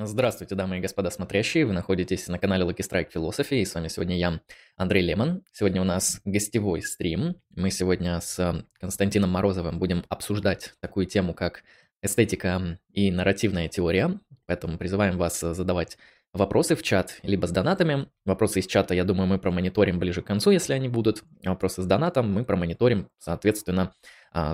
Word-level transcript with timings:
Здравствуйте, 0.00 0.54
дамы 0.54 0.78
и 0.78 0.80
господа 0.80 1.10
смотрящие. 1.10 1.66
Вы 1.66 1.72
находитесь 1.72 2.28
на 2.28 2.38
канале 2.38 2.64
Lucky 2.64 2.88
Strike 2.88 3.08
Philosophy, 3.12 3.56
и 3.56 3.64
с 3.64 3.74
вами 3.74 3.88
сегодня 3.88 4.16
я, 4.16 4.40
Андрей 4.76 5.02
Лемон. 5.04 5.42
Сегодня 5.52 5.80
у 5.80 5.84
нас 5.84 6.20
гостевой 6.24 6.82
стрим. 6.82 7.34
Мы 7.56 7.72
сегодня 7.72 8.20
с 8.20 8.64
Константином 8.78 9.30
Морозовым 9.30 9.80
будем 9.80 10.04
обсуждать 10.08 10.74
такую 10.78 11.06
тему, 11.06 11.34
как 11.34 11.64
эстетика 12.00 12.78
и 12.92 13.10
нарративная 13.10 13.66
теория. 13.66 14.20
Поэтому 14.46 14.78
призываем 14.78 15.18
вас 15.18 15.40
задавать 15.40 15.98
вопросы 16.32 16.76
в 16.76 16.82
чат, 16.84 17.18
либо 17.24 17.46
с 17.46 17.50
донатами. 17.50 18.06
Вопросы 18.24 18.60
из 18.60 18.68
чата, 18.68 18.94
я 18.94 19.02
думаю, 19.02 19.26
мы 19.26 19.40
промониторим 19.40 19.98
ближе 19.98 20.22
к 20.22 20.26
концу, 20.26 20.52
если 20.52 20.74
они 20.74 20.88
будут. 20.88 21.24
А 21.44 21.50
вопросы 21.50 21.82
с 21.82 21.86
донатом 21.86 22.32
мы 22.32 22.44
промониторим, 22.44 23.08
соответственно, 23.18 23.92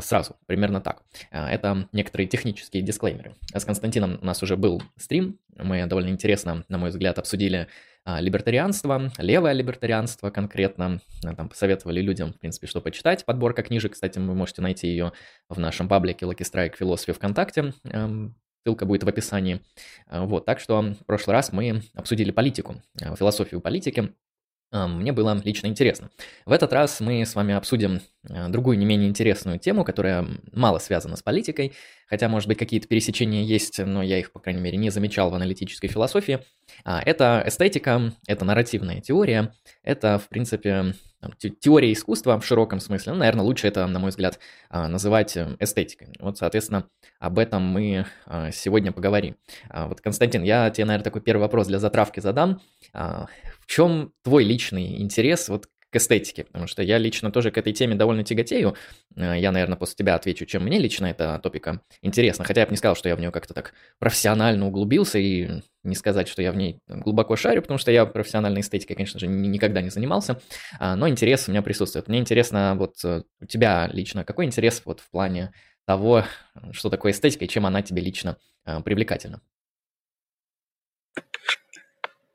сразу, 0.00 0.36
примерно 0.46 0.80
так. 0.80 1.02
А, 1.30 1.50
это 1.50 1.88
некоторые 1.92 2.26
технические 2.26 2.82
дисклеймеры. 2.82 3.34
С 3.54 3.64
Константином 3.64 4.18
у 4.20 4.24
нас 4.24 4.42
уже 4.42 4.56
был 4.56 4.82
стрим, 4.96 5.38
мы 5.56 5.84
довольно 5.86 6.08
интересно, 6.08 6.64
на 6.68 6.78
мой 6.78 6.90
взгляд, 6.90 7.18
обсудили 7.18 7.68
либертарианство, 8.06 9.10
левое 9.16 9.52
либертарианство 9.52 10.28
конкретно, 10.28 11.00
там 11.22 11.48
посоветовали 11.48 12.02
людям, 12.02 12.34
в 12.34 12.38
принципе, 12.38 12.66
что 12.66 12.82
почитать. 12.82 13.24
Подборка 13.24 13.62
книжек, 13.62 13.94
кстати, 13.94 14.18
вы 14.18 14.34
можете 14.34 14.60
найти 14.60 14.88
ее 14.88 15.12
в 15.48 15.58
нашем 15.58 15.88
паблике 15.88 16.26
Lucky 16.26 16.40
Strike 16.42 16.74
Philosophy 16.78 17.14
ВКонтакте. 17.14 17.72
Эм, 17.84 18.34
ссылка 18.64 18.86
будет 18.86 19.04
в 19.04 19.08
описании. 19.08 19.60
Вот, 20.10 20.44
так 20.44 20.60
что 20.60 20.82
в 20.82 21.06
прошлый 21.06 21.34
раз 21.34 21.52
мы 21.52 21.82
обсудили 21.94 22.30
политику, 22.30 22.82
философию 22.98 23.60
политики. 23.60 24.12
Мне 24.74 25.12
было 25.12 25.40
лично 25.44 25.68
интересно. 25.68 26.10
В 26.44 26.52
этот 26.52 26.72
раз 26.72 27.00
мы 27.00 27.24
с 27.24 27.34
вами 27.34 27.54
обсудим 27.54 28.00
Э, 28.30 28.48
другую 28.48 28.78
не 28.78 28.86
менее 28.86 29.08
интересную 29.08 29.58
тему, 29.58 29.84
которая 29.84 30.26
мало 30.52 30.78
связана 30.78 31.16
с 31.16 31.22
политикой, 31.22 31.72
хотя, 32.08 32.28
может 32.28 32.48
быть, 32.48 32.58
какие-то 32.58 32.88
пересечения 32.88 33.42
есть, 33.42 33.78
но 33.78 34.02
я 34.02 34.18
их, 34.18 34.32
по 34.32 34.40
крайней 34.40 34.62
мере, 34.62 34.78
не 34.78 34.90
замечал 34.90 35.30
в 35.30 35.34
аналитической 35.34 35.88
философии. 35.88 36.40
А, 36.84 37.02
это 37.04 37.42
эстетика, 37.46 38.12
это 38.26 38.44
нарративная 38.44 39.00
теория, 39.00 39.52
это, 39.82 40.18
в 40.18 40.28
принципе, 40.28 40.94
теория 41.38 41.92
искусства 41.92 42.38
в 42.38 42.46
широком 42.46 42.80
смысле. 42.80 43.12
Ну, 43.12 43.18
наверное, 43.18 43.44
лучше 43.44 43.68
это, 43.68 43.86
на 43.86 43.98
мой 43.98 44.10
взгляд, 44.10 44.38
а, 44.68 44.88
называть 44.88 45.36
э, 45.36 45.56
эстетикой. 45.60 46.08
Вот, 46.20 46.38
соответственно, 46.38 46.88
об 47.18 47.38
этом 47.38 47.62
мы 47.62 48.06
а, 48.26 48.50
сегодня 48.50 48.92
поговорим. 48.92 49.36
Вот, 49.70 50.00
Константин, 50.00 50.42
я 50.42 50.70
тебе, 50.70 50.84
наверное, 50.86 51.04
такой 51.04 51.20
первый 51.20 51.42
вопрос 51.42 51.66
для 51.66 51.78
затравки 51.78 52.20
задам. 52.20 52.60
В 52.92 53.66
чем 53.66 54.12
твой 54.22 54.44
личный 54.44 55.00
интерес 55.00 55.48
вот 55.48 55.68
к 55.94 55.96
эстетике, 55.96 56.42
потому 56.42 56.66
что 56.66 56.82
я 56.82 56.98
лично 56.98 57.30
тоже 57.30 57.52
к 57.52 57.58
этой 57.58 57.72
теме 57.72 57.94
довольно 57.94 58.24
тяготею. 58.24 58.74
Э, 59.14 59.38
я, 59.38 59.52
наверное, 59.52 59.76
после 59.76 59.94
тебя 59.94 60.16
отвечу, 60.16 60.44
чем 60.44 60.64
мне 60.64 60.80
лично 60.80 61.06
эта 61.06 61.38
топика 61.38 61.82
интересна. 62.02 62.44
Хотя 62.44 62.62
я 62.62 62.66
бы 62.66 62.72
не 62.72 62.76
сказал, 62.76 62.96
что 62.96 63.08
я 63.08 63.14
в 63.14 63.20
нее 63.20 63.30
как-то 63.30 63.54
так 63.54 63.74
профессионально 64.00 64.66
углубился, 64.66 65.20
и 65.20 65.62
не 65.84 65.94
сказать, 65.94 66.26
что 66.26 66.42
я 66.42 66.50
в 66.50 66.56
ней 66.56 66.80
глубоко 66.88 67.36
шарю, 67.36 67.62
потому 67.62 67.78
что 67.78 67.92
я 67.92 68.06
профессиональной 68.06 68.62
эстетикой, 68.62 68.96
конечно 68.96 69.20
же, 69.20 69.28
никогда 69.28 69.82
не 69.82 69.90
занимался, 69.90 70.40
а, 70.80 70.96
но 70.96 71.08
интерес 71.08 71.46
у 71.46 71.52
меня 71.52 71.62
присутствует. 71.62 72.08
Мне 72.08 72.18
интересно, 72.18 72.74
вот 72.76 72.96
э, 73.04 73.22
у 73.40 73.46
тебя 73.46 73.88
лично 73.92 74.24
какой 74.24 74.46
интерес 74.46 74.82
вот 74.84 74.98
в 74.98 75.08
плане 75.10 75.52
того, 75.86 76.24
что 76.72 76.90
такое 76.90 77.12
эстетика 77.12 77.44
и 77.44 77.48
чем 77.48 77.66
она 77.66 77.82
тебе 77.82 78.02
лично 78.02 78.36
э, 78.66 78.80
привлекательна? 78.80 79.42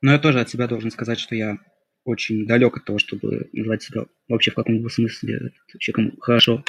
Ну, 0.01 0.13
я 0.13 0.19
тоже 0.19 0.39
от 0.39 0.49
себя 0.49 0.67
должен 0.67 0.91
сказать, 0.91 1.19
что 1.19 1.35
я 1.35 1.57
очень 2.03 2.45
далек 2.45 2.77
от 2.77 2.85
того, 2.85 2.97
чтобы 2.97 3.49
называть 3.53 3.83
себя 3.83 4.05
вообще 4.27 4.51
в 4.51 4.55
каком-либо 4.55 4.87
смысле 4.89 5.51
человеком 5.79 6.17
хорошо 6.19 6.63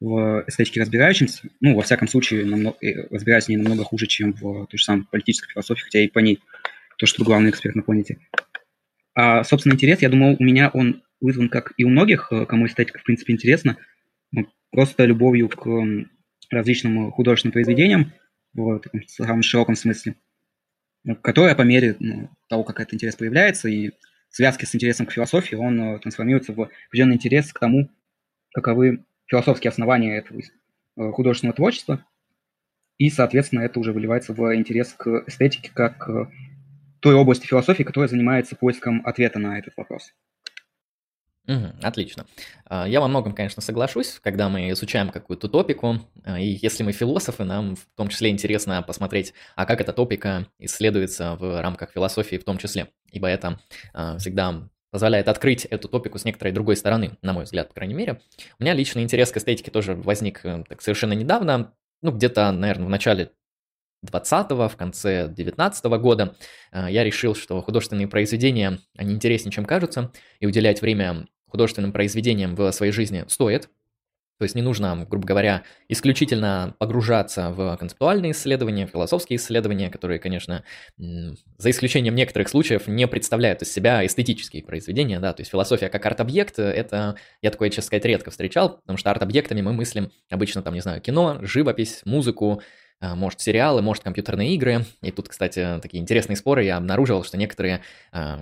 в 0.00 0.44
эстетике 0.46 0.80
разбирающимся. 0.80 1.48
Ну, 1.60 1.74
во 1.74 1.82
всяком 1.82 2.08
случае, 2.08 2.44
намного, 2.44 2.76
э, 2.80 3.06
разбираюсь 3.10 3.48
не 3.48 3.56
намного 3.56 3.84
хуже, 3.84 4.06
чем 4.06 4.32
в 4.32 4.66
той 4.66 4.78
же 4.78 4.84
самой 4.84 5.06
политической 5.10 5.52
философии, 5.52 5.84
хотя 5.84 6.00
и 6.00 6.08
по 6.08 6.18
ней 6.18 6.40
то, 6.98 7.06
что 7.06 7.24
главный 7.24 7.50
эксперт 7.50 7.74
на 7.74 7.82
планете. 7.82 8.18
А, 9.14 9.44
собственно, 9.44 9.74
интерес, 9.74 10.02
я 10.02 10.08
думал, 10.08 10.36
у 10.38 10.42
меня 10.42 10.68
он 10.68 11.02
вызван, 11.20 11.48
как 11.48 11.72
и 11.76 11.84
у 11.84 11.88
многих, 11.88 12.28
э, 12.30 12.44
кому 12.46 12.66
эстетика, 12.66 12.98
в 12.98 13.04
принципе, 13.04 13.32
интересна, 13.32 13.78
просто 14.70 15.04
любовью 15.04 15.48
к 15.48 15.68
различным 16.50 17.12
художественным 17.12 17.52
произведениям 17.52 18.12
в 18.52 18.80
таком 18.80 19.02
самом 19.06 19.42
широком 19.42 19.76
смысле, 19.76 20.16
которая 21.22 21.54
по 21.54 21.62
мере 21.62 21.96
ну, 22.00 22.28
того, 22.48 22.64
как 22.64 22.80
этот 22.80 22.94
интерес 22.94 23.16
появляется 23.16 23.68
и 23.68 23.92
связке 24.36 24.66
с 24.66 24.74
интересом 24.74 25.06
к 25.06 25.12
философии, 25.12 25.54
он 25.54 25.80
э, 25.80 25.98
трансформируется 25.98 26.52
в 26.52 26.68
определенный 26.88 27.16
интерес 27.16 27.52
к 27.52 27.58
тому, 27.58 27.90
каковы 28.52 29.04
философские 29.26 29.70
основания 29.70 30.16
этого 30.16 30.40
э, 30.40 31.10
художественного 31.12 31.56
творчества, 31.56 32.04
и, 32.98 33.10
соответственно, 33.10 33.60
это 33.60 33.80
уже 33.80 33.92
выливается 33.92 34.32
в 34.32 34.54
интерес 34.54 34.92
к 34.92 35.24
эстетике 35.26 35.70
как 35.74 35.98
к 35.98 36.30
той 37.00 37.14
области 37.14 37.46
философии, 37.46 37.82
которая 37.82 38.08
занимается 38.08 38.56
поиском 38.56 39.02
ответа 39.04 39.38
на 39.38 39.58
этот 39.58 39.76
вопрос. 39.76 40.14
Угу, 41.46 41.74
отлично. 41.82 42.26
А, 42.64 42.88
я 42.88 43.00
во 43.00 43.08
многом, 43.08 43.34
конечно, 43.34 43.60
соглашусь, 43.60 44.18
когда 44.22 44.48
мы 44.48 44.70
изучаем 44.70 45.10
какую-то 45.10 45.48
топику, 45.48 46.00
а, 46.24 46.40
и 46.40 46.58
если 46.62 46.82
мы 46.82 46.92
философы, 46.92 47.44
нам 47.44 47.76
в 47.76 47.86
том 47.96 48.08
числе 48.08 48.30
интересно 48.30 48.82
посмотреть, 48.82 49.34
а 49.54 49.66
как 49.66 49.82
эта 49.82 49.92
топика 49.92 50.46
исследуется 50.58 51.36
в 51.36 51.60
рамках 51.60 51.92
философии 51.92 52.36
в 52.36 52.44
том 52.44 52.56
числе, 52.56 52.88
ибо 53.12 53.28
это 53.28 53.60
а, 53.92 54.16
всегда 54.16 54.70
позволяет 54.90 55.28
открыть 55.28 55.66
эту 55.66 55.88
топику 55.88 56.18
с 56.18 56.24
некоторой 56.24 56.52
другой 56.54 56.76
стороны, 56.76 57.18
на 57.20 57.34
мой 57.34 57.44
взгляд, 57.44 57.68
по 57.68 57.74
крайней 57.74 57.94
мере. 57.94 58.22
У 58.58 58.62
меня 58.62 58.72
личный 58.72 59.02
интерес 59.02 59.30
к 59.30 59.36
эстетике 59.36 59.70
тоже 59.70 59.94
возник 59.94 60.40
э, 60.44 60.64
так 60.66 60.80
совершенно 60.80 61.12
недавно, 61.14 61.74
ну, 62.00 62.12
где-то, 62.12 62.52
наверное, 62.52 62.86
в 62.86 62.90
начале 62.90 63.32
20-го, 64.06 64.68
в 64.68 64.76
конце 64.76 65.28
19 65.28 65.84
-го 65.86 65.98
года 65.98 66.36
я 66.72 67.02
решил, 67.02 67.34
что 67.34 67.60
художественные 67.62 68.06
произведения, 68.06 68.78
они 68.98 69.14
интереснее, 69.14 69.50
чем 69.50 69.64
кажутся, 69.64 70.12
и 70.40 70.46
уделять 70.46 70.82
время 70.82 71.26
художественным 71.54 71.92
произведениям 71.92 72.56
в 72.56 72.72
своей 72.72 72.90
жизни 72.90 73.24
стоит. 73.28 73.68
То 74.38 74.42
есть 74.42 74.56
не 74.56 74.62
нужно, 74.62 75.06
грубо 75.08 75.24
говоря, 75.24 75.62
исключительно 75.88 76.74
погружаться 76.80 77.50
в 77.52 77.76
концептуальные 77.76 78.32
исследования, 78.32 78.88
философские 78.88 79.36
исследования, 79.36 79.88
которые, 79.88 80.18
конечно, 80.18 80.64
за 80.98 81.70
исключением 81.70 82.16
некоторых 82.16 82.48
случаев, 82.48 82.88
не 82.88 83.06
представляют 83.06 83.62
из 83.62 83.72
себя 83.72 84.04
эстетические 84.04 84.64
произведения, 84.64 85.20
да, 85.20 85.32
то 85.32 85.42
есть 85.42 85.52
философия 85.52 85.88
как 85.88 86.04
арт-объект, 86.04 86.58
это, 86.58 87.14
я 87.40 87.52
такое, 87.52 87.70
честно 87.70 87.84
сказать, 87.84 88.04
редко 88.04 88.32
встречал, 88.32 88.78
потому 88.78 88.98
что 88.98 89.12
арт-объектами 89.12 89.60
мы 89.60 89.72
мыслим 89.72 90.10
обычно, 90.28 90.60
там, 90.62 90.74
не 90.74 90.80
знаю, 90.80 91.00
кино, 91.00 91.38
живопись, 91.42 92.02
музыку, 92.04 92.60
а, 92.98 93.14
может, 93.14 93.40
сериалы, 93.40 93.82
может, 93.82 94.02
компьютерные 94.02 94.54
игры. 94.54 94.84
И 95.00 95.12
тут, 95.12 95.28
кстати, 95.28 95.78
такие 95.80 96.02
интересные 96.02 96.36
споры 96.36 96.64
я 96.64 96.78
обнаружил, 96.78 97.22
что 97.22 97.36
некоторые 97.36 97.82
а, 98.10 98.40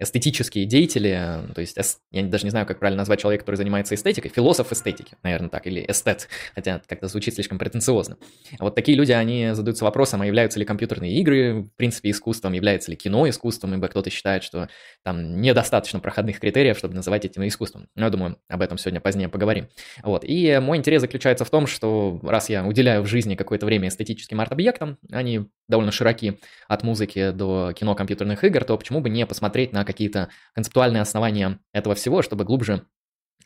эстетические 0.00 0.64
деятели, 0.64 1.40
то 1.54 1.60
есть 1.60 1.78
я 2.10 2.22
даже 2.24 2.44
не 2.44 2.50
знаю, 2.50 2.66
как 2.66 2.78
правильно 2.78 3.02
назвать 3.02 3.20
человека, 3.20 3.42
который 3.42 3.56
занимается 3.56 3.94
эстетикой, 3.94 4.30
философ 4.30 4.72
эстетики, 4.72 5.16
наверное, 5.22 5.50
так, 5.50 5.66
или 5.66 5.84
эстет, 5.86 6.28
хотя 6.54 6.80
как-то 6.86 7.06
звучит 7.06 7.34
слишком 7.34 7.58
претенциозно. 7.58 8.16
Вот 8.58 8.74
такие 8.74 8.96
люди, 8.96 9.12
они 9.12 9.50
задаются 9.52 9.84
вопросом, 9.84 10.22
а 10.22 10.26
являются 10.26 10.58
ли 10.58 10.64
компьютерные 10.64 11.12
игры, 11.20 11.62
в 11.62 11.76
принципе, 11.76 12.10
искусством, 12.10 12.54
является 12.54 12.90
ли 12.90 12.96
кино 12.96 13.28
искусством, 13.28 13.74
ибо 13.74 13.88
кто-то 13.88 14.10
считает, 14.10 14.42
что 14.42 14.68
там 15.04 15.40
недостаточно 15.40 16.00
проходных 16.00 16.40
критериев, 16.40 16.78
чтобы 16.78 16.94
называть 16.94 17.24
этим 17.26 17.46
искусством. 17.46 17.88
Но 17.94 18.06
я 18.06 18.10
думаю, 18.10 18.38
об 18.48 18.62
этом 18.62 18.78
сегодня 18.78 19.00
позднее 19.00 19.28
поговорим. 19.28 19.68
Вот, 20.02 20.24
и 20.24 20.58
мой 20.60 20.78
интерес 20.78 21.02
заключается 21.02 21.44
в 21.44 21.50
том, 21.50 21.66
что 21.66 22.18
раз 22.22 22.48
я 22.48 22.64
уделяю 22.64 23.02
в 23.02 23.06
жизни 23.06 23.34
какое-то 23.34 23.66
время 23.66 23.88
эстетическим 23.88 24.40
арт-объектам, 24.40 24.98
они 25.12 25.46
довольно 25.68 25.92
широки 25.92 26.40
от 26.68 26.82
музыки 26.82 27.30
до 27.30 27.72
кино 27.74 27.94
компьютерных 27.94 28.42
игр, 28.44 28.64
то 28.64 28.76
почему 28.76 29.00
бы 29.00 29.10
не 29.10 29.24
посмотреть 29.26 29.72
на 29.72 29.84
какие-то 29.90 30.30
концептуальные 30.54 31.02
основания 31.02 31.58
этого 31.72 31.94
всего, 31.94 32.22
чтобы 32.22 32.44
глубже 32.44 32.86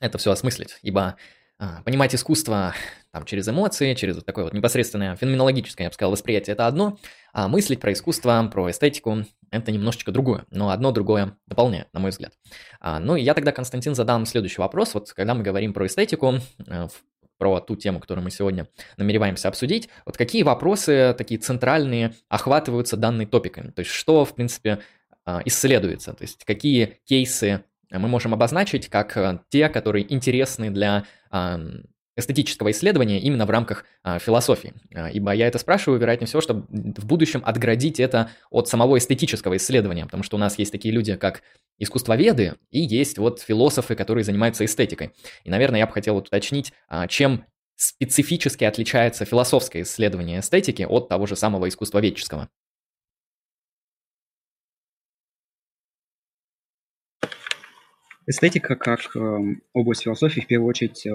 это 0.00 0.18
все 0.18 0.30
осмыслить. 0.30 0.78
Ибо 0.82 1.16
а, 1.58 1.82
понимать 1.82 2.14
искусство 2.14 2.74
там, 3.12 3.24
через 3.24 3.48
эмоции, 3.48 3.94
через 3.94 4.16
вот 4.16 4.26
такое 4.26 4.44
вот 4.44 4.52
непосредственное 4.52 5.14
феноменологическое, 5.14 5.86
я 5.86 5.90
бы 5.90 5.94
сказал, 5.94 6.10
восприятие– 6.10 6.52
это 6.54 6.66
одно, 6.66 6.98
а 7.32 7.46
мыслить 7.46 7.80
про 7.80 7.92
искусство, 7.92 8.48
про 8.52 8.70
эстетику– 8.70 9.24
это 9.50 9.70
немножечко 9.70 10.10
другое, 10.10 10.46
но 10.50 10.70
одно 10.70 10.90
другое 10.90 11.36
дополняет, 11.46 11.88
на 11.92 12.00
мой 12.00 12.10
взгляд. 12.10 12.32
А, 12.80 12.98
ну 12.98 13.14
и 13.14 13.22
я 13.22 13.34
тогда, 13.34 13.52
Константин, 13.52 13.94
задам 13.94 14.26
следующий 14.26 14.60
вопрос. 14.60 14.94
Вот 14.94 15.12
когда 15.12 15.34
мы 15.34 15.44
говорим 15.44 15.72
про 15.72 15.86
эстетику, 15.86 16.34
э, 16.66 16.88
про 17.38 17.60
ту 17.60 17.76
тему, 17.76 18.00
которую 18.00 18.24
мы 18.24 18.30
сегодня 18.30 18.68
намереваемся 18.96 19.48
обсудить, 19.48 19.88
вот 20.06 20.16
какие 20.16 20.42
вопросы 20.42 21.14
такие 21.16 21.38
центральные 21.38 22.14
охватываются 22.28 22.96
данной 22.96 23.26
топикой? 23.26 23.70
То 23.72 23.80
есть 23.80 23.92
что, 23.92 24.24
в 24.24 24.34
принципе, 24.34 24.80
исследуется, 25.44 26.12
то 26.12 26.22
есть 26.22 26.44
какие 26.44 26.98
кейсы 27.04 27.64
мы 27.98 28.08
можем 28.08 28.34
обозначить 28.34 28.88
как 28.88 29.16
а, 29.16 29.42
те, 29.50 29.68
которые 29.68 30.12
интересны 30.12 30.70
для 30.70 31.04
эстетического 32.16 32.70
исследования 32.70 33.18
именно 33.18 33.44
в 33.44 33.50
рамках 33.50 33.84
а, 34.04 34.20
философии. 34.20 34.72
ибо 35.12 35.32
я 35.32 35.48
это 35.48 35.58
спрашиваю, 35.58 36.00
вероятнее 36.00 36.28
всего, 36.28 36.40
чтобы 36.40 36.64
в 36.68 37.04
будущем 37.06 37.42
отградить 37.44 37.98
это 37.98 38.30
от 38.50 38.68
самого 38.68 38.98
эстетического 38.98 39.56
исследования, 39.56 40.04
потому 40.04 40.22
что 40.22 40.36
у 40.36 40.38
нас 40.38 40.56
есть 40.56 40.70
такие 40.70 40.94
люди, 40.94 41.16
как 41.16 41.42
искусствоведы, 41.78 42.54
и 42.70 42.78
есть 42.78 43.18
вот 43.18 43.40
философы, 43.40 43.96
которые 43.96 44.22
занимаются 44.22 44.64
эстетикой. 44.64 45.10
И, 45.42 45.50
наверное, 45.50 45.80
я 45.80 45.86
бы 45.88 45.92
хотел 45.92 46.14
вот 46.14 46.28
уточнить, 46.28 46.72
чем 47.08 47.46
специфически 47.74 48.62
отличается 48.62 49.24
философское 49.24 49.82
исследование 49.82 50.38
эстетики 50.38 50.86
от 50.88 51.08
того 51.08 51.26
же 51.26 51.34
самого 51.34 51.68
искусствоведческого. 51.68 52.48
Эстетика 58.26 58.76
как 58.76 59.00
э, 59.16 59.38
область 59.72 60.02
философии 60.02 60.40
в 60.40 60.46
первую 60.46 60.68
очередь 60.68 61.06
э, 61.06 61.12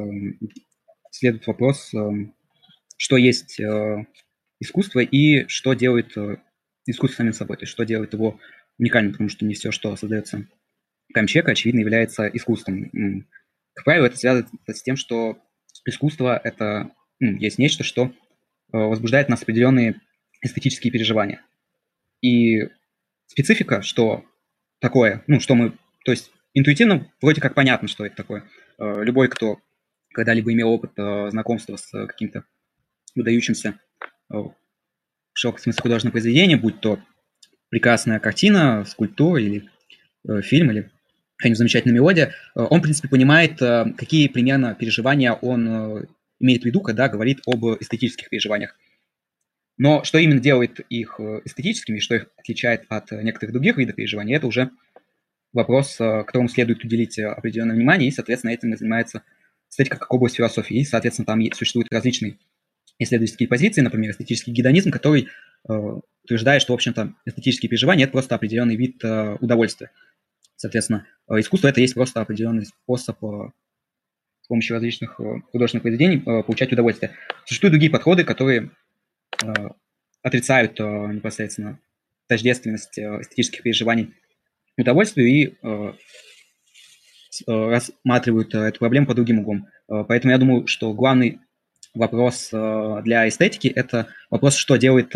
следует 1.12 1.48
вопрос, 1.48 1.94
э, 1.94 1.98
что 2.98 3.18
есть 3.18 3.60
э, 3.60 4.06
искусство 4.60 5.00
и 5.00 5.48
что 5.48 5.74
делает 5.74 6.16
э, 6.18 6.38
искусство 6.86 7.18
самим 7.18 7.34
собой, 7.34 7.58
то 7.58 7.64
есть 7.64 7.72
что 7.72 7.84
делает 7.84 8.14
его 8.14 8.40
уникальным, 8.78 9.12
потому 9.14 9.30
что 9.30 9.46
не 9.46 9.54
все, 9.54 9.72
что 9.72 9.96
создается 9.96 10.48
в 11.14 11.26
человека, 11.26 11.52
очевидно, 11.52 11.80
является 11.80 12.28
искусством. 12.28 13.26
Как 13.74 13.86
правило, 13.86 14.06
это 14.06 14.18
связано 14.18 14.48
с 14.68 14.82
тем, 14.84 14.96
что 14.96 15.40
искусство– 15.86 16.40
это 16.44 16.92
ну, 17.20 17.36
есть 17.38 17.58
нечто, 17.58 17.84
что 17.84 18.06
э, 18.06 18.12
возбуждает 18.78 19.30
нас 19.30 19.42
определенные 19.42 20.00
эстетические 20.42 20.92
переживания. 20.92 21.42
И 22.22 22.70
специфика, 23.28 23.82
что 23.82 24.26
такое, 24.80 25.24
ну, 25.28 25.40
что 25.40 25.56
мы, 25.56 25.74
то 26.06 26.12
есть 26.12 26.32
интуитивно 26.60 27.12
вроде 27.22 27.42
как 27.42 27.56
понятно, 27.56 27.88
что 27.88 28.06
это 28.06 28.16
такое. 28.16 28.44
Э, 28.78 29.04
любой, 29.04 29.28
кто 29.30 29.60
когда-либо 30.14 30.52
имел 30.54 30.70
опыт 30.70 30.92
э, 30.98 31.30
знакомства 31.32 31.78
с 31.78 31.90
каким-то 32.08 32.44
выдающимся 33.16 33.80
в 34.30 34.54
широком 35.34 35.62
смысле 35.62 35.82
художественным 35.82 36.12
произведением, 36.12 36.60
будь 36.60 36.80
то 36.80 37.00
прекрасная 37.70 38.20
картина, 38.20 38.86
скульптура 38.86 39.42
или 39.42 39.68
фильм, 40.42 40.70
или 40.70 40.92
какая-нибудь 41.38 41.58
замечательная 41.58 41.96
мелодия, 41.96 42.36
он, 42.54 42.80
в 42.80 42.84
принципе, 42.84 43.10
понимает, 43.10 43.58
какие 43.58 44.28
примерно 44.28 44.76
переживания 44.76 45.34
он 45.34 46.08
имеет 46.40 46.62
в 46.62 46.66
виду, 46.66 46.82
когда 46.82 47.10
говорит 47.10 47.40
об 47.48 47.66
эстетических 47.66 48.30
переживаниях. 48.30 48.76
Но 49.80 50.04
что 50.04 50.18
именно 50.18 50.42
делает 50.42 50.82
их 50.90 51.16
э, 51.20 51.42
эстетическими, 51.46 52.00
что 52.00 52.16
их 52.16 52.28
отличает 52.36 52.84
от 52.90 53.12
некоторых 53.12 53.54
других 53.54 53.78
видов 53.78 53.96
переживаний, 53.96 54.36
это 54.36 54.46
уже 54.46 54.72
вопрос, 55.54 56.00
э, 56.00 56.24
которому 56.24 56.50
следует 56.50 56.84
уделить 56.84 57.20
определенное 57.20 57.76
внимание, 57.76 58.10
и, 58.10 58.12
соответственно, 58.12 58.52
этим 58.52 58.76
занимается 58.76 59.24
эстетика 59.70 59.98
как 59.98 60.14
область 60.14 60.36
философии. 60.36 60.78
И, 60.78 60.84
соответственно, 60.84 61.26
там 61.26 61.42
существуют 61.54 61.92
различные 61.92 62.38
исследовательские 62.98 63.48
позиции, 63.48 63.82
например, 63.82 64.12
эстетический 64.12 64.54
гедонизм, 64.54 64.92
который 64.92 65.28
э, 65.68 65.74
утверждает, 66.24 66.62
что, 66.62 66.74
в 66.74 66.76
общем-то, 66.76 67.14
эстетические 67.26 67.70
переживания– 67.70 68.04
это 68.06 68.12
просто 68.12 68.36
определенный 68.36 68.76
вид 68.76 69.04
э, 69.04 69.38
удовольствия. 69.40 69.92
Соответственно, 70.56 71.06
искусство– 71.30 71.68
это 71.70 71.80
есть 71.80 71.94
просто 71.94 72.20
определенный 72.20 72.66
способ 72.66 73.24
э, 73.24 73.52
помощью 74.50 74.74
различных 74.74 75.14
художественных 75.52 75.84
произведений 75.84 76.18
получать 76.18 76.74
удовольствие. 76.74 77.12
Существуют 77.46 77.74
другие 77.74 77.92
подходы, 77.92 78.24
которые 78.24 78.72
отрицают 80.24 80.80
непосредственно 80.80 81.78
тождественность 82.28 82.98
эстетических 82.98 83.62
переживаний 83.62 84.16
удовольствию 84.82 85.28
и 85.28 85.58
рассматривают 87.48 88.54
эту 88.54 88.80
проблему 88.80 89.08
по 89.08 89.14
другим 89.14 89.40
углом. 89.40 89.68
Поэтому 89.88 90.32
я 90.32 90.38
думаю, 90.38 90.68
что 90.68 90.94
главный 90.94 91.40
вопрос 91.94 92.50
для 92.52 93.28
эстетики– 93.28 93.68
это 93.76 94.08
вопрос, 94.30 94.56
что 94.56 94.76
делает 94.78 95.16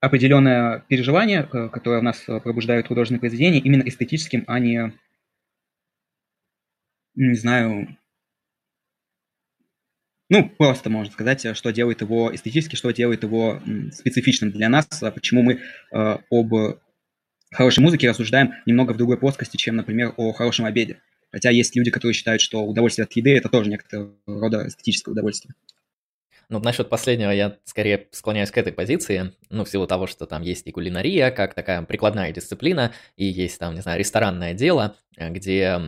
определенное 0.00 0.80
переживание, 0.88 1.44
которое 1.44 2.00
у 2.00 2.02
нас 2.02 2.22
пробуждает 2.24 2.88
художественное 2.88 3.20
произведение, 3.20 3.60
именно 3.60 3.82
эстетическим, 3.82 4.44
а 4.46 4.58
не 4.58 4.92
не 7.16 7.34
знаю, 7.34 7.96
ну, 10.28 10.48
просто 10.48 10.90
можно 10.90 11.12
сказать, 11.12 11.56
что 11.56 11.72
делает 11.72 12.00
его 12.00 12.34
эстетически, 12.34 12.76
что 12.76 12.90
делает 12.90 13.22
его 13.22 13.60
специфичным 13.92 14.50
для 14.50 14.68
нас, 14.68 14.86
а 15.02 15.10
почему 15.10 15.42
мы 15.42 15.60
э, 15.92 16.18
об 16.30 16.54
хорошей 17.52 17.80
музыке 17.80 18.08
рассуждаем 18.08 18.52
немного 18.66 18.92
в 18.92 18.96
другой 18.96 19.18
плоскости, 19.18 19.56
чем, 19.56 19.76
например, 19.76 20.14
о 20.16 20.32
хорошем 20.32 20.64
обеде. 20.64 21.00
Хотя 21.30 21.50
есть 21.50 21.76
люди, 21.76 21.90
которые 21.90 22.14
считают, 22.14 22.40
что 22.40 22.64
удовольствие 22.64 23.04
от 23.04 23.12
еды– 23.12 23.36
это 23.36 23.48
тоже 23.48 23.70
некоторого 23.70 24.14
рода 24.26 24.66
эстетическое 24.66 25.12
удовольствие. 25.12 25.54
Ну, 26.48 26.60
насчет 26.60 26.88
последнего 26.88 27.30
я 27.30 27.58
скорее 27.64 28.06
склоняюсь 28.12 28.52
к 28.52 28.58
этой 28.58 28.72
позиции, 28.72 29.32
ну, 29.50 29.64
в 29.64 29.68
силу 29.68 29.86
того, 29.88 30.06
что 30.06 30.26
там 30.26 30.42
есть 30.42 30.66
и 30.66 30.70
кулинария, 30.70 31.32
как 31.32 31.54
такая 31.54 31.82
прикладная 31.82 32.32
дисциплина, 32.32 32.92
и 33.16 33.26
есть 33.26 33.58
там, 33.58 33.74
не 33.74 33.80
знаю, 33.80 33.98
ресторанное 33.98 34.54
дело, 34.54 34.96
э, 35.16 35.30
где 35.30 35.78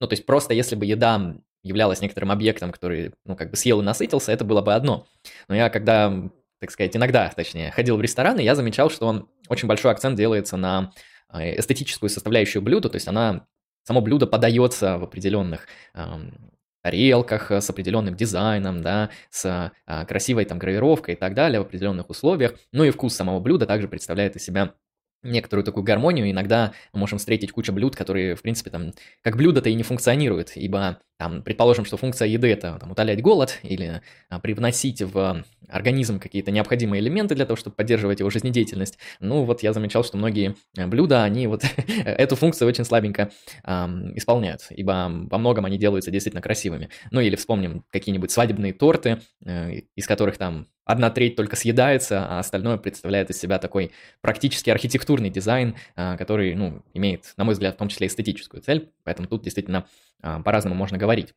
ну, 0.00 0.08
то 0.08 0.12
есть 0.12 0.26
просто 0.26 0.54
если 0.54 0.76
бы 0.76 0.86
еда 0.86 1.36
являлась 1.64 2.00
некоторым 2.00 2.30
объектом, 2.30 2.70
который, 2.70 3.12
ну, 3.24 3.34
как 3.34 3.50
бы 3.50 3.56
съел 3.56 3.80
и 3.80 3.84
насытился, 3.84 4.30
это 4.30 4.44
было 4.44 4.62
бы 4.62 4.74
одно. 4.74 5.06
Но 5.48 5.56
я 5.56 5.70
когда, 5.70 6.12
так 6.60 6.70
сказать, 6.70 6.96
иногда, 6.96 7.28
точнее, 7.34 7.72
ходил 7.72 7.96
в 7.96 8.00
рестораны, 8.00 8.40
я 8.40 8.54
замечал, 8.54 8.90
что 8.90 9.06
он 9.06 9.28
очень 9.48 9.66
большой 9.66 9.90
акцент 9.90 10.16
делается 10.16 10.56
на 10.56 10.92
э, 11.32 11.58
эстетическую 11.58 12.10
составляющую 12.10 12.62
блюда, 12.62 12.88
то 12.88 12.96
есть 12.96 13.08
она, 13.08 13.46
само 13.82 14.00
блюдо 14.00 14.26
подается 14.26 14.98
в 14.98 15.04
определенных 15.04 15.66
эм, 15.94 16.52
тарелках 16.82 17.50
с 17.50 17.68
определенным 17.70 18.14
дизайном, 18.14 18.82
да, 18.82 19.08
с 19.30 19.72
а, 19.86 20.04
красивой 20.04 20.44
там 20.44 20.58
гравировкой 20.58 21.14
и 21.14 21.16
так 21.16 21.34
далее 21.34 21.60
в 21.60 21.64
определенных 21.64 22.10
условиях. 22.10 22.54
Ну 22.72 22.84
и 22.84 22.90
вкус 22.90 23.14
самого 23.14 23.40
блюда 23.40 23.66
также 23.66 23.88
представляет 23.88 24.36
из 24.36 24.44
себя 24.44 24.74
некоторую 25.24 25.64
такую 25.64 25.82
гармонию. 25.82 26.30
Иногда 26.30 26.72
мы 26.92 27.00
можем 27.00 27.18
встретить 27.18 27.52
кучу 27.52 27.72
блюд, 27.72 27.96
которые, 27.96 28.36
в 28.36 28.42
принципе, 28.42 28.70
там, 28.70 28.92
как 29.22 29.36
блюдо-то 29.36 29.68
и 29.68 29.74
не 29.74 29.82
функционируют, 29.82 30.52
ибо, 30.54 30.98
там, 31.18 31.42
предположим, 31.42 31.84
что 31.84 31.96
функция 31.96 32.28
еды– 32.28 32.48
это 32.52 32.78
там, 32.80 32.92
утолять 32.92 33.22
голод 33.22 33.58
или 33.62 34.02
а, 34.28 34.38
привносить 34.38 35.02
в 35.02 35.44
организм 35.68 36.20
какие-то 36.20 36.50
необходимые 36.50 37.00
элементы 37.00 37.34
для 37.34 37.46
того, 37.46 37.56
чтобы 37.56 37.76
поддерживать 37.76 38.20
его 38.20 38.30
жизнедеятельность. 38.30 38.98
Ну, 39.20 39.44
вот 39.44 39.62
я 39.62 39.72
замечал, 39.72 40.04
что 40.04 40.16
многие 40.16 40.56
блюда, 40.74 41.24
они 41.24 41.46
вот 41.46 41.64
эту 42.04 42.36
функцию 42.36 42.68
очень 42.68 42.84
слабенько 42.84 43.30
эм, 43.64 44.16
исполняют, 44.16 44.66
ибо 44.70 45.10
во 45.30 45.38
многом 45.38 45.64
они 45.64 45.78
делаются 45.78 46.10
действительно 46.10 46.42
красивыми. 46.42 46.90
Ну, 47.10 47.20
или 47.20 47.36
вспомним 47.36 47.84
какие-нибудь 47.90 48.30
свадебные 48.30 48.72
торты, 48.72 49.20
э, 49.44 49.80
из 49.96 50.06
которых 50.06 50.36
там 50.36 50.66
одна 50.84 51.10
треть 51.10 51.36
только 51.36 51.56
съедается, 51.56 52.26
а 52.26 52.38
остальное 52.38 52.76
представляет 52.76 53.30
из 53.30 53.38
себя 53.38 53.58
такой 53.58 53.92
практически 54.20 54.70
архитектурный 55.14 55.30
дизайн, 55.30 55.76
э, 55.96 56.16
который, 56.16 56.54
ну, 56.54 56.82
имеет, 56.94 57.34
на 57.36 57.44
мой 57.44 57.54
взгляд, 57.54 57.74
в 57.74 57.78
том 57.78 57.88
числе 57.88 58.06
эстетическую 58.06 58.62
цель, 58.62 58.90
поэтому 59.04 59.28
тут 59.28 59.42
действительно 59.42 59.86
э, 60.22 60.40
по-разному 60.44 60.74
можно 60.74 60.98
говорить. 60.98 61.34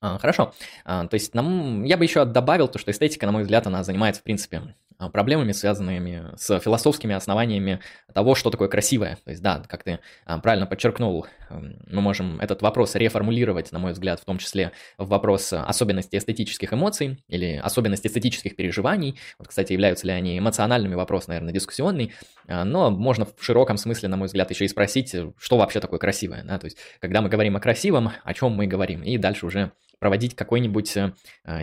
А, 0.00 0.18
хорошо. 0.18 0.52
А, 0.84 1.06
то 1.06 1.14
есть 1.14 1.34
нам, 1.34 1.84
я 1.84 1.96
бы 1.96 2.04
еще 2.04 2.24
добавил 2.24 2.68
то, 2.68 2.78
что 2.78 2.92
эстетика, 2.92 3.26
на 3.26 3.32
мой 3.32 3.42
взгляд, 3.42 3.66
она 3.66 3.82
занимается, 3.82 4.20
в 4.20 4.24
принципе, 4.24 4.58
а, 4.58 4.87
проблемами, 5.12 5.52
связанными 5.52 6.24
с 6.36 6.58
философскими 6.58 7.14
основаниями 7.14 7.80
того, 8.12 8.34
что 8.34 8.50
такое 8.50 8.68
красивое. 8.68 9.16
То 9.24 9.30
есть, 9.30 9.42
да, 9.42 9.62
как 9.68 9.84
ты 9.84 10.00
правильно 10.42 10.66
подчеркнул, 10.66 11.26
эм, 11.50 11.76
мы 11.86 12.00
можем 12.00 12.40
этот 12.40 12.62
вопрос 12.62 12.96
реформулировать, 12.96 13.70
на 13.70 13.78
мой 13.78 13.92
взгляд, 13.92 14.18
в 14.20 14.24
том 14.24 14.38
числе 14.38 14.72
в 14.96 15.08
вопрос 15.08 15.52
особенностей 15.52 16.18
эстетических 16.18 16.72
эмоций 16.72 17.22
или 17.28 17.60
особенностей 17.62 18.08
эстетических 18.08 18.56
переживаний. 18.56 19.18
Вот, 19.38 19.48
кстати, 19.48 19.72
являются 19.72 20.06
ли 20.06 20.12
они 20.12 20.38
эмоциональными, 20.38 20.94
вопрос, 20.94 21.28
наверное, 21.28 21.52
дискуссионный, 21.52 22.12
но 22.46 22.90
можно 22.90 23.24
в 23.24 23.44
широком 23.44 23.76
смысле, 23.76 24.08
на 24.08 24.16
мой 24.16 24.26
взгляд, 24.26 24.50
еще 24.50 24.64
и 24.64 24.68
спросить, 24.68 25.14
что 25.38 25.56
вообще 25.56 25.80
такое 25.80 25.98
красивое. 25.98 26.42
Да? 26.44 26.58
То 26.58 26.64
есть, 26.64 26.78
когда 27.00 27.22
мы 27.22 27.28
говорим 27.28 27.56
о 27.56 27.60
красивом, 27.60 28.10
о 28.24 28.34
чем 28.34 28.52
мы 28.52 28.66
говорим, 28.66 29.02
и 29.02 29.16
дальше 29.18 29.46
уже 29.46 29.72
проводить 29.98 30.34
какой-нибудь 30.34 30.96
э, 30.96 31.12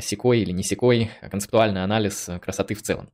секой 0.02 0.40
или 0.40 0.52
не 0.52 0.64
секой 0.64 1.12
концептуальный 1.30 1.84
анализ 1.84 2.30
э, 2.30 2.40
красоты 2.40 2.76
в 2.76 2.82
целом. 2.82 3.10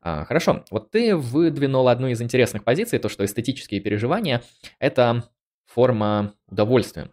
А, 0.00 0.24
хорошо, 0.24 0.64
вот 0.70 0.90
ты 0.90 1.16
выдвинул 1.16 1.88
одну 1.88 2.08
из 2.08 2.20
интересных 2.20 2.64
позиций, 2.64 2.98
то, 2.98 3.08
что 3.08 3.24
эстетические 3.24 3.80
переживания– 3.80 4.42
это 4.78 5.24
форма 5.66 6.34
удовольствия. 6.48 7.10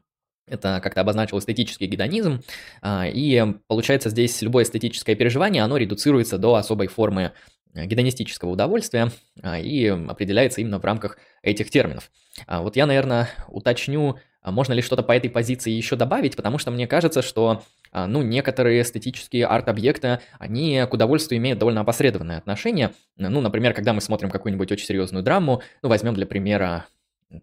Это 0.48 0.80
как-то 0.82 1.02
обозначил 1.02 1.40
эстетический 1.40 1.88
гедонизм, 1.88 2.42
а, 2.82 3.06
и 3.06 3.44
получается 3.68 4.10
здесь 4.10 4.42
любое 4.42 4.64
эстетическое 4.64 5.16
переживание, 5.16 5.62
оно 5.62 5.76
редуцируется 5.76 6.38
до 6.38 6.56
особой 6.56 6.88
формы 6.88 7.22
э, 7.24 7.32
гедонистического 7.74 8.50
удовольствия 8.50 9.12
а, 9.42 9.60
и 9.60 9.88
определяется 9.88 10.62
именно 10.62 10.80
в 10.80 10.86
рамках 10.86 11.18
этих 11.42 11.70
терминов. 11.70 12.12
Вот 12.48 12.76
я, 12.76 12.86
наверное, 12.86 13.30
уточню 13.48 14.18
а 14.48 14.52
можно 14.52 14.72
ли 14.72 14.82
что-то 14.82 15.04
по 15.04 15.12
этой 15.12 15.30
позиции 15.30 15.72
еще 15.72 15.98
добавить, 15.98 16.38
потому 16.38 16.58
что 16.58 16.72
мне 16.72 16.88
кажется, 16.88 17.22
что 17.22 17.64
а, 17.92 18.08
ну, 18.08 18.22
некоторые 18.22 18.82
эстетические 18.82 19.46
арт-объекты, 19.46 20.22
они 20.40 20.86
к 20.90 20.94
удовольствию 20.94 21.38
имеют 21.40 21.60
довольно 21.60 21.82
опосредованное 21.82 22.38
отношение. 22.38 22.94
Ну, 23.18 23.42
например, 23.42 23.74
когда 23.74 23.92
мы 23.92 24.00
смотрим 24.00 24.30
какую-нибудь 24.30 24.72
очень 24.72 24.86
серьезную 24.86 25.22
драму, 25.22 25.62
ну, 25.82 25.90
возьмем 25.90 26.14
для 26.14 26.26
примера 26.26 26.86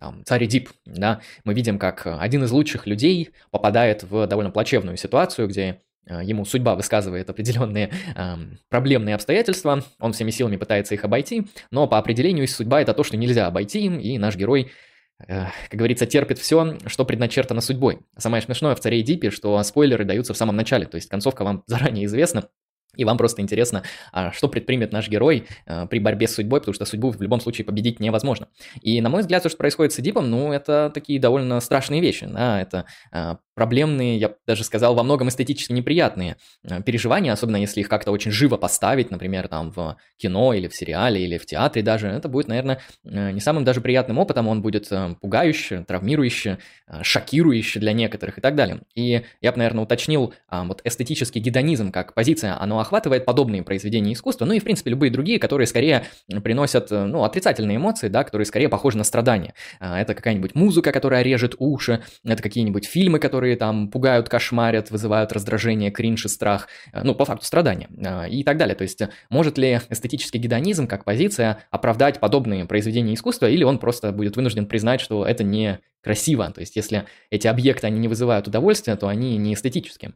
там, 0.01 0.25
царь 0.25 0.47
Эдип, 0.47 0.71
да, 0.87 1.21
мы 1.45 1.53
видим, 1.53 1.79
как 1.79 2.07
один 2.07 2.45
из 2.45 2.51
лучших 2.53 2.87
людей 2.87 3.33
попадает 3.51 4.03
в 4.03 4.27
довольно 4.27 4.51
плачевную 4.51 4.97
ситуацию, 4.97 5.47
где 5.47 5.73
а, 5.73 5.77
ему 6.07 6.45
судьба 6.45 6.75
высказывает 6.75 7.31
определенные 7.31 7.91
э, 8.15 8.35
проблемные 8.69 9.15
обстоятельства, 9.15 9.83
он 9.99 10.13
всеми 10.13 10.31
силами 10.31 10.57
пытается 10.57 10.95
их 10.95 11.05
обойти, 11.05 11.47
но 11.71 11.87
по 11.87 11.99
определению 11.99 12.47
судьба 12.49 12.81
это 12.83 12.95
то, 12.95 13.05
что 13.05 13.17
нельзя 13.17 13.47
обойти 13.47 13.81
им, 13.81 13.99
и 13.99 14.19
наш 14.19 14.37
герой 14.37 14.71
как 15.17 15.49
говорится, 15.71 16.07
терпит 16.07 16.39
все, 16.39 16.77
что 16.87 17.05
предначертано 17.05 17.61
судьбой. 17.61 18.01
Самое 18.19 18.43
смешное 18.43 18.75
в 18.75 18.81
«Царе 18.81 19.01
Эдипе», 19.01 19.31
что 19.31 19.63
спойлеры 19.63 20.05
даются 20.05 20.35
в 20.35 20.37
самом 20.37 20.57
начале, 20.57 20.87
то 20.87 20.97
есть 20.97 21.09
концовка 21.09 21.45
вам 21.45 21.63
заранее 21.67 22.07
известна, 22.07 22.49
и 22.97 23.05
вам 23.05 23.19
просто 23.19 23.43
интересно, 23.43 23.83
а 24.13 24.33
что 24.33 24.49
предпримет 24.49 24.93
наш 24.93 25.09
герой 25.09 25.47
а, 25.67 25.87
при 25.87 25.99
борьбе 25.99 26.29
с 26.29 26.35
судьбой, 26.35 26.61
потому 26.61 26.75
что 26.75 26.85
судьбу 26.85 27.11
в 27.11 27.21
любом 27.21 27.41
случае 27.41 27.65
победить 27.65 28.01
невозможно. 28.01 28.49
И, 28.81 29.01
на 29.01 29.09
мой 29.09 29.23
взгляд, 29.23 29.43
то, 29.43 29.49
что 29.49 29.59
происходит 29.59 29.93
с 29.93 30.01
Эдипом, 30.01 30.31
ну, 30.31 30.53
это 30.53 30.91
такие 30.93 31.21
довольно 31.21 31.61
страшные 31.61 32.01
вещи, 32.01 32.27
да, 32.27 32.61
это 32.61 32.87
а, 33.13 33.39
проблемные, 33.55 34.19
я 34.19 34.35
даже 34.47 34.65
сказал, 34.65 34.95
во 34.95 35.03
многом 35.03 35.29
эстетически 35.29 35.73
неприятные 35.73 36.37
переживания, 36.85 37.33
особенно 37.33 37.57
если 37.57 37.81
их 37.81 37.89
как-то 37.89 38.11
очень 38.13 38.31
живо 38.31 38.57
поставить, 38.57 39.11
например, 39.11 39.49
там 39.49 39.71
в 39.71 39.97
кино 40.17 40.55
или 40.55 40.69
в 40.69 40.75
сериале 40.75 41.25
или 41.25 41.39
в 41.39 41.47
театре 41.47 41.83
даже, 41.83 42.09
это 42.09 42.29
будет, 42.29 42.49
наверное, 42.49 42.81
не 43.05 43.41
самым 43.41 43.65
даже 43.65 43.81
приятным 43.81 44.19
опытом, 44.19 44.49
он 44.49 44.63
будет 44.63 44.91
пугающий, 45.21 45.85
травмирующий, 45.85 46.59
шокирующий 47.03 47.81
для 47.81 47.93
некоторых 47.93 48.39
и 48.39 48.41
так 48.41 48.55
далее. 48.55 48.81
И 48.95 49.23
я 49.41 49.53
бы, 49.53 49.59
наверное, 49.59 49.85
уточнил, 49.85 50.35
вот 50.51 50.81
эстетический 50.85 51.41
гедонизм 51.41 51.93
как 51.93 52.15
позиция, 52.15 52.61
оно 52.61 52.81
охватывает 52.81 53.25
подобные 53.25 53.63
произведения 53.63 54.13
искусства, 54.13 54.45
ну 54.45 54.55
и, 54.55 54.59
в 54.59 54.65
принципе, 54.65 54.91
любые 54.91 55.11
другие, 55.11 55.39
которые 55.39 55.67
скорее 55.67 56.05
приносят, 56.43 56.91
э, 56.91 57.05
ну, 57.05 57.25
отрицательные 57.25 57.77
эмоции, 57.77 58.09
да, 58.09 58.25
которые 58.25 58.47
скорее 58.47 58.69
похожи 58.69 58.97
на 58.97 59.05
страдания. 59.05 59.55
А, 59.81 60.01
это 60.01 60.15
какая-нибудь 60.15 60.55
музыка, 60.55 60.93
которая 60.93 61.23
режет 61.23 61.55
уши, 61.59 62.03
это 62.25 62.43
какие-нибудь 62.43 62.87
фильмы, 62.87 63.19
которые 63.19 63.44
там 63.53 63.89
пугают, 63.89 64.29
кошмарят, 64.29 64.91
вызывают 64.91 65.33
раздражение, 65.33 65.91
кринж 65.91 66.25
и 66.25 66.29
страх, 66.29 66.69
э, 66.93 67.03
ну, 67.05 67.15
по 67.15 67.25
факту 67.25 67.45
страдания 67.45 67.89
а, 68.05 68.25
и 68.25 68.43
так 68.43 68.57
далее. 68.57 68.75
То 68.75 68.83
есть, 68.83 69.03
может 69.31 69.59
ли 69.59 69.81
эстетический 69.91 70.41
гедонизм 70.41 70.87
как 70.87 71.05
позиция 71.05 71.59
оправдать 71.71 72.21
подобные 72.21 72.65
произведения 72.65 73.15
искусства, 73.15 73.49
или 73.49 73.65
он 73.65 73.79
просто 73.79 74.13
будет 74.13 74.37
вынужден 74.37 74.67
признать, 74.67 75.01
что 75.01 75.27
это 75.27 75.45
не 75.45 75.81
красиво. 76.03 76.51
То 76.51 76.61
есть, 76.61 76.77
если 76.77 77.05
эти 77.31 77.47
объекты, 77.47 77.87
они 77.87 77.99
не 77.99 78.09
вызывают 78.09 78.49
удовольствия, 78.49 78.97
то 78.97 79.09
они 79.09 79.37
не 79.37 79.55
эстетические. 79.55 80.15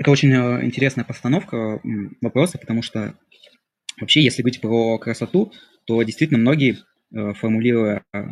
Это 0.00 0.10
очень 0.10 0.32
э, 0.32 0.64
интересная 0.64 1.04
постановка 1.04 1.78
вопроса, 2.22 2.56
потому 2.56 2.80
что 2.80 3.14
вообще, 4.00 4.22
если 4.22 4.40
говорить 4.40 4.62
про 4.62 4.98
красоту, 4.98 5.52
то 5.84 6.02
действительно 6.02 6.38
многие, 6.38 6.78
э, 7.12 7.34
формулируя 7.34 8.02
э, 8.14 8.28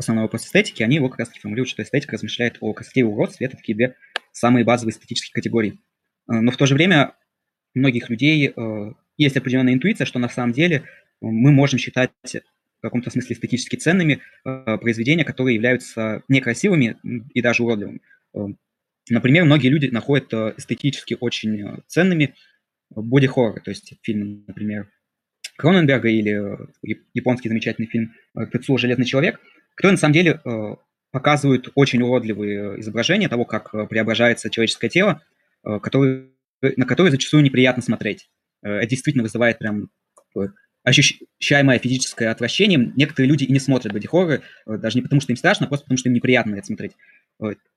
основной 0.00 0.24
вопрос 0.24 0.46
эстетики, 0.46 0.82
они 0.82 0.96
его 0.96 1.08
как 1.08 1.20
раз 1.20 1.28
формулируют, 1.30 1.70
что 1.70 1.82
эстетика 1.82 2.14
размышляет 2.14 2.56
о 2.60 2.72
красоте 2.72 3.00
и 3.00 3.04
уродстве. 3.04 3.46
Это 3.46 3.56
такие 3.56 3.76
две 3.76 3.94
самые 4.32 4.64
базовые 4.64 4.92
эстетические 4.92 5.32
категории. 5.32 5.78
Но 6.26 6.50
в 6.50 6.56
то 6.56 6.66
же 6.66 6.74
время 6.74 7.14
многих 7.74 8.10
людей 8.10 8.52
есть 9.16 9.36
определенная 9.36 9.74
интуиция, 9.74 10.04
что 10.04 10.18
на 10.18 10.28
самом 10.28 10.52
деле 10.52 10.84
мы 11.20 11.52
можем 11.52 11.78
считать 11.78 12.10
в 12.24 12.82
каком-то 12.82 13.10
смысле 13.10 13.34
эстетически 13.34 13.76
ценными 13.76 14.20
произведения, 14.44 15.24
которые 15.24 15.54
являются 15.54 16.22
некрасивыми 16.28 16.96
и 17.34 17.42
даже 17.42 17.62
уродливыми. 17.62 18.00
Например, 19.10 19.44
многие 19.44 19.68
люди 19.68 19.86
находят 19.86 20.32
э, 20.32 20.54
эстетически 20.56 21.16
очень 21.18 21.60
э, 21.60 21.78
ценными 21.88 22.34
боди-хорроры, 22.90 23.60
то 23.60 23.70
есть 23.70 23.94
фильмы, 24.02 24.44
например, 24.46 24.88
Кроненберга 25.56 26.08
или 26.08 26.32
э, 26.32 26.96
японский 27.12 27.48
замечательный 27.48 27.88
фильм 27.88 28.14
«Тецуо. 28.52 28.78
Железный 28.78 29.04
человек», 29.04 29.40
которые 29.74 29.92
на 29.92 29.98
самом 29.98 30.14
деле 30.14 30.40
показывают 31.12 31.70
очень 31.74 32.02
уродливые 32.02 32.80
изображения 32.80 33.28
того, 33.28 33.44
как 33.44 33.72
преображается 33.88 34.50
человеческое 34.50 34.88
тело, 34.88 35.22
который, 35.62 36.30
на 36.62 36.86
которое 36.86 37.10
зачастую 37.10 37.42
неприятно 37.42 37.82
смотреть. 37.82 38.30
Это 38.62 38.86
действительно 38.86 39.22
вызывает 39.22 39.58
прям 39.58 39.90
ощущаемое 40.82 41.78
физическое 41.78 42.28
отвращение. 42.28 42.92
Некоторые 42.96 43.28
люди 43.28 43.44
и 43.44 43.52
не 43.52 43.58
смотрят 43.58 43.92
боди-хорроры, 43.92 44.42
даже 44.66 44.98
не 44.98 45.02
потому, 45.02 45.20
что 45.20 45.32
им 45.32 45.36
страшно, 45.36 45.66
а 45.66 45.68
просто 45.68 45.84
потому, 45.84 45.98
что 45.98 46.08
им 46.08 46.14
неприятно 46.14 46.54
это 46.54 46.66
смотреть. 46.66 46.92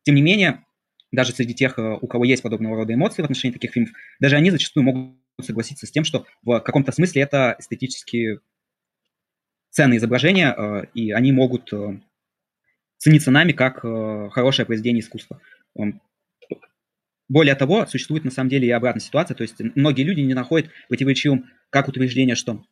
Тем 0.04 0.16
не 0.16 0.22
менее, 0.22 0.64
даже 1.12 1.32
среди 1.32 1.54
тех, 1.54 1.78
э, 1.78 1.98
у 2.02 2.08
кого 2.08 2.26
есть 2.26 2.42
подобного 2.42 2.76
рода 2.76 2.94
эмоции 2.94 3.22
в 3.22 3.26
отношении 3.26 3.54
таких 3.54 3.72
фильмов, 3.72 3.92
даже 4.20 4.36
они 4.36 4.50
зачастую 4.50 4.84
могут 4.84 5.20
согласиться 5.42 5.86
с 5.86 5.92
тем, 5.92 6.04
что 6.04 6.26
в 6.42 6.60
каком-то 6.60 6.92
смысле 6.92 7.22
это 7.22 7.56
эстетически 7.60 8.40
ценные 9.74 9.98
изображения, 9.98 10.54
э, 10.56 10.86
и 10.94 11.12
они 11.12 11.32
могут 11.32 11.74
э, 11.74 12.00
цениться 12.98 13.32
нами 13.32 13.52
как 13.52 13.82
хорошее 14.32 14.66
произведение 14.66 15.02
искусства. 15.02 15.42
Более 17.28 17.56
того, 17.56 17.86
существует 17.86 18.24
на 18.24 18.32
самом 18.32 18.50
деле 18.50 18.68
и 18.68 18.72
обратная 18.72 19.02
ситуация, 19.02 19.36
то 19.36 19.42
есть 19.42 19.60
многие 19.76 20.04
люди 20.04 20.22
не 20.22 20.34
находят 20.34 20.70
противоречивым 20.88 21.50
как 21.70 21.88
утверждение, 21.88 22.36
что 22.36 22.64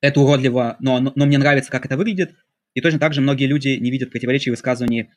это 0.00 0.20
уродливо, 0.20 0.76
но, 0.78 1.00
но 1.00 1.26
мне 1.26 1.36
нравится, 1.36 1.70
как 1.70 1.84
это 1.84 1.96
выглядит, 1.96 2.34
и 2.74 2.80
точно 2.80 2.98
так 2.98 3.12
же 3.12 3.20
многие 3.20 3.46
люди 3.46 3.68
не 3.68 3.90
видят 3.90 4.10
противоречия 4.10 4.50
в 4.50 4.54
высказывании 4.54 5.10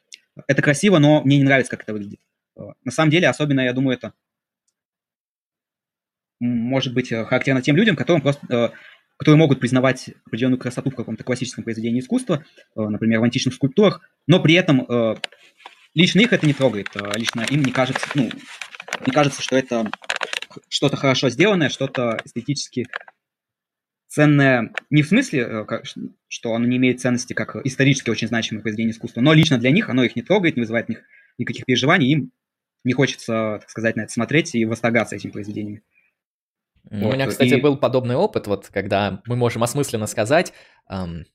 «это 0.48 0.62
красиво, 0.62 0.98
но 0.98 1.22
мне 1.24 1.38
не 1.38 1.44
нравится, 1.44 1.72
как 1.72 1.84
это 1.84 1.94
выглядит». 1.94 2.20
На 2.84 2.92
самом 2.92 3.12
деле, 3.12 3.28
особенно, 3.28 3.62
я 3.62 3.74
думаю, 3.74 3.98
это 3.98 4.14
может 6.40 6.94
быть 6.94 7.12
э, 7.12 7.26
характерно 7.26 7.62
тем 7.62 7.76
людям, 7.76 7.96
которым 7.96 8.22
просто, 8.22 8.46
э, 8.50 8.70
которые 9.18 9.38
могут 9.38 9.60
признавать 9.60 10.12
определенную 10.26 10.60
красоту 10.60 10.92
в 10.92 10.96
каком-то 10.96 11.24
классическом 11.24 11.64
произведении 11.64 12.00
искусства, 12.00 12.46
э, 12.76 12.82
например, 12.82 13.20
в 13.20 13.24
античных 13.24 13.56
скульптурах, 13.56 14.02
но 14.28 14.42
при 14.42 14.56
этом 14.56 14.88
лично 15.94 16.20
их 16.20 16.34
это 16.34 16.46
не 16.46 16.54
трогает, 16.54 16.90
лично 17.16 17.46
им 17.50 17.64
не 17.64 17.72
кажется, 17.72 18.06
ну, 18.14 18.30
не 19.06 19.12
кажется, 19.12 19.42
что 19.42 19.58
это 19.58 19.90
что-то 20.70 20.96
хорошо 20.96 21.30
сделанное, 21.30 21.70
что-то 21.70 22.20
эстетически 22.24 22.86
ценное 24.08 24.72
не 24.90 25.04
в 25.04 25.08
смысле, 25.08 25.66
что 26.28 26.54
оно 26.54 26.66
не 26.66 26.78
имеет 26.78 27.00
ценности 27.00 27.34
как 27.34 27.56
исторически 27.66 28.10
очень 28.10 28.28
значимое 28.28 28.62
произведение 28.62 28.94
искусства, 28.94 29.22
но 29.22 29.34
лично 29.34 29.58
для 29.58 29.72
них 29.72 29.90
оно 29.90 30.04
их 30.04 30.16
не 30.16 30.22
трогает, 30.22 30.56
не 30.56 30.62
вызывает 30.62 30.88
в 30.88 30.90
них 30.90 31.04
никаких 31.38 31.66
переживаний, 31.66 32.12
им 32.12 32.32
не 32.84 32.94
хочется, 32.94 33.60
так 33.62 33.70
сказать, 33.70 33.96
на 33.96 34.02
это 34.02 34.12
смотреть 34.12 34.56
и 34.56 34.66
восторгаться 34.66 35.16
этими 35.16 35.32
произведениями. 35.32 35.84
Вот. 36.90 37.12
У 37.12 37.14
меня, 37.14 37.28
кстати, 37.28 37.56
и... 37.56 37.62
был 37.62 37.78
подобный 37.78 38.16
опыт, 38.16 38.48
вот 38.48 38.68
когда 38.72 39.22
мы 39.26 39.36
можем 39.36 39.64
осмысленно 39.64 40.08
сказать, 40.08 40.54
эм, 40.90 41.26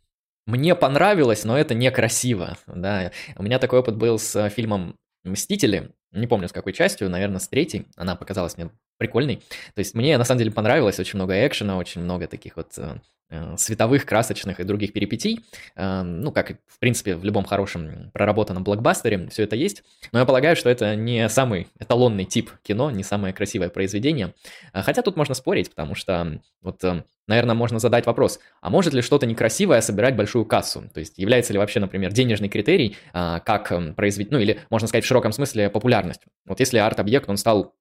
мне 0.46 0.74
понравилось, 0.74 1.44
но 1.44 1.58
это 1.58 1.74
некрасиво, 1.74 2.56
да. 2.66 3.12
У 3.36 3.42
меня 3.42 3.58
такой 3.58 3.80
опыт 3.80 3.96
был 3.96 4.18
с 4.18 4.48
фильмом 4.50 4.96
«Мстители», 5.24 5.90
не 6.10 6.26
помню 6.26 6.48
с 6.48 6.52
какой 6.52 6.72
частью, 6.72 7.08
наверное, 7.08 7.38
с 7.38 7.48
третьей, 7.48 7.86
она 7.96 8.16
показалась 8.16 8.56
мне 8.56 8.70
прикольной. 8.98 9.36
То 9.74 9.78
есть 9.78 9.94
мне 9.94 10.18
на 10.18 10.24
самом 10.24 10.40
деле 10.40 10.50
понравилось 10.50 10.98
очень 10.98 11.16
много 11.16 11.46
экшена, 11.46 11.78
очень 11.78 12.02
много 12.02 12.26
таких 12.26 12.56
вот 12.56 12.76
э, 12.76 12.98
Э, 13.21 13.21
световых, 13.56 14.06
красочных 14.06 14.60
и 14.60 14.64
других 14.64 14.92
перипетий. 14.92 15.44
Э, 15.76 16.02
ну, 16.02 16.32
как, 16.32 16.52
в 16.66 16.78
принципе, 16.78 17.16
в 17.16 17.24
любом 17.24 17.44
хорошем 17.44 18.10
проработанном 18.12 18.64
блокбастере 18.64 19.28
все 19.28 19.44
это 19.44 19.56
есть. 19.56 19.82
Но 20.12 20.18
я 20.18 20.24
полагаю, 20.24 20.56
что 20.56 20.70
это 20.70 20.96
не 20.96 21.28
самый 21.28 21.68
эталонный 21.78 22.24
тип 22.24 22.50
кино, 22.62 22.90
не 22.90 23.02
самое 23.02 23.32
красивое 23.32 23.68
произведение. 23.68 24.34
Э, 24.72 24.82
хотя 24.82 25.02
тут 25.02 25.16
можно 25.16 25.34
спорить, 25.34 25.70
потому 25.70 25.94
что, 25.94 26.40
вот, 26.60 26.82
наверное, 27.26 27.54
можно 27.54 27.78
задать 27.78 28.06
вопрос, 28.06 28.40
а 28.60 28.70
может 28.70 28.94
ли 28.94 29.02
что-то 29.02 29.26
некрасивое 29.26 29.80
собирать 29.80 30.16
большую 30.16 30.44
кассу? 30.44 30.84
То 30.92 31.00
есть 31.00 31.18
является 31.18 31.52
ли 31.52 31.58
вообще, 31.58 31.80
например, 31.80 32.12
денежный 32.12 32.48
критерий 32.48 32.96
как 33.12 33.72
произведение, 33.96 34.38
ну, 34.38 34.42
или, 34.42 34.60
можно 34.70 34.88
сказать, 34.88 35.04
в 35.04 35.06
широком 35.08 35.32
смысле 35.32 35.70
популярность? 35.70 36.22
Вот 36.46 36.60
если 36.60 36.78
арт-объект, 36.78 37.28
он 37.28 37.36
стал 37.36 37.74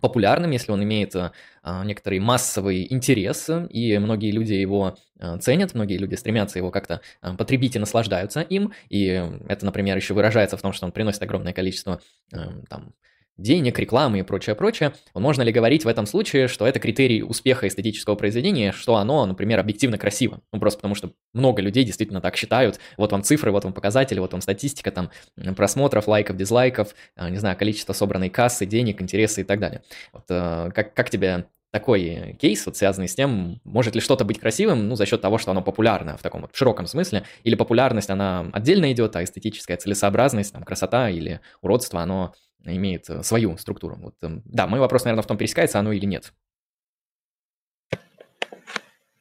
популярным, 0.00 0.50
если 0.50 0.72
он 0.72 0.82
имеет 0.82 1.14
а, 1.16 1.84
некоторый 1.84 2.18
массовый 2.18 2.86
интерес, 2.92 3.48
и 3.70 3.98
многие 3.98 4.30
люди 4.30 4.52
его 4.52 4.96
а, 5.18 5.38
ценят, 5.38 5.74
многие 5.74 5.98
люди 5.98 6.14
стремятся 6.14 6.58
его 6.58 6.70
как-то 6.70 7.00
а, 7.20 7.34
потребить 7.34 7.76
и 7.76 7.78
наслаждаются 7.78 8.40
им, 8.40 8.72
и 8.88 9.04
это, 9.48 9.64
например, 9.64 9.96
еще 9.96 10.14
выражается 10.14 10.56
в 10.56 10.62
том, 10.62 10.72
что 10.72 10.86
он 10.86 10.92
приносит 10.92 11.22
огромное 11.22 11.52
количество 11.52 12.00
там, 12.30 12.94
денег, 13.36 13.78
рекламы 13.78 14.20
и 14.20 14.22
прочее, 14.22 14.54
прочее, 14.54 14.92
можно 15.14 15.42
ли 15.42 15.52
говорить 15.52 15.84
в 15.84 15.88
этом 15.88 16.06
случае, 16.06 16.48
что 16.48 16.66
это 16.66 16.78
критерий 16.78 17.22
успеха 17.22 17.66
эстетического 17.66 18.14
произведения, 18.14 18.72
что 18.72 18.96
оно, 18.96 19.26
например, 19.26 19.58
объективно 19.58 19.98
красиво? 19.98 20.40
Ну, 20.52 20.60
просто 20.60 20.78
потому 20.78 20.94
что 20.94 21.12
много 21.32 21.62
людей 21.62 21.84
действительно 21.84 22.20
так 22.20 22.36
считают. 22.36 22.78
Вот 22.96 23.12
вам 23.12 23.22
цифры, 23.22 23.50
вот 23.50 23.64
вам 23.64 23.72
показатели, 23.72 24.18
вот 24.18 24.32
вам 24.32 24.40
статистика 24.40 24.90
там 24.90 25.10
просмотров, 25.56 26.06
лайков, 26.08 26.36
дизлайков, 26.36 26.94
а, 27.16 27.30
не 27.30 27.38
знаю, 27.38 27.56
количество 27.56 27.92
собранной 27.92 28.30
кассы, 28.30 28.66
денег, 28.66 29.02
интересы 29.02 29.42
и 29.42 29.44
так 29.44 29.60
далее. 29.60 29.82
Вот, 30.12 30.24
э, 30.28 30.70
как, 30.74 30.94
как 30.94 31.10
тебе 31.10 31.46
такой 31.74 32.36
кейс, 32.40 32.64
вот 32.66 32.76
связанный 32.76 33.08
с 33.08 33.16
тем, 33.16 33.60
может 33.64 33.96
ли 33.96 34.00
что-то 34.00 34.24
быть 34.24 34.38
красивым, 34.38 34.86
ну, 34.86 34.94
за 34.94 35.06
счет 35.06 35.20
того, 35.20 35.38
что 35.38 35.50
оно 35.50 35.60
популярно 35.60 36.16
в 36.16 36.22
таком 36.22 36.42
вот 36.42 36.54
широком 36.54 36.86
смысле, 36.86 37.24
или 37.42 37.56
популярность, 37.56 38.10
она 38.10 38.48
отдельно 38.52 38.92
идет, 38.92 39.16
а 39.16 39.24
эстетическая 39.24 39.76
целесообразность, 39.76 40.52
там, 40.52 40.62
красота 40.62 41.10
или 41.10 41.40
уродство, 41.62 42.00
оно 42.00 42.32
имеет 42.64 43.08
э, 43.10 43.22
свою 43.22 43.56
структуру. 43.56 43.96
Вот, 43.96 44.14
эм, 44.22 44.42
да, 44.44 44.66
мой 44.66 44.80
вопрос, 44.80 45.04
наверное, 45.04 45.22
в 45.22 45.26
том, 45.26 45.36
пересекается 45.36 45.78
оно 45.78 45.92
или 45.92 46.06
нет. 46.06 46.32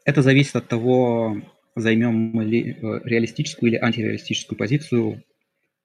Это 0.06 0.22
зависит 0.22 0.56
от 0.56 0.68
того, 0.68 1.42
займем 1.76 2.40
ли 2.42 2.72
э, 2.72 2.76
реалистическую 3.06 3.72
или 3.72 3.80
антиреалистическую 3.80 4.58
позицию 4.58 5.24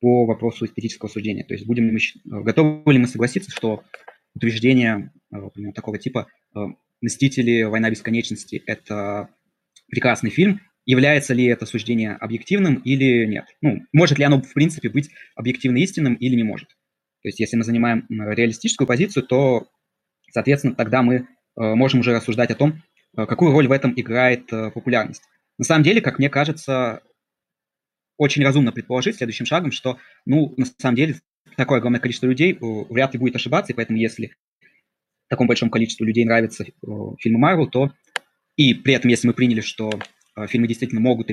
по 0.01 0.27
вопросу 0.27 0.67
эстетического 0.67 1.09
суждения. 1.09 1.45
То 1.45 1.55
есть 1.55 1.67
будем 1.67 1.87
ли 1.87 1.93
мы, 1.93 1.99
э, 1.99 2.43
готовы 2.43 2.93
ли 2.93 2.99
мы 2.99 3.07
согласиться, 3.07 3.51
что 3.51 3.83
утверждение 4.35 5.13
например, 5.31 5.73
такого 5.73 5.99
типа 5.99 6.27
«Мстители. 7.01 7.65
Война 7.65 7.91
бесконечности»— 7.91 8.63
это 8.67 9.29
прекрасный 9.89 10.31
фильм, 10.31 10.61
является 10.89 11.35
ли 11.35 11.45
это 11.45 11.67
суждение 11.67 12.13
объективным 12.13 12.77
или 12.77 13.27
нет? 13.27 13.45
Ну, 13.61 13.85
может 13.93 14.19
ли 14.19 14.25
оно, 14.25 14.41
в 14.41 14.55
принципе, 14.55 14.89
быть 14.89 15.11
объективно 15.37 15.77
истинным 15.77 16.15
или 16.15 16.35
не 16.35 16.45
может? 16.45 16.78
То 17.23 17.29
есть 17.29 17.41
если 17.41 17.57
мы 17.57 17.65
занимаем 17.65 18.07
реалистическую 18.09 18.87
позицию, 18.87 19.25
то, 19.25 19.69
соответственно, 20.31 20.75
тогда 20.75 21.03
мы 21.03 21.27
можем 21.57 22.01
уже 22.01 22.15
рассуждать 22.15 22.51
о 22.51 22.55
том, 22.55 22.83
какую 23.15 23.53
роль 23.53 23.67
в 23.67 23.73
этом 23.73 23.93
играет 23.97 24.47
популярность. 24.47 25.23
На 25.59 25.65
самом 25.65 25.83
деле, 25.83 26.01
как 26.01 26.19
мне 26.19 26.31
кажется, 26.31 27.03
очень 28.17 28.45
разумно 28.45 28.73
предположить 28.73 29.17
следующим 29.17 29.47
шагом, 29.47 29.73
что, 29.73 29.99
ну, 30.27 30.55
на 30.57 30.65
самом 30.65 30.97
деле, 30.97 31.21
такое 31.57 31.79
огромное 31.79 32.01
количество 32.01 32.27
людей 32.27 32.57
вряд 32.61 33.13
ли 33.15 33.19
будет 33.19 33.37
ошибаться, 33.37 33.73
и 33.73 33.77
поэтому 33.77 33.99
если 33.99 34.37
такому 35.29 35.49
большому 35.49 35.71
количеству 35.71 36.05
людей 36.05 36.25
нравятся 36.25 36.65
фильмы 37.19 37.39
Марвел, 37.39 37.67
то 37.69 37.93
и 38.57 38.75
при 38.75 38.95
этом, 38.95 39.11
если 39.11 39.27
мы 39.27 39.35
приняли, 39.35 39.61
что 39.61 39.91
фильмы 40.47 40.69
действительно 40.69 41.01
могут 41.01 41.31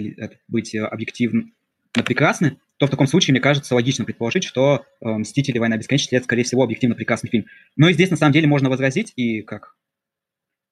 быть 0.48 0.76
объективно 0.76 1.52
прекрасны, 1.92 2.58
то 2.78 2.88
в 2.88 2.90
таком 2.90 3.08
случае, 3.08 3.34
мне 3.34 3.42
кажется, 3.42 3.74
логично 3.76 4.06
предположить, 4.06 4.44
что 4.44 4.86
э, 5.02 5.08
«Мстители. 5.08 5.60
Война 5.60 5.78
бесконечности»— 5.78 6.16
это, 6.16 6.26
скорее 6.26 6.44
всего, 6.44 6.64
объективно 6.64 6.96
прекрасный 6.96 7.30
фильм. 7.30 7.46
Но 7.76 7.90
и 7.90 7.94
здесь, 7.94 8.10
на 8.12 8.18
самом 8.18 8.34
деле, 8.34 8.48
можно 8.48 8.70
возразить, 8.70 9.14
и, 9.16 9.42
как 9.42 9.76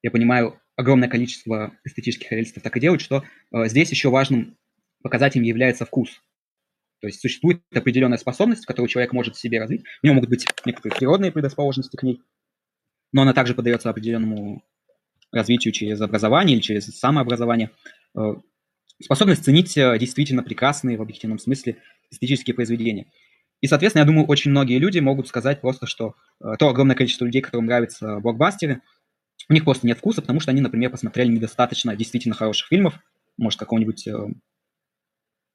я 0.01 0.11
понимаю, 0.11 0.59
огромное 0.75 1.07
количество 1.07 1.73
эстетических 1.85 2.31
реалистов 2.31 2.63
так 2.63 2.75
и 2.75 2.79
делают, 2.79 3.01
что 3.01 3.23
э, 3.51 3.67
здесь 3.67 3.89
еще 3.91 4.09
важным 4.09 4.57
показателем 5.01 5.43
является 5.43 5.85
вкус. 5.85 6.21
То 6.99 7.07
есть 7.07 7.21
существует 7.21 7.61
определенная 7.73 8.17
способность, 8.17 8.65
которую 8.65 8.89
человек 8.89 9.11
может 9.13 9.35
в 9.35 9.39
себе 9.39 9.59
развить. 9.59 9.83
У 10.01 10.07
него 10.07 10.15
могут 10.15 10.29
быть 10.29 10.45
некоторые 10.65 10.97
природные 10.97 11.31
предрасположенности 11.31 11.97
к 11.97 12.03
ней, 12.03 12.21
но 13.11 13.23
она 13.23 13.33
также 13.33 13.55
поддается 13.55 13.89
определенному 13.89 14.63
развитию 15.31 15.73
через 15.73 15.99
образование 15.99 16.55
или 16.55 16.61
через 16.61 16.85
самообразование. 16.85 17.71
Э, 18.17 18.35
способность 19.01 19.43
ценить 19.43 19.77
э, 19.77 19.97
действительно 19.99 20.43
прекрасные 20.43 20.97
в 20.97 21.01
объективном 21.01 21.39
смысле 21.39 21.77
эстетические 22.13 22.53
произведения. 22.53 23.11
И, 23.63 23.67
соответственно, 23.67 24.01
я 24.01 24.05
думаю, 24.05 24.25
очень 24.27 24.51
многие 24.51 24.77
люди 24.77 24.99
могут 24.99 25.29
сказать 25.29 25.61
просто, 25.61 25.87
что 25.87 26.15
э, 26.43 26.55
то 26.59 26.67
огромное 26.67 26.97
количество 26.97 27.23
людей, 27.23 27.41
которым 27.41 27.65
нравятся 27.65 28.19
блокбастеры, 28.19 28.81
у 29.49 29.53
них 29.53 29.63
просто 29.63 29.87
нет 29.87 29.97
вкуса, 29.97 30.21
потому 30.21 30.41
что 30.41 30.51
они, 30.51 30.59
например, 30.59 30.89
посмотрели 30.89 31.29
недостаточно 31.29 31.95
действительно 31.95 32.35
хороших 32.35 32.67
фильмов, 32.67 32.99
может, 33.37 33.57
какого-нибудь 33.57 34.05
э, 34.07 34.17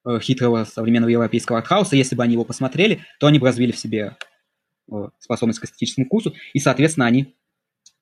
э, 0.06 0.20
хитрого 0.20 0.64
современного 0.64 1.10
европейского 1.10 1.58
артхауса. 1.58 1.96
Если 1.96 2.16
бы 2.16 2.22
они 2.22 2.32
его 2.32 2.46
посмотрели, 2.46 3.04
то 3.20 3.26
они 3.26 3.38
бы 3.38 3.46
развили 3.46 3.72
в 3.72 3.78
себе 3.78 4.16
способность 5.18 5.60
к 5.60 5.64
эстетическому 5.66 6.06
вкусу, 6.06 6.34
и, 6.54 6.60
соответственно, 6.60 7.04
они 7.04 7.34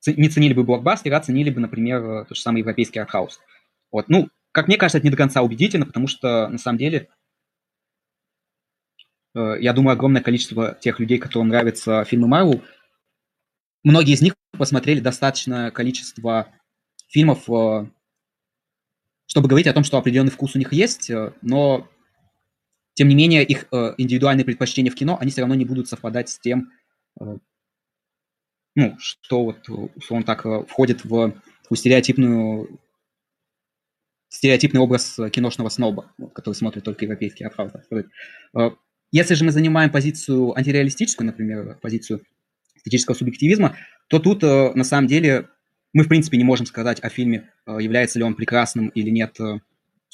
не 0.06 0.28
ценили 0.28 0.54
бы 0.54 0.62
блокбастер, 0.62 1.12
а 1.14 1.20
ценили 1.20 1.50
бы, 1.50 1.58
например, 1.58 2.26
тот 2.26 2.36
же 2.36 2.40
самый 2.40 2.60
европейский 2.60 3.00
артхаус. 3.00 3.40
Вот. 3.90 4.08
Ну, 4.08 4.28
как 4.52 4.68
мне 4.68 4.76
кажется, 4.76 4.98
это 4.98 5.06
не 5.08 5.10
до 5.10 5.16
конца 5.16 5.42
убедительно, 5.42 5.84
потому 5.84 6.06
что, 6.06 6.46
на 6.46 6.58
самом 6.58 6.78
деле, 6.78 7.08
я 9.60 9.72
думаю, 9.72 9.92
огромное 9.92 10.22
количество 10.22 10.76
тех 10.80 10.98
людей, 10.98 11.18
которым 11.18 11.48
нравятся 11.48 12.04
фильмы 12.04 12.26
Марвел, 12.26 12.62
многие 13.86 14.14
из 14.14 14.22
них 14.22 14.34
посмотрели 14.56 15.00
достаточное 15.00 15.70
количество 15.70 16.52
фильмов, 17.08 17.48
э, 17.48 17.86
чтобы 19.26 19.48
говорить 19.48 19.68
о 19.68 19.72
том, 19.72 19.84
что 19.84 19.98
определенный 19.98 20.32
вкус 20.32 20.56
у 20.56 20.58
них 20.58 20.72
есть, 20.72 21.10
э, 21.10 21.32
но 21.42 21.88
тем 22.94 23.08
не 23.08 23.14
менее 23.14 23.44
их 23.44 23.66
э, 23.72 23.94
индивидуальные 23.96 24.44
предпочтения 24.44 24.90
в 24.90 24.94
кино, 24.94 25.18
они 25.20 25.30
все 25.30 25.42
равно 25.42 25.54
не 25.54 25.64
будут 25.64 25.88
совпадать 25.88 26.28
с 26.28 26.38
тем, 26.38 26.72
ну, 28.74 28.94
что 28.98 29.44
вот, 29.44 29.68
условно 29.94 30.26
так, 30.26 30.68
входит 30.68 31.04
в 31.04 31.32
такую 31.62 31.78
стереотипную 31.78 32.78
стереотипный 34.28 34.80
образ 34.80 35.18
киношного 35.32 35.70
сноба, 35.70 36.12
который 36.34 36.54
смотрит 36.54 36.84
только 36.84 37.06
европейский 37.06 37.44
артхаус. 37.44 37.72
Если 39.16 39.32
же 39.32 39.46
мы 39.46 39.50
занимаем 39.50 39.90
позицию 39.90 40.54
антиреалистическую, 40.58 41.24
например, 41.24 41.78
позицию 41.80 42.20
эстетического 42.74 43.14
субъективизма, 43.14 43.74
то 44.08 44.18
тут 44.18 44.44
э, 44.44 44.72
на 44.74 44.84
самом 44.84 45.06
деле 45.06 45.48
мы, 45.94 46.04
в 46.04 46.08
принципе, 46.08 46.36
не 46.36 46.44
можем 46.44 46.66
сказать 46.66 47.00
о 47.00 47.08
фильме, 47.08 47.50
э, 47.66 47.78
является 47.80 48.18
ли 48.18 48.26
он 48.26 48.34
прекрасным 48.34 48.88
или 48.88 49.08
нет 49.08 49.40
э, 49.40 49.60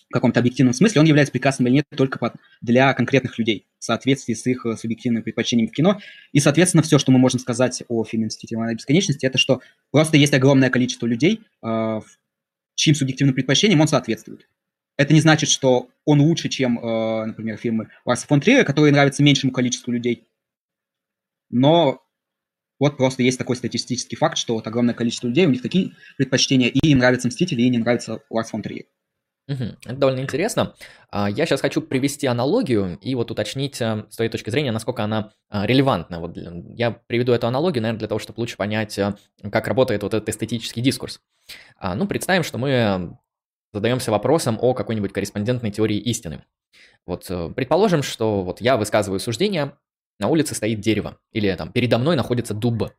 в 0.08 0.12
каком-то 0.12 0.38
объективном 0.38 0.72
смысле. 0.72 1.00
Он 1.00 1.06
является 1.08 1.32
прекрасным 1.32 1.66
или 1.66 1.74
нет 1.74 1.86
только 1.96 2.32
для 2.60 2.94
конкретных 2.94 3.40
людей, 3.40 3.66
в 3.80 3.82
соответствии 3.82 4.34
с 4.34 4.46
их 4.46 4.64
субъективными 4.78 5.24
предпочтениями 5.24 5.70
в 5.70 5.72
кино. 5.72 5.98
И, 6.30 6.38
соответственно, 6.38 6.84
все, 6.84 7.00
что 7.00 7.10
мы 7.10 7.18
можем 7.18 7.40
сказать 7.40 7.82
о 7.88 8.04
фильме 8.04 8.26
«Мстители. 8.26 8.56
Война 8.56 8.74
бесконечности», 8.74 9.26
это 9.26 9.36
что 9.36 9.62
просто 9.90 10.16
есть 10.16 10.32
огромное 10.32 10.70
количество 10.70 11.06
людей, 11.06 11.40
чьим 12.76 12.94
субъективным 12.94 13.34
предпочтениям 13.34 13.80
он 13.80 13.88
соответствует. 13.88 14.46
Это 14.96 15.14
не 15.14 15.20
значит, 15.20 15.48
что 15.48 15.88
он 16.04 16.20
лучше, 16.20 16.48
чем, 16.48 16.74
например, 16.74 17.56
фильмы 17.56 17.88
Ларса 18.04 18.26
фон 18.26 18.40
Триера, 18.40 18.64
которые 18.64 18.92
нравятся 18.92 19.22
меньшему 19.22 19.52
количеству 19.52 19.90
людей. 19.90 20.28
Но 21.50 22.02
вот 22.82 22.96
просто 22.96 23.22
есть 23.22 23.38
такой 23.38 23.54
статистический 23.54 24.16
факт, 24.16 24.36
что 24.36 24.54
вот 24.54 24.66
огромное 24.66 24.92
количество 24.94 25.28
людей, 25.28 25.46
у 25.46 25.50
них 25.50 25.62
такие 25.62 25.92
предпочтения, 26.16 26.66
и 26.66 26.88
им 26.88 26.98
нравятся 26.98 27.28
Мстители, 27.28 27.62
и 27.62 27.70
не 27.70 27.78
нравится 27.78 28.24
Ларс 28.28 28.50
фон 28.50 28.60
Триер. 28.60 28.86
Угу. 29.46 29.64
Это 29.84 29.94
довольно 29.94 30.20
интересно. 30.20 30.74
А, 31.10 31.30
я 31.30 31.46
сейчас 31.46 31.60
хочу 31.60 31.80
привести 31.80 32.26
аналогию 32.26 32.98
и 33.00 33.14
вот 33.14 33.30
уточнить 33.30 33.80
э, 33.80 34.04
с 34.10 34.16
твоей 34.16 34.30
точки 34.30 34.50
зрения, 34.50 34.72
насколько 34.72 35.04
она 35.04 35.32
а, 35.48 35.64
релевантна. 35.64 36.18
Вот 36.18 36.36
я 36.36 36.90
приведу 36.90 37.32
эту 37.32 37.46
аналогию, 37.46 37.82
наверное, 37.82 38.00
для 38.00 38.08
того, 38.08 38.18
чтобы 38.18 38.40
лучше 38.40 38.56
понять, 38.56 38.98
э, 38.98 39.14
как 39.52 39.68
работает 39.68 40.02
вот 40.02 40.14
этот 40.14 40.28
эстетический 40.28 40.82
дискурс. 40.82 41.20
А, 41.76 41.94
ну, 41.94 42.08
представим, 42.08 42.42
что 42.42 42.58
мы 42.58 43.16
задаемся 43.72 44.10
вопросом 44.10 44.58
о 44.60 44.74
какой-нибудь 44.74 45.12
корреспондентной 45.12 45.70
теории 45.70 45.98
истины. 45.98 46.44
Вот 47.06 47.26
э, 47.30 47.50
предположим, 47.54 48.02
что 48.02 48.42
вот 48.42 48.60
я 48.60 48.76
высказываю 48.76 49.20
суждение, 49.20 49.76
на 50.18 50.28
улице 50.28 50.54
стоит 50.54 50.80
дерево, 50.80 51.18
или 51.32 51.52
там 51.54 51.72
передо 51.72 51.98
мной 51.98 52.16
находится 52.16 52.54
дуб. 52.54 52.90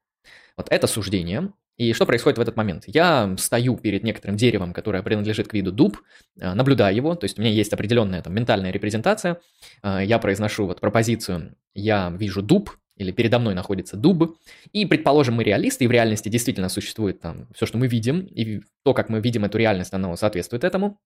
Вот 0.58 0.68
это 0.70 0.88
суждение. 0.88 1.54
И 1.78 1.94
что 1.94 2.06
происходит 2.06 2.38
в 2.38 2.42
этот 2.42 2.56
момент? 2.56 2.84
Я 2.86 3.36
стою 3.40 3.78
перед 3.78 4.04
некоторым 4.04 4.38
деревом, 4.38 4.74
которое 4.74 5.02
принадлежит 5.02 5.48
к 5.48 5.54
виду 5.54 5.72
дуб, 5.72 6.02
э, 6.40 6.54
наблюдаю 6.54 6.96
его, 6.96 7.16
то 7.16 7.26
есть 7.26 7.40
у 7.40 7.42
меня 7.42 7.52
есть 7.52 7.74
определенная 7.74 8.22
там 8.22 8.34
ментальная 8.34 8.72
репрезентация, 8.72 9.40
э, 9.82 10.02
я 10.04 10.20
произношу 10.20 10.68
вот 10.68 10.82
пропозицию 10.82 11.56
«я 11.74 12.14
вижу 12.16 12.42
дуб», 12.42 12.72
или 12.96 13.12
передо 13.12 13.40
мной 13.40 13.54
находится 13.54 13.98
дуб, 13.98 14.38
и, 14.72 14.86
предположим, 14.86 15.36
мы 15.36 15.44
реалисты, 15.44 15.86
и 15.86 15.88
в 15.88 15.92
реальности 15.92 16.30
действительно 16.30 16.70
существует 16.70 17.22
там 17.22 17.48
все, 17.56 17.66
что 17.66 17.78
мы 17.78 17.88
видим, 17.88 18.22
и 18.22 18.62
то, 18.84 18.94
как 18.94 19.10
мы 19.10 19.20
видим 19.20 19.46
эту 19.46 19.58
реальность, 19.58 19.94
оно 19.94 20.16
соответствует 20.16 20.64
этому, 20.64 21.00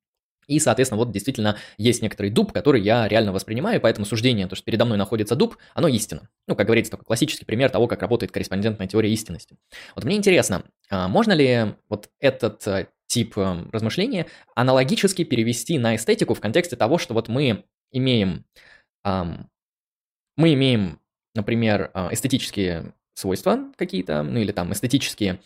и, 0.48 0.60
соответственно, 0.60 1.00
вот 1.00 1.12
действительно 1.12 1.58
есть 1.78 2.02
некоторый 2.02 2.32
дуб, 2.32 2.54
который 2.54 2.82
я 2.82 3.08
реально 3.08 3.34
воспринимаю, 3.34 3.82
поэтому 3.82 4.06
суждение, 4.06 4.48
то, 4.48 4.56
что 4.56 4.64
передо 4.64 4.86
мной 4.86 4.98
находится 4.98 5.36
дуб, 5.36 5.58
оно 5.74 5.90
истина. 5.90 6.30
Ну, 6.48 6.56
как 6.56 6.66
говорится, 6.66 6.92
такой 6.92 7.04
классический 7.06 7.44
пример 7.44 7.70
того, 7.70 7.88
как 7.88 8.02
работает 8.02 8.32
корреспондентная 8.32 8.88
теория 8.88 9.12
истинности. 9.12 9.58
Вот 9.94 10.06
мне 10.06 10.16
интересно, 10.16 10.64
а 10.90 11.10
можно 11.10 11.34
ли 11.34 11.76
вот 11.90 12.10
этот 12.22 12.66
э, 12.66 12.88
тип 13.08 13.38
э, 13.38 13.66
размышления 13.74 14.28
аналогически 14.56 15.26
перевести 15.26 15.78
на 15.78 15.98
эстетику 15.98 16.34
в 16.34 16.40
контексте 16.40 16.78
того, 16.78 16.98
что 16.98 17.14
вот 17.14 17.28
мы 17.28 17.66
имеем, 17.92 18.46
мы 19.04 20.54
имеем, 20.54 21.00
например, 21.38 21.92
э, 21.94 22.10
эстетические 22.12 22.94
свойства 23.14 23.72
какие-то, 23.78 24.22
ну 24.24 24.40
или 24.40 24.52
там 24.52 24.74
эстетические 24.74 25.40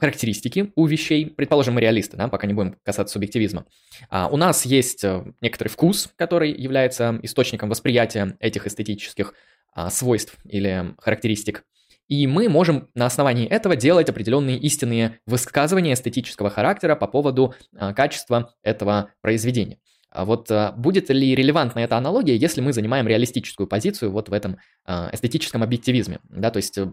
характеристики 0.00 0.72
у 0.74 0.84
вещей, 0.86 1.26
предположим, 1.26 1.74
мы 1.74 1.80
реалисты, 1.80 2.16
да, 2.16 2.26
пока 2.26 2.48
не 2.48 2.54
будем 2.54 2.76
касаться 2.82 3.12
субъективизма. 3.12 3.66
А, 4.10 4.26
у 4.26 4.36
нас 4.36 4.66
есть 4.66 5.04
э, 5.04 5.32
некоторый 5.40 5.68
вкус, 5.68 6.10
который 6.16 6.50
является 6.50 7.20
источником 7.22 7.68
восприятия 7.68 8.36
этих 8.40 8.66
эстетических 8.66 9.32
а, 9.72 9.90
свойств 9.90 10.36
или 10.44 10.94
характеристик. 10.98 11.64
И 12.08 12.26
мы 12.26 12.48
можем 12.48 12.88
на 12.94 13.06
основании 13.06 13.46
этого 13.46 13.76
делать 13.76 14.08
определенные 14.10 14.58
истинные 14.58 15.20
высказывания 15.26 15.94
эстетического 15.94 16.50
характера 16.50 16.96
по 16.96 17.06
поводу 17.06 17.54
а, 17.76 17.94
качества 17.94 18.54
этого 18.62 19.10
произведения. 19.20 19.78
А 20.14 20.24
вот 20.24 20.48
а, 20.50 20.70
будет 20.72 21.10
ли 21.10 21.34
релевантна 21.34 21.80
эта 21.80 21.96
аналогия, 21.96 22.36
если 22.36 22.60
мы 22.60 22.72
занимаем 22.72 23.08
реалистическую 23.08 23.66
позицию 23.66 24.12
вот 24.12 24.28
в 24.28 24.32
этом 24.32 24.58
а, 24.84 25.10
эстетическом 25.12 25.64
объективизме? 25.64 26.20
Да, 26.30 26.52
то 26.52 26.58
есть 26.58 26.78
э, 26.78 26.92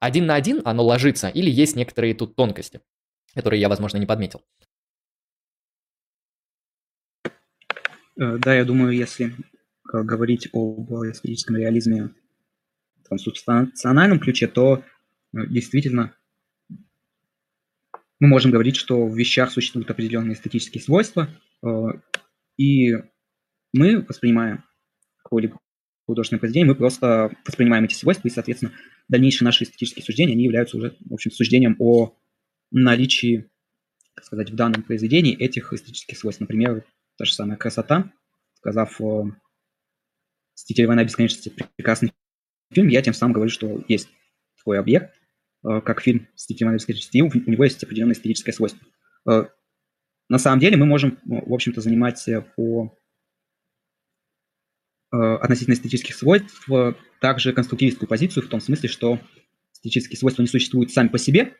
один 0.00 0.26
на 0.26 0.34
один 0.34 0.60
оно 0.66 0.84
ложится, 0.84 1.28
или 1.28 1.50
есть 1.50 1.76
некоторые 1.76 2.14
тут 2.14 2.36
тонкости, 2.36 2.82
которые 3.34 3.58
я, 3.58 3.70
возможно, 3.70 3.96
не 3.96 4.04
подметил? 4.04 4.42
Э, 7.24 8.36
да, 8.36 8.54
я 8.54 8.66
думаю, 8.66 8.94
если 8.94 9.28
э, 9.28 9.32
говорить 10.02 10.50
об 10.52 10.92
эстетическом 10.92 11.56
реализме 11.56 12.10
в 13.00 13.08
трансубстанциональном 13.08 14.20
ключе, 14.20 14.46
то 14.46 14.84
э, 15.32 15.46
действительно 15.48 16.14
мы 18.20 18.28
можем 18.28 18.50
говорить, 18.50 18.76
что 18.76 19.06
в 19.06 19.16
вещах 19.16 19.50
существуют 19.50 19.90
определенные 19.90 20.34
эстетические 20.34 20.82
свойства, 20.82 21.30
и 22.56 22.94
мы 23.72 24.00
воспринимаем 24.00 24.64
какое-либо 25.22 25.58
художественное 26.06 26.40
произведение, 26.40 26.68
мы 26.68 26.76
просто 26.76 27.30
воспринимаем 27.44 27.84
эти 27.84 27.94
свойства, 27.94 28.28
и, 28.28 28.30
соответственно, 28.30 28.72
дальнейшие 29.08 29.44
наши 29.44 29.64
эстетические 29.64 30.04
суждения, 30.04 30.34
они 30.34 30.44
являются 30.44 30.76
уже, 30.76 30.96
в 31.00 31.14
общем, 31.14 31.30
суждением 31.30 31.76
о 31.78 32.16
наличии, 32.70 33.50
так 34.14 34.24
сказать, 34.24 34.50
в 34.50 34.54
данном 34.54 34.82
произведении 34.82 35.36
этих 35.36 35.72
эстетических 35.72 36.16
свойств. 36.16 36.40
Например, 36.40 36.84
та 37.16 37.24
же 37.24 37.34
самая 37.34 37.56
красота, 37.56 38.12
сказав 38.54 39.00
«Мстители 40.54 40.86
война 40.86 41.04
бесконечности» 41.04 41.52
прекрасный 41.76 42.12
фильм, 42.72 42.88
я 42.88 43.02
тем 43.02 43.14
самым 43.14 43.34
говорю, 43.34 43.50
что 43.50 43.84
есть 43.88 44.08
такой 44.56 44.78
объект, 44.78 45.14
э, 45.64 45.80
как 45.80 46.00
фильм 46.00 46.28
с 46.34 46.48
и 46.50 46.52
у 47.22 47.50
него 47.50 47.64
есть 47.64 47.82
определенное 47.82 48.14
эстетическое 48.14 48.52
свойство. 48.52 48.80
Э, 50.28 50.32
на 50.32 50.38
самом 50.38 50.60
деле 50.60 50.76
мы 50.76 50.86
можем, 50.86 51.18
в 51.24 51.52
общем-то, 51.52 51.80
занимать 51.80 52.24
по 52.56 52.96
относительно 55.10 55.74
эстетических 55.74 56.14
свойств 56.14 56.68
также 57.20 57.52
конструктивистскую 57.52 58.08
позицию 58.08 58.42
в 58.42 58.48
том 58.48 58.60
смысле, 58.60 58.88
что 58.88 59.20
эстетические 59.72 60.18
свойства 60.18 60.42
не 60.42 60.48
существуют 60.48 60.90
сами 60.90 61.08
по 61.08 61.16
себе, 61.16 61.54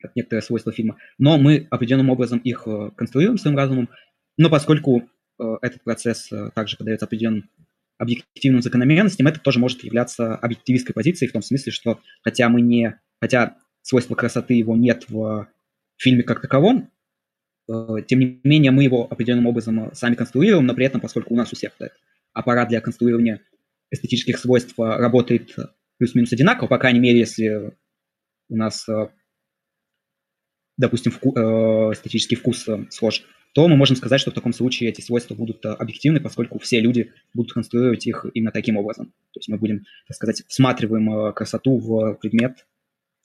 как 0.00 0.16
некоторые 0.16 0.42
свойства 0.42 0.72
фильма, 0.72 0.96
но 1.18 1.38
мы 1.38 1.68
определенным 1.70 2.10
образом 2.10 2.38
их 2.38 2.66
конструируем 2.96 3.38
своим 3.38 3.56
разумом, 3.56 3.90
но 4.38 4.48
поскольку 4.48 5.08
этот 5.38 5.84
процесс 5.84 6.30
также 6.54 6.78
подается 6.78 7.04
определенным 7.04 7.50
объективным 7.98 8.62
закономерностям, 8.62 9.26
это 9.26 9.40
тоже 9.40 9.58
может 9.58 9.84
являться 9.84 10.34
объективистской 10.34 10.94
позицией 10.94 11.28
в 11.28 11.32
том 11.32 11.42
смысле, 11.42 11.72
что 11.72 12.00
хотя 12.22 12.48
мы 12.48 12.60
не, 12.60 12.98
хотя 13.20 13.56
свойства 13.82 14.14
красоты 14.14 14.54
его 14.54 14.76
нет 14.76 15.04
в 15.08 15.48
фильме 15.96 16.22
как 16.22 16.40
таковом, 16.40 16.78
э, 16.78 16.95
тем 17.66 18.20
не 18.20 18.40
менее 18.44 18.70
мы 18.70 18.84
его 18.84 19.06
определенным 19.10 19.46
образом 19.46 19.90
сами 19.94 20.14
конструируем, 20.14 20.66
но 20.66 20.74
при 20.74 20.86
этом, 20.86 21.00
поскольку 21.00 21.34
у 21.34 21.36
нас 21.36 21.52
у 21.52 21.56
всех 21.56 21.72
аппарат 22.32 22.68
для 22.68 22.80
конструирования 22.80 23.42
эстетических 23.90 24.38
свойств 24.38 24.74
работает 24.78 25.56
плюс-минус 25.98 26.32
одинаково, 26.32 26.68
по 26.68 26.78
крайней 26.78 27.00
мере, 27.00 27.18
если 27.18 27.72
у 28.48 28.56
нас, 28.56 28.88
э, 28.88 29.08
допустим, 30.76 31.12
вку- 31.12 31.36
э, 31.36 31.92
эстетический 31.92 32.36
вкус 32.36 32.66
схож, 32.90 33.24
то 33.54 33.66
мы 33.68 33.76
можем 33.76 33.96
сказать, 33.96 34.20
что 34.20 34.30
в 34.30 34.34
таком 34.34 34.52
случае 34.52 34.90
эти 34.90 35.00
свойства 35.00 35.34
будут 35.34 35.64
э, 35.64 35.70
объективны, 35.70 36.20
поскольку 36.20 36.58
все 36.58 36.78
люди 36.80 37.12
будут 37.32 37.54
конструировать 37.54 38.06
их 38.06 38.26
именно 38.34 38.52
таким 38.52 38.76
образом. 38.76 39.06
То 39.32 39.38
есть 39.38 39.48
мы 39.48 39.56
будем, 39.56 39.86
так 40.06 40.16
сказать, 40.16 40.42
всматриваем 40.46 41.10
э, 41.10 41.32
красоту 41.32 41.78
в 41.78 42.14
предмет, 42.20 42.66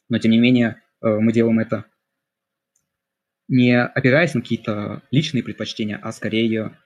но 0.07 0.19
тем 0.19 0.31
не 0.31 0.39
менее 0.39 0.81
э, 1.01 1.19
мы 1.19 1.33
делаем 1.33 1.59
это 1.59 1.85
не 3.51 3.77
опираясь 3.79 4.33
на 4.33 4.41
какие-то 4.41 5.03
личные 5.11 5.43
предпочтения, 5.43 5.99
а 6.01 6.11
скорее 6.13 6.77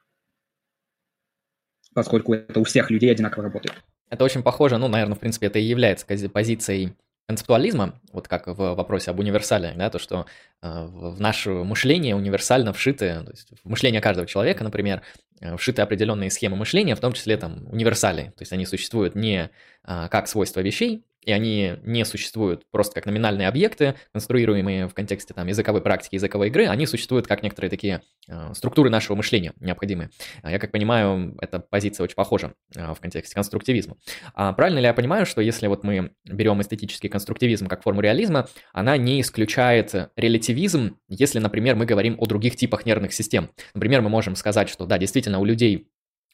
поскольку 1.93 2.33
это 2.33 2.59
у 2.59 2.63
всех 2.65 2.89
людей 2.89 3.09
одинаково 3.09 3.45
работает. 3.45 3.75
Это 4.09 4.25
очень 4.25 4.43
похоже, 4.43 4.77
ну, 4.77 4.87
наверное, 4.89 5.15
в 5.15 5.19
принципе, 5.19 5.47
это 5.47 5.59
и 5.59 5.63
является 5.63 6.05
позицией 6.05 6.93
концептуализма, 7.27 8.01
вот 8.11 8.27
как 8.27 8.47
в 8.47 8.75
вопросе 8.75 9.11
об 9.11 9.19
универсале, 9.19 9.73
да, 9.75 9.89
то, 9.89 9.97
что 9.97 10.25
э, 10.61 10.85
в 10.85 11.19
наше 11.19 11.49
мышление 11.49 12.15
универсально 12.15 12.73
вшиты, 12.73 13.23
то 13.23 13.31
есть 13.31 13.49
в 13.63 13.69
мышление 13.69 14.01
каждого 14.01 14.27
человека, 14.27 14.63
например, 14.63 15.01
э, 15.41 15.55
вшиты 15.57 15.81
определенные 15.81 16.29
схемы 16.29 16.55
мышления, 16.55 16.95
в 16.95 16.99
том 16.99 17.13
числе 17.13 17.37
там 17.37 17.67
универсали, 17.71 18.33
то 18.37 18.41
есть 18.41 18.53
они 18.53 18.65
существуют 18.65 19.15
не 19.15 19.49
э, 19.87 20.07
как 20.09 20.27
свойства 20.27 20.59
вещей, 20.59 21.03
и 21.25 21.31
они 21.31 21.73
не 21.83 22.05
существуют 22.05 22.63
просто 22.71 22.95
как 22.95 23.05
номинальные 23.05 23.47
объекты, 23.47 23.95
конструируемые 24.13 24.87
в 24.87 24.93
контексте 24.93 25.33
там, 25.33 25.47
языковой 25.47 25.81
практики, 25.81 26.15
языковой 26.15 26.47
игры, 26.47 26.67
они 26.67 26.85
существуют 26.85 27.27
как 27.27 27.43
некоторые 27.43 27.69
такие 27.69 28.01
э, 28.27 28.53
структуры 28.53 28.89
нашего 28.89 29.15
мышления 29.15 29.53
необходимые. 29.59 30.11
А 30.43 30.51
я 30.51 30.59
как 30.59 30.71
понимаю, 30.71 31.35
эта 31.41 31.59
позиция 31.59 32.03
очень 32.03 32.15
похожа 32.15 32.53
э, 32.75 32.93
в 32.93 32.99
контексте 32.99 33.35
конструктивизма. 33.35 33.97
А 34.33 34.53
правильно 34.53 34.79
ли 34.79 34.85
я 34.85 34.93
понимаю, 34.93 35.25
что 35.25 35.41
если 35.41 35.67
вот 35.67 35.83
мы 35.83 36.11
берем 36.25 36.61
эстетический 36.61 37.09
конструктивизм 37.09 37.67
как 37.67 37.83
форму 37.83 38.01
реализма, 38.01 38.47
она 38.73 38.97
не 38.97 39.19
исключает 39.21 40.11
релятивизм, 40.15 40.97
если, 41.07 41.39
например, 41.39 41.75
мы 41.75 41.85
говорим 41.85 42.15
о 42.19 42.25
других 42.27 42.55
типах 42.55 42.85
нервных 42.85 43.13
систем. 43.13 43.49
Например, 43.73 44.01
мы 44.01 44.09
можем 44.09 44.35
сказать, 44.35 44.69
что 44.69 44.85
да, 44.85 44.97
действительно, 44.97 45.39
у 45.39 45.45
людей 45.45 45.87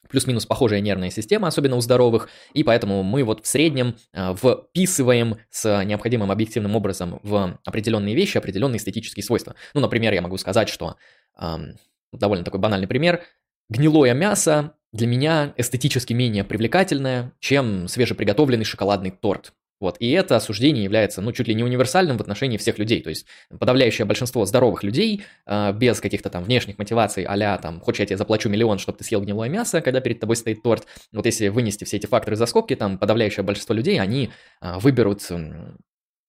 плюс-минус 0.09 0.45
похожая 0.45 0.81
нервная 0.81 1.09
система, 1.09 1.47
особенно 1.47 1.75
у 1.75 1.81
здоровых, 1.81 2.29
и 2.53 2.63
поэтому 2.63 3.03
мы 3.03 3.23
вот 3.23 3.43
в 3.43 3.47
среднем 3.47 3.95
э, 4.13 4.35
вписываем 4.35 5.37
с 5.49 5.83
необходимым 5.83 6.31
объективным 6.31 6.75
образом 6.75 7.19
в 7.23 7.59
определенные 7.65 8.15
вещи 8.15 8.37
определенные 8.37 8.77
эстетические 8.77 9.23
свойства. 9.23 9.55
Ну, 9.73 9.81
например, 9.81 10.13
я 10.13 10.21
могу 10.21 10.37
сказать, 10.37 10.69
что 10.69 10.95
эм, 11.39 11.75
довольно 12.11 12.43
такой 12.43 12.59
банальный 12.59 12.87
пример, 12.87 13.23
гнилое 13.69 14.13
мясо 14.13 14.73
для 14.91 15.07
меня 15.07 15.53
эстетически 15.55 16.13
менее 16.13 16.43
привлекательное, 16.43 17.33
чем 17.39 17.87
свежеприготовленный 17.87 18.65
шоколадный 18.65 19.11
торт. 19.11 19.53
Вот, 19.81 19.97
и 19.99 20.11
это 20.11 20.37
осуждение 20.37 20.83
является, 20.83 21.21
ну, 21.21 21.33
чуть 21.33 21.47
ли 21.47 21.55
не 21.55 21.63
универсальным 21.63 22.17
в 22.17 22.21
отношении 22.21 22.57
всех 22.57 22.77
людей. 22.77 23.01
То 23.01 23.09
есть 23.09 23.25
подавляющее 23.49 24.05
большинство 24.05 24.45
здоровых 24.45 24.83
людей 24.83 25.23
э, 25.47 25.73
без 25.73 25.99
каких-то 25.99 26.29
там 26.29 26.43
внешних 26.43 26.77
мотиваций, 26.77 27.25
а 27.27 27.57
там, 27.57 27.81
хочешь 27.81 28.01
я 28.01 28.05
тебе 28.05 28.17
заплачу 28.17 28.47
миллион, 28.47 28.77
чтобы 28.77 28.99
ты 28.99 29.03
съел 29.03 29.21
гнилое 29.21 29.49
мясо, 29.49 29.81
когда 29.81 29.99
перед 29.99 30.19
тобой 30.19 30.35
стоит 30.35 30.61
торт. 30.61 30.85
Вот 31.11 31.25
если 31.25 31.47
вынести 31.47 31.83
все 31.83 31.97
эти 31.97 32.05
факторы 32.05 32.35
за 32.35 32.45
скобки, 32.45 32.75
там 32.75 32.99
подавляющее 32.99 33.43
большинство 33.43 33.73
людей, 33.73 33.99
они 33.99 34.29
э, 34.61 34.77
выберут 34.77 35.27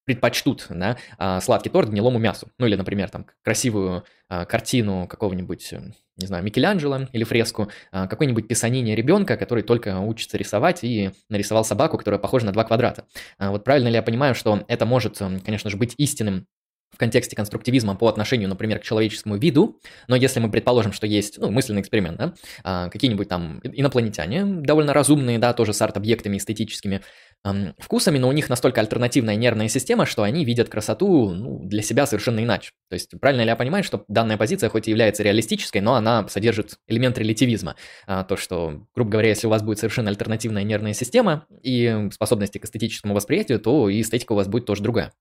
предпочтут 0.05 0.67
да, 0.71 0.97
а, 1.19 1.41
сладкий 1.41 1.71
торт 1.71 1.89
гнилому 1.91 2.19
мясу. 2.19 2.49
Ну 2.59 2.67
или, 2.67 2.75
например, 2.75 3.11
там 3.11 3.27
красивую 3.43 4.05
а, 4.29 4.45
картину 4.45 5.07
какого-нибудь, 5.07 5.73
э, 5.73 5.81
не 6.17 6.27
знаю, 6.27 6.43
Микеланджело 6.45 7.09
или 7.13 7.25
фреску, 7.25 7.71
а, 7.93 8.07
какой-нибудь 8.07 8.49
писанине 8.49 8.97
ребенка, 8.97 9.37
который 9.37 9.63
только 9.63 9.99
учится 10.01 10.37
рисовать 10.37 10.83
и 10.83 11.11
нарисовал 11.29 11.65
собаку, 11.65 11.99
которая 11.99 12.19
похожа 12.19 12.47
на 12.47 12.53
два 12.53 12.65
квадрата. 12.65 13.05
Вот 13.39 13.65
правильно 13.65 13.89
ли 13.89 13.95
я 13.95 14.03
понимаю, 14.03 14.35
что 14.35 14.65
это 14.69 14.87
может, 14.87 15.19
конечно 15.45 15.71
же, 15.71 15.77
быть 15.77 15.95
истинным 15.99 16.47
в 16.91 16.99
контексте 16.99 17.35
конструктивизма 17.35 17.95
по 17.95 18.07
отношению, 18.09 18.51
например, 18.51 18.79
к 18.79 18.83
человеческому 18.83 19.37
виду, 19.37 19.81
но 20.09 20.17
если 20.17 20.41
мы 20.41 20.51
предположим, 20.51 20.93
что 20.93 21.07
есть, 21.07 21.39
ну, 21.39 21.51
мысленный 21.51 21.81
эксперимент, 21.81 22.19
да, 22.19 22.91
какие-нибудь 22.91 23.29
там 23.29 23.61
инопланетяне, 23.65 24.45
довольно 24.45 24.93
разумные, 24.93 25.39
да, 25.39 25.55
тоже 25.55 25.73
с 25.73 25.81
арт-объектами 25.81 26.37
эстетическими 26.37 27.01
эм, 27.45 27.75
вкусами, 27.79 28.19
но 28.19 28.29
у 28.29 28.33
них 28.33 28.49
настолько 28.49 28.81
альтернативная 28.81 29.37
нервная 29.37 29.69
система, 29.69 30.07
что 30.07 30.23
они 30.23 30.45
видят 30.45 30.69
красоту 30.69 31.31
ну, 31.31 31.61
для 31.65 31.83
себя 31.83 32.07
совершенно 32.07 32.43
иначе. 32.43 32.73
То 32.89 32.95
есть 32.95 33.11
правильно 33.21 33.43
ли 33.43 33.49
я 33.49 33.57
понимаю, 33.57 33.85
что 33.85 34.05
данная 34.09 34.37
позиция 34.37 34.69
хоть 34.71 34.89
и 34.89 34.91
является 34.91 35.23
реалистической, 35.23 35.81
но 35.81 35.95
она 35.95 36.29
содержит 36.29 36.77
элемент 36.89 37.19
релятивизма. 37.19 37.77
А, 38.07 38.25
то, 38.25 38.37
что, 38.37 38.87
грубо 38.95 39.11
говоря, 39.13 39.29
если 39.31 39.47
у 39.47 39.51
вас 39.51 39.63
будет 39.63 39.79
совершенно 39.79 40.11
альтернативная 40.11 40.65
нервная 40.65 40.95
система 40.95 41.47
и 41.63 42.09
способности 42.13 42.59
к 42.59 42.65
эстетическому 42.65 43.15
восприятию, 43.15 43.61
то 43.61 43.89
и 43.89 44.01
эстетика 44.01 44.33
у 44.33 44.37
вас 44.37 44.49
будет 44.49 44.67
тоже 44.67 44.83
другая. 44.83 45.13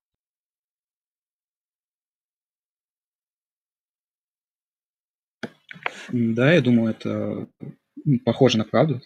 Да, 6.12 6.54
я 6.54 6.62
думаю, 6.62 6.92
это 6.92 7.48
похоже 8.26 8.58
на 8.58 8.66
правду. 8.66 9.02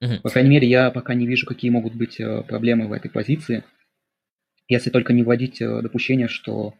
Угу. 0.00 0.20
По 0.22 0.30
крайней 0.30 0.50
мере, 0.50 0.68
я 0.68 0.90
пока 0.90 1.14
не 1.14 1.26
вижу, 1.26 1.46
какие 1.46 1.70
могут 1.70 1.94
быть 1.94 2.20
э, 2.20 2.42
проблемы 2.42 2.86
в 2.86 2.92
этой 2.92 3.10
позиции. 3.10 3.64
Если 4.68 4.90
только 4.90 5.12
не 5.12 5.22
вводить 5.22 5.60
э, 5.60 5.82
допущение, 5.82 6.28
что... 6.28 6.74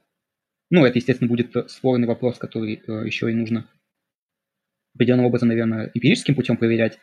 Ну, 0.71 0.85
это, 0.85 0.99
естественно, 0.99 1.29
будет 1.29 1.71
спорный 1.71 2.07
вопрос, 2.07 2.39
который 2.39 2.83
э, 2.87 3.07
еще 3.07 3.31
и 3.31 3.35
нужно 3.35 3.69
определенным 4.95 5.27
образом, 5.27 5.49
наверное, 5.49 5.91
эмпирическим 5.95 6.35
путем 6.35 6.57
проверять, 6.57 6.99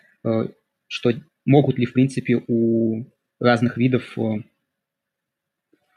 что 0.88 1.14
могут 1.46 1.78
ли, 1.78 1.86
в 1.86 1.94
принципе, 1.94 2.44
у 2.46 3.06
разных 3.40 3.78
видов, 3.78 4.18
ну, 4.18 4.44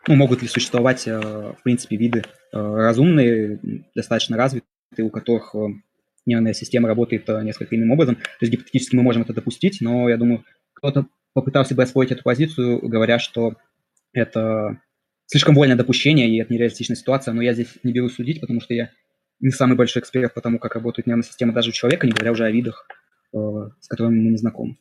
могут 0.07 0.43
ли 0.43 0.49
существовать, 0.49 1.07
в 1.07 1.57
принципе, 1.65 1.97
виды 1.97 2.23
разумные, 2.53 3.59
достаточно 3.97 4.37
развитые, 4.37 4.69
у 5.01 5.11
которых 5.11 5.57
нервная 6.29 6.53
система 6.53 6.89
работает 6.89 7.29
э, 7.29 7.43
несколько 7.43 7.75
иным 7.75 7.91
образом. 7.91 8.17
То 8.17 8.23
есть 8.43 8.53
гипотетически 8.53 8.95
мы 8.95 9.03
можем 9.03 9.23
это 9.23 9.33
допустить, 9.33 9.79
но 9.81 10.09
я 10.09 10.17
думаю, 10.17 10.45
кто-то 10.75 11.07
попытался 11.33 11.75
бы 11.75 11.83
освоить 11.83 12.13
эту 12.13 12.23
позицию, 12.23 12.81
говоря, 12.87 13.19
что 13.19 13.55
это 14.13 14.81
слишком 15.27 15.55
вольное 15.55 15.77
допущение, 15.77 16.29
и 16.29 16.41
это 16.41 16.53
нереалистичная 16.53 16.97
ситуация, 16.97 17.35
но 17.35 17.43
я 17.43 17.55
здесь 17.55 17.69
не 17.83 17.93
беру 17.93 18.09
судить, 18.09 18.41
потому 18.41 18.61
что 18.61 18.75
я 18.75 18.91
не 19.41 19.51
самый 19.51 19.77
большой 19.77 20.03
эксперт 20.03 20.35
по 20.35 20.41
тому, 20.41 20.59
как 20.59 20.75
работает 20.75 21.07
нервная 21.07 21.25
система 21.25 21.53
даже 21.53 21.71
у 21.71 21.73
человека, 21.73 22.07
не 22.07 22.13
говоря 22.13 22.33
уже 22.33 22.45
о 22.45 22.51
видах, 22.51 22.87
э, 23.33 23.39
с 23.81 23.89
которыми 23.89 24.21
мы 24.21 24.31
не 24.31 24.37
знакомы. 24.37 24.79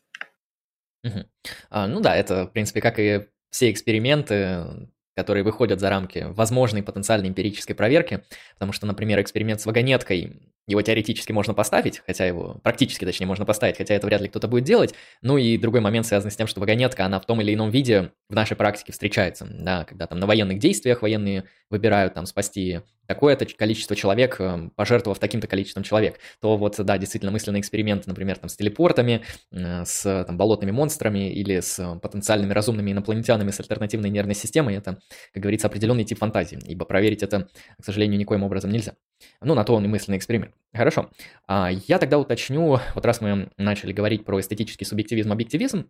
Угу. 1.04 1.26
А, 1.70 1.88
ну 1.88 2.02
да, 2.02 2.16
это, 2.16 2.48
в 2.48 2.52
принципе, 2.52 2.82
как 2.82 3.00
и 3.00 3.26
все 3.50 3.72
эксперименты, 3.72 4.90
которые 5.16 5.44
выходят 5.44 5.80
за 5.80 5.90
рамки 5.90 6.26
возможной 6.30 6.84
потенциальной 6.84 7.30
эмпирической 7.30 7.76
проверки, 7.76 8.24
потому 8.54 8.72
что, 8.74 8.86
например, 8.86 9.22
эксперимент 9.22 9.62
с 9.62 9.66
вагонеткой, 9.66 10.54
его 10.68 10.82
теоретически 10.82 11.32
можно 11.32 11.54
поставить, 11.54 12.02
хотя 12.06 12.26
его 12.26 12.60
практически, 12.62 13.06
точнее, 13.06 13.26
можно 13.26 13.46
поставить, 13.46 13.78
хотя 13.78 13.96
это 13.96 14.06
вряд 14.06 14.22
ли 14.22 14.28
кто-то 14.28 14.48
будет 14.48 14.66
делать. 14.66 14.94
Ну 15.22 15.38
и 15.38 15.58
другой 15.58 15.82
момент 15.82 16.06
связан 16.06 16.30
с 16.30 16.36
тем, 16.36 16.48
что 16.48 16.60
вагонетка, 16.60 17.06
она 17.06 17.20
в 17.20 17.26
том 17.26 17.42
или 17.42 17.54
ином 17.54 17.70
виде 17.70 18.12
в 18.30 18.36
нашей 18.36 18.58
практике 18.58 18.92
встречается, 18.92 19.48
да, 19.50 19.86
когда 19.86 20.08
там 20.08 20.20
на 20.20 20.28
военных 20.28 20.60
действиях 20.60 21.02
военные 21.02 21.46
выбирают 21.70 22.14
там 22.14 22.26
спасти 22.26 22.82
такое-то 23.08 23.46
количество 23.46 23.96
человек, 23.96 24.36
э, 24.40 24.70
пожертвовав 24.76 25.18
таким-то 25.20 25.48
количеством 25.48 25.84
человек, 25.84 26.20
то 26.42 26.58
вот, 26.58 26.76
да, 26.78 26.98
действительно, 26.98 27.32
мысленные 27.32 27.62
эксперименты, 27.62 28.10
например, 28.10 28.38
там, 28.38 28.50
с 28.50 28.56
телепортами, 28.56 29.24
э, 29.52 29.86
с 29.86 30.26
там, 30.26 30.38
болотными 30.38 30.72
монстрами 30.72 31.32
или 31.32 31.62
с 31.62 32.00
потенциальными 32.02 32.54
разумными 32.54 32.92
инопланетянами 32.92 33.52
с 33.52 33.60
альтернативной 33.60 34.10
нервной 34.10 34.36
системой, 34.36 34.76
это, 34.76 35.00
как 35.34 35.42
говорится, 35.42 35.68
определенный 35.68 36.04
тип 36.04 36.20
фантазии, 36.20 36.60
ибо 36.68 36.86
проверить 36.86 37.24
это, 37.24 37.48
к 37.82 37.86
сожалению, 37.86 38.20
никоим 38.20 38.44
образом 38.44 38.72
нельзя. 38.72 38.94
Ну, 39.42 39.56
на 39.56 39.64
то 39.64 39.74
он 39.74 39.86
и 39.86 39.88
мысленный 39.88 40.18
эксперимент. 40.18 40.57
Хорошо. 40.74 41.10
А, 41.48 41.70
я 41.88 41.98
тогда 41.98 42.20
уточню, 42.20 42.80
вот 42.96 43.06
раз 43.06 43.22
мы 43.22 43.50
начали 43.58 43.92
говорить 43.92 44.26
про 44.26 44.40
эстетический 44.40 44.86
субъективизм, 44.86 45.32
объективизм, 45.32 45.90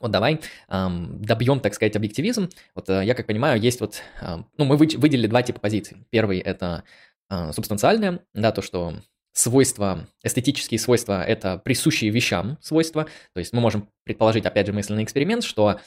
вот 0.00 0.10
давай 0.10 0.40
эм, 0.68 1.22
добьем, 1.22 1.60
так 1.60 1.74
сказать, 1.74 1.96
объективизм. 1.96 2.50
Вот 2.74 2.90
э, 2.90 3.04
я 3.04 3.14
как 3.14 3.26
понимаю, 3.26 3.60
есть 3.60 3.80
вот, 3.80 4.02
э, 4.20 4.38
ну, 4.58 4.64
мы 4.64 4.76
выделили 4.76 5.26
два 5.26 5.42
типа 5.42 5.60
позиций. 5.60 5.98
Первый 6.10 6.40
это 6.40 6.84
э, 7.30 7.52
субстанциальное, 7.52 8.20
да, 8.34 8.50
то, 8.50 8.60
что 8.60 8.94
свойства, 9.32 10.06
эстетические 10.22 10.78
свойства– 10.78 11.22
это 11.26 11.58
присущие 11.58 12.10
вещам 12.10 12.56
свойства. 12.60 13.06
То 13.34 13.40
есть 13.40 13.52
мы 13.52 13.60
можем 13.60 13.88
предположить, 14.04 14.46
опять 14.46 14.66
же, 14.66 14.72
мысленный 14.72 15.04
эксперимент, 15.04 15.44
что 15.44 15.80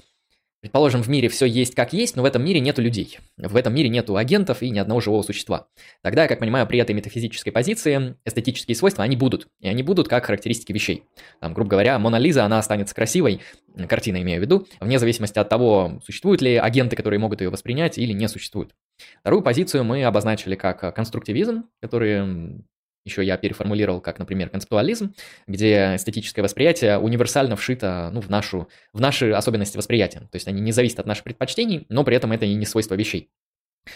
Предположим, 0.59 1.03
в 1.03 1.07
мире 1.07 1.29
все 1.29 1.45
есть 1.45 1.75
как 1.75 1.93
есть, 1.93 2.15
но 2.15 2.23
в 2.23 2.25
этом 2.25 2.43
мире 2.43 2.59
нету 2.59 2.81
людей. 2.81 3.19
В 3.37 3.55
этом 3.55 3.75
мире 3.75 3.89
нету 3.89 4.15
агентов 4.17 4.63
и 4.63 4.69
ни 4.71 4.79
одного 4.79 5.01
живого 5.01 5.21
существа. 5.21 5.67
Тогда, 6.01 6.27
как 6.27 6.39
понимаю, 6.39 6.65
при 6.65 6.79
этой 6.79 6.95
метафизической 6.95 7.51
позиции 7.51 8.15
эстетические 8.25 8.75
свойства, 8.75 9.03
они 9.03 9.15
будут. 9.15 9.47
И 9.59 9.67
они 9.67 9.83
будут 9.83 10.07
как 10.07 10.25
характеристики 10.25 10.71
вещей. 10.71 11.03
Там, 11.39 11.53
грубо 11.53 11.69
говоря, 11.69 11.99
Мона 11.99 12.17
Лиза, 12.17 12.43
она 12.43 12.57
останется 12.57 12.95
красивой, 12.95 13.41
картина 13.87 14.21
имею 14.23 14.39
в 14.39 14.41
виду, 14.41 14.67
вне 14.79 14.97
зависимости 14.97 15.37
от 15.37 15.47
того, 15.47 16.01
существуют 16.03 16.41
ли 16.41 16.55
агенты, 16.55 16.95
которые 16.95 17.19
могут 17.19 17.41
ее 17.41 17.49
воспринять 17.49 17.99
или 17.99 18.11
не 18.11 18.27
существуют. 18.27 18.73
Вторую 19.19 19.43
позицию 19.43 19.83
мы 19.83 20.03
обозначили 20.03 20.55
как 20.55 20.95
конструктивизм, 20.95 21.65
который 21.81 22.63
еще 23.07 23.23
я 23.25 23.37
переформулировал 23.37 24.01
как, 24.01 24.19
например, 24.19 24.49
концептуализм, 24.49 25.13
где 25.47 25.95
эстетическое 25.95 26.43
восприятие 26.43 26.99
универсально 26.99 27.55
вшито 27.55 28.09
ну, 28.13 28.21
в, 28.21 28.29
нашу, 28.29 28.69
в 28.93 28.99
наши 29.01 29.31
особенности 29.31 29.77
восприятия. 29.77 30.19
То 30.19 30.35
есть 30.35 30.47
они 30.47 30.61
не 30.61 30.71
зависят 30.71 30.99
от 30.99 31.05
наших 31.05 31.23
предпочтений, 31.23 31.85
но 31.89 32.03
при 32.03 32.15
этом 32.15 32.31
это 32.31 32.45
и 32.45 32.53
не 32.53 32.65
свойство 32.65 32.95
вещей. 32.95 33.29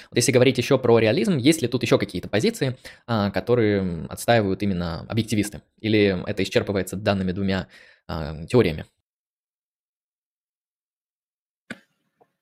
Вот 0.10 0.16
если 0.16 0.32
говорить 0.32 0.58
еще 0.58 0.78
про 0.78 1.00
реализм, 1.00 1.38
есть 1.38 1.62
ли 1.62 1.68
тут 1.68 1.84
еще 1.84 1.98
какие-то 1.98 2.30
позиции, 2.30 2.78
а, 3.08 3.30
которые 3.32 4.06
отстаивают 4.08 4.64
именно 4.64 5.02
объективисты? 5.02 5.62
Или 5.80 6.24
это 6.28 6.44
исчерпывается 6.44 6.96
данными 6.96 7.32
двумя 7.32 7.68
а, 8.08 8.46
теориями? 8.46 8.86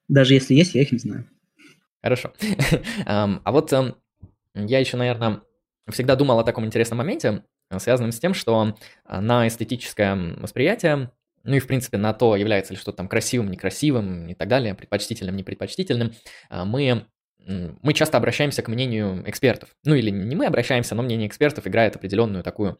Даже 0.08 0.34
если 0.34 0.56
есть, 0.56 0.76
я 0.76 0.82
их 0.82 0.92
не 0.92 1.00
знаю. 1.00 1.28
Хорошо. 2.02 2.34
А 3.06 3.52
вот 3.52 3.72
я 4.56 4.80
еще, 4.80 4.98
наверное, 4.98 5.42
всегда 5.92 6.16
думал 6.16 6.40
о 6.40 6.44
таком 6.44 6.66
интересном 6.66 7.00
моменте, 7.00 7.44
э, 7.70 7.80
связанном 7.80 8.12
с 8.12 8.20
тем, 8.20 8.34
что 8.34 8.76
э, 9.06 9.20
на 9.20 9.48
эстетическое 9.48 10.16
восприятие, 10.38 11.12
ну 11.44 11.56
и 11.56 11.60
в 11.60 11.68
принципе 11.68 11.98
на 11.98 12.14
то, 12.14 12.36
является 12.36 12.74
ли 12.74 12.80
что-то 12.80 12.98
там 12.98 13.08
красивым, 13.08 13.50
некрасивым 13.50 14.28
и 14.28 14.34
так 14.34 14.48
далее, 14.48 14.76
предпочтительным, 14.76 15.36
непредпочтительным, 15.36 16.14
э, 16.50 16.64
мы 16.64 17.06
мы 17.82 17.94
часто 17.94 18.18
обращаемся 18.18 18.62
к 18.62 18.68
мнению 18.68 19.28
экспертов. 19.28 19.70
Ну 19.84 19.96
или 19.96 20.12
не 20.12 20.36
мы 20.36 20.46
обращаемся, 20.46 20.94
но 20.94 21.02
мнение 21.02 21.28
экспертов 21.28 21.66
играет 21.66 21.96
определенную 21.96 22.44
такую 22.44 22.80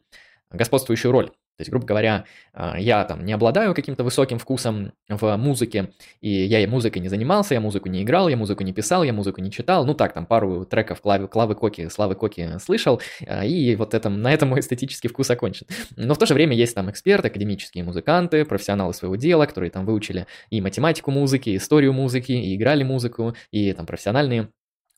господствующую 0.50 1.10
роль. 1.10 1.32
То 1.60 1.62
есть, 1.62 1.70
грубо 1.70 1.84
говоря, 1.84 2.24
а, 2.54 2.80
я 2.80 3.04
там 3.04 3.22
не 3.22 3.34
обладаю 3.34 3.74
каким-то 3.74 4.02
высоким 4.02 4.38
вкусом 4.38 4.92
в 5.10 5.36
музыке, 5.36 5.90
и 6.22 6.30
я 6.30 6.60
и 6.62 6.66
музыкой 6.66 7.02
не 7.02 7.08
занимался, 7.08 7.52
я 7.52 7.60
музыку 7.60 7.90
не 7.90 8.02
играл, 8.02 8.30
я 8.30 8.36
музыку 8.38 8.64
не 8.64 8.72
писал, 8.72 9.02
я 9.02 9.12
музыку 9.12 9.42
не 9.42 9.50
читал. 9.50 9.84
Ну 9.84 9.92
так, 9.92 10.14
там 10.14 10.24
пару 10.24 10.64
треков 10.64 11.02
Клавы, 11.02 11.28
Клавы 11.28 11.54
Коки, 11.54 11.90
Славы 11.90 12.14
Коки 12.14 12.58
слышал, 12.60 13.02
а, 13.26 13.44
и 13.44 13.76
вот 13.76 13.92
этом, 13.92 14.22
на 14.22 14.32
этом 14.32 14.48
мой 14.50 14.60
эстетический 14.60 15.10
вкус 15.10 15.28
окончен. 15.28 15.66
Но 15.96 16.14
в 16.14 16.18
то 16.18 16.24
же 16.24 16.32
время 16.32 16.56
есть 16.56 16.74
там 16.74 16.90
эксперты, 16.90 17.28
академические 17.28 17.84
музыканты, 17.84 18.46
профессионалы 18.46 18.94
своего 18.94 19.16
дела, 19.16 19.44
которые 19.44 19.70
там 19.70 19.84
выучили 19.84 20.26
и 20.48 20.62
математику 20.62 21.10
музыки, 21.10 21.50
и 21.50 21.58
историю 21.58 21.92
музыки, 21.92 22.32
и 22.32 22.56
играли 22.56 22.84
музыку, 22.84 23.34
и 23.50 23.70
там 23.74 23.84
профессиональные 23.84 24.48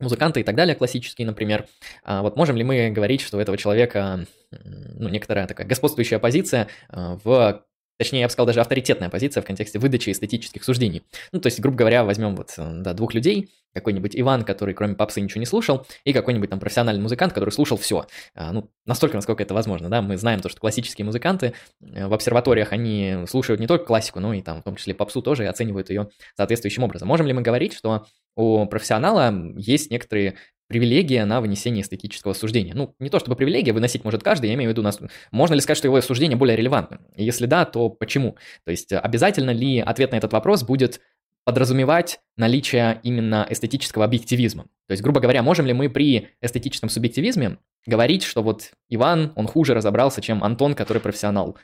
музыканты 0.03 0.41
и 0.41 0.43
так 0.45 0.55
далее, 0.55 0.75
классические, 0.75 1.27
например. 1.27 1.67
А 2.05 2.23
вот 2.23 2.37
можем 2.37 2.57
ли 2.57 2.65
мы 2.65 2.91
говорить, 2.91 3.21
что 3.21 3.38
у 3.38 3.41
этого 3.41 3.57
человека 3.57 4.27
ну, 4.51 5.09
некоторая 5.09 5.47
такая 5.47 5.67
господствующая 5.67 6.19
позиция 6.19 6.69
а, 6.88 7.19
в 7.25 7.65
Точнее, 8.03 8.23
я 8.23 8.27
бы 8.27 8.33
сказал, 8.33 8.49
даже 8.49 8.61
авторитетная 8.61 9.09
позиция 9.09 9.43
в 9.43 9.45
контексте 9.45 9.79
выдачи 9.79 10.11
эстетических 10.11 10.65
суждений. 10.65 11.05
Ну, 11.31 11.38
то 11.38 11.47
есть, 11.47 11.61
грубо 11.61 11.79
говоря, 11.79 12.03
возьмем 12.03 12.35
вот, 12.35 12.53
э, 12.57 12.69
да, 12.81 12.95
двух 12.95 13.15
людей, 13.15 13.49
какой-нибудь 13.73 14.19
Иван, 14.19 14.43
который 14.43 14.75
кроме 14.75 14.97
попсы 14.97 15.21
ничего 15.21 15.38
не 15.38 15.47
слушал, 15.47 15.87
и 16.03 16.12
какой-нибудь 16.12 16.51
там 16.51 16.59
профессиональный 16.59 17.01
музыкант, 17.01 17.33
который 17.33 17.51
слушал 17.51 17.77
все. 17.77 18.07
А, 18.35 18.53
ну, 18.53 18.69
настолько, 18.87 19.15
насколько 19.15 19.45
это 19.45 19.55
возможно, 19.55 19.88
да, 19.88 20.03
мы 20.03 20.17
знаем 20.17 20.41
то, 20.41 20.49
что 20.49 20.59
классические 20.59 21.05
музыканты 21.05 21.55
э, 21.81 22.09
в 22.09 22.12
обсерваториях, 22.12 22.73
они 22.73 23.19
слушают 23.29 23.61
не 23.61 23.69
только 23.69 23.85
классику, 23.85 24.19
но 24.19 24.35
и 24.35 24.43
там, 24.43 24.62
в 24.62 24.65
том 24.65 24.75
числе 24.75 24.95
попсу 24.95 25.23
тоже, 25.23 25.45
и 25.45 25.47
оценивают 25.47 25.88
ее 25.88 26.09
соответствующим 26.37 26.83
образом. 26.83 27.07
Можем 27.07 27.29
ли 27.29 27.33
мы 27.33 27.43
говорить, 27.43 27.73
что 27.73 28.07
у 28.35 28.67
профессионала 28.67 29.33
есть 29.55 29.93
некоторые 29.93 30.35
привилегия 30.72 31.26
на 31.26 31.42
вынесение 31.42 31.82
эстетического 31.82 32.32
суждения. 32.32 32.72
Ну, 32.74 32.94
не 32.98 33.11
то 33.11 33.18
чтобы 33.18 33.37
привилегия, 33.37 33.74
выносить 33.74 34.04
может 34.04 34.22
каждый, 34.22 34.46
я 34.48 34.54
имею 34.54 34.70
в 34.70 34.72
виду, 34.72 34.80
нас, 34.80 34.98
можно 35.30 35.52
ли 35.52 35.61
сказать, 35.61 35.76
что 35.76 35.87
его 35.87 36.00
суждение 36.00 36.37
более 36.37 36.56
релевантно? 36.56 36.98
Если 37.14 37.44
да, 37.44 37.66
то 37.66 37.90
почему? 37.90 38.37
То 38.64 38.70
есть 38.70 38.90
обязательно 38.90 39.50
ли 39.50 39.80
ответ 39.80 40.12
на 40.12 40.16
этот 40.16 40.32
вопрос 40.32 40.62
будет 40.62 41.02
подразумевать 41.44 42.20
наличие 42.38 43.00
именно 43.02 43.46
эстетического 43.50 44.06
объективизма? 44.06 44.64
То 44.87 44.92
есть, 44.92 45.02
грубо 45.02 45.20
говоря, 45.20 45.42
можем 45.42 45.66
ли 45.66 45.74
мы 45.74 45.90
при 45.90 46.30
эстетическом 46.40 46.88
субъективизме 46.88 47.58
говорить, 47.85 48.22
что 48.22 48.42
вот 48.42 48.72
Иван, 48.88 49.32
он 49.37 49.46
хуже 49.46 49.74
разобрался, 49.74 50.22
чем 50.22 50.42
Антон, 50.42 50.74
который 50.74 51.02
профессионал? 51.02 51.58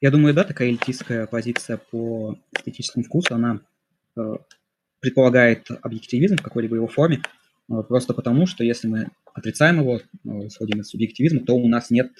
Я 0.00 0.10
думаю, 0.10 0.34
да, 0.34 0.42
такая 0.42 0.70
элитистская 0.70 1.28
позиция 1.28 1.76
по 1.76 2.36
эстетическому 2.52 3.04
вкусу, 3.04 3.36
она 3.36 3.60
Э, 3.60 3.75
предполагает 5.00 5.68
объективизм 5.82 6.36
в 6.36 6.42
какой-либо 6.42 6.76
его 6.76 6.88
форме, 6.88 7.22
э, 7.70 7.82
просто 7.88 8.14
потому, 8.14 8.46
что 8.46 8.64
если 8.64 8.88
мы 8.88 9.08
отрицаем 9.34 9.80
его, 9.80 9.98
э, 9.98 10.46
исходим 10.46 10.80
из 10.80 10.88
субъективизма, 10.88 11.40
то 11.44 11.54
у 11.54 11.68
нас 11.68 11.90
нет 11.90 12.12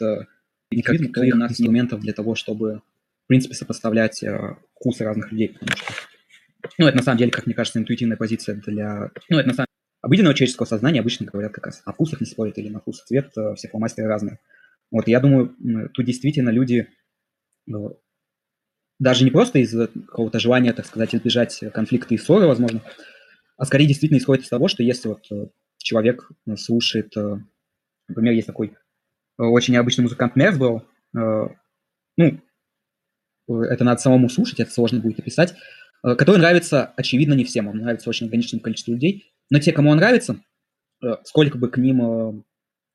никаких 0.70 1.12
то 1.12 1.20
у 1.20 1.37
нас 1.37 1.52
инструментов 1.52 2.00
для 2.00 2.12
того, 2.12 2.35
чтобы, 2.35 2.82
в 3.24 3.26
принципе, 3.28 3.54
сопоставлять 3.54 4.22
вкусы 4.74 5.04
разных 5.04 5.32
людей, 5.32 5.48
потому 5.48 5.76
что, 5.76 5.92
ну, 6.78 6.87
это 6.87 6.96
на 6.96 7.02
самом 7.02 7.18
деле, 7.18 7.30
как 7.30 7.46
мне 7.46 7.54
кажется, 7.54 7.78
интуитивная 7.78 8.16
позиция 8.16 8.56
для, 8.56 9.11
ну, 9.28 9.38
это 9.38 9.48
на 9.48 9.54
самом 9.54 9.66
обыденного 10.02 10.35
человеческого 10.35 10.66
сознания 10.66 11.00
обычно 11.00 11.26
говорят 11.26 11.52
как 11.52 11.66
раз 11.66 11.82
о 11.85 11.92
вкусах 11.92 12.20
не 12.20 12.26
спорят 12.26 12.59
или 12.59 12.68
на 12.68 12.80
вкус 12.80 13.02
цвет, 13.04 13.32
все 13.56 13.68
фломастеры 13.68 14.09
разные. 14.09 14.38
Вот, 14.90 15.09
я 15.09 15.20
думаю, 15.20 15.56
тут 15.94 16.04
действительно 16.04 16.50
люди 16.50 16.88
даже 18.98 19.24
не 19.24 19.30
просто 19.30 19.59
из 19.59 19.74
какого-то 20.06 20.38
желания, 20.38 20.72
так 20.72 20.87
сказать, 20.87 21.14
избежать 21.14 21.62
конфликта 21.72 22.14
и 22.14 22.18
ссоры, 22.18 22.46
возможно, 22.46 22.82
а 23.56 23.64
скорее 23.64 23.87
действительно 23.87 24.18
исходит 24.18 24.44
из 24.44 24.48
того, 24.48 24.68
что 24.68 24.82
если 24.82 25.09
вот 25.09 25.26
э, 25.30 25.46
человек 25.78 26.30
э, 26.46 26.56
слушает, 26.56 27.16
э, 27.16 27.38
например, 28.09 28.35
есть 28.35 28.46
такой 28.46 28.74
очень 29.38 29.74
необычный 29.74 30.02
музыкант 30.02 30.35
Мерсбелл, 30.35 30.82
ну, 31.12 32.40
это 33.48 33.85
надо 33.85 34.00
самому 34.00 34.30
слушать, 34.30 34.61
это 34.61 34.70
сложно 34.70 35.00
будет 35.00 35.18
описать, 35.18 35.54
который 36.02 36.38
нравится, 36.38 36.94
очевидно, 36.96 37.35
не 37.35 37.44
всем, 37.44 37.68
он 37.68 37.76
нравится 37.76 38.09
очень 38.09 38.28
ограниченному 38.28 38.62
количеству 38.62 38.92
людей, 38.94 39.35
но 39.50 39.59
те, 39.59 39.72
кому 39.72 39.90
он 39.90 39.98
нравится, 39.98 40.40
сколько 41.24 41.59
бы 41.59 41.68
к 41.68 41.76
ним, 41.76 42.46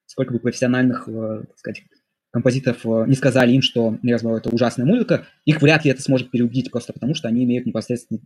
сколько 0.07 0.33
бы 0.33 0.39
профессиональных, 0.39 1.05
так 1.05 1.59
сказать, 1.59 1.83
композиторов 2.31 2.85
э, 2.85 3.05
не 3.07 3.15
сказали 3.15 3.51
им, 3.51 3.61
что 3.61 3.97
Мерзбау 4.01 4.37
это 4.37 4.49
ужасная 4.49 4.85
музыка, 4.85 5.27
их 5.45 5.61
вряд 5.61 5.85
ли 5.85 5.91
это 5.91 6.01
сможет 6.01 6.31
переубедить 6.31 6.71
просто 6.71 6.93
потому, 6.93 7.13
что 7.13 7.27
они 7.27 7.43
имеют 7.43 7.65
непосредственный 7.65 8.21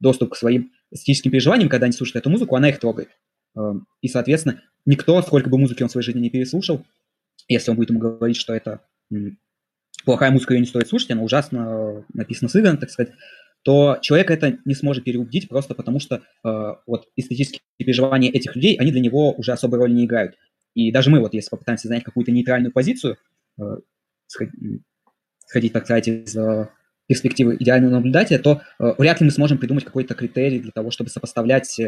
доступ 0.00 0.32
к 0.32 0.36
своим 0.36 0.72
эстетическим 0.90 1.30
переживаниям, 1.30 1.68
когда 1.68 1.86
они 1.86 1.92
слушают 1.92 2.16
эту 2.16 2.30
музыку, 2.30 2.56
она 2.56 2.68
их 2.68 2.78
трогает. 2.78 3.10
Эм, 3.56 3.86
и, 4.02 4.08
соответственно, 4.08 4.60
никто, 4.84 5.22
сколько 5.22 5.48
бы 5.48 5.58
музыки 5.58 5.82
он 5.82 5.88
в 5.88 5.92
своей 5.92 6.04
жизни 6.04 6.20
не 6.20 6.30
переслушал, 6.30 6.84
если 7.48 7.70
он 7.70 7.76
будет 7.76 7.90
ему 7.90 8.00
говорить, 8.00 8.36
что 8.36 8.54
это 8.54 8.80
плохая 10.04 10.30
музыка, 10.30 10.54
ее 10.54 10.60
не 10.60 10.66
стоит 10.66 10.88
слушать, 10.88 11.12
она 11.12 11.22
ужасно 11.22 11.58
э, 11.58 12.02
написана 12.12 12.48
сыграна, 12.48 12.76
так 12.76 12.90
сказать, 12.90 13.12
то 13.62 13.98
человек 14.02 14.30
это 14.30 14.58
не 14.64 14.74
сможет 14.74 15.04
переубедить 15.04 15.48
просто 15.48 15.74
потому, 15.74 16.00
что 16.00 16.16
э, 16.44 16.74
вот 16.86 17.08
эстетические 17.16 17.60
переживания 17.78 18.30
этих 18.30 18.54
людей, 18.56 18.76
они 18.76 18.92
для 18.92 19.00
него 19.00 19.32
уже 19.32 19.52
особой 19.52 19.78
роли 19.78 19.92
не 19.92 20.04
играют. 20.04 20.36
И 20.74 20.90
даже 20.90 21.08
мы, 21.08 21.20
вот 21.20 21.32
если 21.34 21.50
попытаемся 21.50 21.88
занять 21.88 22.04
какую-то 22.04 22.32
нейтральную 22.32 22.72
позицию, 22.72 23.16
сходить, 25.46 25.72
так 25.72 25.84
сказать, 25.84 26.08
из 26.08 26.36
э, 26.36 26.68
перспективы 27.06 27.56
идеального 27.56 27.92
наблюдателя, 27.92 28.38
то 28.38 28.62
э, 28.78 28.94
вряд 28.98 29.20
ли 29.20 29.26
мы 29.26 29.30
сможем 29.30 29.58
придумать 29.58 29.84
какой-то 29.84 30.14
критерий 30.14 30.60
для 30.60 30.72
того, 30.72 30.90
чтобы 30.90 31.10
сопоставлять 31.10 31.80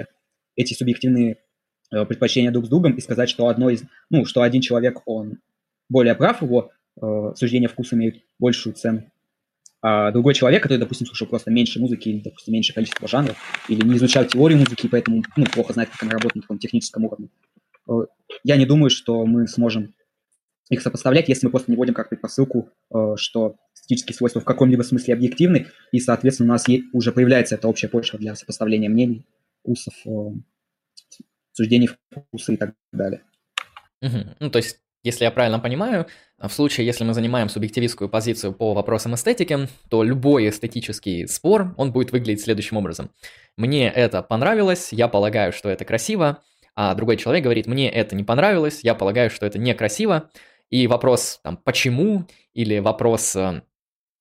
эти 0.55 0.75
субъективные 0.75 1.39
предпочтения 1.91 2.51
друг 2.51 2.67
с 2.67 2.69
другом 2.69 2.95
и 2.95 3.01
сказать, 3.01 3.29
что 3.29 3.47
одно 3.47 3.71
из, 3.71 3.83
ну, 4.11 4.25
что 4.25 4.43
один 4.43 4.61
человек, 4.61 5.03
он 5.07 5.39
более 5.89 6.15
прав, 6.15 6.43
его 6.43 6.73
э, 7.01 7.33
суждения 7.37 7.69
вкуса 7.69 7.95
имеют 7.95 8.23
большую 8.39 8.75
цену, 8.75 9.11
а 9.83 10.11
другой 10.11 10.35
человек, 10.35 10.63
который, 10.63 10.79
допустим, 10.79 11.07
слушал 11.07 11.29
просто 11.29 11.51
меньше 11.51 11.79
музыки 11.79 12.09
или, 12.09 12.21
допустим, 12.21 12.55
меньше 12.55 12.75
количество 12.75 13.07
жанров, 13.07 13.37
или 13.69 13.87
не 13.87 13.97
изучал 13.97 14.25
теорию 14.25 14.59
музыки, 14.59 14.89
поэтому 14.91 15.23
ну, 15.37 15.45
плохо 15.47 15.75
знает, 15.75 15.91
как 15.91 16.03
она 16.03 16.13
работает 16.13 16.37
на 16.37 16.43
таком 16.43 16.59
техническом 16.59 17.05
уровне, 17.05 17.29
я 18.43 18.57
не 18.57 18.67
думаю, 18.67 18.91
что 18.91 19.25
мы 19.27 19.47
сможем 19.47 19.95
их 20.69 20.83
сопоставлять, 20.83 21.29
если 21.29 21.47
мы 21.47 21.51
просто 21.51 21.71
не 21.71 21.77
вводим 21.77 21.95
как 21.95 22.09
предпосылку, 22.09 22.71
э, 22.93 23.15
что 23.17 23.57
статические 23.73 24.15
свойства 24.17 24.41
в 24.41 24.45
каком-либо 24.45 24.83
смысле 24.83 25.15
объективны, 25.15 25.67
и, 25.93 26.01
соответственно, 26.01 26.51
у 26.51 26.53
нас 26.53 26.67
уже 26.93 27.13
появляется 27.13 27.55
эта 27.55 27.69
общая 27.69 27.89
почва 27.89 28.19
для 28.19 28.35
сопоставления 28.35 28.89
мнений, 28.89 29.25
вкусов, 29.61 29.95
э, 30.07 30.11
суждений 31.53 31.89
вкуса 32.11 32.53
и 32.53 32.57
так 32.57 32.75
далее. 32.93 33.23
Угу. 34.03 34.19
Ну, 34.41 34.51
то 34.51 34.59
есть 34.59 34.81
Если 35.07 35.23
я 35.23 35.31
правильно 35.31 35.61
понимаю, 35.61 36.07
в 36.37 36.49
случае, 36.49 36.85
если 36.85 37.05
мы 37.05 37.15
занимаем 37.15 37.49
субъективистскую 37.49 38.09
позицию 38.09 38.53
по 38.53 38.75
вопросам 38.75 39.15
эстетики, 39.15 39.57
то 39.89 40.03
любой 40.03 40.49
эстетический 40.49 41.29
спор, 41.29 41.75
он 41.77 41.93
будет 41.93 42.11
выглядеть 42.11 42.43
следующим 42.43 42.77
образом. 42.77 43.13
Мне 43.57 43.89
это 43.89 44.21
понравилось, 44.23 44.89
я 44.91 45.07
полагаю, 45.07 45.53
что 45.53 45.69
это 45.69 45.85
красиво, 45.85 46.43
а 46.75 46.93
другой 46.97 47.19
человек 47.19 47.45
говорит, 47.45 47.69
мне 47.69 47.89
это 47.89 48.17
не 48.17 48.25
понравилось, 48.25 48.81
я 48.83 48.97
полагаю, 48.97 49.31
что 49.31 49.47
это 49.47 49.61
некрасиво, 49.61 50.29
и 50.71 50.87
вопрос 50.87 51.41
там 51.43 51.57
почему 51.57 52.27
или 52.55 52.79
вопрос 52.79 53.37
э, 53.37 53.63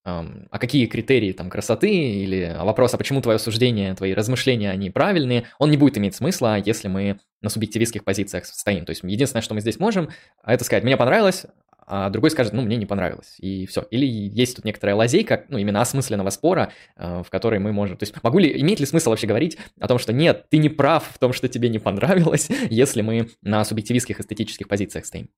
а 0.05 0.59
какие 0.59 0.85
критерии 0.85 1.31
там 1.31 1.49
красоты, 1.49 1.89
или 1.89 2.55
вопрос, 2.59 2.93
а 2.93 2.97
почему 2.97 3.21
твое 3.21 3.39
суждение, 3.39 3.95
твои 3.95 4.13
размышления, 4.13 4.69
они 4.69 4.91
правильные, 4.91 5.47
он 5.57 5.71
не 5.71 5.77
будет 5.77 5.97
иметь 5.97 6.15
смысла, 6.15 6.61
если 6.63 6.87
мы 6.87 7.19
на 7.41 7.49
субъективистских 7.49 8.03
позициях 8.03 8.45
стоим. 8.45 8.85
То 8.85 8.91
есть 8.91 9.01
единственное, 9.03 9.41
что 9.41 9.55
мы 9.55 9.61
здесь 9.61 9.79
можем, 9.79 10.09
это 10.45 10.63
сказать, 10.63 10.83
мне 10.83 10.95
понравилось, 10.95 11.47
а 11.87 12.09
другой 12.09 12.31
скажет, 12.31 12.53
ну, 12.53 12.61
мне 12.61 12.77
не 12.77 12.85
понравилось, 12.85 13.35
и 13.39 13.65
все. 13.65 13.85
Или 13.91 14.05
есть 14.05 14.55
тут 14.55 14.65
некоторая 14.65 14.95
лазейка, 14.95 15.45
ну, 15.49 15.57
именно 15.57 15.81
осмысленного 15.81 16.29
спора, 16.29 16.71
э, 16.95 17.23
в 17.23 17.29
которой 17.29 17.59
мы 17.59 17.71
можем... 17.73 17.97
То 17.97 18.03
есть 18.03 18.15
могу 18.23 18.39
ли, 18.39 18.59
имеет 18.61 18.79
ли 18.79 18.85
смысл 18.85 19.11
вообще 19.11 19.27
говорить 19.27 19.57
о 19.79 19.87
том, 19.87 19.99
что 19.99 20.13
нет, 20.13 20.45
ты 20.49 20.57
не 20.57 20.69
прав 20.69 21.03
в 21.11 21.19
том, 21.19 21.33
что 21.33 21.47
тебе 21.47 21.69
не 21.69 21.79
понравилось, 21.79 22.49
если 22.69 23.01
мы 23.01 23.29
на 23.41 23.63
субъективистских 23.63 24.19
эстетических 24.19 24.67
позициях 24.67 25.05
стоим? 25.05 25.29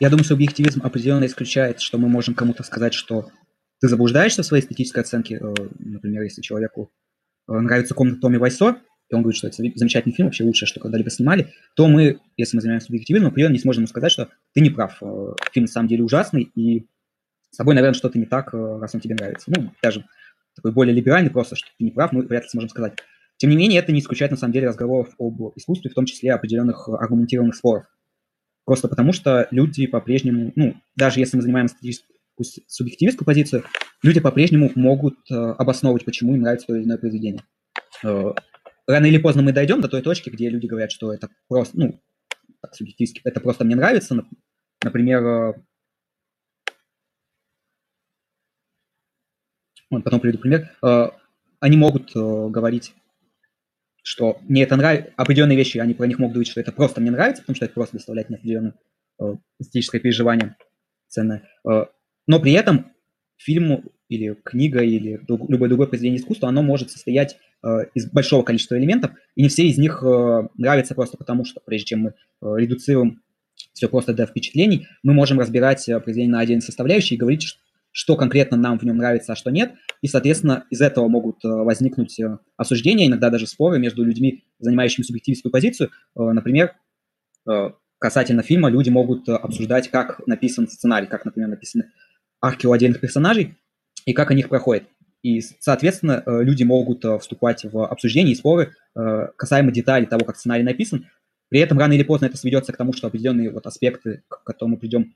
Я 0.00 0.10
думаю, 0.10 0.24
что 0.24 0.34
объективизм 0.34 0.80
определенно 0.84 1.26
исключает, 1.26 1.80
что 1.80 1.98
мы 1.98 2.08
можем 2.08 2.34
кому-то 2.34 2.62
сказать, 2.62 2.94
что 2.94 3.30
ты 3.80 3.88
заблуждаешься 3.88 4.42
в 4.42 4.46
своей 4.46 4.62
эстетической 4.62 5.00
оценке. 5.00 5.36
Э, 5.36 5.54
например, 5.78 6.22
если 6.22 6.40
человеку 6.40 6.92
э, 7.48 7.52
нравится 7.52 7.94
комната 7.94 8.20
Томми 8.20 8.36
Вайсо, 8.36 8.78
и 9.10 9.14
он 9.14 9.22
говорит, 9.22 9.38
что 9.38 9.48
это 9.48 9.56
замечательный 9.74 10.12
фильм, 10.12 10.28
вообще 10.28 10.44
лучшее, 10.44 10.68
что 10.68 10.80
когда-либо 10.80 11.10
снимали, 11.10 11.52
то 11.74 11.88
мы, 11.88 12.20
если 12.36 12.56
мы 12.56 12.60
занимаемся 12.60 12.88
объективизмом, 12.88 13.30
определенно 13.30 13.54
не 13.54 13.58
сможем 13.58 13.86
сказать, 13.86 14.12
что 14.12 14.28
ты 14.52 14.60
не 14.60 14.70
прав. 14.70 14.98
Э, 15.02 15.34
фильм 15.52 15.64
на 15.64 15.72
самом 15.72 15.88
деле 15.88 16.04
ужасный, 16.04 16.42
и 16.54 16.86
с 17.50 17.56
тобой, 17.56 17.74
наверное, 17.74 17.94
что-то 17.94 18.18
не 18.18 18.26
так, 18.26 18.52
раз 18.52 18.94
он 18.94 19.00
тебе 19.00 19.14
нравится. 19.14 19.50
Ну, 19.56 19.72
даже 19.82 20.04
такой 20.54 20.72
более 20.72 20.94
либеральный 20.94 21.30
просто, 21.30 21.56
что 21.56 21.68
ты 21.76 21.84
не 21.84 21.90
прав, 21.90 22.12
мы 22.12 22.22
вряд 22.22 22.44
ли 22.44 22.48
сможем 22.50 22.68
сказать. 22.68 22.98
Тем 23.38 23.50
не 23.50 23.56
менее, 23.56 23.80
это 23.80 23.90
не 23.90 24.00
исключает, 24.00 24.30
на 24.30 24.36
самом 24.36 24.52
деле, 24.52 24.68
разговоров 24.68 25.14
об 25.18 25.56
искусстве, 25.56 25.90
в 25.90 25.94
том 25.94 26.04
числе 26.04 26.32
определенных 26.32 26.88
аргументированных 26.88 27.56
споров. 27.56 27.86
Просто 28.68 28.86
потому 28.86 29.14
что 29.14 29.48
люди 29.50 29.86
по-прежнему, 29.86 30.52
ну, 30.54 30.76
даже 30.94 31.20
если 31.20 31.38
мы 31.38 31.42
занимаем 31.42 31.68
субъективистскую 32.66 33.24
позицию, 33.24 33.64
люди 34.02 34.20
по-прежнему 34.20 34.70
могут 34.74 35.16
э, 35.30 35.34
обосновывать, 35.34 36.04
почему 36.04 36.34
им 36.34 36.42
нравится 36.42 36.66
то 36.66 36.76
или 36.76 36.84
иное 36.84 36.98
произведение. 36.98 37.42
Э, 38.04 38.34
рано 38.86 39.06
или 39.06 39.16
поздно 39.16 39.40
мы 39.40 39.54
дойдем 39.54 39.80
до 39.80 39.88
той 39.88 40.02
точки, 40.02 40.28
где 40.28 40.50
люди 40.50 40.66
говорят, 40.66 40.92
что 40.92 41.14
это 41.14 41.30
просто, 41.48 41.78
ну, 41.78 41.98
так, 42.60 42.74
субъективистски, 42.74 43.22
это 43.24 43.40
просто 43.40 43.64
мне 43.64 43.74
нравится. 43.74 44.22
Например, 44.84 45.24
э, 45.24 45.54
вот, 49.88 50.04
потом 50.04 50.20
приведу 50.20 50.40
пример. 50.40 50.76
Э, 50.82 51.08
они 51.60 51.78
могут 51.78 52.14
э, 52.14 52.48
говорить 52.50 52.92
что 54.02 54.38
мне 54.42 54.62
это 54.62 54.76
нравится, 54.76 55.12
определенные 55.16 55.56
вещи, 55.56 55.78
они 55.78 55.94
про 55.94 56.06
них 56.06 56.18
могут 56.18 56.34
говорить, 56.34 56.50
что 56.50 56.60
это 56.60 56.72
просто 56.72 57.00
мне 57.00 57.10
нравится, 57.10 57.42
потому 57.42 57.56
что 57.56 57.64
это 57.64 57.74
просто 57.74 57.96
доставляет 57.96 58.28
мне 58.28 58.38
определенное 58.38 58.74
э, 59.20 59.34
эстетическое 59.58 60.00
переживание 60.00 60.56
ценное. 61.08 61.48
Э, 61.68 61.84
но 62.26 62.40
при 62.40 62.52
этом 62.52 62.92
фильм 63.36 63.84
или 64.08 64.36
книга 64.42 64.82
или 64.82 65.18
друг, 65.26 65.48
любое 65.48 65.68
другое 65.68 65.86
произведение 65.86 66.20
искусства, 66.20 66.48
оно 66.48 66.62
может 66.62 66.90
состоять 66.90 67.36
э, 67.62 67.86
из 67.94 68.10
большого 68.10 68.42
количества 68.42 68.78
элементов, 68.78 69.12
и 69.34 69.42
не 69.42 69.48
все 69.48 69.66
из 69.66 69.78
них 69.78 70.02
э, 70.02 70.48
нравятся 70.56 70.94
просто 70.94 71.16
потому, 71.16 71.44
что 71.44 71.60
прежде 71.64 71.88
чем 71.88 72.00
мы 72.00 72.10
э, 72.10 72.14
редуцируем 72.56 73.22
все 73.72 73.88
просто 73.88 74.14
до 74.14 74.26
впечатлений, 74.26 74.86
мы 75.02 75.12
можем 75.12 75.38
разбирать 75.38 75.84
произведение 75.84 76.32
на 76.32 76.40
отдельные 76.40 76.62
составляющие 76.62 77.16
и 77.16 77.20
говорить, 77.20 77.42
что 77.42 77.60
конкретно 78.16 78.56
нам 78.56 78.78
в 78.78 78.84
нем 78.84 78.96
нравится, 78.96 79.32
а 79.32 79.36
что 79.36 79.50
нет. 79.50 79.72
И, 80.02 80.06
соответственно, 80.06 80.64
из 80.70 80.80
этого 80.80 81.08
могут 81.08 81.44
э, 81.44 81.48
возникнуть 81.48 82.18
э, 82.20 82.38
осуждения, 82.56 83.08
иногда 83.08 83.28
даже 83.28 83.48
споры 83.48 83.80
между 83.80 84.04
людьми, 84.04 84.44
занимающими 84.60 85.04
субъективистскую 85.04 85.50
позицию. 85.50 85.90
Э, 86.16 86.30
например, 86.30 86.74
касательно 87.98 88.42
фильма 88.42 88.68
люди 88.68 88.90
могут 88.90 89.28
обсуждать, 89.28 89.90
как 89.90 90.24
написан 90.26 90.68
сценарий, 90.68 91.06
как, 91.06 91.24
например, 91.24 91.48
написаны 91.48 91.90
арки 92.40 92.66
у 92.66 92.72
отдельных 92.72 93.00
персонажей 93.00 93.56
и 94.04 94.12
как 94.12 94.30
они 94.30 94.42
их 94.42 94.48
проходят. 94.48 94.84
И, 95.22 95.40
соответственно, 95.40 96.22
люди 96.26 96.62
могут 96.62 97.04
вступать 97.20 97.64
в 97.64 97.86
обсуждения 97.86 98.32
и 98.32 98.34
споры 98.34 98.74
касаемо 98.94 99.72
деталей 99.72 100.06
того, 100.06 100.26
как 100.26 100.36
сценарий 100.36 100.62
написан. 100.62 101.06
При 101.48 101.60
этом 101.60 101.78
рано 101.78 101.94
или 101.94 102.02
поздно 102.02 102.26
это 102.26 102.36
сведется 102.36 102.72
к 102.72 102.76
тому, 102.76 102.92
что 102.92 103.06
определенные 103.06 103.50
вот 103.50 103.66
аспекты, 103.66 104.22
к 104.28 104.44
которым 104.44 104.72
мы 104.72 104.76
придем 104.76 105.14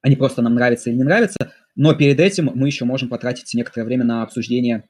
они 0.00 0.16
просто 0.16 0.42
нам 0.42 0.54
нравятся 0.54 0.90
или 0.90 0.96
не 0.96 1.04
нравятся, 1.04 1.52
но 1.78 1.94
перед 1.94 2.18
этим 2.18 2.50
мы 2.54 2.66
еще 2.66 2.84
можем 2.84 3.08
потратить 3.08 3.54
некоторое 3.54 3.84
время 3.84 4.04
на 4.04 4.24
обсуждение 4.24 4.88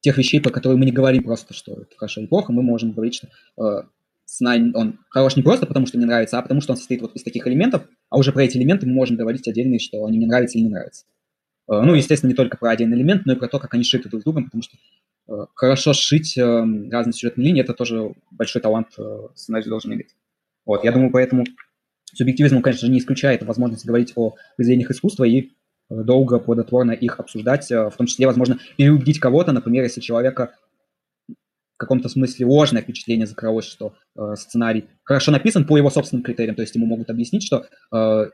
тех 0.00 0.18
вещей, 0.18 0.38
по 0.38 0.50
которым 0.50 0.80
мы 0.80 0.84
не 0.84 0.92
говорим 0.92 1.24
просто, 1.24 1.54
что 1.54 1.72
это 1.72 1.96
хорошо 1.96 2.20
или 2.20 2.28
плохо, 2.28 2.52
мы 2.52 2.62
можем 2.62 2.92
говорить, 2.92 3.14
что 3.14 3.28
э, 3.56 3.84
сценарий, 4.26 4.70
он 4.74 4.98
хорош 5.08 5.34
не 5.34 5.42
просто 5.42 5.64
потому, 5.64 5.86
что 5.86 5.96
мне 5.96 6.06
нравится, 6.06 6.38
а 6.38 6.42
потому 6.42 6.60
что 6.60 6.72
он 6.72 6.76
состоит 6.76 7.00
вот 7.00 7.16
из 7.16 7.22
таких 7.22 7.46
элементов, 7.46 7.88
а 8.10 8.18
уже 8.18 8.32
про 8.32 8.44
эти 8.44 8.58
элементы 8.58 8.86
мы 8.86 8.92
можем 8.92 9.16
говорить 9.16 9.48
отдельные, 9.48 9.78
что 9.78 10.04
они 10.04 10.18
мне 10.18 10.26
нравятся 10.26 10.58
или 10.58 10.64
не 10.64 10.70
нравятся. 10.70 11.06
Э, 11.70 11.80
ну, 11.80 11.94
естественно, 11.94 12.28
не 12.28 12.36
только 12.36 12.58
про 12.58 12.70
один 12.70 12.92
элемент, 12.92 13.24
но 13.24 13.32
и 13.32 13.36
про 13.36 13.48
то, 13.48 13.58
как 13.58 13.72
они 13.72 13.82
шиты 13.82 14.10
друг 14.10 14.20
с 14.20 14.24
другом, 14.24 14.44
потому 14.44 14.62
что 14.62 14.76
э, 15.28 15.46
хорошо 15.54 15.94
сшить 15.94 16.36
э, 16.36 16.42
разные 16.42 17.14
сюжетные 17.14 17.46
линии, 17.46 17.62
это 17.62 17.72
тоже 17.72 18.12
большой 18.30 18.60
талант 18.60 18.88
э, 18.98 19.28
сценарий 19.36 19.70
должен 19.70 19.94
иметь. 19.94 20.14
Вот, 20.66 20.84
я 20.84 20.92
думаю, 20.92 21.10
поэтому 21.10 21.46
Субъективизм, 22.14 22.60
конечно 22.60 22.86
же, 22.86 22.92
не 22.92 22.98
исключает 22.98 23.42
возможность 23.42 23.86
говорить 23.86 24.12
о 24.16 24.34
произведениях 24.56 24.90
искусства 24.90 25.24
и 25.24 25.52
долго, 26.04 26.38
плодотворно 26.38 26.92
их 26.92 27.20
обсуждать, 27.20 27.70
э, 27.70 27.90
в 27.90 27.96
том 27.96 28.06
числе, 28.06 28.26
возможно, 28.26 28.58
переубедить 28.76 29.20
кого-то, 29.20 29.52
например, 29.52 29.84
если 29.84 30.00
человека 30.00 30.54
в 31.28 31.78
каком-то 31.78 32.08
смысле 32.08 32.46
ложное 32.46 32.82
впечатление 32.82 33.26
закрылось, 33.26 33.64
что 33.64 33.94
э, 34.16 34.34
сценарий 34.36 34.86
хорошо 35.02 35.32
написан 35.32 35.66
по 35.66 35.76
его 35.76 35.90
собственным 35.90 36.22
критериям, 36.22 36.54
то 36.54 36.62
есть 36.62 36.74
ему 36.74 36.86
могут 36.86 37.10
объяснить, 37.10 37.42
что 37.42 37.66
э, 37.92 38.30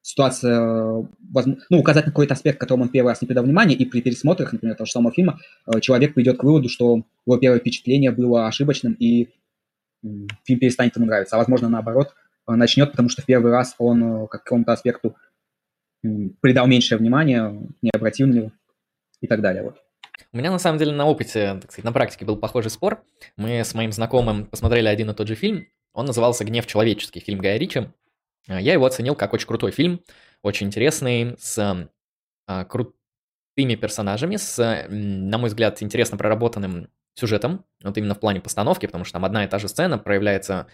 ситуация, 0.00 0.60
э, 0.60 1.02
возможно, 1.32 1.62
ну, 1.68 1.78
указать 1.78 2.06
на 2.06 2.12
какой-то 2.12 2.34
аспект, 2.34 2.58
которому 2.58 2.84
он 2.84 2.88
первый 2.88 3.08
раз 3.08 3.20
не 3.20 3.26
придал 3.26 3.44
внимания, 3.44 3.74
и 3.74 3.84
при 3.84 4.00
пересмотрах, 4.00 4.52
например, 4.52 4.76
того 4.76 4.86
же 4.86 4.92
самого 4.92 5.12
фильма, 5.12 5.38
э, 5.66 5.80
человек 5.80 6.14
придет 6.14 6.38
к 6.38 6.44
выводу, 6.44 6.68
что 6.68 7.02
его 7.26 7.36
первое 7.36 7.60
впечатление 7.60 8.12
было 8.12 8.46
ошибочным, 8.46 8.94
и 8.94 9.28
фильм 10.44 10.60
перестанет 10.60 10.96
ему 10.96 11.06
нравиться, 11.06 11.36
а 11.36 11.38
возможно, 11.38 11.68
наоборот– 11.68 12.14
начнет, 12.46 12.92
потому 12.92 13.08
что 13.08 13.22
в 13.22 13.26
первый 13.26 13.50
раз 13.50 13.74
он 13.78 14.28
к 14.28 14.30
какому-то 14.30 14.72
аспекту 14.72 15.16
придал 16.40 16.66
меньшее 16.66 16.98
внимание, 16.98 17.68
не 17.82 17.90
обратил 17.90 18.26
на 18.26 18.32
него 18.32 18.52
и 19.20 19.26
так 19.26 19.40
далее. 19.40 19.62
Вот. 19.62 19.76
У 20.32 20.36
меня 20.36 20.50
на 20.50 20.58
самом 20.58 20.78
деле 20.78 20.92
на 20.92 21.06
опыте, 21.06 21.58
так 21.60 21.72
сказать, 21.72 21.84
на 21.84 21.92
практике 21.92 22.24
был 22.24 22.36
похожий 22.36 22.70
спор. 22.70 23.02
Мы 23.36 23.60
с 23.60 23.74
моим 23.74 23.92
знакомым 23.92 24.46
посмотрели 24.46 24.88
один 24.88 25.10
и 25.10 25.14
тот 25.14 25.28
же 25.28 25.34
фильм. 25.34 25.66
Он 25.92 26.06
назывался 26.06 26.44
«Гнев 26.44 26.66
человеческий», 26.66 27.20
фильм 27.20 27.38
Гая 27.38 27.58
Ричи. 27.58 27.88
Э, 28.48 28.60
я 28.60 28.72
его 28.72 28.84
оценил 28.84 29.14
как 29.14 29.32
очень 29.32 29.46
крутой 29.46 29.72
фильм, 29.72 30.02
очень 30.42 30.66
интересный, 30.66 31.36
с 31.38 31.88
а, 32.46 32.64
крутыми 32.64 33.74
персонажами, 33.74 34.36
с, 34.36 34.86
на 34.88 35.38
мой 35.38 35.48
взгляд, 35.48 35.82
интересно 35.82 36.16
проработанным 36.16 36.88
сюжетом, 37.14 37.64
вот 37.82 37.96
именно 37.96 38.14
в 38.14 38.20
плане 38.20 38.40
постановки, 38.40 38.86
потому 38.86 39.04
что 39.04 39.14
там 39.14 39.24
одна 39.24 39.44
и 39.44 39.48
та 39.48 39.58
же 39.58 39.68
сцена 39.68 39.98
проявляется 39.98 40.66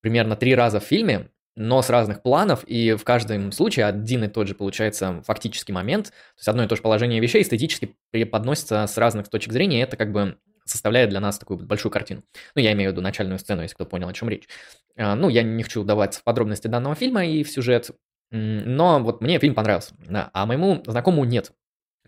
примерно 0.00 0.34
три 0.34 0.54
раза 0.54 0.80
в 0.80 0.84
фильме, 0.84 1.30
но 1.56 1.82
с 1.82 1.90
разных 1.90 2.22
планов, 2.22 2.64
и 2.64 2.94
в 2.94 3.04
каждом 3.04 3.52
случае 3.52 3.86
один 3.86 4.24
и 4.24 4.28
тот 4.28 4.48
же 4.48 4.54
получается 4.54 5.22
фактический 5.26 5.72
момент, 5.72 6.06
то 6.06 6.38
есть 6.38 6.48
одно 6.48 6.64
и 6.64 6.68
то 6.68 6.76
же 6.76 6.82
положение 6.82 7.20
вещей 7.20 7.42
эстетически 7.42 7.96
преподносится 8.10 8.86
с 8.86 8.96
разных 8.96 9.28
точек 9.28 9.52
зрения, 9.52 9.82
это 9.82 9.96
как 9.96 10.12
бы 10.12 10.38
составляет 10.64 11.10
для 11.10 11.20
нас 11.20 11.38
такую 11.38 11.66
большую 11.66 11.92
картину. 11.92 12.22
Ну, 12.54 12.62
я 12.62 12.72
имею 12.72 12.90
в 12.90 12.92
виду 12.92 13.02
начальную 13.02 13.38
сцену, 13.38 13.62
если 13.62 13.74
кто 13.74 13.86
понял, 13.86 14.08
о 14.08 14.12
чем 14.12 14.28
речь. 14.28 14.48
А, 14.96 15.14
ну, 15.14 15.28
я 15.28 15.42
не 15.42 15.62
хочу 15.62 15.84
давать 15.84 16.20
подробности 16.24 16.68
данного 16.68 16.94
фильма 16.94 17.26
и 17.26 17.42
в 17.42 17.50
сюжет, 17.50 17.90
но 18.30 19.00
вот 19.00 19.20
мне 19.20 19.38
фильм 19.38 19.54
понравился, 19.54 19.94
да, 19.98 20.30
а 20.32 20.46
моему 20.46 20.82
знакомому 20.86 21.24
нет. 21.24 21.52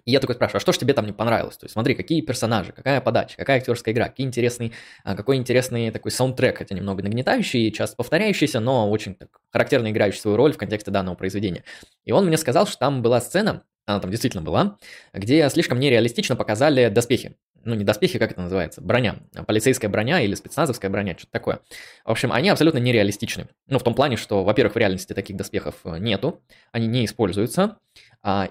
И 0.04 0.10
я 0.10 0.20
такой 0.20 0.34
спрашиваю, 0.34 0.58
а 0.58 0.60
что 0.60 0.72
же 0.72 0.78
тебе 0.78 0.94
там 0.94 1.06
не 1.06 1.12
понравилось? 1.12 1.56
То 1.56 1.64
есть 1.64 1.74
смотри, 1.74 1.94
какие 1.94 2.20
персонажи, 2.22 2.72
какая 2.72 3.00
подача, 3.00 3.36
какая 3.36 3.58
актерская 3.58 3.94
игра, 3.94 4.08
какие 4.08 4.26
интересный, 4.26 4.72
а, 5.04 5.14
какой 5.14 5.36
интересный 5.36 5.90
такой 5.90 6.10
саундтрек, 6.10 6.58
хотя 6.58 6.74
немного 6.74 7.02
нагнетающий, 7.02 7.70
часто 7.70 7.96
повторяющийся, 7.96 8.58
но 8.58 8.90
очень 8.90 9.14
так, 9.14 9.28
характерно 9.50 9.90
играющий 9.90 10.20
свою 10.20 10.36
роль 10.36 10.52
в 10.52 10.58
контексте 10.58 10.90
данного 10.90 11.14
произведения. 11.14 11.62
И 12.04 12.12
он 12.12 12.26
мне 12.26 12.36
сказал, 12.36 12.66
что 12.66 12.78
там 12.78 13.02
была 13.02 13.20
сцена, 13.20 13.62
она 13.86 14.00
там 14.00 14.10
действительно 14.10 14.42
была, 14.42 14.78
где 15.12 15.48
слишком 15.50 15.78
нереалистично 15.78 16.36
показали 16.36 16.88
доспехи. 16.88 17.36
ну 17.64 17.74
не 17.74 17.84
доспехи, 17.84 18.18
как 18.18 18.32
это 18.32 18.40
называется, 18.40 18.80
броня, 18.80 19.20
полицейская 19.46 19.90
броня 19.90 20.20
или 20.20 20.34
спецназовская 20.34 20.90
броня, 20.90 21.14
что-то 21.16 21.32
такое. 21.32 21.60
В 22.04 22.10
общем, 22.10 22.32
они 22.32 22.48
абсолютно 22.48 22.78
нереалистичны. 22.78 23.48
Ну, 23.68 23.78
в 23.78 23.82
том 23.82 23.94
плане, 23.94 24.16
что, 24.16 24.44
во-первых, 24.44 24.74
в 24.74 24.78
реальности 24.78 25.12
таких 25.12 25.36
доспехов 25.36 25.76
э, 25.84 25.98
нету, 25.98 26.42
они 26.72 26.86
не 26.86 27.04
используются, 27.04 27.78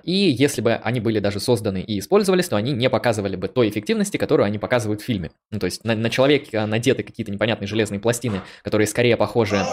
и 0.03 0.11
если 0.11 0.61
бы 0.61 0.73
они 0.73 0.99
были 0.99 1.19
даже 1.19 1.39
созданы 1.39 1.81
и 1.81 1.99
использовались, 1.99 2.49
то 2.49 2.57
они 2.57 2.73
не 2.73 2.89
показывали 2.89 3.37
бы 3.37 3.47
той 3.47 3.69
эффективности, 3.69 4.17
которую 4.17 4.45
они 4.45 4.57
показывают 4.57 5.01
в 5.01 5.05
фильме. 5.05 5.31
Ну, 5.49 5.59
то 5.59 5.65
есть 5.65 5.85
на, 5.85 5.95
на 5.95 6.09
человеке 6.09 6.65
надеты 6.65 7.03
какие-то 7.03 7.31
непонятные 7.31 7.67
железные 7.67 7.99
пластины, 7.99 8.41
которые 8.63 8.87
скорее 8.87 9.15
похожи... 9.15 9.63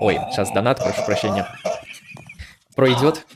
Ой, 0.00 0.18
сейчас 0.30 0.52
донат, 0.52 0.78
прошу 0.78 1.04
прощения. 1.04 1.46
Пройдет. 2.74 3.26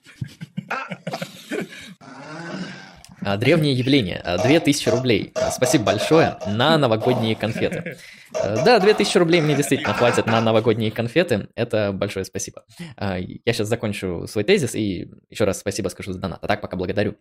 А, 3.26 3.36
древнее 3.36 3.74
явление. 3.74 4.22
2000 4.42 4.88
а, 4.88 4.92
рублей. 4.92 5.32
А, 5.34 5.50
спасибо 5.50 5.84
большое 5.84 6.38
на 6.46 6.78
новогодние 6.78 7.34
конфеты. 7.34 7.98
Да, 8.32 8.78
2000 8.78 9.18
рублей 9.18 9.40
мне 9.40 9.54
действительно 9.54 9.94
хватит 9.94 10.26
на 10.26 10.40
новогодние 10.40 10.90
конфеты. 10.90 11.48
Это 11.54 11.92
большое 11.92 12.24
спасибо. 12.24 12.64
Я 12.98 13.52
сейчас 13.52 13.68
закончу 13.68 14.26
свой 14.28 14.44
тезис 14.44 14.74
и 14.74 15.10
еще 15.30 15.44
раз 15.44 15.60
спасибо 15.60 15.88
скажу 15.88 16.12
за 16.12 16.18
донат. 16.18 16.38
А 16.42 16.46
так 16.46 16.60
пока 16.60 16.76
благодарю. 16.76 17.16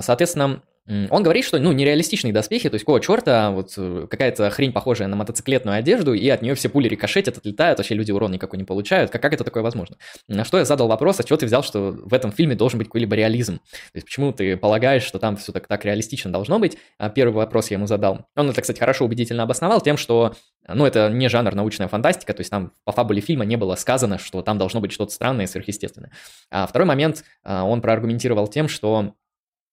Соответственно, 0.00 0.62
он 0.86 1.22
говорит, 1.22 1.44
что, 1.44 1.58
ну, 1.58 1.70
нереалистичные 1.72 2.32
доспехи, 2.32 2.68
то 2.68 2.74
есть 2.74 2.84
какого 2.84 3.00
черта, 3.00 3.50
вот 3.52 3.74
э, 3.76 4.06
какая-то 4.10 4.50
хрень, 4.50 4.72
похожая 4.72 5.06
на 5.06 5.14
мотоциклетную 5.14 5.76
одежду, 5.76 6.14
и 6.14 6.28
от 6.28 6.42
нее 6.42 6.56
все 6.56 6.68
пули 6.68 6.88
рикошетят, 6.88 7.38
отлетают, 7.38 7.78
вообще 7.78 7.94
люди 7.94 8.10
урон 8.10 8.32
никакой 8.32 8.58
не 8.58 8.64
получают. 8.64 9.10
Как, 9.10 9.22
как 9.22 9.32
это 9.32 9.44
такое 9.44 9.62
возможно? 9.62 9.98
На 10.26 10.44
что 10.44 10.58
я 10.58 10.64
задал 10.64 10.88
вопрос, 10.88 11.20
а 11.20 11.22
чего 11.22 11.36
ты 11.36 11.46
взял, 11.46 11.62
что 11.62 11.92
в 11.92 12.12
этом 12.12 12.32
фильме 12.32 12.56
должен 12.56 12.78
быть 12.78 12.88
какой-либо 12.88 13.14
реализм? 13.14 13.58
То 13.58 13.96
есть 13.96 14.06
почему 14.06 14.32
ты 14.32 14.56
полагаешь, 14.56 15.04
что 15.04 15.20
там 15.20 15.36
все 15.36 15.52
так, 15.52 15.68
так 15.68 15.84
реалистично 15.84 16.32
должно 16.32 16.58
быть? 16.58 16.76
А 16.98 17.08
первый 17.08 17.34
вопрос 17.34 17.70
я 17.70 17.76
ему 17.76 17.86
задал. 17.86 18.26
Он 18.34 18.50
это, 18.50 18.60
кстати, 18.60 18.80
хорошо 18.80 19.04
убедительно 19.04 19.44
обосновал 19.44 19.80
тем, 19.80 19.96
что, 19.96 20.34
ну, 20.68 20.86
это 20.86 21.08
не 21.10 21.28
жанр 21.28 21.54
научная 21.54 21.88
фантастика, 21.88 22.32
то 22.34 22.40
есть 22.40 22.50
там 22.50 22.72
по 22.84 22.92
фабуле 22.92 23.20
фильма 23.20 23.44
не 23.44 23.56
было 23.56 23.74
сказано, 23.74 24.18
что 24.18 24.42
там 24.42 24.58
должно 24.58 24.80
быть 24.80 24.92
что-то 24.92 25.12
странное 25.12 25.44
и 25.44 25.48
сверхъестественное. 25.48 26.12
А 26.50 26.66
второй 26.66 26.86
момент 26.86 27.24
а, 27.42 27.64
он 27.64 27.80
проаргументировал 27.80 28.46
тем, 28.48 28.68
что 28.68 29.14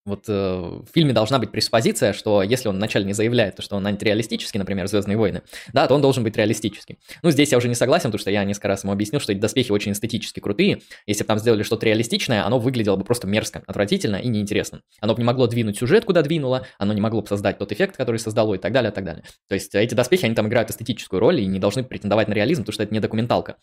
вот 0.07 0.23
э, 0.29 0.31
в 0.31 0.87
фильме 0.93 1.11
должна 1.13 1.37
быть 1.37 1.51
преспозиция, 1.51 2.13
что 2.13 2.41
если 2.41 2.69
он 2.69 2.77
вначале 2.77 3.05
не 3.05 3.13
заявляет, 3.13 3.57
то, 3.57 3.61
что 3.61 3.75
он 3.75 3.85
антиреалистический, 3.85 4.57
например, 4.57 4.87
«Звездные 4.87 5.17
войны», 5.17 5.41
да, 5.73 5.85
то 5.85 5.93
он 5.93 6.01
должен 6.01 6.23
быть 6.23 6.37
реалистический. 6.37 6.97
Ну, 7.23 7.29
здесь 7.29 7.51
я 7.51 7.57
уже 7.57 7.67
не 7.67 7.75
согласен, 7.75 8.05
потому 8.05 8.19
что 8.19 8.31
я 8.31 8.43
несколько 8.45 8.69
раз 8.69 8.83
ему 8.83 8.93
объяснил, 8.93 9.19
что 9.19 9.33
эти 9.33 9.39
доспехи 9.39 9.71
очень 9.71 9.91
эстетически 9.91 10.39
крутые. 10.39 10.81
Если 11.05 11.23
бы 11.23 11.27
там 11.27 11.39
сделали 11.39 11.63
что-то 11.63 11.85
реалистичное, 11.85 12.45
оно 12.45 12.57
выглядело 12.57 12.95
бы 12.95 13.03
просто 13.03 13.27
мерзко, 13.27 13.63
отвратительно 13.67 14.15
и 14.15 14.29
неинтересно. 14.29 14.81
Оно 15.01 15.13
бы 15.13 15.19
не 15.19 15.25
могло 15.25 15.45
двинуть 15.47 15.77
сюжет, 15.77 16.05
куда 16.05 16.21
двинуло, 16.21 16.65
оно 16.77 16.93
не 16.93 17.01
могло 17.01 17.21
бы 17.21 17.27
создать 17.27 17.57
тот 17.57 17.73
эффект, 17.73 17.97
который 17.97 18.17
создало 18.17 18.55
и 18.55 18.57
так 18.57 18.71
далее, 18.71 18.91
и 18.91 18.95
так 18.95 19.03
далее. 19.03 19.23
То 19.49 19.55
есть 19.55 19.75
эти 19.75 19.93
доспехи, 19.93 20.25
они 20.25 20.35
там 20.35 20.47
играют 20.47 20.69
эстетическую 20.69 21.19
роль 21.19 21.41
и 21.41 21.45
не 21.45 21.59
должны 21.59 21.83
претендовать 21.83 22.29
на 22.29 22.33
реализм, 22.33 22.61
потому 22.61 22.73
что 22.73 22.83
это 22.83 22.93
не 22.93 23.01
документалка. 23.01 23.57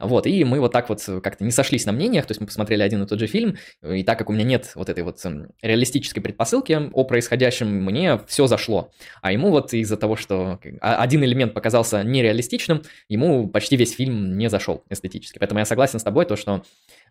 Вот, 0.00 0.26
и 0.26 0.44
мы 0.44 0.60
вот 0.60 0.72
так 0.72 0.88
вот 0.88 1.02
как-то 1.22 1.44
не 1.44 1.50
сошлись 1.50 1.84
на 1.84 1.92
мнениях, 1.92 2.24
то 2.24 2.32
есть 2.32 2.40
мы 2.40 2.46
посмотрели 2.46 2.82
один 2.82 3.02
и 3.02 3.06
тот 3.06 3.18
же 3.18 3.26
фильм, 3.26 3.56
и 3.82 4.02
так 4.02 4.18
как 4.18 4.30
у 4.30 4.32
меня 4.32 4.44
нет 4.44 4.72
вот 4.74 4.88
этой 4.88 5.04
вот 5.04 5.22
эм, 5.24 5.48
реалистической 5.90 6.22
предпосылки, 6.22 6.60
рассылке 6.60 6.90
о 6.92 7.04
происходящем 7.04 7.68
мне 7.68 8.18
все 8.26 8.46
зашло. 8.46 8.90
А 9.22 9.32
ему 9.32 9.50
вот 9.50 9.72
из-за 9.72 9.96
того, 9.96 10.16
что 10.16 10.58
один 10.80 11.24
элемент 11.24 11.54
показался 11.54 12.02
нереалистичным, 12.02 12.82
ему 13.08 13.48
почти 13.48 13.76
весь 13.76 13.94
фильм 13.94 14.36
не 14.36 14.48
зашел 14.48 14.84
эстетически. 14.90 15.38
Поэтому 15.38 15.60
я 15.60 15.64
согласен 15.64 15.98
с 15.98 16.02
тобой, 16.02 16.26
то, 16.26 16.36
что 16.36 16.62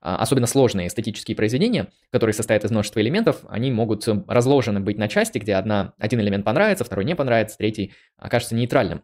а, 0.01 0.17
особенно 0.17 0.47
сложные 0.47 0.87
эстетические 0.87 1.35
произведения, 1.35 1.87
которые 2.11 2.33
состоят 2.33 2.63
из 2.63 2.71
множества 2.71 3.01
элементов, 3.01 3.41
они 3.49 3.71
могут 3.71 4.07
разложены 4.27 4.79
быть 4.79 4.97
на 4.97 5.07
части, 5.07 5.37
где 5.37 5.55
одна, 5.55 5.93
один 5.97 6.19
элемент 6.21 6.45
понравится, 6.45 6.83
второй 6.83 7.05
не 7.05 7.15
понравится, 7.15 7.57
третий 7.57 7.93
окажется 8.17 8.55
нейтральным. 8.55 9.03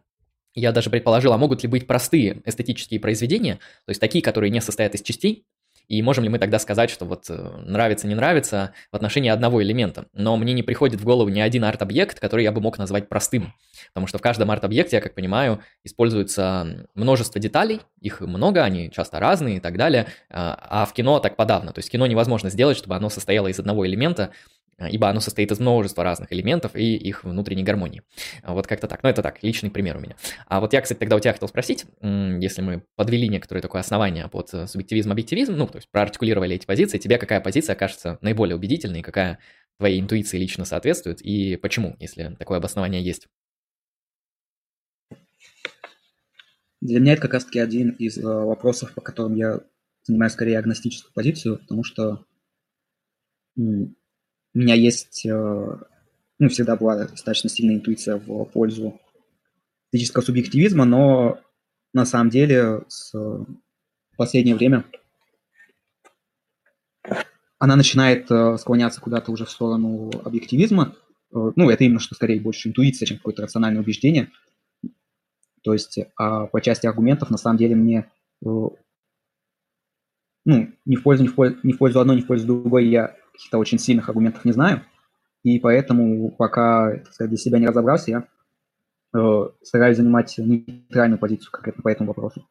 Я 0.54 0.72
даже 0.72 0.88
предположил, 0.88 1.32
а 1.34 1.38
могут 1.38 1.62
ли 1.62 1.68
быть 1.68 1.86
простые 1.86 2.40
эстетические 2.46 2.98
произведения, 2.98 3.56
то 3.84 3.90
есть 3.90 4.00
такие, 4.00 4.22
которые 4.22 4.50
не 4.50 4.62
состоят 4.62 4.94
из 4.94 5.02
частей, 5.02 5.44
и 5.88 6.02
можем 6.02 6.24
ли 6.24 6.30
мы 6.30 6.38
тогда 6.38 6.58
сказать, 6.58 6.90
что 6.90 7.04
вот 7.04 7.26
э, 7.28 7.34
нравится, 7.64 8.08
не 8.08 8.14
нравится 8.14 8.72
в 8.90 8.96
отношении 8.96 9.30
одного 9.30 9.62
элемента? 9.62 10.06
Но 10.12 10.36
мне 10.36 10.52
не 10.52 10.62
приходит 10.62 11.00
в 11.00 11.04
голову 11.04 11.28
ни 11.28 11.40
один 11.40 11.64
арт-объект, 11.64 12.18
который 12.18 12.42
я 12.42 12.50
бы 12.50 12.60
мог 12.60 12.76
назвать 12.78 13.08
простым. 13.08 13.54
Потому 13.88 14.08
что 14.08 14.18
в 14.18 14.20
каждом 14.20 14.50
арт-объекте, 14.50 14.96
я 14.96 15.02
как 15.02 15.14
понимаю, 15.14 15.60
используется 15.84 16.88
множество 16.94 17.40
деталей, 17.40 17.82
их 18.00 18.20
много, 18.20 18.64
они 18.64 18.90
часто 18.90 19.20
разные 19.20 19.58
и 19.58 19.60
так 19.60 19.76
далее. 19.76 20.06
А, 20.28 20.82
а 20.82 20.86
в 20.86 20.92
кино 20.92 21.20
так 21.20 21.36
подавно. 21.36 21.72
То 21.72 21.78
есть 21.78 21.90
кино 21.90 22.06
невозможно 22.06 22.50
сделать, 22.50 22.76
чтобы 22.76 22.96
оно 22.96 23.08
состояло 23.08 23.46
из 23.46 23.60
одного 23.60 23.86
элемента, 23.86 24.32
ибо 24.78 25.08
оно 25.08 25.20
состоит 25.20 25.50
из 25.50 25.58
множества 25.58 26.04
разных 26.04 26.32
элементов 26.32 26.76
и 26.76 26.96
их 26.96 27.24
внутренней 27.24 27.62
гармонии. 27.62 28.02
А 28.42 28.52
вот 28.52 28.66
как-то 28.66 28.86
так. 28.88 29.02
Ну, 29.02 29.08
это 29.08 29.22
так, 29.22 29.42
личный 29.42 29.70
пример 29.70 29.96
у 29.96 30.00
меня. 30.00 30.16
А 30.46 30.60
вот 30.60 30.72
я, 30.72 30.80
кстати, 30.80 30.98
тогда 30.98 31.16
у 31.16 31.20
тебя 31.20 31.32
хотел 31.32 31.48
спросить, 31.48 31.86
если 32.02 32.62
мы 32.62 32.84
подвели 32.96 33.28
некоторое 33.28 33.60
такое 33.60 33.80
основание 33.80 34.28
под 34.28 34.52
э, 34.52 34.66
субъективизм-объективизм, 34.66 35.54
ну, 35.54 35.66
то 35.66 35.76
есть 35.76 35.88
проартикулировали 35.90 36.56
эти 36.56 36.66
позиции, 36.66 36.98
тебе 36.98 37.18
какая 37.18 37.40
позиция 37.40 37.74
кажется 37.74 38.18
наиболее 38.20 38.56
убедительной, 38.56 39.02
какая 39.02 39.38
твоей 39.78 40.00
интуиции 40.00 40.38
лично 40.38 40.64
соответствует, 40.64 41.20
и 41.20 41.56
почему, 41.56 41.96
если 41.98 42.34
такое 42.38 42.58
обоснование 42.58 43.02
есть? 43.02 43.28
Для 46.80 47.00
меня 47.00 47.14
это 47.14 47.22
как 47.22 47.34
раз-таки 47.34 47.58
один 47.58 47.90
из 47.90 48.18
э, 48.18 48.22
вопросов, 48.22 48.92
по 48.94 49.00
которым 49.00 49.34
я 49.34 49.60
занимаю 50.02 50.30
скорее 50.30 50.58
агностическую 50.58 51.12
позицию, 51.12 51.58
потому 51.58 51.82
что 51.82 52.24
у 54.56 54.58
меня 54.58 54.74
есть, 54.74 55.26
э, 55.26 55.76
ну, 56.38 56.48
всегда 56.48 56.76
была 56.76 57.06
достаточно 57.06 57.50
сильная 57.50 57.74
интуиция 57.74 58.16
в 58.16 58.46
пользу 58.46 58.98
физического 59.92 60.22
субъективизма, 60.22 60.86
но 60.86 61.38
на 61.92 62.06
самом 62.06 62.30
деле 62.30 62.80
с 62.88 63.12
последнее 64.16 64.56
время 64.56 64.86
она 67.58 67.76
начинает 67.76 68.30
э, 68.30 68.56
склоняться 68.56 69.02
куда-то 69.02 69.30
уже 69.30 69.44
в 69.44 69.50
сторону 69.50 70.10
объективизма. 70.24 70.96
Э, 71.34 71.52
ну, 71.54 71.68
это 71.68 71.84
именно 71.84 72.00
что 72.00 72.14
скорее 72.14 72.40
больше 72.40 72.70
интуиция, 72.70 73.04
чем 73.04 73.18
какое-то 73.18 73.42
рациональное 73.42 73.82
убеждение. 73.82 74.30
То 75.62 75.74
есть 75.74 75.98
а 76.16 76.46
по 76.46 76.62
части 76.62 76.86
аргументов, 76.86 77.28
на 77.28 77.36
самом 77.36 77.58
деле, 77.58 77.74
мне 77.74 78.10
ну, 80.46 80.72
не 80.86 80.96
в 80.96 81.02
пользу, 81.02 81.24
не 81.24 81.28
в 81.28 81.34
пользу, 81.34 81.58
не 81.62 81.72
в 81.74 81.78
пользу 81.78 82.00
одной, 82.00 82.16
не 82.16 82.22
в 82.22 82.26
пользу 82.26 82.46
другой 82.46 82.86
я 82.86 83.16
каких-то 83.36 83.58
очень 83.58 83.78
сильных 83.78 84.08
аргументов 84.08 84.44
не 84.44 84.52
знаю. 84.52 84.82
И 85.42 85.60
поэтому, 85.60 86.30
пока 86.30 87.02
сказать, 87.12 87.30
для 87.30 87.38
себя 87.38 87.58
не 87.58 87.68
разобрался, 87.68 88.10
я 88.10 88.28
э, 89.14 89.48
стараюсь 89.62 89.96
занимать 89.96 90.34
нейтральную 90.38 91.18
позицию 91.18 91.52
конкретно 91.52 91.82
по 91.82 91.88
этому 91.88 92.08
вопросу. 92.08 92.44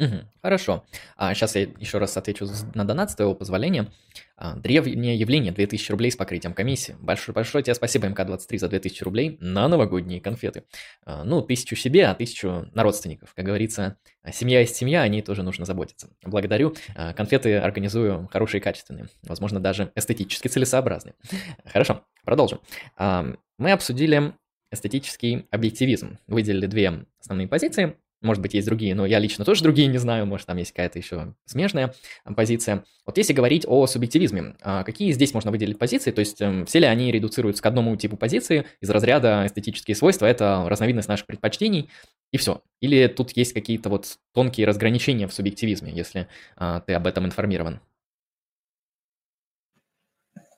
Угу, 0.00 0.14
хорошо. 0.42 0.84
А 1.16 1.34
сейчас 1.34 1.56
я 1.56 1.62
еще 1.62 1.98
раз 1.98 2.16
отвечу 2.16 2.46
на 2.74 2.84
донат, 2.84 3.10
с 3.10 3.16
твоего 3.16 3.34
позволения. 3.34 3.90
А, 4.36 4.54
древнее 4.54 5.16
явление, 5.16 5.50
2000 5.50 5.90
рублей 5.90 6.12
с 6.12 6.16
покрытием 6.16 6.54
комиссии. 6.54 6.94
Большое, 7.00 7.34
большое 7.34 7.64
тебе 7.64 7.74
спасибо, 7.74 8.06
МК-23, 8.06 8.58
за 8.58 8.68
2000 8.68 9.02
рублей 9.02 9.38
на 9.40 9.66
новогодние 9.66 10.20
конфеты. 10.20 10.62
А, 11.04 11.24
ну, 11.24 11.42
тысячу 11.42 11.74
себе, 11.74 12.06
а 12.06 12.14
тысячу 12.14 12.68
на 12.74 12.84
родственников. 12.84 13.34
Как 13.34 13.44
говорится, 13.44 13.98
семья 14.32 14.60
есть 14.60 14.76
семья, 14.76 15.02
о 15.02 15.08
ней 15.08 15.20
тоже 15.20 15.42
нужно 15.42 15.64
заботиться. 15.64 16.10
Благодарю. 16.22 16.76
А, 16.94 17.12
конфеты 17.12 17.56
организую 17.56 18.28
хорошие 18.30 18.60
качественные. 18.60 19.08
Возможно, 19.24 19.58
даже 19.58 19.90
эстетически 19.96 20.46
целесообразные. 20.46 21.16
Хорошо, 21.64 22.04
продолжим. 22.24 22.60
Мы 22.96 23.72
обсудили 23.72 24.32
эстетический 24.70 25.48
объективизм. 25.50 26.18
Выделили 26.28 26.66
две 26.66 27.06
основные 27.18 27.48
позиции 27.48 27.96
может 28.20 28.42
быть, 28.42 28.54
есть 28.54 28.66
другие, 28.66 28.94
но 28.94 29.06
я 29.06 29.18
лично 29.18 29.44
тоже 29.44 29.62
другие 29.62 29.88
не 29.88 29.98
знаю, 29.98 30.26
может, 30.26 30.46
там 30.46 30.56
есть 30.56 30.72
какая-то 30.72 30.98
еще 30.98 31.34
смежная 31.44 31.94
позиция. 32.36 32.84
Вот 33.06 33.16
если 33.16 33.32
говорить 33.32 33.64
о 33.66 33.86
субъективизме, 33.86 34.56
а 34.60 34.82
какие 34.84 35.12
здесь 35.12 35.34
можно 35.34 35.50
выделить 35.50 35.78
позиции? 35.78 36.10
То 36.10 36.20
есть 36.20 36.40
эм, 36.40 36.66
все 36.66 36.80
ли 36.80 36.86
они 36.86 37.12
редуцируются 37.12 37.62
к 37.62 37.66
одному 37.66 37.96
типу 37.96 38.16
позиции 38.16 38.66
из 38.80 38.90
разряда 38.90 39.44
эстетические 39.46 39.94
свойства, 39.94 40.26
это 40.26 40.64
разновидность 40.68 41.08
наших 41.08 41.26
предпочтений, 41.26 41.88
и 42.32 42.36
все? 42.36 42.62
Или 42.80 43.06
тут 43.06 43.36
есть 43.36 43.52
какие-то 43.52 43.88
вот 43.88 44.18
тонкие 44.34 44.66
разграничения 44.66 45.26
в 45.26 45.32
субъективизме, 45.32 45.92
если 45.92 46.28
а, 46.56 46.80
ты 46.80 46.94
об 46.94 47.06
этом 47.06 47.24
информирован? 47.24 47.80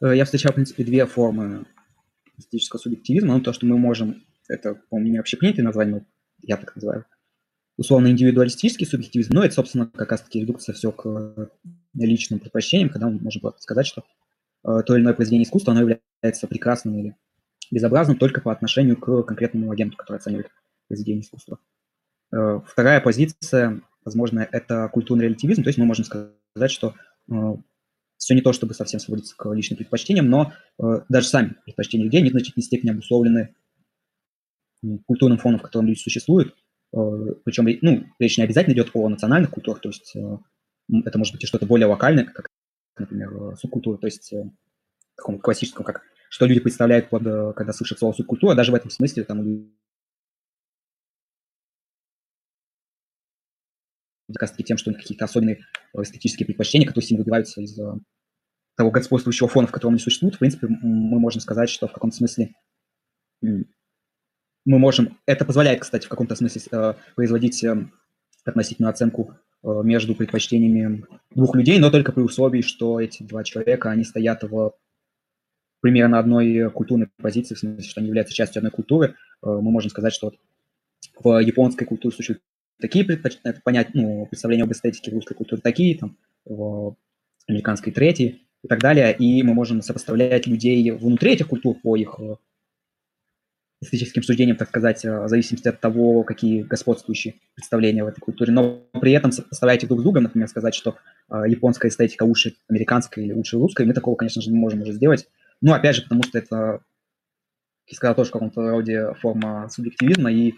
Э, 0.02 0.16
я 0.16 0.24
встречал, 0.24 0.52
в 0.52 0.56
принципе, 0.56 0.84
две 0.84 1.06
формы 1.06 1.66
эстетического 2.38 2.80
субъективизма. 2.80 3.34
Ну, 3.34 3.40
то, 3.40 3.52
что 3.52 3.66
мы 3.66 3.78
можем, 3.78 4.24
это, 4.48 4.74
по-моему, 4.88 5.12
не 5.12 5.18
общепринятое 5.18 5.64
название, 5.64 5.96
но 5.96 6.06
я 6.42 6.56
так 6.56 6.74
называю, 6.74 7.04
условно 7.80 8.08
индивидуалистический 8.08 8.86
субъективизм, 8.86 9.32
но 9.32 9.42
это, 9.42 9.54
собственно, 9.54 9.86
как 9.86 10.10
раз-таки 10.10 10.38
редукция 10.38 10.74
все 10.74 10.92
к 10.92 11.06
э, 11.06 11.46
личным 11.94 12.38
предпочтениям, 12.38 12.90
когда 12.90 13.08
мы 13.08 13.18
можем 13.18 13.40
сказать, 13.58 13.86
что 13.86 14.04
э, 14.64 14.82
то 14.84 14.94
или 14.94 15.02
иное 15.02 15.14
произведение 15.14 15.46
искусства, 15.46 15.72
оно 15.72 15.80
является 15.80 16.46
прекрасным 16.46 16.98
или 16.98 17.16
безобразным 17.70 18.18
только 18.18 18.42
по 18.42 18.52
отношению 18.52 18.98
к 18.98 19.22
конкретному 19.22 19.70
агенту, 19.70 19.96
который 19.96 20.18
оценивает 20.18 20.50
произведение 20.88 21.22
искусства. 21.22 21.58
Э, 22.34 22.60
вторая 22.66 23.00
позиция, 23.00 23.80
возможно, 24.04 24.46
это 24.52 24.86
культурный 24.92 25.24
релятивизм, 25.24 25.62
то 25.62 25.70
есть 25.70 25.78
мы 25.78 25.86
можем 25.86 26.04
сказать, 26.04 26.70
что 26.70 26.94
все 28.18 28.34
не 28.34 28.42
то, 28.42 28.52
чтобы 28.52 28.74
совсем 28.74 29.00
сводиться 29.00 29.34
к 29.34 29.50
личным 29.54 29.78
предпочтениям, 29.78 30.28
но 30.28 30.52
даже 31.08 31.28
сами 31.28 31.54
предпочтения 31.64 32.04
людей, 32.04 32.20
они 32.20 32.28
в 32.28 32.32
значительной 32.32 32.64
степени 32.64 32.90
обусловлены 32.90 33.54
культурным 35.06 35.38
фоном, 35.38 35.60
в 35.60 35.62
котором 35.62 35.86
люди 35.86 35.98
существуют. 35.98 36.54
Причем, 36.92 37.66
ну, 37.82 38.04
речь 38.18 38.38
не 38.38 38.44
обязательно 38.44 38.74
идет 38.74 38.90
о 38.94 39.08
национальных 39.08 39.50
культурах, 39.50 39.80
то 39.80 39.88
есть 39.88 40.14
это 40.14 41.18
может 41.18 41.34
быть 41.34 41.44
и 41.44 41.46
что-то 41.46 41.66
более 41.66 41.86
локальное, 41.86 42.24
как, 42.24 42.48
например, 42.98 43.56
субкультура, 43.56 43.96
то 43.96 44.06
есть 44.06 44.32
таком 45.16 45.38
классическом, 45.38 45.84
как 45.84 46.02
что 46.28 46.46
люди 46.46 46.60
представляют, 46.60 47.10
под, 47.10 47.22
когда 47.56 47.72
слышат 47.72 47.98
слово 47.98 48.12
субкультура, 48.12 48.54
даже 48.54 48.72
в 48.72 48.74
этом 48.74 48.90
смысле 48.90 49.24
там 49.24 49.72
как 54.32 54.42
раз 54.42 54.52
таки 54.52 54.62
тем, 54.62 54.76
что 54.76 54.90
у 54.90 54.92
них 54.92 55.02
какие-то 55.02 55.24
особенные 55.24 55.64
эстетические 55.92 56.46
предпочтения, 56.46 56.86
которые 56.86 57.06
сильно 57.06 57.22
выбиваются 57.22 57.60
из 57.60 57.76
того 58.76 58.90
господствующего 58.92 59.48
фона, 59.48 59.66
в 59.66 59.72
котором 59.72 59.94
они 59.94 60.00
существуют. 60.00 60.36
В 60.36 60.38
принципе, 60.38 60.68
мы 60.68 61.18
можем 61.18 61.40
сказать, 61.40 61.68
что 61.68 61.88
в 61.88 61.92
каком-то 61.92 62.16
смысле 62.16 62.54
мы 64.64 64.78
можем... 64.78 65.18
Это 65.26 65.44
позволяет, 65.44 65.80
кстати, 65.80 66.06
в 66.06 66.08
каком-то 66.08 66.34
смысле 66.34 66.62
э, 66.70 66.94
производить 67.14 67.62
э, 67.64 67.86
относительную 68.44 68.90
оценку 68.90 69.34
э, 69.62 69.68
между 69.84 70.14
предпочтениями 70.14 71.04
двух 71.34 71.54
людей, 71.54 71.78
но 71.78 71.90
только 71.90 72.12
при 72.12 72.22
условии, 72.22 72.62
что 72.62 73.00
эти 73.00 73.22
два 73.22 73.44
человека, 73.44 73.90
они 73.90 74.04
стоят 74.04 74.42
в 74.42 74.74
примерно 75.80 76.18
одной 76.18 76.70
культурной 76.70 77.08
позиции, 77.16 77.54
в 77.54 77.58
смысле, 77.58 77.82
что 77.82 78.00
они 78.00 78.08
являются 78.08 78.34
частью 78.34 78.60
одной 78.60 78.70
культуры. 78.70 79.14
Мы 79.42 79.62
можем 79.62 79.90
сказать, 79.90 80.12
что 80.12 80.26
вот 80.26 80.38
в 81.24 81.38
японской 81.38 81.86
культуре 81.86 82.14
существуют 82.14 82.42
такие 82.80 83.04
предпоч... 83.04 83.38
понять, 83.64 83.94
ну, 83.94 84.26
представления 84.26 84.64
об 84.64 84.72
эстетике 84.72 85.10
в 85.10 85.14
русской 85.14 85.34
культуре 85.34 85.62
такие, 85.62 85.96
там, 85.96 86.16
в 86.44 86.96
американской 87.46 87.92
третьи 87.92 88.42
и 88.62 88.68
так 88.68 88.80
далее. 88.80 89.14
И 89.16 89.42
мы 89.42 89.54
можем 89.54 89.82
сопоставлять 89.82 90.46
людей 90.46 90.90
внутри 90.90 91.32
этих 91.32 91.48
культур 91.48 91.76
по 91.82 91.96
их 91.96 92.16
э, 92.18 92.36
эстетическим 93.82 94.22
суждениям, 94.22 94.56
так 94.56 94.68
сказать, 94.68 95.04
э, 95.04 95.24
в 95.24 95.28
зависимости 95.28 95.68
от 95.68 95.80
того, 95.80 96.22
какие 96.22 96.62
господствующие 96.62 97.34
представления 97.54 98.04
в 98.04 98.08
этой 98.08 98.20
культуре. 98.20 98.52
Но 98.52 98.82
при 99.00 99.12
этом 99.12 99.32
сопоставлять 99.32 99.82
их 99.82 99.88
друг 99.88 100.00
с 100.00 100.02
другом, 100.02 100.24
например, 100.24 100.48
сказать, 100.48 100.74
что 100.74 100.96
э, 101.30 101.42
японская 101.46 101.90
эстетика 101.90 102.24
лучше 102.24 102.54
американской 102.68 103.24
или 103.24 103.32
лучше 103.32 103.56
русской, 103.56 103.86
мы 103.86 103.94
такого, 103.94 104.16
конечно 104.16 104.42
же, 104.42 104.50
не 104.50 104.58
можем 104.58 104.82
уже 104.82 104.92
сделать. 104.92 105.28
Ну, 105.62 105.72
опять 105.72 105.96
же, 105.96 106.02
потому 106.02 106.22
что 106.22 106.38
это, 106.38 106.80
я 107.86 107.96
сказал, 107.96 108.14
тоже 108.14 108.30
в 108.30 108.32
каком-то 108.32 108.70
роде 108.70 109.14
форма 109.20 109.68
субъективизма, 109.70 110.30
и 110.30 110.54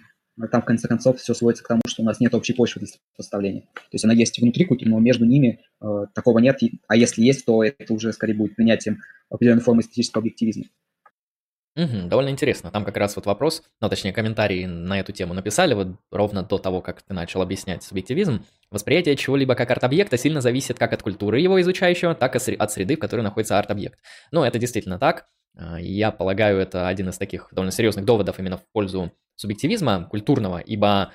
там, 0.50 0.62
в 0.62 0.64
конце 0.64 0.88
концов, 0.88 1.18
все 1.18 1.34
сводится 1.34 1.62
к 1.62 1.68
тому, 1.68 1.82
что 1.86 2.02
у 2.02 2.04
нас 2.04 2.18
нет 2.18 2.34
общей 2.34 2.54
почвы 2.54 2.80
для 2.80 2.88
сопоставления. 2.88 3.62
То 3.74 3.92
есть 3.92 4.04
она 4.04 4.14
есть 4.14 4.40
внутри 4.40 4.64
культуры, 4.64 4.90
но 4.90 4.98
между 4.98 5.26
ними 5.26 5.60
э, 5.80 6.06
такого 6.14 6.38
нет. 6.38 6.58
А 6.88 6.96
если 6.96 7.22
есть, 7.22 7.44
то 7.44 7.62
это 7.62 7.92
уже 7.92 8.12
скорее 8.12 8.34
будет 8.34 8.56
принятием 8.56 9.00
определенной 9.28 9.62
формы 9.62 9.82
эстетического 9.82 10.22
объективизма. 10.22 10.64
Угу, 11.74 12.08
довольно 12.08 12.28
интересно. 12.28 12.70
Там 12.70 12.84
как 12.84 12.98
раз 12.98 13.16
вот 13.16 13.24
вопрос, 13.24 13.62
ну, 13.80 13.88
точнее, 13.88 14.12
комментарии 14.12 14.66
на 14.66 15.00
эту 15.00 15.12
тему 15.12 15.32
написали 15.32 15.72
вот 15.72 15.96
ровно 16.10 16.42
до 16.42 16.58
того, 16.58 16.82
как 16.82 17.00
ты 17.00 17.14
начал 17.14 17.40
объяснять 17.40 17.82
субъективизм. 17.82 18.44
Восприятие 18.70 19.16
чего-либо 19.16 19.54
как 19.54 19.70
арт-объекта 19.70 20.18
сильно 20.18 20.42
зависит 20.42 20.78
как 20.78 20.92
от 20.92 21.02
культуры 21.02 21.40
его 21.40 21.58
изучающего, 21.62 22.14
так 22.14 22.36
и 22.36 22.54
от 22.54 22.72
среды, 22.72 22.96
в 22.96 22.98
которой 22.98 23.22
находится 23.22 23.58
арт-объект. 23.58 23.98
Ну, 24.32 24.44
это 24.44 24.58
действительно 24.58 24.98
так. 24.98 25.28
А, 25.56 25.80
я 25.80 26.10
полагаю, 26.10 26.58
это 26.58 26.88
один 26.88 27.08
из 27.08 27.16
таких 27.16 27.48
довольно 27.52 27.72
серьезных 27.72 28.04
доводов 28.04 28.38
именно 28.38 28.58
в 28.58 28.64
пользу 28.72 29.10
субъективизма 29.36 30.06
культурного, 30.10 30.58
ибо 30.58 31.12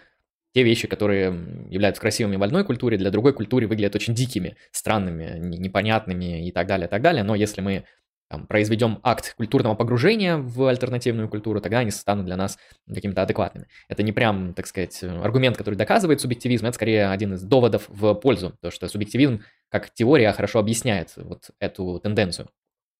те 0.55 0.63
вещи, 0.63 0.87
которые 0.87 1.67
являются 1.69 2.01
красивыми 2.01 2.35
в 2.35 2.41
одной 2.41 2.63
культуре, 2.63 2.97
для 2.97 3.11
другой 3.11 3.33
культуры 3.33 3.67
выглядят 3.67 3.93
очень 3.93 4.15
дикими, 4.15 4.57
странными, 4.71 5.37
непонятными 5.37 6.47
и 6.47 6.51
так 6.51 6.65
далее, 6.65 6.87
и 6.87 6.89
так 6.89 7.03
далее. 7.03 7.23
Но 7.23 7.35
если 7.35 7.61
мы 7.61 7.85
там, 8.29 8.45
произведем 8.45 8.99
акт 9.03 9.35
культурного 9.35 9.75
погружения 9.75 10.37
в 10.37 10.67
альтернативную 10.67 11.29
культуру, 11.29 11.61
тогда 11.61 11.79
они 11.79 11.91
станут 11.91 12.25
для 12.25 12.35
нас 12.35 12.57
какими-то 12.93 13.21
адекватными. 13.21 13.67
Это 13.87 14.03
не 14.03 14.11
прям, 14.11 14.53
так 14.53 14.67
сказать, 14.67 15.01
аргумент, 15.03 15.57
который 15.57 15.75
доказывает 15.75 16.19
субъективизм, 16.19 16.65
это 16.65 16.75
скорее 16.75 17.09
один 17.09 17.33
из 17.33 17.41
доводов 17.41 17.85
в 17.87 18.13
пользу, 18.15 18.53
то, 18.61 18.71
что 18.71 18.87
субъективизм 18.87 19.43
как 19.69 19.93
теория 19.93 20.31
хорошо 20.33 20.59
объясняет 20.59 21.13
вот 21.15 21.51
эту 21.59 21.99
тенденцию. 21.99 22.49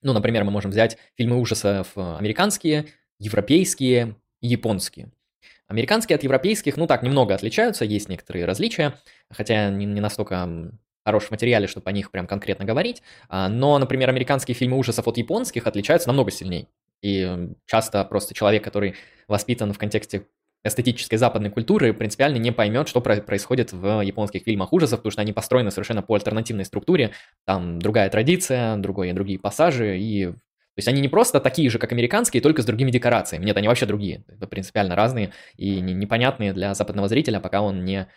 Ну, 0.01 0.13
например, 0.13 0.43
мы 0.43 0.51
можем 0.51 0.71
взять 0.71 0.97
фильмы 1.15 1.39
ужасов 1.39 1.97
американские, 1.97 2.85
европейские, 3.19 4.15
японские. 4.41 5.11
Американские 5.67 6.15
от 6.15 6.23
европейских, 6.23 6.77
ну 6.77 6.87
так, 6.87 7.03
немного 7.03 7.35
отличаются, 7.35 7.83
есть 7.83 8.07
некоторые 8.07 8.45
различия, 8.45 8.93
хотя 9.29 9.69
не, 9.69 9.85
не 9.85 9.99
настолько 9.99 10.71
хорошем 11.07 11.29
материале, 11.31 11.67
чтобы 11.67 11.89
о 11.89 11.93
них 11.93 12.11
прям 12.11 12.27
конкретно 12.27 12.65
говорить. 12.65 13.01
А, 13.29 13.47
но, 13.47 13.79
например, 13.79 14.09
американские 14.09 14.55
фильмы 14.55 14.77
ужасов 14.77 15.07
от 15.07 15.17
японских 15.17 15.65
отличаются 15.65 16.09
намного 16.09 16.31
сильнее. 16.31 16.67
И 17.01 17.49
часто 17.65 18.03
просто 18.03 18.33
человек, 18.33 18.63
который 18.63 18.95
воспитан 19.29 19.71
в 19.71 19.77
контексте 19.77 20.23
эстетической 20.65 21.15
западной 21.15 21.49
культуры, 21.49 21.93
принципиально 21.93 22.37
не 22.37 22.51
поймет, 22.51 22.89
что 22.89 22.99
происходит 22.99 23.71
в 23.71 24.01
японских 24.01 24.43
фильмах 24.43 24.73
ужасов, 24.73 24.99
потому 24.99 25.11
что 25.11 25.21
они 25.21 25.31
построены 25.31 25.71
совершенно 25.71 26.01
по 26.01 26.15
альтернативной 26.15 26.65
структуре. 26.65 27.11
Там 27.45 27.79
другая 27.79 28.09
традиция, 28.09 28.75
другой, 28.75 29.13
другие 29.13 29.39
пассажи, 29.39 29.97
и 29.97 30.25
то 30.25 30.79
есть 30.79 30.89
они 30.89 31.01
не 31.01 31.07
просто 31.07 31.39
такие 31.39 31.69
же, 31.71 31.79
как 31.79 31.91
американские, 31.91 32.41
только 32.41 32.61
с 32.61 32.65
другими 32.65 32.91
декорациями. 32.91 33.45
Нет, 33.45 33.57
они 33.57 33.67
вообще 33.67 33.87
другие. 33.87 34.23
Принципиально 34.51 34.95
разные 34.95 35.31
и 35.55 35.79
непонятные 35.79 36.53
для 36.53 36.75
западного 36.75 37.07
зрителя, 37.07 37.39
пока 37.39 37.61
он 37.61 37.83
не 37.83 38.07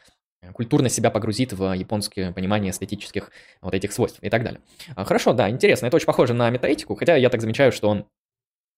культурно 0.53 0.89
себя 0.89 1.11
погрузит 1.11 1.53
в 1.53 1.73
японское 1.73 2.33
понимание 2.33 2.71
эстетических 2.71 3.31
вот 3.61 3.75
этих 3.75 3.93
свойств 3.93 4.19
и 4.23 4.31
так 4.31 4.43
далее. 4.43 4.61
А, 4.97 5.05
хорошо, 5.05 5.33
да, 5.33 5.51
интересно. 5.51 5.87
Это 5.87 5.97
очень 5.97 6.07
похоже 6.07 6.35
на 6.35 6.51
метаэтику, 6.51 6.95
хотя 6.95 7.17
я 7.17 7.29
так 7.29 7.41
замечаю, 7.41 7.73
что 7.73 7.89
он 7.89 8.07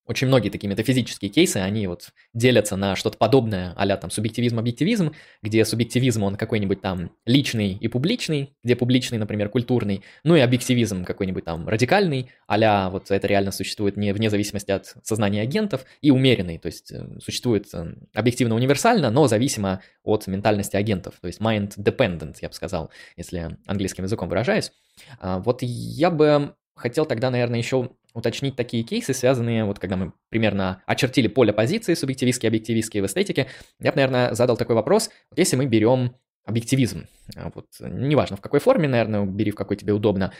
очень 0.06 0.26
многие 0.26 0.50
такие 0.50 0.68
метафизические 0.68 1.30
кейсы, 1.30 1.58
они 1.58 1.86
вот 1.86 2.12
делятся 2.34 2.76
на 2.76 2.96
что-то 2.96 3.18
подобное, 3.18 3.72
а 3.76 3.96
там 3.96 4.10
субъективизм, 4.10 4.58
объективизм, 4.58 5.12
где 5.42 5.64
субъективизм, 5.64 6.22
он 6.24 6.36
какой-нибудь 6.36 6.80
там 6.80 7.10
личный 7.24 7.78
и 7.80 7.88
публичный, 7.88 8.54
где 8.64 8.74
публичный, 8.74 9.18
например, 9.18 9.48
культурный, 9.48 10.02
ну 10.24 10.34
и 10.34 10.40
объективизм 10.40 11.04
какой-нибудь 11.04 11.44
там 11.44 11.68
радикальный, 11.68 12.30
а 12.48 12.90
вот 12.90 13.10
это 13.10 13.26
реально 13.26 13.52
существует 13.52 13.96
не 13.96 14.12
вне 14.12 14.30
зависимости 14.30 14.70
от 14.70 14.94
сознания 15.02 15.42
агентов, 15.42 15.84
и 16.00 16.10
умеренный, 16.10 16.58
то 16.58 16.66
есть 16.66 16.90
э, 16.90 17.06
существует 17.20 17.68
э, 17.72 17.94
объективно 18.14 18.54
универсально, 18.54 19.10
но 19.10 19.28
зависимо 19.28 19.82
от 20.02 20.26
ментальности 20.26 20.76
агентов, 20.76 21.14
то 21.20 21.28
есть 21.28 21.40
mind 21.40 21.76
dependent, 21.78 22.36
я 22.40 22.48
бы 22.48 22.54
сказал, 22.54 22.90
если 23.16 23.56
английским 23.66 24.04
языком 24.04 24.28
выражаюсь. 24.28 24.72
А, 25.20 25.38
вот 25.38 25.62
я 25.62 26.10
бы 26.10 26.54
хотел 26.74 27.06
тогда, 27.06 27.30
наверное, 27.30 27.58
еще 27.58 27.90
уточнить 28.14 28.56
такие 28.56 28.82
кейсы, 28.82 29.14
связанные, 29.14 29.64
вот 29.64 29.78
когда 29.78 29.96
мы 29.96 30.12
примерно 30.28 30.82
очертили 30.86 31.28
поле 31.28 31.52
позиции 31.52 31.94
субъективистские, 31.94 32.48
объективистские 32.48 33.02
в 33.02 33.06
эстетике, 33.06 33.48
я 33.80 33.90
бы, 33.90 33.96
наверное, 33.96 34.34
задал 34.34 34.56
такой 34.56 34.74
вопрос, 34.74 35.10
вот 35.30 35.38
если 35.38 35.56
мы 35.56 35.66
берем 35.66 36.14
объективизм, 36.44 37.06
а, 37.36 37.50
вот 37.54 37.68
неважно 37.80 38.36
в 38.36 38.40
какой 38.40 38.60
форме, 38.60 38.88
наверное, 38.88 39.24
бери 39.24 39.50
в 39.50 39.54
какой 39.54 39.76
тебе 39.76 39.92
удобно, 39.92 40.32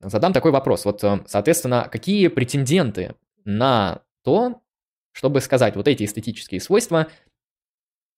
задам 0.00 0.32
такой 0.32 0.50
вопрос, 0.50 0.84
вот, 0.84 1.02
э, 1.02 1.24
соответственно, 1.26 1.88
какие 1.90 2.28
претенденты 2.28 3.14
на 3.44 4.02
то, 4.22 4.60
чтобы 5.12 5.40
сказать, 5.40 5.76
вот 5.76 5.88
эти 5.88 6.04
эстетические 6.04 6.60
свойства 6.60 7.08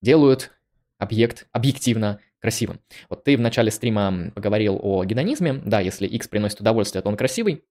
делают 0.02 0.52
объект 0.98 1.46
объективно 1.52 2.20
красивым. 2.40 2.80
Вот 3.08 3.24
ты 3.24 3.36
в 3.36 3.40
начале 3.40 3.70
стрима 3.70 4.30
поговорил 4.34 4.78
о 4.82 5.04
гедонизме, 5.04 5.54
да, 5.64 5.80
если 5.80 6.06
X 6.06 6.28
приносит 6.28 6.60
удовольствие, 6.60 7.02
то 7.02 7.08
он 7.08 7.16
красивый, 7.16 7.64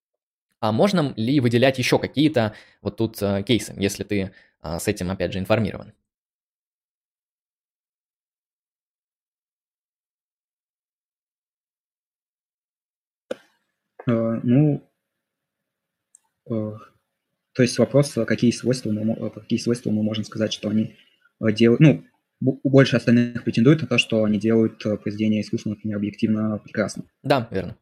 а 0.60 0.72
можно 0.72 1.12
ли 1.16 1.40
выделять 1.40 1.78
еще 1.78 1.98
какие-то 1.98 2.54
вот 2.82 2.96
тут 2.96 3.20
э, 3.22 3.42
кейсы, 3.42 3.74
если 3.76 4.04
ты 4.04 4.32
э, 4.62 4.78
с 4.78 4.88
этим, 4.88 5.10
опять 5.10 5.32
же, 5.32 5.38
информирован? 5.38 5.92
Э, 14.08 14.40
ну, 14.42 14.82
э, 16.48 16.72
то 17.52 17.62
есть 17.62 17.78
вопрос, 17.78 18.12
какие 18.26 18.50
свойства, 18.50 18.90
мы, 18.90 19.30
какие 19.30 19.58
свойства 19.58 19.90
мы 19.90 20.02
можем 20.02 20.24
сказать, 20.24 20.52
что 20.52 20.68
они 20.68 20.96
делают, 21.40 21.80
ну, 21.80 22.04
больше 22.40 22.96
остальных 22.96 23.44
претендуют 23.44 23.82
на 23.82 23.88
то, 23.88 23.98
что 23.98 24.24
они 24.24 24.38
делают 24.38 24.78
произведение 25.02 25.40
искусства, 25.40 25.70
например, 25.70 25.96
объективно 25.96 26.58
прекрасно. 26.58 27.04
Да, 27.22 27.48
верно. 27.50 27.76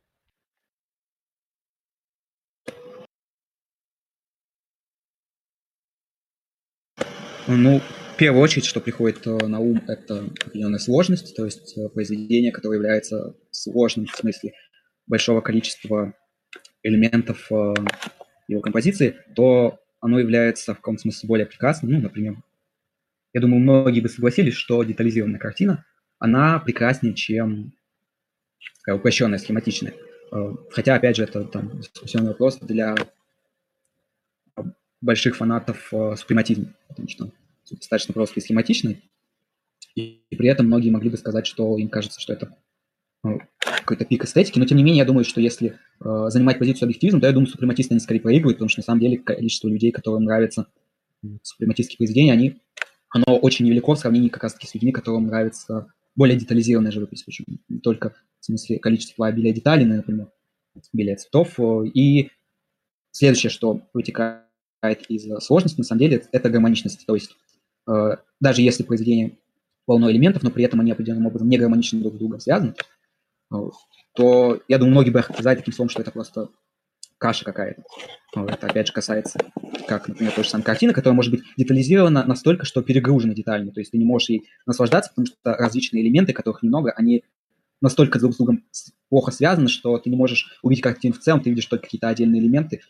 Ну, 7.47 7.81
в 8.15 8.17
первую 8.17 8.43
очередь, 8.43 8.65
что 8.65 8.81
приходит 8.81 9.27
э, 9.27 9.47
на 9.47 9.59
ум, 9.59 9.83
это 9.87 10.21
определенная 10.47 10.79
сложность, 10.79 11.37
то 11.37 11.45
есть 11.45 11.77
э, 11.77 11.89
произведение, 11.89 12.53
которое 12.53 12.77
является 12.77 13.35
сложным 13.51 14.07
в 14.07 14.17
смысле 14.17 14.53
большого 15.07 15.43
количества 15.43 16.15
элементов 16.83 17.51
э, 17.51 17.75
его 18.49 18.61
композиции, 18.63 19.17
то 19.35 19.79
оно 20.01 20.21
является 20.21 20.73
в 20.73 20.77
каком-то 20.77 21.03
смысле 21.03 21.27
более 21.27 21.47
прекрасным. 21.47 21.93
Ну, 21.93 22.01
например, 22.01 22.37
я 23.35 23.41
думаю, 23.41 23.61
многие 23.61 24.01
бы 24.01 24.09
согласились, 24.09 24.55
что 24.55 24.82
детализированная 24.85 25.41
картина, 25.41 25.85
она 26.18 26.61
прекраснее, 26.61 27.14
чем 27.14 27.72
такая 28.78 28.97
упрощенная, 28.97 29.39
схематичная. 29.39 29.95
Хотя, 30.70 30.95
опять 30.95 31.16
же, 31.16 31.24
это 31.24 31.45
там 31.45 31.78
дискуссионный 31.80 32.30
вопрос 32.30 32.59
для 32.59 32.95
больших 35.01 35.37
фанатов 35.37 35.93
э, 35.93 36.16
супрематизма, 36.16 36.72
потому 36.89 37.09
что 37.09 37.30
достаточно 37.70 38.14
простой 38.14 38.41
и 38.41 38.45
схематичный, 38.45 39.03
и 39.95 40.24
при 40.30 40.49
этом 40.49 40.66
многие 40.66 40.91
могли 40.91 41.11
бы 41.11 41.18
сказать, 41.18 41.47
что 41.47 41.76
им 41.76 41.89
кажется, 41.89 42.20
что 42.20 42.32
это 42.32 42.57
ну, 43.22 43.39
какой-то 43.61 44.07
пик 44.07 44.24
эстетики, 44.24 44.59
но 44.59 44.64
тем 44.64 44.78
не 44.78 44.82
менее 44.82 45.01
я 45.01 45.05
думаю, 45.05 45.24
что 45.24 45.43
если 45.43 45.78
э, 46.01 46.26
занимать 46.28 46.59
позицию 46.59 46.87
объективизма, 46.87 47.20
то 47.20 47.26
я 47.26 47.35
думаю, 47.35 47.49
супрематисты 47.49 47.93
они 47.93 48.01
скорее 48.01 48.20
проигрывают, 48.20 48.57
потому 48.57 48.70
что 48.70 48.80
на 48.80 48.85
самом 48.85 49.01
деле 49.01 49.18
количество 49.18 49.68
людей, 49.68 49.93
которым 49.93 50.24
нравятся 50.24 50.68
супрематистские 51.43 51.99
произведения, 51.99 52.32
они, 52.32 52.62
оно 53.15 53.37
очень 53.39 53.65
невелико 53.65 53.95
в 53.95 53.99
сравнении 53.99 54.29
как 54.29 54.43
раз-таки 54.43 54.67
с 54.67 54.75
людьми, 54.75 54.91
которым 54.91 55.29
нравится 55.29 55.87
более 56.17 56.37
детализированная 56.37 56.91
живопись, 56.91 57.23
причем 57.23 57.45
не 57.69 57.79
только 57.79 58.11
в 58.41 58.45
смысле 58.45 58.81
количества 58.81 59.29
обилия 59.29 59.53
деталей, 59.53 59.85
например, 59.85 60.33
обилия 60.93 61.15
цветов. 61.15 61.59
И 61.95 62.31
следующее, 63.12 63.51
что 63.51 63.83
вытекает 63.95 64.43
из 65.09 65.29
сложности, 65.45 65.79
на 65.79 65.85
самом 65.85 66.01
деле, 66.01 66.27
это 66.33 66.51
гармоничность. 66.51 67.07
То 67.07 67.15
есть 67.15 67.37
э, 67.87 68.17
даже 68.41 68.62
если 68.62 68.83
произведение 68.83 69.39
полно 69.87 70.11
элементов, 70.11 70.43
но 70.43 70.51
при 70.51 70.65
этом 70.65 70.81
они 70.81 70.91
определенным 70.91 71.27
образом 71.27 71.49
не 71.49 71.57
гармонично 71.57 72.01
друг 72.01 72.15
с 72.15 72.19
другом 72.19 72.41
связаны, 72.41 72.75
э, 73.53 73.57
то 74.15 74.61
я 74.67 74.79
думаю, 74.79 74.91
многие 74.93 75.11
бы 75.11 75.21
охарактеризовали 75.21 75.59
таким 75.59 75.73
словом, 75.73 75.89
что 75.89 76.03
это 76.03 76.11
просто 76.11 76.49
каша 77.19 77.45
какая-то. 77.45 77.83
Это 78.35 78.67
опять 78.67 78.89
же 78.89 78.93
касается, 78.93 79.39
как, 79.87 80.09
например, 80.09 80.33
той 80.33 80.45
же 80.45 80.51
самой 80.51 80.65
картины, 80.65 80.93
которая 80.93 81.15
может 81.15 81.31
быть 81.31 81.43
детализирована 81.57 82.25
настолько, 82.25 82.65
что 82.67 82.83
перегружена 82.83 83.35
деталями. 83.35 83.71
То 83.71 83.81
есть 83.81 83.93
ты 83.93 83.99
не 83.99 84.05
можешь 84.05 84.29
ей 84.29 84.49
наслаждаться, 84.67 85.11
потому 85.11 85.27
что 85.27 85.37
различные 85.43 86.03
элементы, 86.03 86.33
которых 86.33 86.62
немного, 86.62 86.93
они 86.93 87.25
настолько 87.81 88.19
друг 88.19 88.35
с 88.35 88.37
другом 88.37 88.65
плохо 89.09 89.31
связаны, 89.31 89.69
что 89.69 89.99
ты 89.99 90.11
не 90.11 90.17
можешь 90.17 90.59
увидеть 90.62 90.83
картину 90.83 91.15
в 91.15 91.19
целом, 91.19 91.41
ты 91.41 91.51
видишь 91.51 91.67
только 91.67 91.85
какие-то 91.85 92.09
отдельные 92.09 92.41
элементы, 92.41 92.81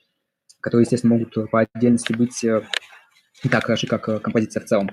которые, 0.61 0.85
естественно, 0.85 1.15
могут 1.15 1.35
по 1.51 1.61
отдельности 1.61 2.13
быть 2.13 2.43
э, 2.45 2.67
не 3.43 3.51
так 3.51 3.65
хороши, 3.65 3.87
как 3.87 4.09
э, 4.09 4.21
композиция 4.21 4.63
в 4.63 4.67
целом. 4.67 4.91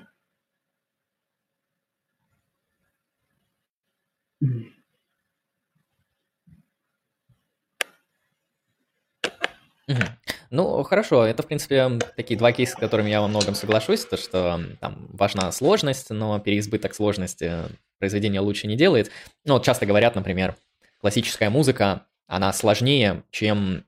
Ну, 10.49 10.83
хорошо, 10.83 11.25
это, 11.25 11.43
в 11.43 11.47
принципе, 11.47 11.99
такие 12.15 12.37
два 12.37 12.51
кейса, 12.51 12.73
с 12.73 12.75
которыми 12.75 13.09
я 13.09 13.21
во 13.21 13.27
многом 13.27 13.55
соглашусь, 13.55 14.05
то, 14.05 14.17
что 14.17 14.59
там 14.79 15.07
важна 15.13 15.51
сложность, 15.51 16.09
но 16.09 16.39
переизбыток 16.39 16.93
сложности 16.93 17.53
произведение 17.99 18.41
лучше 18.41 18.67
не 18.67 18.75
делает. 18.75 19.11
Ну, 19.45 19.53
вот 19.53 19.63
часто 19.63 19.85
говорят, 19.85 20.15
например, 20.15 20.55
классическая 20.99 21.49
музыка, 21.49 22.05
она 22.27 22.51
сложнее, 22.53 23.23
чем 23.31 23.85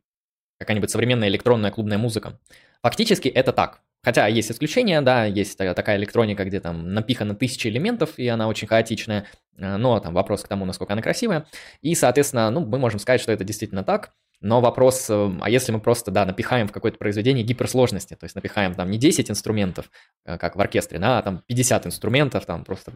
какая-нибудь 0.60 0.90
современная 0.92 1.28
электронная 1.28 1.72
клубная 1.72 1.98
музыка. 1.98 2.40
Фактически 2.82 3.28
это 3.28 3.52
так. 3.52 3.82
Хотя 4.02 4.28
есть 4.28 4.52
исключения, 4.52 5.02
да, 5.02 5.24
есть 5.26 5.58
такая 5.58 5.98
электроника, 5.98 6.44
где 6.44 6.60
там 6.60 6.94
напихано 6.94 7.36
тысячи 7.36 7.68
элементов, 7.68 8.20
и 8.20 8.28
она 8.28 8.50
очень 8.50 8.68
хаотичная, 8.68 9.26
но 9.56 10.00
там 10.00 10.14
вопрос 10.14 10.44
к 10.44 10.48
тому, 10.50 10.66
насколько 10.66 10.92
она 10.92 11.02
красивая. 11.02 11.46
И, 11.82 11.96
соответственно, 11.96 12.50
ну, 12.50 12.66
мы 12.66 12.80
можем 12.80 13.00
сказать, 13.00 13.22
что 13.22 13.32
это 13.32 13.46
действительно 13.46 13.84
так. 13.84 14.12
Но 14.44 14.60
вопрос, 14.60 15.10
эм, 15.10 15.40
а 15.42 15.50
если 15.50 15.72
мы 15.72 15.80
просто, 15.80 16.12
да, 16.12 16.26
напихаем 16.26 16.68
в 16.68 16.74
какое-то 16.74 16.98
произведение 16.98 17.46
гиперсложности, 17.46 18.16
то 18.16 18.26
есть 18.26 18.36
напихаем 18.36 18.76
там 18.76 18.92
не 18.92 18.98
10 18.98 19.32
инструментов, 19.32 19.90
э, 20.26 20.38
как 20.38 20.58
в 20.58 20.62
оркестре, 20.62 21.00
да, 21.00 21.18
а 21.18 21.22
там 21.22 21.42
50 21.48 21.88
инструментов, 21.88 22.46
там 22.46 22.66
просто 22.66 22.92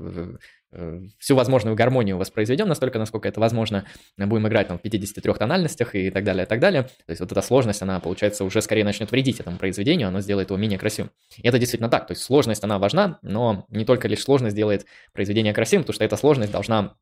э, 0.74 1.02
всю 1.18 1.38
возможную 1.38 1.74
гармонию 1.78 2.18
воспроизведем 2.18 2.68
настолько, 2.68 3.00
насколько 3.00 3.30
это 3.30 3.40
возможно, 3.40 3.86
будем 4.18 4.46
играть 4.50 4.68
там 4.68 4.78
в 4.78 4.82
53 4.82 5.34
тональностях 5.36 5.96
и 5.96 6.12
так 6.12 6.26
далее, 6.26 6.44
и 6.44 6.48
так 6.48 6.60
далее. 6.60 6.84
То 6.84 7.12
есть 7.12 7.22
вот 7.22 7.32
эта 7.32 7.42
сложность, 7.42 7.82
она, 7.82 8.02
получается, 8.02 8.44
уже 8.44 8.62
скорее 8.62 8.84
начнет 8.84 9.10
вредить 9.10 9.40
этому 9.40 9.58
произведению, 9.58 10.10
она 10.10 10.20
сделает 10.20 10.50
его 10.50 10.58
менее 10.60 10.78
красивым. 10.78 11.12
И 11.38 11.48
это 11.48 11.60
действительно 11.60 11.90
так, 11.90 12.08
то 12.08 12.12
есть 12.12 12.24
сложность, 12.24 12.66
она 12.66 12.78
важна, 12.78 13.20
но 13.22 13.66
не 13.70 13.86
только 13.86 14.10
лишь 14.10 14.22
сложность 14.22 14.56
делает 14.56 14.86
произведение 15.14 15.54
красивым, 15.54 15.84
потому 15.84 15.96
что 15.96 16.04
эта 16.04 16.18
сложность 16.18 16.52
должна 16.52 16.96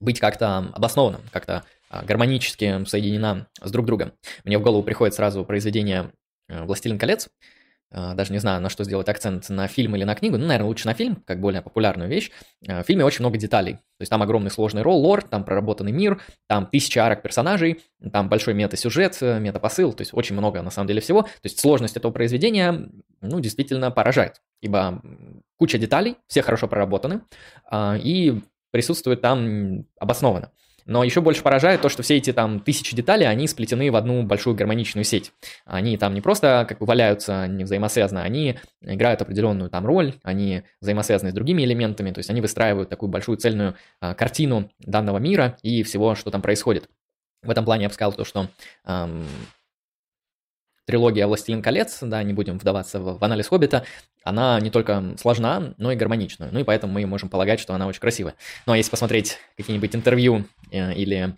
быть 0.00 0.18
как-то 0.18 0.70
обоснованным, 0.74 1.20
как-то 1.30 1.62
гармонически 2.02 2.84
соединена 2.86 3.46
с 3.62 3.70
друг 3.70 3.86
другом. 3.86 4.12
Мне 4.44 4.58
в 4.58 4.62
голову 4.62 4.82
приходит 4.82 5.14
сразу 5.14 5.44
произведение 5.44 6.12
э, 6.48 6.64
«Властелин 6.64 6.98
колец», 6.98 7.28
а, 7.96 8.14
даже 8.14 8.32
не 8.32 8.40
знаю, 8.40 8.60
на 8.60 8.68
что 8.68 8.82
сделать 8.82 9.08
акцент, 9.08 9.48
на 9.50 9.68
фильм 9.68 9.94
или 9.94 10.02
на 10.02 10.16
книгу, 10.16 10.36
ну, 10.36 10.46
наверное, 10.46 10.66
лучше 10.66 10.86
на 10.86 10.94
фильм, 10.94 11.22
как 11.24 11.40
более 11.40 11.62
популярную 11.62 12.10
вещь. 12.10 12.32
А, 12.66 12.82
в 12.82 12.86
фильме 12.86 13.04
очень 13.04 13.20
много 13.20 13.38
деталей, 13.38 13.74
то 13.74 14.00
есть 14.00 14.10
там 14.10 14.20
огромный 14.20 14.50
сложный 14.50 14.82
ролл, 14.82 14.98
лор, 14.98 15.22
там 15.22 15.44
проработанный 15.44 15.92
мир, 15.92 16.20
там 16.48 16.66
тысячи 16.66 16.98
арок 16.98 17.22
персонажей, 17.22 17.82
там 18.12 18.28
большой 18.28 18.54
мета-сюжет, 18.54 19.16
э, 19.20 19.38
мета-посыл, 19.38 19.92
то 19.92 20.00
есть 20.00 20.12
очень 20.12 20.34
много 20.34 20.60
на 20.62 20.70
самом 20.70 20.88
деле 20.88 21.00
всего. 21.00 21.22
То 21.22 21.44
есть 21.44 21.60
сложность 21.60 21.96
этого 21.96 22.10
произведения, 22.10 22.88
ну, 23.20 23.38
действительно 23.38 23.92
поражает, 23.92 24.42
ибо 24.60 25.00
куча 25.56 25.78
деталей, 25.78 26.16
все 26.26 26.42
хорошо 26.42 26.66
проработаны, 26.66 27.20
и 27.72 28.42
присутствует 28.72 29.20
там 29.20 29.86
обоснованно. 30.00 30.50
Но 30.86 31.02
еще 31.02 31.20
больше 31.20 31.42
поражает 31.42 31.80
то, 31.80 31.88
что 31.88 32.02
все 32.02 32.16
эти 32.16 32.32
там 32.32 32.60
тысячи 32.60 32.94
деталей, 32.94 33.26
они 33.26 33.48
сплетены 33.48 33.90
в 33.90 33.96
одну 33.96 34.22
большую 34.22 34.54
гармоничную 34.54 35.04
сеть. 35.04 35.32
Они 35.64 35.96
там 35.96 36.14
не 36.14 36.20
просто 36.20 36.66
как 36.68 36.78
бы 36.78 36.86
валяются 36.86 37.46
не 37.46 37.64
взаимосвязаны, 37.64 38.20
они 38.20 38.58
играют 38.82 39.22
определенную 39.22 39.70
там 39.70 39.86
роль, 39.86 40.14
они 40.22 40.62
взаимосвязаны 40.80 41.30
с 41.30 41.34
другими 41.34 41.62
элементами, 41.62 42.10
то 42.10 42.18
есть 42.18 42.30
они 42.30 42.40
выстраивают 42.40 42.88
такую 42.88 43.08
большую 43.08 43.38
цельную 43.38 43.76
а, 44.00 44.14
картину 44.14 44.70
данного 44.78 45.18
мира 45.18 45.56
и 45.62 45.82
всего, 45.82 46.14
что 46.14 46.30
там 46.30 46.42
происходит. 46.42 46.88
В 47.42 47.50
этом 47.50 47.64
плане 47.64 47.84
я 47.84 47.88
бы 47.88 47.94
сказал 47.94 48.12
то, 48.12 48.24
что 48.24 48.48
эм, 48.86 49.26
трилогия 50.86 51.26
«Властелин 51.26 51.62
колец», 51.62 51.98
да, 52.02 52.22
не 52.22 52.32
будем 52.32 52.58
вдаваться 52.58 53.00
в, 53.00 53.18
в 53.18 53.24
анализ 53.24 53.48
«Хоббита», 53.48 53.84
она 54.22 54.58
не 54.60 54.70
только 54.70 55.14
сложна, 55.20 55.74
но 55.76 55.92
и 55.92 55.96
гармонична. 55.96 56.48
Ну 56.50 56.60
и 56.60 56.64
поэтому 56.64 56.92
мы 56.92 57.04
можем 57.06 57.28
полагать, 57.28 57.60
что 57.60 57.74
она 57.74 57.86
очень 57.86 58.00
красивая. 58.00 58.34
Ну 58.66 58.72
а 58.72 58.76
если 58.76 58.90
посмотреть 58.90 59.38
какие-нибудь 59.56 59.94
интервью 59.94 60.44
э, 60.70 60.94
или 60.94 61.36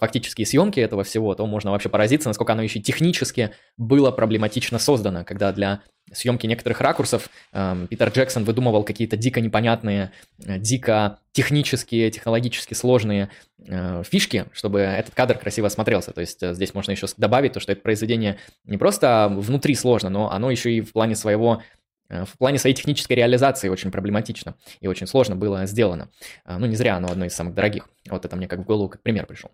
фактические 0.00 0.46
съемки 0.46 0.80
этого 0.80 1.04
всего, 1.04 1.34
то 1.34 1.46
можно 1.46 1.70
вообще 1.70 1.88
поразиться, 1.88 2.28
насколько 2.28 2.52
оно 2.52 2.62
еще 2.62 2.80
технически 2.80 3.50
было 3.76 4.10
проблематично 4.10 4.78
создано, 4.78 5.24
когда 5.24 5.52
для 5.52 5.82
съемки 6.12 6.46
некоторых 6.46 6.80
ракурсов 6.80 7.28
э, 7.52 7.86
Питер 7.88 8.08
Джексон 8.10 8.44
выдумывал 8.44 8.84
какие-то 8.84 9.16
дико 9.16 9.40
непонятные, 9.40 10.12
э, 10.44 10.58
дико 10.58 11.18
технические, 11.32 12.10
технологически 12.10 12.74
сложные 12.74 13.30
э, 13.66 14.02
фишки, 14.04 14.46
чтобы 14.52 14.80
этот 14.80 15.14
кадр 15.14 15.38
красиво 15.38 15.68
смотрелся. 15.68 16.12
То 16.12 16.20
есть 16.20 16.42
э, 16.42 16.54
здесь 16.54 16.74
можно 16.74 16.92
еще 16.92 17.06
добавить 17.16 17.52
то, 17.52 17.60
что 17.60 17.72
это 17.72 17.80
произведение 17.80 18.38
не 18.64 18.76
просто 18.76 19.32
внутри 19.34 19.74
сложно, 19.74 20.10
но 20.10 20.30
оно 20.30 20.50
еще 20.50 20.72
и 20.72 20.80
в 20.80 20.92
плане 20.92 21.16
своего 21.16 21.62
э, 22.08 22.24
в 22.24 22.36
плане 22.38 22.58
своей 22.58 22.76
технической 22.76 23.16
реализации 23.16 23.68
очень 23.68 23.90
проблематично 23.90 24.54
и 24.80 24.88
очень 24.88 25.06
сложно 25.06 25.36
было 25.36 25.66
сделано. 25.66 26.10
Э, 26.44 26.58
ну, 26.58 26.66
не 26.66 26.76
зря 26.76 26.96
оно 26.96 27.08
одно 27.08 27.24
из 27.24 27.34
самых 27.34 27.54
дорогих. 27.54 27.88
Вот 28.08 28.24
это 28.24 28.36
мне 28.36 28.46
как 28.46 28.60
в 28.60 28.64
голову 28.64 28.88
как 28.88 29.02
пример 29.02 29.26
пришел. 29.26 29.50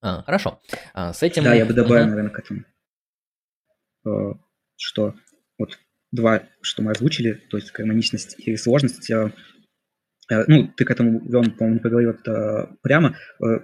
А, 0.00 0.22
хорошо. 0.22 0.60
А, 0.94 1.12
с 1.12 1.22
этим... 1.22 1.44
Да, 1.44 1.54
я 1.54 1.66
бы 1.66 1.74
добавил, 1.74 2.04
угу. 2.04 2.10
наверное, 2.10 2.30
к 2.30 2.38
этому, 2.38 2.64
что 4.76 5.14
вот 5.58 5.78
два, 6.12 6.42
что 6.60 6.82
мы 6.82 6.92
озвучили, 6.92 7.32
то 7.50 7.56
есть 7.56 7.72
гармоничность 7.72 8.38
и 8.38 8.56
сложность, 8.56 9.10
э, 9.10 9.32
э, 10.30 10.44
ну, 10.46 10.68
ты 10.68 10.84
к 10.84 10.90
этому, 10.90 11.20
Лен, 11.28 11.50
по-моему, 11.52 11.74
не 11.74 11.80
поговорил 11.80 12.10
это 12.10 12.76
прямо, 12.82 13.16
э, 13.42 13.60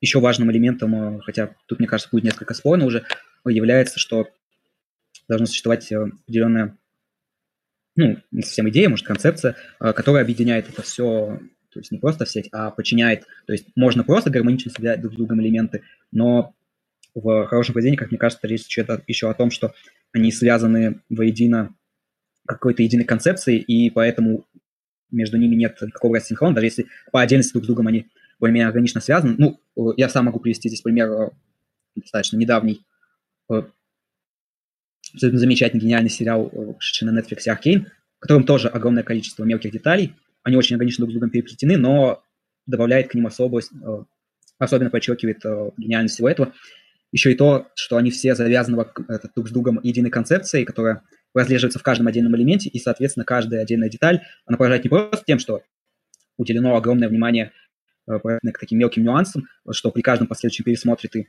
еще 0.00 0.20
важным 0.20 0.50
элементом, 0.52 1.20
хотя 1.22 1.56
тут, 1.66 1.80
мне 1.80 1.88
кажется, 1.88 2.10
будет 2.12 2.24
несколько 2.24 2.54
спорно 2.54 2.84
уже, 2.84 3.04
является, 3.44 3.98
что 3.98 4.28
должна 5.28 5.46
существовать 5.46 5.90
определенная, 5.90 6.78
ну, 7.96 8.16
не 8.30 8.42
совсем 8.42 8.68
идея, 8.68 8.88
может, 8.88 9.04
концепция, 9.04 9.56
которая 9.80 10.22
объединяет 10.22 10.68
это 10.68 10.82
все, 10.82 11.40
то 11.78 11.82
есть 11.82 11.92
не 11.92 11.98
просто 11.98 12.24
в 12.24 12.28
сеть, 12.28 12.48
а 12.50 12.72
подчиняет, 12.72 13.24
то 13.46 13.52
есть 13.52 13.66
можно 13.76 14.02
просто 14.02 14.30
гармонично 14.30 14.72
связать 14.72 15.00
друг 15.00 15.14
с 15.14 15.16
другом 15.16 15.40
элементы, 15.40 15.82
но 16.10 16.54
в 17.14 17.46
хорошем 17.46 17.72
произведении, 17.72 17.96
как 17.96 18.10
мне 18.10 18.18
кажется, 18.18 18.44
речь 18.48 18.66
идет 18.76 19.04
еще 19.06 19.30
о 19.30 19.34
том, 19.34 19.52
что 19.52 19.74
они 20.12 20.32
связаны 20.32 21.00
воедино 21.08 21.72
какой-то 22.46 22.82
единой 22.82 23.04
концепции, 23.04 23.58
и 23.58 23.90
поэтому 23.90 24.44
между 25.12 25.36
ними 25.36 25.54
нет 25.54 25.80
никакого 25.80 26.16
рассинхрона, 26.16 26.56
даже 26.56 26.66
если 26.66 26.86
по 27.12 27.20
отдельности 27.20 27.52
друг 27.52 27.64
с 27.64 27.68
другом 27.68 27.86
они 27.86 28.08
более-менее 28.40 28.66
органично 28.66 29.00
связаны. 29.00 29.36
Ну, 29.38 29.94
я 29.96 30.08
сам 30.08 30.24
могу 30.24 30.40
привести 30.40 30.68
здесь 30.68 30.80
пример 30.80 31.10
э, 31.10 31.30
достаточно 31.94 32.36
недавний, 32.36 32.84
э, 33.50 33.62
замечательный, 35.14 35.80
гениальный 35.80 36.10
сериал, 36.10 36.50
э, 36.52 36.74
шедший 36.80 37.08
на 37.08 37.18
Netflix 37.18 37.48
«Аркейн», 37.48 37.86
в 38.18 38.20
котором 38.20 38.44
тоже 38.44 38.68
огромное 38.68 39.04
количество 39.04 39.44
мелких 39.44 39.70
деталей. 39.70 40.14
Они 40.48 40.56
очень 40.56 40.76
органично 40.76 41.02
друг 41.02 41.10
с 41.10 41.12
другом 41.12 41.28
переплетены, 41.28 41.76
но 41.76 42.22
добавляет 42.64 43.08
к 43.08 43.14
ним 43.14 43.26
особость, 43.26 43.70
особенно 44.58 44.88
подчеркивает 44.88 45.42
гениальность 45.76 46.14
всего 46.14 46.30
этого. 46.30 46.54
Еще 47.12 47.32
и 47.32 47.34
то, 47.34 47.68
что 47.74 47.98
они 47.98 48.10
все 48.10 48.34
завязаны 48.34 48.82
друг 49.36 49.48
с 49.48 49.50
другом 49.50 49.78
единой 49.82 50.08
концепцией, 50.08 50.64
которая 50.64 51.02
прослеживается 51.34 51.78
в 51.78 51.82
каждом 51.82 52.06
отдельном 52.06 52.34
элементе, 52.34 52.70
и, 52.70 52.78
соответственно, 52.78 53.26
каждая 53.26 53.60
отдельная 53.60 53.90
деталь, 53.90 54.22
она 54.46 54.56
поражает 54.56 54.84
не 54.84 54.88
просто 54.88 55.22
тем, 55.26 55.38
что 55.38 55.60
уделено 56.38 56.76
огромное 56.76 57.10
внимание 57.10 57.52
э, 58.06 58.18
к 58.18 58.58
таким 58.58 58.78
мелким 58.78 59.04
нюансам, 59.04 59.48
что 59.70 59.90
при 59.90 60.00
каждом 60.00 60.28
последующем 60.28 60.64
пересмотре 60.64 61.10
ты 61.10 61.28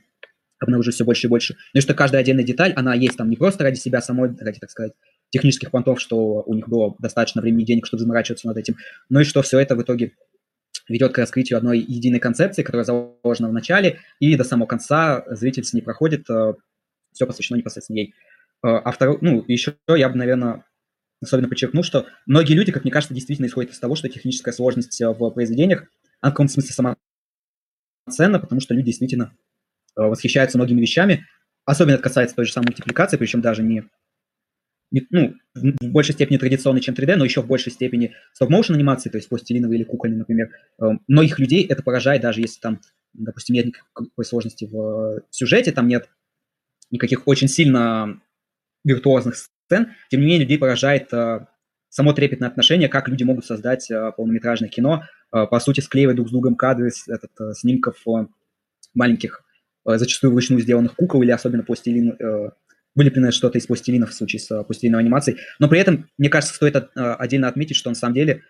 обнаружишь 0.58 0.94
все 0.94 1.04
больше 1.04 1.26
и 1.26 1.28
больше, 1.28 1.56
но 1.74 1.78
и 1.78 1.82
что 1.82 1.92
каждая 1.92 2.22
отдельная 2.22 2.44
деталь, 2.44 2.72
она 2.72 2.94
есть 2.94 3.18
там 3.18 3.28
не 3.28 3.36
просто 3.36 3.64
ради 3.64 3.78
себя 3.78 4.00
самой, 4.00 4.34
ради, 4.40 4.60
так 4.60 4.70
сказать, 4.70 4.94
технических 5.30 5.70
понтов, 5.70 6.00
что 6.00 6.42
у 6.42 6.54
них 6.54 6.68
было 6.68 6.94
достаточно 6.98 7.40
времени 7.40 7.62
и 7.62 7.66
денег, 7.66 7.86
чтобы 7.86 8.02
заморачиваться 8.02 8.46
над 8.46 8.56
этим, 8.56 8.76
ну 9.08 9.20
и 9.20 9.24
что 9.24 9.42
все 9.42 9.58
это 9.58 9.76
в 9.76 9.82
итоге 9.82 10.12
ведет 10.88 11.12
к 11.12 11.18
раскрытию 11.18 11.56
одной 11.56 11.78
единой 11.78 12.18
концепции, 12.18 12.62
которая 12.62 12.84
заложена 12.84 13.48
в 13.48 13.52
начале, 13.52 14.00
и 14.18 14.36
до 14.36 14.44
самого 14.44 14.66
конца 14.66 15.24
зритель 15.28 15.64
с 15.64 15.72
ней 15.72 15.82
проходит, 15.82 16.28
э, 16.28 16.54
все 17.12 17.26
посвящено 17.26 17.58
непосредственно 17.58 17.98
ей. 17.98 18.14
Э, 18.64 18.68
а 18.68 18.90
второй, 18.90 19.18
ну, 19.20 19.44
еще 19.46 19.76
я 19.88 20.08
бы, 20.08 20.16
наверное, 20.16 20.64
особенно 21.22 21.48
подчеркнул, 21.48 21.84
что 21.84 22.06
многие 22.26 22.54
люди, 22.54 22.72
как 22.72 22.82
мне 22.82 22.92
кажется, 22.92 23.14
действительно 23.14 23.46
исходят 23.46 23.72
из 23.72 23.78
того, 23.78 23.94
что 23.94 24.08
техническая 24.08 24.52
сложность 24.52 25.00
в 25.00 25.30
произведениях, 25.30 25.84
она 26.20 26.30
в 26.30 26.34
каком-то 26.34 26.54
смысле 26.54 26.72
сама 26.72 26.96
ценна, 28.08 28.40
потому 28.40 28.60
что 28.60 28.74
люди 28.74 28.86
действительно 28.86 29.32
восхищаются 29.94 30.58
многими 30.58 30.80
вещами, 30.80 31.26
особенно 31.64 31.94
это 31.94 32.02
касается 32.02 32.34
той 32.34 32.46
же 32.46 32.52
самой 32.52 32.68
мультипликации, 32.68 33.16
причем 33.16 33.42
даже 33.42 33.62
не 33.62 33.84
ну, 34.90 35.34
в 35.54 35.86
большей 35.86 36.14
степени 36.14 36.36
традиционный, 36.36 36.80
чем 36.80 36.94
3D, 36.94 37.16
но 37.16 37.24
еще 37.24 37.42
в 37.42 37.46
большей 37.46 37.72
степени 37.72 38.14
стоп-моушен 38.32 38.74
анимации, 38.74 39.10
то 39.10 39.18
есть 39.18 39.28
пластилиновые 39.28 39.78
или 39.78 39.84
кукольные, 39.84 40.18
например. 40.18 40.50
Эм, 40.80 41.02
многих 41.06 41.38
людей 41.38 41.64
это 41.64 41.82
поражает, 41.82 42.22
даже 42.22 42.40
если 42.40 42.60
там, 42.60 42.80
допустим, 43.12 43.54
нет 43.54 43.66
никакой 43.66 44.24
сложности 44.24 44.68
в 44.70 45.22
сюжете, 45.30 45.72
там 45.72 45.86
нет 45.86 46.08
никаких 46.90 47.26
очень 47.26 47.48
сильно 47.48 48.20
виртуозных 48.84 49.36
сцен, 49.36 49.92
тем 50.10 50.20
не 50.20 50.26
менее 50.26 50.40
людей 50.40 50.58
поражает 50.58 51.12
э, 51.12 51.46
само 51.88 52.12
трепетное 52.12 52.48
отношение, 52.48 52.88
как 52.88 53.08
люди 53.08 53.22
могут 53.22 53.46
создать 53.46 53.90
э, 53.90 54.12
полнометражное 54.16 54.68
кино, 54.68 55.04
э, 55.32 55.46
по 55.46 55.60
сути, 55.60 55.80
склеивая 55.80 56.14
друг 56.14 56.28
с 56.28 56.32
другом 56.32 56.56
кадры 56.56 56.90
с, 56.90 57.06
этот, 57.08 57.30
снимков 57.56 58.04
маленьких, 58.94 59.44
зачастую 59.84 60.32
вручную 60.32 60.60
сделанных 60.60 60.96
кукол 60.96 61.22
или 61.22 61.30
особенно 61.30 61.62
пластилин, 61.62 62.16
вылепленное 62.94 63.30
что-то 63.30 63.58
из 63.58 63.66
пластилина 63.66 64.06
в 64.06 64.12
случае 64.12 64.40
с 64.40 64.62
пластилиновой 64.64 65.04
анимацией. 65.04 65.38
Но 65.58 65.68
при 65.68 65.80
этом, 65.80 66.08
мне 66.18 66.28
кажется, 66.28 66.54
стоит 66.54 66.76
отдельно 66.94 67.48
отметить, 67.48 67.76
что 67.76 67.90
на 67.90 67.94
самом 67.94 68.14
деле, 68.14 68.42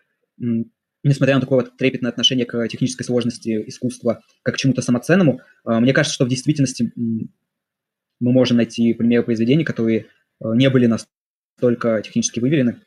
несмотря 1.02 1.34
на 1.34 1.40
такое 1.40 1.60
вот 1.60 1.76
трепетное 1.76 2.10
отношение 2.10 2.46
к 2.46 2.68
технической 2.68 3.04
сложности 3.04 3.68
искусства 3.68 4.22
как 4.42 4.54
к 4.54 4.58
чему-то 4.58 4.82
самоценному, 4.82 5.40
мне 5.64 5.92
кажется, 5.92 6.14
что 6.14 6.24
в 6.24 6.28
действительности 6.28 6.92
мы 6.96 8.32
можем 8.32 8.56
найти 8.58 8.94
примеры 8.94 9.24
произведений, 9.24 9.64
которые 9.64 10.06
не 10.40 10.70
были 10.70 10.86
настолько 10.86 12.02
технически 12.02 12.40
выверены, 12.40 12.80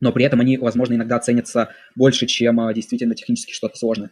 но 0.00 0.12
при 0.12 0.24
этом 0.24 0.40
они, 0.40 0.56
возможно, 0.56 0.94
иногда 0.94 1.18
ценятся 1.18 1.70
больше, 1.96 2.26
чем 2.26 2.72
действительно 2.72 3.14
технически 3.14 3.52
что-то 3.52 3.76
сложное. 3.76 4.10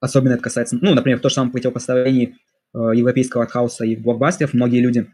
Особенно 0.00 0.32
это 0.32 0.42
касается, 0.42 0.78
ну, 0.80 0.94
например, 0.94 1.18
в 1.18 1.20
том 1.20 1.28
же 1.28 1.34
самом 1.34 1.52
противопоставлении 1.52 2.36
европейского 2.72 3.42
артхауса 3.42 3.84
и 3.84 3.96
блокбастеров. 3.96 4.54
Многие 4.54 4.80
люди 4.80 5.10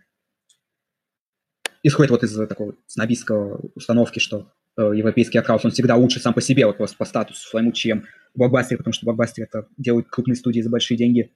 исходит 1.82 2.10
вот 2.10 2.22
из 2.22 2.34
такой 2.48 2.74
снобистского 2.86 3.60
установки, 3.74 4.18
что 4.18 4.52
э, 4.76 4.82
европейский 4.94 5.38
артхаус, 5.38 5.64
он 5.64 5.70
всегда 5.70 5.96
лучше 5.96 6.20
сам 6.20 6.34
по 6.34 6.40
себе, 6.40 6.66
вот 6.66 6.76
просто 6.76 6.96
по 6.96 7.04
статусу 7.04 7.40
своему, 7.48 7.72
чем 7.72 8.04
блокбастер, 8.34 8.78
потому 8.78 8.92
что 8.92 9.06
блокбастер 9.06 9.44
это 9.44 9.66
делают 9.76 10.08
крупные 10.08 10.36
студии 10.36 10.60
за 10.60 10.70
большие 10.70 10.98
деньги. 10.98 11.32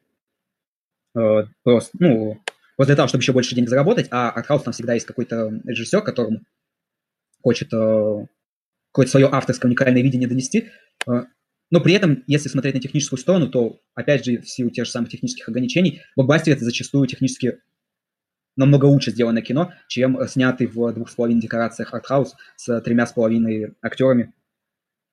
Э, 1.16 1.44
просто, 1.62 1.90
ну, 1.98 2.40
вот 2.78 2.86
для 2.86 2.96
того, 2.96 3.08
чтобы 3.08 3.22
еще 3.22 3.32
больше 3.32 3.54
денег 3.54 3.68
заработать, 3.68 4.08
а 4.10 4.30
артхаус 4.30 4.62
там 4.62 4.72
всегда 4.72 4.94
есть 4.94 5.06
какой-то 5.06 5.60
режиссер, 5.64 6.02
которому 6.02 6.40
хочет 7.42 7.72
э, 7.72 8.26
какое-то 8.92 9.10
свое 9.10 9.28
авторское 9.30 9.68
уникальное 9.68 10.02
видение 10.02 10.28
донести. 10.28 10.70
Но 11.70 11.80
при 11.80 11.94
этом, 11.94 12.24
если 12.26 12.48
смотреть 12.48 12.74
на 12.74 12.80
техническую 12.80 13.18
сторону, 13.18 13.48
то, 13.48 13.80
опять 13.94 14.24
же, 14.24 14.38
в 14.38 14.48
силу 14.48 14.70
тех 14.70 14.86
же 14.86 14.90
самых 14.90 15.08
технических 15.08 15.48
ограничений, 15.48 16.02
блокбастер 16.16 16.54
это 16.54 16.64
зачастую 16.64 17.06
технически 17.06 17.60
намного 18.56 18.86
лучше 18.86 19.10
сделанное 19.10 19.42
кино, 19.42 19.72
чем 19.88 20.18
снятый 20.28 20.66
в 20.66 20.92
двух 20.92 21.10
с 21.10 21.14
половиной 21.14 21.40
декорациях 21.40 21.94
артхаус 21.94 22.34
с 22.56 22.80
тремя 22.80 23.06
с 23.06 23.12
половиной 23.12 23.74
актерами 23.82 24.32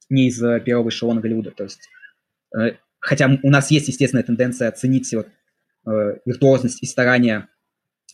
не 0.09 0.27
из 0.27 0.39
первого 0.63 0.89
эшелона 0.89 1.21
Голливуда. 1.21 1.51
То 1.51 1.63
есть, 1.63 1.89
э, 2.57 2.77
хотя 2.99 3.29
у 3.43 3.49
нас 3.49 3.71
есть 3.71 3.87
естественная 3.87 4.23
тенденция 4.23 4.69
оценить 4.69 5.13
вот, 5.13 5.27
э, 5.85 6.19
виртуозность 6.25 6.81
и 6.81 6.85
старания 6.85 7.49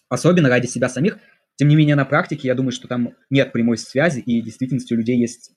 особенно 0.10 0.50
ради 0.50 0.68
себя 0.68 0.90
самих, 0.90 1.18
тем 1.56 1.68
не 1.68 1.76
менее 1.76 1.96
на 1.96 2.06
практике 2.06 2.48
я 2.48 2.56
думаю, 2.56 2.72
что 2.72 2.88
там 2.88 3.16
нет 3.30 3.52
прямой 3.52 3.78
связи, 3.78 4.20
и 4.20 4.42
в 4.42 4.46
действительности 4.46 4.94
у 4.94 4.98
людей 4.98 5.18
есть 5.18 5.52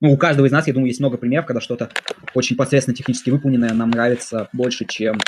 ну, 0.00 0.12
у 0.12 0.16
каждого 0.16 0.46
из 0.46 0.50
нас, 0.50 0.66
я 0.66 0.74
думаю, 0.74 0.88
есть 0.88 0.98
много 0.98 1.16
примеров, 1.16 1.46
когда 1.46 1.60
что-то 1.60 1.88
очень 2.34 2.56
посредственно 2.56 2.96
технически 2.96 3.30
выполненное 3.30 3.72
нам 3.72 3.90
нравится 3.90 4.48
больше, 4.52 4.84
чем 4.84 5.20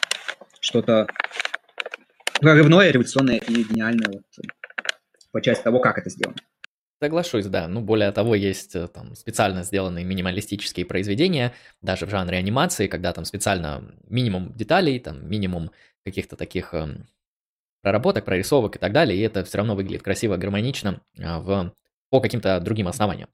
что-то 0.59 1.07
прорывное, 2.45 2.91
революционное 2.91 3.39
и 3.39 3.65
гениальное 3.65 4.09
вот, 4.09 4.23
по 5.33 5.41
части 5.41 5.63
того, 5.63 5.81
как 5.81 5.99
это 5.99 6.11
сделано. 6.11 6.37
Соглашусь, 7.03 7.47
да. 7.47 7.67
Ну, 7.69 7.81
более 7.81 8.13
того, 8.13 8.35
есть 8.35 8.77
э, 8.77 8.87
там 8.87 9.15
специально 9.15 9.63
сделанные 9.63 10.05
минималистические 10.05 10.87
произведения, 10.87 11.53
даже 11.83 12.07
в 12.07 12.11
жанре 12.11 12.39
анимации, 12.39 12.87
когда 12.87 13.13
там 13.13 13.25
специально 13.25 13.83
минимум 14.09 14.53
деталей, 14.55 14.99
там 15.01 15.29
минимум 15.29 15.71
каких-то 16.05 16.37
таких 16.37 16.73
э, 16.73 16.87
проработок, 17.83 18.25
прорисовок 18.25 18.77
и 18.77 18.79
так 18.79 18.93
далее, 18.93 19.19
и 19.19 19.23
это 19.23 19.45
все 19.45 19.59
равно 19.59 19.75
выглядит 19.75 20.03
красиво, 20.03 20.37
гармонично 20.37 21.03
э, 21.19 21.39
в, 21.39 21.75
по 22.11 22.21
каким-то 22.21 22.61
другим 22.61 22.89
основаниям. 22.89 23.29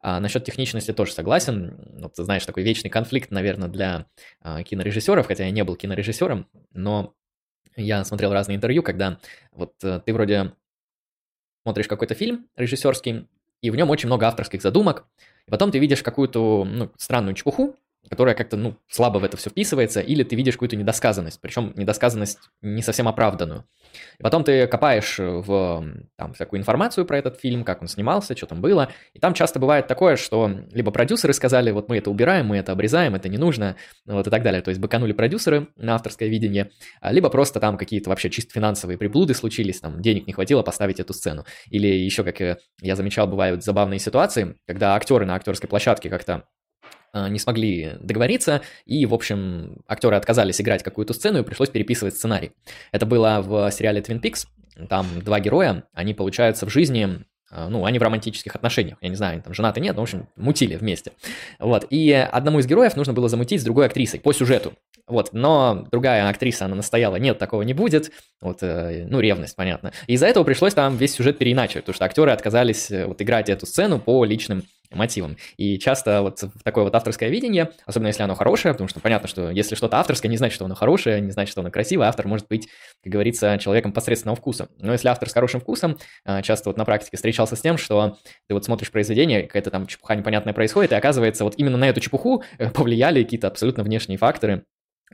А 0.00 0.20
насчет 0.20 0.44
техничности 0.44 0.92
тоже 0.92 1.12
согласен. 1.12 1.78
Вот, 2.00 2.16
знаешь, 2.16 2.44
такой 2.44 2.62
вечный 2.64 2.90
конфликт, 2.90 3.30
наверное, 3.30 3.68
для 3.68 4.06
э, 4.44 4.62
кинорежиссеров, 4.62 5.26
хотя 5.26 5.44
я 5.44 5.50
не 5.50 5.64
был 5.64 5.74
кинорежиссером, 5.74 6.48
но 6.72 7.14
я 7.76 8.04
смотрел 8.04 8.32
разные 8.32 8.56
интервью, 8.56 8.82
когда 8.82 9.18
вот 9.52 9.74
э, 9.82 10.00
ты 10.04 10.12
вроде 10.12 10.52
смотришь 11.62 11.88
какой-то 11.88 12.14
фильм 12.14 12.48
режиссерский, 12.56 13.28
и 13.60 13.70
в 13.70 13.76
нем 13.76 13.90
очень 13.90 14.06
много 14.06 14.26
авторских 14.26 14.62
задумок, 14.62 15.06
и 15.46 15.50
потом 15.50 15.70
ты 15.70 15.78
видишь 15.78 16.02
какую-то 16.02 16.64
ну, 16.64 16.92
странную 16.96 17.34
чепуху, 17.34 17.76
которая 18.08 18.34
как-то 18.34 18.56
ну, 18.56 18.76
слабо 18.88 19.18
в 19.18 19.24
это 19.24 19.36
все 19.36 19.50
вписывается, 19.50 20.00
или 20.00 20.22
ты 20.22 20.36
видишь 20.36 20.54
какую-то 20.54 20.76
недосказанность, 20.76 21.40
причем 21.40 21.72
недосказанность 21.76 22.38
не 22.62 22.82
совсем 22.82 23.08
оправданную. 23.08 23.64
И 24.18 24.22
потом 24.22 24.44
ты 24.44 24.66
копаешь 24.66 25.18
в 25.18 25.84
там, 26.16 26.34
всякую 26.34 26.60
информацию 26.60 27.06
про 27.06 27.18
этот 27.18 27.40
фильм, 27.40 27.64
как 27.64 27.82
он 27.82 27.88
снимался, 27.88 28.36
что 28.36 28.46
там 28.46 28.60
было. 28.60 28.90
И 29.14 29.18
там 29.18 29.34
часто 29.34 29.58
бывает 29.58 29.86
такое, 29.86 30.16
что 30.16 30.50
либо 30.72 30.90
продюсеры 30.90 31.32
сказали, 31.32 31.70
вот 31.70 31.88
мы 31.88 31.98
это 31.98 32.10
убираем, 32.10 32.46
мы 32.46 32.58
это 32.58 32.72
обрезаем, 32.72 33.14
это 33.14 33.28
не 33.28 33.38
нужно, 33.38 33.76
вот 34.06 34.26
и 34.26 34.30
так 34.30 34.42
далее. 34.42 34.62
То 34.62 34.70
есть 34.70 34.80
быканули 34.80 35.12
продюсеры 35.12 35.68
на 35.76 35.94
авторское 35.94 36.28
видение, 36.28 36.70
а 37.00 37.12
либо 37.12 37.30
просто 37.30 37.60
там 37.60 37.76
какие-то 37.76 38.10
вообще 38.10 38.30
чисто 38.30 38.52
финансовые 38.52 38.98
приблуды 38.98 39.34
случились, 39.34 39.80
там 39.80 40.00
денег 40.00 40.26
не 40.26 40.32
хватило 40.32 40.62
поставить 40.62 41.00
эту 41.00 41.12
сцену. 41.12 41.44
Или 41.70 41.88
еще, 41.88 42.24
как 42.24 42.40
я 42.80 42.96
замечал, 42.96 43.26
бывают 43.26 43.64
забавные 43.64 43.98
ситуации, 43.98 44.56
когда 44.66 44.94
актеры 44.94 45.26
на 45.26 45.34
актерской 45.34 45.68
площадке 45.68 46.10
как-то 46.10 46.44
не 47.14 47.38
смогли 47.38 47.94
договориться, 48.00 48.62
и, 48.84 49.06
в 49.06 49.14
общем, 49.14 49.82
актеры 49.86 50.16
отказались 50.16 50.60
играть 50.60 50.82
какую-то 50.82 51.14
сцену, 51.14 51.40
и 51.40 51.42
пришлось 51.42 51.70
переписывать 51.70 52.16
сценарий. 52.16 52.52
Это 52.92 53.06
было 53.06 53.40
в 53.42 53.70
сериале 53.70 54.00
Twin 54.00 54.20
Peaks, 54.20 54.46
там 54.88 55.06
два 55.22 55.40
героя, 55.40 55.84
они, 55.94 56.14
получаются, 56.14 56.66
в 56.66 56.70
жизни 56.70 57.24
а, 57.50 57.68
ну, 57.68 57.84
они 57.84 57.98
в 57.98 58.02
романтических 58.02 58.54
отношениях, 58.56 58.98
я 59.00 59.08
не 59.08 59.14
знаю, 59.14 59.34
они 59.34 59.42
там 59.42 59.54
женаты 59.54 59.80
нет, 59.80 59.94
но, 59.94 60.02
в 60.02 60.04
общем, 60.04 60.28
мутили 60.36 60.74
вместе. 60.74 61.12
Вот, 61.60 61.86
и 61.90 62.12
одному 62.12 62.58
из 62.58 62.66
героев 62.66 62.96
нужно 62.96 63.12
было 63.12 63.28
замутить 63.28 63.60
с 63.60 63.64
другой 63.64 63.86
актрисой 63.86 64.18
по 64.18 64.32
сюжету. 64.32 64.74
Вот, 65.06 65.32
но 65.32 65.86
другая 65.92 66.28
актриса, 66.28 66.64
она 66.64 66.74
настояла, 66.74 67.16
нет, 67.16 67.38
такого 67.38 67.62
не 67.62 67.74
будет, 67.74 68.10
вот, 68.40 68.58
э, 68.62 69.06
ну, 69.08 69.20
ревность, 69.20 69.54
понятно. 69.54 69.92
И 70.08 70.14
из-за 70.14 70.26
этого 70.26 70.42
пришлось 70.42 70.74
там 70.74 70.96
весь 70.96 71.14
сюжет 71.14 71.38
переиначивать, 71.38 71.84
потому 71.84 71.94
что 71.94 72.04
актеры 72.04 72.32
отказались 72.32 72.90
э, 72.90 73.06
вот 73.06 73.22
играть 73.22 73.48
эту 73.48 73.66
сцену 73.66 74.00
по 74.00 74.24
личным 74.24 74.64
мотивам. 74.96 75.36
И 75.56 75.78
часто 75.78 76.22
вот 76.22 76.42
такое 76.64 76.84
вот 76.84 76.94
авторское 76.94 77.28
видение, 77.28 77.70
особенно 77.84 78.08
если 78.08 78.22
оно 78.22 78.34
хорошее, 78.34 78.74
потому 78.74 78.88
что 78.88 79.00
понятно, 79.00 79.28
что 79.28 79.50
если 79.50 79.74
что-то 79.74 79.98
авторское, 79.98 80.30
не 80.30 80.36
значит, 80.36 80.54
что 80.54 80.64
оно 80.64 80.74
хорошее, 80.74 81.20
не 81.20 81.30
значит, 81.30 81.52
что 81.52 81.60
оно 81.60 81.70
красивое, 81.70 82.08
автор 82.08 82.26
может 82.26 82.48
быть, 82.48 82.68
как 83.02 83.12
говорится, 83.12 83.58
человеком 83.58 83.92
посредственного 83.92 84.36
вкуса. 84.36 84.68
Но 84.78 84.92
если 84.92 85.08
автор 85.08 85.28
с 85.28 85.32
хорошим 85.32 85.60
вкусом, 85.60 85.98
а, 86.24 86.42
часто 86.42 86.70
вот 86.70 86.76
на 86.76 86.84
практике 86.84 87.16
встречался 87.16 87.56
с 87.56 87.60
тем, 87.60 87.78
что 87.78 88.18
ты 88.48 88.54
вот 88.54 88.64
смотришь 88.64 88.90
произведение, 88.90 89.42
какая-то 89.42 89.70
там 89.70 89.86
чепуха 89.86 90.14
непонятная 90.14 90.54
происходит, 90.54 90.92
и 90.92 90.94
оказывается, 90.94 91.44
вот 91.44 91.54
именно 91.56 91.76
на 91.76 91.88
эту 91.88 92.00
чепуху 92.00 92.42
э, 92.58 92.70
повлияли 92.70 93.22
какие-то 93.22 93.48
абсолютно 93.48 93.82
внешние 93.82 94.18
факторы, 94.18 94.64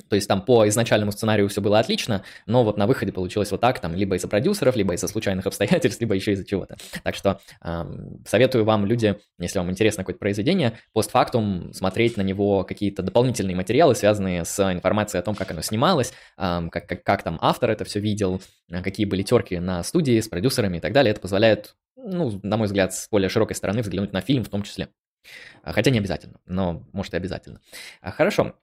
то 0.08 0.16
есть 0.16 0.26
там 0.26 0.42
по 0.42 0.66
изначальному 0.68 1.12
сценарию 1.12 1.48
все 1.48 1.60
было 1.60 1.78
отлично, 1.78 2.24
но 2.46 2.64
вот 2.64 2.78
на 2.78 2.86
выходе 2.86 3.12
получилось 3.12 3.50
вот 3.50 3.60
так, 3.60 3.78
там 3.78 3.94
либо 3.94 4.16
из-за 4.16 4.26
продюсеров, 4.26 4.74
либо 4.74 4.94
из-за 4.94 5.06
случайных 5.06 5.46
обстоятельств, 5.46 6.00
либо 6.00 6.14
еще 6.14 6.32
из-за 6.32 6.46
чего-то. 6.46 6.76
Так 7.02 7.14
что 7.14 7.40
э, 7.62 7.84
советую 8.26 8.64
вам, 8.64 8.86
люди, 8.86 9.16
если 9.38 9.58
вам 9.58 9.70
интересно 9.70 10.02
какое-то 10.02 10.18
произведение, 10.18 10.78
постфактум 10.92 11.72
смотреть 11.74 12.16
на 12.16 12.22
него 12.22 12.64
какие-то 12.64 13.02
дополнительные 13.02 13.54
материалы, 13.54 13.94
связанные 13.94 14.44
с 14.44 14.72
информацией 14.72 15.20
о 15.20 15.24
том, 15.24 15.34
как 15.34 15.50
оно 15.50 15.60
снималось, 15.60 16.12
э, 16.38 16.68
как, 16.70 16.88
как, 16.88 17.04
как 17.04 17.22
там 17.22 17.38
автор 17.42 17.70
это 17.70 17.84
все 17.84 18.00
видел, 18.00 18.40
э, 18.70 18.82
какие 18.82 19.04
были 19.04 19.22
терки 19.22 19.58
на 19.58 19.82
студии 19.82 20.20
с 20.20 20.28
продюсерами 20.28 20.78
и 20.78 20.80
так 20.80 20.92
далее. 20.92 21.12
Это 21.12 21.20
позволяет, 21.20 21.74
ну, 21.96 22.40
на 22.42 22.56
мой 22.56 22.66
взгляд, 22.66 22.94
с 22.94 23.08
более 23.10 23.28
широкой 23.28 23.56
стороны 23.56 23.82
взглянуть 23.82 24.14
на 24.14 24.22
фильм 24.22 24.42
в 24.42 24.48
том 24.48 24.62
числе. 24.62 24.88
Хотя 25.62 25.90
не 25.90 25.98
обязательно, 25.98 26.40
но 26.46 26.82
может 26.92 27.14
и 27.14 27.16
обязательно. 27.16 27.60
Хорошо, 28.00 28.56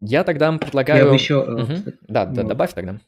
я 0.00 0.24
тогда 0.24 0.56
предлагаю... 0.56 1.04
Я 1.04 1.10
бы 1.10 1.14
еще... 1.14 1.38
Угу. 1.38 1.92
Да, 2.08 2.26
да, 2.26 2.42
добавь 2.42 2.72
тогда. 2.74 3.00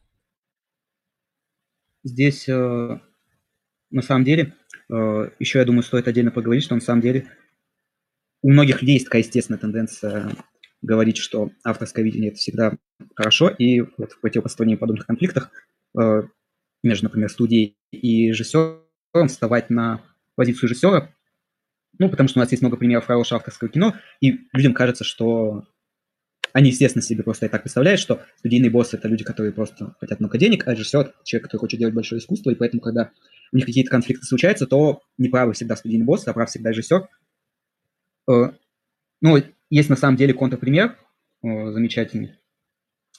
Здесь, 2.02 2.48
э, 2.48 2.98
на 3.90 4.02
самом 4.02 4.24
деле, 4.24 4.54
Э, 4.90 5.30
Еще, 5.38 5.60
я 5.60 5.64
думаю, 5.64 5.82
стоит 5.82 6.08
отдельно 6.08 6.30
поговорить, 6.30 6.64
что 6.64 6.74
на 6.74 6.80
самом 6.80 7.00
деле 7.00 7.26
у 8.42 8.50
многих 8.50 8.82
людей 8.82 8.94
есть 8.94 9.06
такая 9.06 9.22
естественная 9.22 9.60
тенденция 9.60 10.34
говорить, 10.82 11.18
что 11.18 11.50
авторское 11.62 12.04
видение– 12.04 12.30
это 12.30 12.38
всегда 12.38 12.72
хорошо, 13.14 13.48
и 13.48 13.80
вот 13.80 14.12
в 14.12 14.20
противопоставлении 14.20 14.76
подобных 14.76 15.06
конфликтах 15.06 15.50
э, 15.98 16.22
между, 16.82 17.04
например, 17.04 17.28
студией 17.28 17.76
и 17.92 18.28
режиссером 18.28 19.28
вставать 19.28 19.68
на 19.70 20.02
позицию 20.36 20.70
режиссера, 20.70 21.14
ну, 21.98 22.08
потому 22.08 22.28
что 22.28 22.38
у 22.38 22.42
нас 22.42 22.50
есть 22.50 22.62
много 22.62 22.78
примеров 22.78 23.06
хорошего 23.06 23.38
авторского 23.38 23.68
кино, 23.68 23.94
и 24.20 24.40
людям 24.52 24.72
кажется, 24.72 25.04
что 25.04 25.66
они, 26.52 26.70
естественно, 26.70 27.02
себе 27.02 27.22
просто 27.22 27.46
и 27.46 27.48
так 27.48 27.62
представляют, 27.62 28.00
что 28.00 28.22
студийные 28.38 28.70
боссы– 28.70 28.96
это 28.98 29.08
люди, 29.08 29.24
которые 29.24 29.52
просто 29.52 29.94
хотят 30.00 30.20
много 30.20 30.38
денег, 30.38 30.66
а 30.66 30.72
режиссер– 30.72 31.14
человек, 31.24 31.44
который 31.44 31.60
хочет 31.60 31.78
делать 31.78 31.94
большое 31.94 32.20
искусство, 32.20 32.50
и 32.50 32.54
поэтому, 32.54 32.80
когда 32.80 33.10
у 33.52 33.56
них 33.56 33.66
какие-то 33.66 33.90
конфликты 33.90 34.24
случаются, 34.26 34.66
то 34.66 35.02
не 35.18 35.28
правы 35.28 35.52
всегда 35.52 35.76
студийный 35.76 36.04
босс, 36.04 36.26
а 36.26 36.32
прав 36.32 36.48
всегда 36.48 36.70
режиссер. 36.70 37.08
Э, 38.28 38.52
ну, 39.20 39.42
есть 39.70 39.88
на 39.88 39.96
самом 39.96 40.16
деле 40.16 40.34
контрпример 40.34 40.96
э, 41.42 41.72
замечательный. 41.72 42.36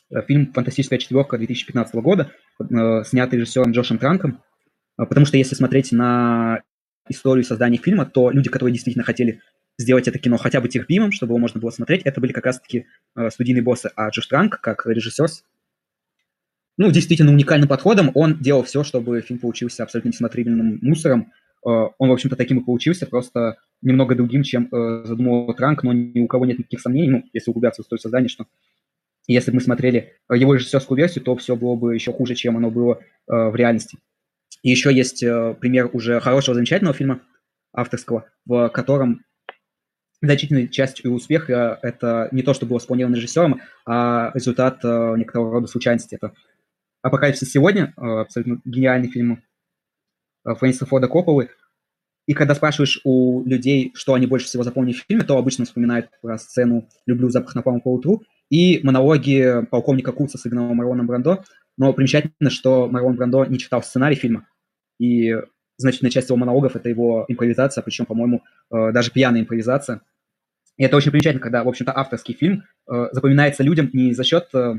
Э, 0.09 0.21
фильм 0.27 0.51
«Фантастическая 0.53 0.99
четверка» 0.99 1.37
2015 1.37 1.95
года, 1.95 2.31
снятый 2.59 3.39
режиссером 3.39 3.71
Джошем 3.71 3.97
Транком. 3.97 4.41
Потому 4.95 5.25
что 5.25 5.37
если 5.37 5.55
смотреть 5.55 5.91
на 5.91 6.61
историю 7.09 7.43
создания 7.43 7.77
фильма, 7.77 8.05
то 8.05 8.29
люди, 8.29 8.49
которые 8.49 8.73
действительно 8.73 9.03
хотели 9.03 9.41
сделать 9.77 10.07
это 10.07 10.19
кино 10.19 10.37
хотя 10.37 10.61
бы 10.61 10.69
терпимым, 10.69 11.11
чтобы 11.11 11.31
его 11.31 11.39
можно 11.39 11.59
было 11.59 11.69
смотреть, 11.71 12.03
это 12.03 12.21
были 12.21 12.31
как 12.31 12.45
раз-таки 12.45 12.85
студийные 13.29 13.63
боссы. 13.63 13.91
А 13.95 14.09
Джош 14.09 14.27
Транк, 14.27 14.59
как 14.61 14.85
режиссер, 14.85 15.27
ну, 16.77 16.91
действительно 16.91 17.31
уникальным 17.31 17.67
подходом, 17.67 18.11
он 18.15 18.37
делал 18.39 18.63
все, 18.63 18.83
чтобы 18.83 19.21
фильм 19.21 19.39
получился 19.39 19.83
абсолютно 19.83 20.09
несмотрибельным 20.09 20.79
мусором. 20.81 21.31
Он, 21.63 22.09
в 22.09 22.11
общем-то, 22.11 22.35
таким 22.35 22.59
и 22.59 22.63
получился, 22.63 23.05
просто 23.05 23.57
немного 23.83 24.15
другим, 24.15 24.41
чем 24.41 24.67
э, 24.71 25.03
задумал 25.05 25.53
Транк, 25.53 25.83
но 25.83 25.93
ни 25.93 26.19
у 26.19 26.27
кого 26.27 26.45
нет 26.45 26.57
никаких 26.57 26.81
сомнений, 26.81 27.09
ну, 27.09 27.23
если 27.33 27.51
углубляться 27.51 27.81
в 27.81 27.85
историю 27.85 28.01
создания, 28.01 28.27
что 28.29 28.47
если 29.27 29.51
бы 29.51 29.55
мы 29.55 29.61
смотрели 29.61 30.13
его 30.33 30.55
режиссерскую 30.55 30.97
версию, 30.97 31.23
то 31.23 31.35
все 31.35 31.55
было 31.55 31.75
бы 31.75 31.93
еще 31.93 32.11
хуже, 32.11 32.33
чем 32.33 32.57
оно 32.57 32.71
было 32.71 32.95
э, 32.95 32.99
в 33.27 33.55
реальности. 33.55 33.99
И 34.63 34.71
еще 34.71 34.91
есть 34.93 35.21
э, 35.21 35.55
пример 35.59 35.89
уже 35.93 36.19
хорошего, 36.19 36.55
замечательного 36.55 36.95
фильма 36.95 37.21
авторского, 37.73 38.25
в 38.45 38.69
котором 38.69 39.23
значительной 40.21 40.67
частью 40.67 41.13
успеха 41.13 41.79
это 41.81 42.29
не 42.31 42.43
то, 42.43 42.53
что 42.53 42.65
было 42.65 42.79
спланировано 42.79 43.15
режиссером, 43.15 43.61
а 43.85 44.31
результат 44.33 44.79
э, 44.83 45.15
некоторого 45.17 45.53
рода 45.53 45.67
случайности. 45.67 46.15
Это 46.15 46.33
«Апокалипсис 47.01 47.51
сегодня», 47.51 47.93
э, 47.97 48.01
абсолютно 48.01 48.61
гениальный 48.65 49.09
фильм 49.09 49.43
э, 50.45 50.55
Фрэнсиса 50.55 50.85
Форда 50.85 51.07
Копполы, 51.07 51.49
и 52.27 52.33
когда 52.33 52.55
спрашиваешь 52.55 53.01
у 53.03 53.43
людей, 53.45 53.91
что 53.95 54.13
они 54.13 54.27
больше 54.27 54.45
всего 54.45 54.63
запомнили 54.63 54.95
в 54.95 55.05
фильме, 55.07 55.23
то 55.23 55.37
обычно 55.37 55.65
вспоминают 55.65 56.09
про 56.21 56.37
сцену 56.37 56.87
«Люблю 57.05 57.29
запах 57.29 57.55
напалма 57.55 57.81
по 57.81 57.91
утру» 57.93 58.23
и 58.49 58.79
монологи 58.83 59.65
полковника 59.71 60.11
Куца, 60.11 60.37
сыгранного 60.37 60.73
Мароном 60.73 61.07
Брандо. 61.07 61.43
Но 61.77 61.93
примечательно, 61.93 62.49
что 62.49 62.87
Марон 62.87 63.15
Брандо 63.15 63.45
не 63.45 63.57
читал 63.57 63.81
сценарий 63.81 64.15
фильма, 64.15 64.47
и 64.99 65.35
значительная 65.81 66.11
часть 66.11 66.29
его 66.29 66.37
монологов– 66.37 66.75
это 66.77 66.89
его 66.89 67.25
импровизация, 67.27 67.81
причем, 67.81 68.05
по-моему, 68.05 68.43
э, 68.71 68.91
даже 68.91 69.11
пьяная 69.11 69.41
импровизация. 69.41 70.01
И 70.77 70.83
это 70.83 70.95
очень 70.95 71.11
примечательно, 71.11 71.41
когда, 71.41 71.63
в 71.63 71.67
общем-то, 71.67 71.91
авторский 71.95 72.33
фильм 72.33 72.63
э, 72.89 73.07
запоминается 73.11 73.63
людям 73.63 73.89
не 73.93 74.13
за 74.13 74.23
счет 74.23 74.47
э, 74.53 74.75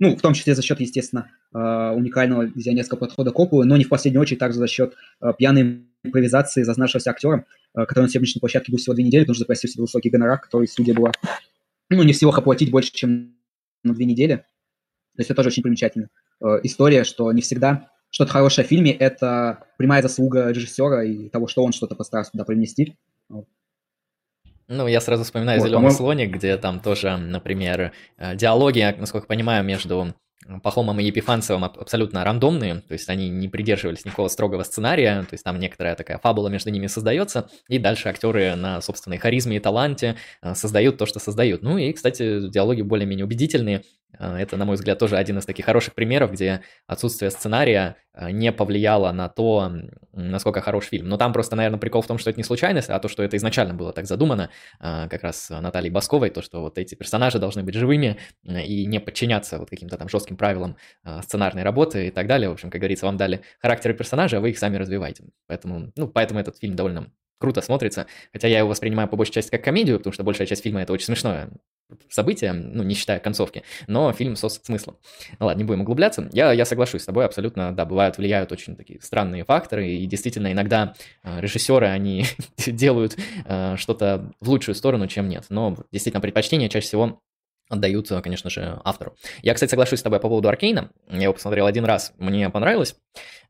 ну, 0.00 0.16
в 0.16 0.20
том 0.20 0.32
числе 0.32 0.54
за 0.54 0.62
счет, 0.62 0.78
естественно, 0.78 1.28
уникального 1.50 2.42
визионерского 2.42 2.98
подхода 2.98 3.32
к 3.32 3.38
опылу, 3.40 3.64
но 3.64 3.76
не 3.76 3.82
в 3.82 3.88
последнюю 3.88 4.22
очередь 4.22 4.38
также 4.38 4.60
за 4.60 4.68
счет 4.68 4.94
пьяной 5.38 5.88
импровизации 6.04 6.62
зазнавшегося 6.62 7.10
актера, 7.10 7.46
который 7.74 8.04
на 8.04 8.08
съемочной 8.08 8.38
площадке 8.38 8.70
был 8.70 8.78
всего 8.78 8.94
две 8.94 9.02
недели, 9.02 9.22
потому 9.22 9.34
что 9.34 9.40
запросил 9.40 9.68
себе 9.68 9.82
высокий 9.82 10.08
гонорар, 10.08 10.38
который 10.40 10.68
студия 10.68 10.94
была, 10.94 11.10
ну, 11.90 12.04
не 12.04 12.12
всего 12.12 12.32
оплатить 12.32 12.70
больше, 12.70 12.92
чем 12.92 13.34
на 13.82 13.92
две 13.92 14.04
недели. 14.04 14.36
То 14.36 14.44
есть 15.16 15.30
это 15.30 15.38
тоже 15.38 15.48
очень 15.48 15.64
примечательно. 15.64 16.10
История, 16.62 17.02
что 17.02 17.32
не 17.32 17.40
всегда 17.40 17.90
что-то 18.10 18.32
хорошее 18.32 18.66
в 18.66 18.68
фильме– 18.68 18.92
это 18.98 19.64
прямая 19.76 20.02
заслуга 20.02 20.50
режиссера 20.50 21.04
и 21.04 21.28
того, 21.28 21.46
что 21.46 21.64
он 21.64 21.72
что-то 21.72 21.94
постарался 21.94 22.32
туда 22.32 22.44
привнести. 22.44 22.96
Ну, 24.68 24.86
я 24.86 25.00
сразу 25.00 25.24
вспоминаю 25.24 25.60
вот, 25.60 25.68
«Зеленый 25.68 25.90
слоник», 25.90 26.30
где 26.30 26.56
там 26.58 26.80
тоже, 26.80 27.16
например, 27.16 27.92
э, 28.18 28.36
диалоги, 28.36 28.94
насколько 28.98 29.26
понимаю, 29.26 29.64
между 29.64 30.14
Пахомом 30.62 30.98
и 31.00 31.04
Епифанцевым 31.04 31.64
абсолютно 31.64 32.24
рандомные, 32.24 32.76
то 32.76 32.92
есть 32.92 33.08
они 33.08 33.28
не 33.28 33.48
придерживались 33.48 34.04
никакого 34.04 34.28
строгого 34.28 34.62
сценария, 34.62 35.22
то 35.22 35.34
есть 35.34 35.44
там 35.44 35.58
некоторая 35.58 35.94
такая 35.94 36.18
фабула 36.18 36.48
между 36.48 36.70
ними 36.70 36.86
создается, 36.86 37.48
и 37.68 37.78
дальше 37.78 38.08
актеры 38.08 38.54
на 38.56 38.80
собственной 38.80 39.18
харизме 39.18 39.56
и 39.56 39.60
таланте 39.60 40.16
э, 40.42 40.54
создают 40.54 40.96
то, 40.96 41.06
что 41.06 41.18
создают. 41.18 41.62
Ну 41.62 41.76
и, 41.76 41.92
кстати, 41.92 42.48
диалоги 42.48 42.82
более-менее 42.82 43.26
убедительные, 43.26 43.84
это, 44.18 44.56
на 44.56 44.64
мой 44.64 44.76
взгляд, 44.76 44.98
тоже 44.98 45.16
один 45.16 45.38
из 45.38 45.44
таких 45.44 45.64
хороших 45.64 45.94
примеров, 45.94 46.32
где 46.32 46.62
отсутствие 46.86 47.30
сценария 47.30 47.96
э, 48.14 48.30
не 48.30 48.52
повлияло 48.52 49.12
на 49.12 49.28
то, 49.28 49.70
насколько 50.12 50.60
хорош 50.60 50.86
фильм. 50.86 51.08
Но 51.08 51.16
там 51.16 51.32
просто, 51.32 51.56
наверное, 51.56 51.78
прикол 51.78 52.02
в 52.02 52.06
том, 52.06 52.18
что 52.18 52.30
это 52.30 52.38
не 52.38 52.44
случайность, 52.44 52.90
а 52.90 52.98
то, 52.98 53.08
что 53.08 53.22
это 53.22 53.36
изначально 53.36 53.74
было 53.74 53.92
так 53.92 54.06
задумано, 54.06 54.50
как 54.80 55.22
раз 55.22 55.50
Натальей 55.50 55.90
Басковой, 55.90 56.30
то, 56.30 56.42
что 56.42 56.62
вот 56.62 56.78
эти 56.78 56.94
персонажи 56.94 57.38
должны 57.38 57.62
быть 57.62 57.74
живыми 57.74 58.18
и 58.44 58.86
не 58.86 58.98
подчиняться 58.98 59.58
вот 59.58 59.70
каким-то 59.70 59.96
там 59.96 60.08
жестким 60.08 60.36
правилам 60.36 60.76
сценарной 61.22 61.62
работы 61.62 62.08
и 62.08 62.10
так 62.10 62.26
далее. 62.26 62.48
В 62.48 62.52
общем, 62.52 62.70
как 62.70 62.80
говорится, 62.80 63.06
вам 63.06 63.16
дали 63.16 63.42
характеры 63.60 63.94
персонажа, 63.94 64.38
а 64.38 64.40
вы 64.40 64.50
их 64.50 64.58
сами 64.58 64.76
развиваете. 64.76 65.24
Поэтому, 65.46 65.92
ну, 65.94 66.08
поэтому 66.08 66.40
этот 66.40 66.58
фильм 66.58 66.74
довольно 66.74 67.12
круто 67.38 67.60
смотрится. 67.60 68.06
Хотя 68.32 68.48
я 68.48 68.58
его 68.58 68.68
воспринимаю 68.68 69.08
по 69.08 69.16
большей 69.16 69.32
части 69.32 69.50
как 69.50 69.64
комедию, 69.64 69.98
потому 69.98 70.12
что 70.12 70.24
большая 70.24 70.46
часть 70.46 70.62
фильма 70.62 70.82
это 70.82 70.92
очень 70.92 71.06
смешное 71.06 71.50
событие, 72.10 72.52
ну, 72.52 72.82
не 72.82 72.94
считая 72.94 73.18
концовки, 73.18 73.62
но 73.86 74.12
фильм 74.12 74.36
со 74.36 74.48
смыслом. 74.48 74.98
Ну 75.38 75.46
ладно, 75.46 75.58
не 75.60 75.64
будем 75.64 75.80
углубляться. 75.82 76.28
Я, 76.32 76.52
я 76.52 76.64
соглашусь 76.64 77.02
с 77.02 77.06
тобой 77.06 77.24
абсолютно, 77.24 77.74
да, 77.74 77.84
бывают, 77.86 78.18
влияют 78.18 78.52
очень 78.52 78.76
такие 78.76 79.00
странные 79.00 79.44
факторы, 79.44 79.88
и 79.88 80.06
действительно 80.06 80.52
иногда 80.52 80.94
э, 81.24 81.40
режиссеры, 81.40 81.86
они 81.86 82.26
делают 82.66 83.16
э, 83.46 83.76
что-то 83.76 84.32
в 84.40 84.50
лучшую 84.50 84.74
сторону, 84.74 85.06
чем 85.06 85.28
нет. 85.28 85.46
Но 85.48 85.76
действительно 85.90 86.20
предпочтение 86.20 86.68
чаще 86.68 86.86
всего 86.86 87.22
отдают, 87.70 88.08
конечно 88.22 88.50
же, 88.50 88.80
автору. 88.84 89.14
Я, 89.42 89.54
кстати, 89.54 89.70
соглашусь 89.70 90.00
с 90.00 90.02
тобой 90.02 90.20
по 90.20 90.28
поводу 90.28 90.48
Аркейна. 90.48 90.90
Я 91.10 91.24
его 91.24 91.34
посмотрел 91.34 91.66
один 91.66 91.84
раз, 91.84 92.12
мне 92.18 92.48
понравилось. 92.48 92.96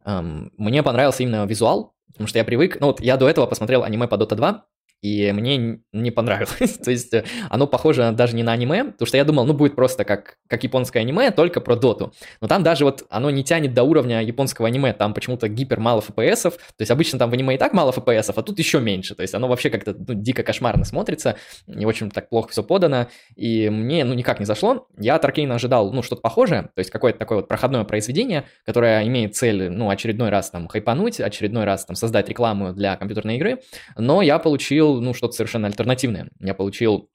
Мне 0.04 0.82
понравился 0.82 1.22
именно 1.22 1.44
визуал, 1.46 1.94
потому 2.08 2.26
что 2.26 2.38
я 2.38 2.44
привык... 2.44 2.78
Ну 2.80 2.88
вот 2.88 3.00
я 3.00 3.16
до 3.16 3.28
этого 3.28 3.46
посмотрел 3.46 3.84
аниме 3.84 4.08
по 4.08 4.16
Dota 4.16 4.34
2, 4.34 4.64
и 5.02 5.32
мне 5.32 5.80
не 5.92 6.10
понравилось. 6.10 6.78
То 6.84 6.90
есть 6.90 7.14
э, 7.14 7.24
оно 7.48 7.66
похоже 7.66 8.12
даже 8.12 8.34
не 8.34 8.42
на 8.42 8.52
аниме, 8.52 8.84
потому 8.84 9.06
что 9.06 9.16
я 9.16 9.24
думал, 9.24 9.44
ну 9.44 9.54
будет 9.54 9.76
просто 9.76 10.04
как, 10.04 10.36
как 10.48 10.64
японское 10.64 11.00
аниме, 11.00 11.30
только 11.30 11.60
про 11.60 11.76
доту. 11.76 12.12
Но 12.40 12.48
там 12.48 12.62
даже 12.62 12.84
вот 12.84 13.04
оно 13.08 13.30
не 13.30 13.44
тянет 13.44 13.74
до 13.74 13.84
уровня 13.84 14.22
японского 14.22 14.66
аниме, 14.68 14.92
там 14.92 15.14
почему-то 15.14 15.48
гипер 15.48 15.78
мало 15.78 16.00
FPS, 16.00 16.50
то 16.50 16.80
есть 16.80 16.90
обычно 16.90 17.18
там 17.18 17.30
в 17.30 17.34
аниме 17.34 17.54
и 17.54 17.58
так 17.58 17.72
мало 17.72 17.92
FPS, 17.92 18.32
а 18.34 18.42
тут 18.42 18.58
еще 18.58 18.80
меньше, 18.80 19.14
то 19.14 19.22
есть 19.22 19.34
оно 19.34 19.48
вообще 19.48 19.70
как-то 19.70 19.94
ну, 19.94 20.14
дико 20.14 20.42
кошмарно 20.42 20.84
смотрится, 20.84 21.36
не 21.66 21.86
очень 21.86 22.10
так 22.10 22.28
плохо 22.28 22.48
все 22.48 22.62
подано, 22.62 23.08
и 23.36 23.70
мне 23.70 24.04
ну 24.04 24.14
никак 24.14 24.40
не 24.40 24.46
зашло. 24.46 24.88
Я 24.98 25.14
от 25.14 25.24
Аркейна 25.24 25.54
ожидал 25.54 25.92
ну 25.92 26.02
что-то 26.02 26.22
похожее, 26.22 26.62
то 26.62 26.78
есть 26.78 26.90
какое-то 26.90 27.18
такое 27.18 27.38
вот 27.38 27.48
проходное 27.48 27.84
произведение, 27.84 28.44
которое 28.66 29.06
имеет 29.06 29.36
цель 29.36 29.70
ну 29.70 29.90
очередной 29.90 30.30
раз 30.30 30.50
там 30.50 30.66
хайпануть, 30.66 31.20
очередной 31.20 31.64
раз 31.64 31.84
там 31.84 31.94
создать 31.94 32.28
рекламу 32.28 32.72
для 32.72 32.96
компьютерной 32.96 33.36
игры, 33.36 33.60
но 33.96 34.22
я 34.22 34.38
получил 34.38 34.87
ну, 34.96 35.14
что-то 35.14 35.32
совершенно 35.32 35.66
альтернативное. 35.68 36.28
Я 36.40 36.54
получил 36.54 37.10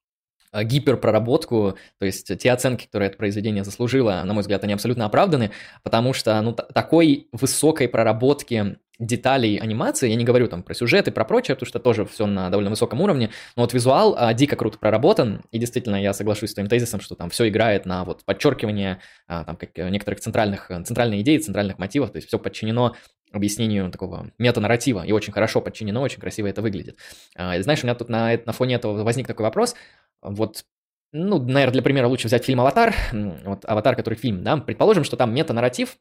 гиперпроработку, 0.53 1.77
то 1.99 2.05
есть 2.05 2.37
те 2.37 2.51
оценки, 2.51 2.85
которые 2.85 3.09
это 3.09 3.17
произведение 3.17 3.63
заслужило, 3.63 4.21
на 4.23 4.33
мой 4.33 4.41
взгляд, 4.41 4.63
они 4.63 4.73
абсолютно 4.73 5.05
оправданы, 5.05 5.51
потому 5.83 6.13
что 6.13 6.39
ну, 6.41 6.53
такой 6.53 7.27
высокой 7.31 7.87
проработки 7.87 8.77
деталей 8.99 9.57
анимации, 9.57 10.09
я 10.09 10.15
не 10.15 10.23
говорю 10.23 10.47
там 10.47 10.63
про 10.63 10.73
сюжеты, 10.73 11.11
про 11.11 11.25
прочее, 11.25 11.55
потому 11.55 11.67
что 11.67 11.79
тоже 11.79 12.05
все 12.05 12.25
на 12.25 12.49
довольно 12.49 12.69
высоком 12.69 13.01
уровне, 13.01 13.31
но 13.55 13.63
вот 13.63 13.73
визуал 13.73 14.15
а, 14.17 14.33
дико 14.33 14.55
круто 14.55 14.77
проработан, 14.77 15.41
и 15.51 15.57
действительно 15.57 16.01
я 16.01 16.13
соглашусь 16.13 16.51
с 16.51 16.53
твоим 16.53 16.69
тезисом, 16.69 17.01
что 17.01 17.15
там 17.15 17.29
все 17.29 17.49
играет 17.49 17.85
на 17.85 18.05
вот 18.05 18.23
подчеркивание 18.23 18.99
а, 19.27 19.43
там 19.45 19.55
как, 19.55 19.75
некоторых 19.77 20.19
центральных, 20.19 20.67
центральных 20.85 21.21
идей, 21.21 21.39
центральных 21.39 21.79
мотивов, 21.79 22.11
то 22.11 22.17
есть 22.17 22.27
все 22.27 22.37
подчинено 22.37 22.95
объяснению 23.31 23.89
такого 23.89 24.31
метанарратива, 24.37 25.03
и 25.03 25.11
очень 25.11 25.33
хорошо 25.33 25.59
подчинено, 25.59 26.01
очень 26.01 26.19
красиво 26.19 26.47
это 26.47 26.61
выглядит. 26.61 26.99
А, 27.35 27.59
знаешь, 27.61 27.83
у 27.83 27.87
меня 27.87 27.95
тут 27.95 28.09
на, 28.09 28.39
на 28.45 28.51
фоне 28.53 28.75
этого 28.75 29.03
возник 29.03 29.25
такой 29.25 29.43
вопрос, 29.43 29.75
вот 30.23 30.65
ну, 31.13 31.37
наверное, 31.37 31.73
для 31.73 31.81
примера 31.83 32.07
лучше 32.07 32.27
взять 32.27 32.43
фильм 32.43 32.59
«Аватар», 32.61 32.95
вот 33.11 33.65
«Аватар», 33.65 33.95
который 33.95 34.15
фильм, 34.15 34.43
да, 34.43 34.57
предположим, 34.57 35.03
что 35.03 35.15
там 35.15 35.33
метанарратив, 35.33 35.97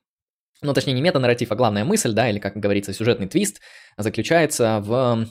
ну, 0.63 0.73
точнее, 0.73 0.95
не 0.95 1.03
метанарратив, 1.03 1.53
а 1.53 1.55
главная 1.55 1.85
мысль, 1.85 2.13
да, 2.13 2.31
или, 2.31 2.39
как 2.39 2.57
говорится, 2.57 2.95
сюжетный 2.95 3.29
твист 3.29 3.61
заключается 3.99 4.81
в 4.83 5.27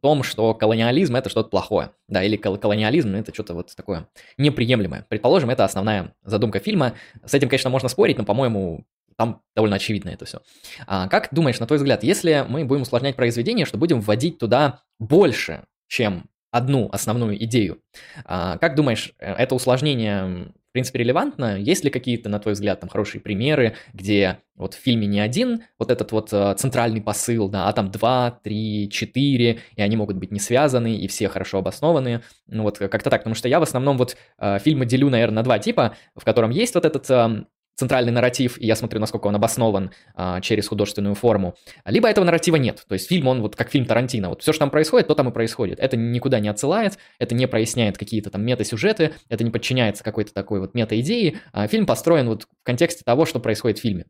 том, 0.00 0.22
что 0.22 0.54
колониализм– 0.54 1.16
это 1.16 1.28
что-то 1.28 1.50
плохое, 1.50 1.90
да, 2.08 2.22
или 2.22 2.36
колониализм– 2.36 3.14
это 3.16 3.34
что-то 3.34 3.54
вот 3.54 3.74
такое 3.76 4.08
неприемлемое. 4.38 5.04
Предположим, 5.08 5.50
это 5.50 5.64
основная 5.64 6.14
задумка 6.24 6.58
фильма. 6.58 6.94
С 7.24 7.34
этим, 7.34 7.48
конечно, 7.48 7.68
можно 7.68 7.88
спорить, 7.88 8.16
но, 8.16 8.24
по-моему, 8.24 8.86
там 9.16 9.42
довольно 9.54 9.76
очевидно 9.76 10.10
это 10.10 10.24
все. 10.24 10.40
А, 10.86 11.08
как 11.08 11.28
думаешь, 11.32 11.58
на 11.58 11.66
твой 11.66 11.78
взгляд, 11.78 12.04
если 12.04 12.44
мы 12.48 12.64
будем 12.64 12.82
усложнять 12.82 13.16
произведение, 13.16 13.66
что 13.66 13.78
будем 13.78 14.00
вводить 14.00 14.38
туда 14.38 14.82
больше, 14.98 15.64
чем 15.88 16.28
одну 16.56 16.88
основную 16.92 17.42
идею, 17.44 17.80
а, 18.24 18.58
как 18.58 18.74
думаешь, 18.74 19.12
э, 19.18 19.32
это 19.34 19.54
усложнение 19.54 20.52
принципе, 20.76 20.98
релевантно. 20.98 21.58
Есть 21.58 21.84
ли 21.84 21.90
какие-то, 21.90 22.28
на 22.28 22.38
твой 22.38 22.52
взгляд, 22.52 22.80
там 22.80 22.90
хорошие 22.90 23.18
примеры, 23.18 23.76
где 23.94 24.40
вот 24.56 24.74
в 24.74 24.76
фильме 24.78 25.06
не 25.06 25.20
один 25.20 25.62
вот 25.78 25.90
этот 25.90 26.12
вот 26.12 26.30
э, 26.34 26.54
центральный 26.58 27.00
посыл, 27.00 27.48
да, 27.48 27.66
а 27.66 27.72
там 27.72 27.90
два, 27.90 28.38
три, 28.44 28.90
четыре, 28.90 29.60
и 29.74 29.80
они 29.80 29.96
могут 29.96 30.18
быть 30.18 30.32
не 30.32 30.38
связаны, 30.38 30.94
и 30.94 31.08
все 31.08 31.30
хорошо 31.30 31.60
обоснованы. 31.60 32.20
Ну 32.46 32.62
вот 32.62 32.76
как-то 32.76 33.08
так, 33.08 33.22
потому 33.22 33.34
что 33.34 33.48
я 33.48 33.58
в 33.58 33.62
основном 33.62 33.96
вот 33.96 34.18
э, 34.38 34.58
фильмы 34.58 34.84
делю, 34.84 35.08
наверное, 35.08 35.36
на 35.36 35.42
два 35.44 35.58
типа, 35.58 35.96
в 36.14 36.26
котором 36.26 36.50
есть 36.50 36.74
вот 36.74 36.84
этот 36.84 37.08
эм, 37.08 37.46
центральный 37.76 38.12
нарратив, 38.12 38.58
и 38.58 38.66
я 38.66 38.74
смотрю, 38.74 39.00
насколько 39.00 39.26
он 39.26 39.36
обоснован 39.36 39.90
а, 40.14 40.40
через 40.40 40.66
художественную 40.68 41.14
форму, 41.14 41.54
либо 41.84 42.08
этого 42.08 42.24
нарратива 42.24 42.56
нет. 42.56 42.84
То 42.88 42.94
есть 42.94 43.08
фильм, 43.08 43.28
он 43.28 43.42
вот 43.42 43.54
как 43.54 43.70
фильм 43.70 43.84
Тарантино. 43.84 44.30
Вот 44.30 44.42
все, 44.42 44.52
что 44.52 44.60
там 44.60 44.70
происходит, 44.70 45.08
то 45.08 45.14
там 45.14 45.28
и 45.28 45.32
происходит. 45.32 45.78
Это 45.78 45.96
никуда 45.96 46.40
не 46.40 46.48
отсылает, 46.48 46.98
это 47.18 47.34
не 47.34 47.46
проясняет 47.46 47.98
какие-то 47.98 48.30
там 48.30 48.44
мета-сюжеты, 48.44 49.12
это 49.28 49.44
не 49.44 49.50
подчиняется 49.50 50.02
какой-то 50.02 50.32
такой 50.32 50.60
вот 50.60 50.74
мета-идеи. 50.74 51.38
А 51.52 51.68
фильм 51.68 51.86
построен 51.86 52.28
вот 52.28 52.44
в 52.44 52.48
контексте 52.64 53.04
того, 53.04 53.26
что 53.26 53.40
происходит 53.40 53.78
в 53.78 53.82
фильме. 53.82 54.06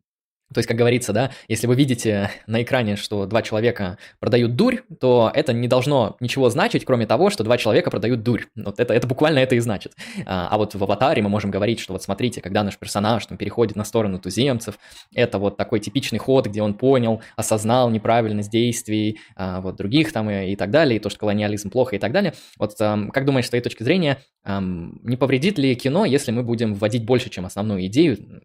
То 0.53 0.59
есть, 0.59 0.69
как 0.69 0.77
говорится, 0.77 1.13
да, 1.13 1.31
если 1.49 1.67
вы 1.67 1.75
видите 1.75 2.31
на 2.47 2.63
экране, 2.63 2.97
что 2.97 3.27
два 3.27 3.43
человека 3.43 3.99
продают 4.21 4.55
дурь, 4.55 4.83
то 5.01 5.31
это 5.35 5.53
не 5.53 5.67
должно 5.67 6.17
ничего 6.21 6.49
значить, 6.51 6.85
кроме 6.85 7.07
того, 7.07 7.31
что 7.31 7.43
два 7.43 7.59
человека 7.59 7.91
продают 7.91 8.23
дурь. 8.23 8.45
Вот 8.55 8.79
это, 8.79 8.95
это 8.95 9.07
буквально 9.07 9.41
это 9.41 9.57
и 9.57 9.59
значит. 9.59 9.95
А, 10.25 10.49
а 10.49 10.57
вот 10.57 10.75
в 10.75 10.83
аватаре 10.83 11.21
мы 11.23 11.29
можем 11.29 11.51
говорить, 11.51 11.81
что 11.81 11.93
вот 11.93 12.03
смотрите, 12.03 12.41
когда 12.41 12.63
наш 12.63 12.79
персонаж 12.79 13.27
там, 13.27 13.37
переходит 13.37 13.77
на 13.77 13.85
сторону 13.85 14.21
туземцев, 14.21 14.79
это 15.13 15.39
вот 15.39 15.57
такой 15.57 15.81
типичный 15.81 16.19
ход, 16.19 16.47
где 16.47 16.63
он 16.63 16.75
понял, 16.75 17.21
осознал 17.35 17.91
неправильность 17.91 18.51
действий 18.51 19.19
а, 19.35 19.61
вот 19.61 19.77
других 19.77 20.13
там 20.13 20.31
и, 20.31 20.53
и 20.53 20.57
так 20.57 20.71
далее, 20.71 20.97
и 20.97 21.01
то, 21.01 21.11
что 21.11 21.19
колониализм 21.21 21.71
плохо 21.71 21.97
и 21.97 21.99
так 21.99 22.13
далее. 22.13 22.35
Вот 22.59 22.77
как 22.79 23.25
думаешь, 23.25 23.47
с 23.47 23.49
твоей 23.49 23.63
точки 23.63 23.83
зрения, 23.83 24.19
не 24.45 25.17
повредит 25.17 25.59
ли 25.59 25.75
кино, 25.75 26.05
если 26.05 26.31
мы 26.31 26.43
будем 26.43 26.75
вводить 26.75 27.05
больше, 27.05 27.31
чем 27.31 27.47
основную 27.47 27.87
идею, 27.87 28.43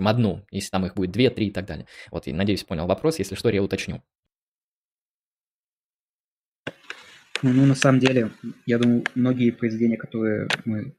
чем 0.00 0.08
одну, 0.08 0.46
если 0.50 0.70
там 0.70 0.86
их 0.86 0.94
будет 0.94 1.12
две, 1.12 1.28
три 1.28 1.48
и 1.48 1.50
так 1.50 1.66
далее. 1.66 1.86
Вот, 2.10 2.26
и 2.26 2.32
надеюсь, 2.32 2.64
понял 2.64 2.86
вопрос, 2.86 3.18
если 3.18 3.34
что, 3.34 3.50
я 3.50 3.62
уточню. 3.62 4.02
Ну, 7.42 7.66
на 7.66 7.74
самом 7.74 8.00
деле, 8.00 8.30
я 8.66 8.78
думаю, 8.78 9.04
многие 9.14 9.50
произведения, 9.50 9.96
которые 9.96 10.48
мы 10.64 10.94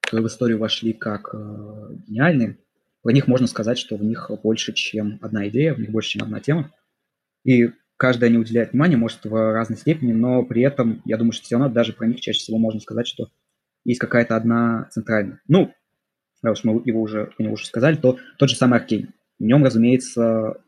которые 0.00 0.24
в 0.24 0.28
историю 0.28 0.58
вошли 0.58 0.92
как 0.92 1.34
э, 1.34 1.94
гениальные, 2.06 2.58
про 3.02 3.12
них 3.12 3.26
можно 3.26 3.48
сказать, 3.48 3.76
что 3.76 3.96
в 3.96 4.04
них 4.04 4.30
больше, 4.42 4.72
чем 4.72 5.18
одна 5.20 5.48
идея, 5.48 5.74
в 5.74 5.80
них 5.80 5.90
больше, 5.90 6.10
чем 6.10 6.22
одна 6.22 6.38
тема. 6.38 6.72
И 7.42 7.72
каждая 7.96 8.30
не 8.30 8.38
уделяет 8.38 8.70
внимания, 8.70 8.96
может, 8.96 9.24
в 9.24 9.52
разной 9.52 9.76
степени, 9.78 10.12
но 10.12 10.44
при 10.44 10.62
этом, 10.62 11.02
я 11.04 11.16
думаю, 11.16 11.32
что 11.32 11.44
все 11.44 11.56
равно 11.56 11.74
даже 11.74 11.92
про 11.92 12.06
них 12.06 12.20
чаще 12.20 12.38
всего 12.38 12.58
можно 12.58 12.78
сказать, 12.78 13.08
что 13.08 13.30
есть 13.84 13.98
какая-то 13.98 14.36
одна 14.36 14.88
центральная. 14.92 15.40
Ну, 15.48 15.74
раз 16.46 16.64
мы 16.64 16.82
его 16.84 17.02
уже, 17.02 17.32
мы 17.38 17.50
уже 17.50 17.66
сказали, 17.66 17.96
то 17.96 18.18
тот 18.38 18.50
же 18.50 18.56
самый 18.56 18.78
Аркейн. 18.78 19.12
В 19.38 19.42
нем, 19.42 19.64
разумеется, 19.64 20.60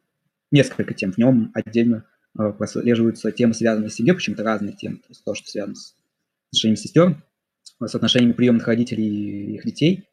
несколько 0.51 0.95
тем. 0.95 1.13
В 1.13 1.19
нем 1.19 1.51
отдельно 1.55 2.05
э, 2.39 2.53
прослеживаются 2.53 3.33
темы, 3.33 3.55
связанные 3.55 3.91
с 3.91 3.95
семьей, 3.95 4.15
почему-то 4.15 4.45
разные 4.45 4.75
темы. 4.75 4.97
То 4.97 5.09
есть 5.09 5.25
то, 5.25 5.35
что 5.35 5.49
связано 5.49 5.75
с 5.75 5.95
отношениями 6.51 6.77
сестер, 6.77 7.23
с 7.81 7.95
отношениями 7.95 8.33
приемных 8.33 8.67
родителей 8.67 9.07
и 9.07 9.55
их 9.55 9.65
детей. 9.65 10.09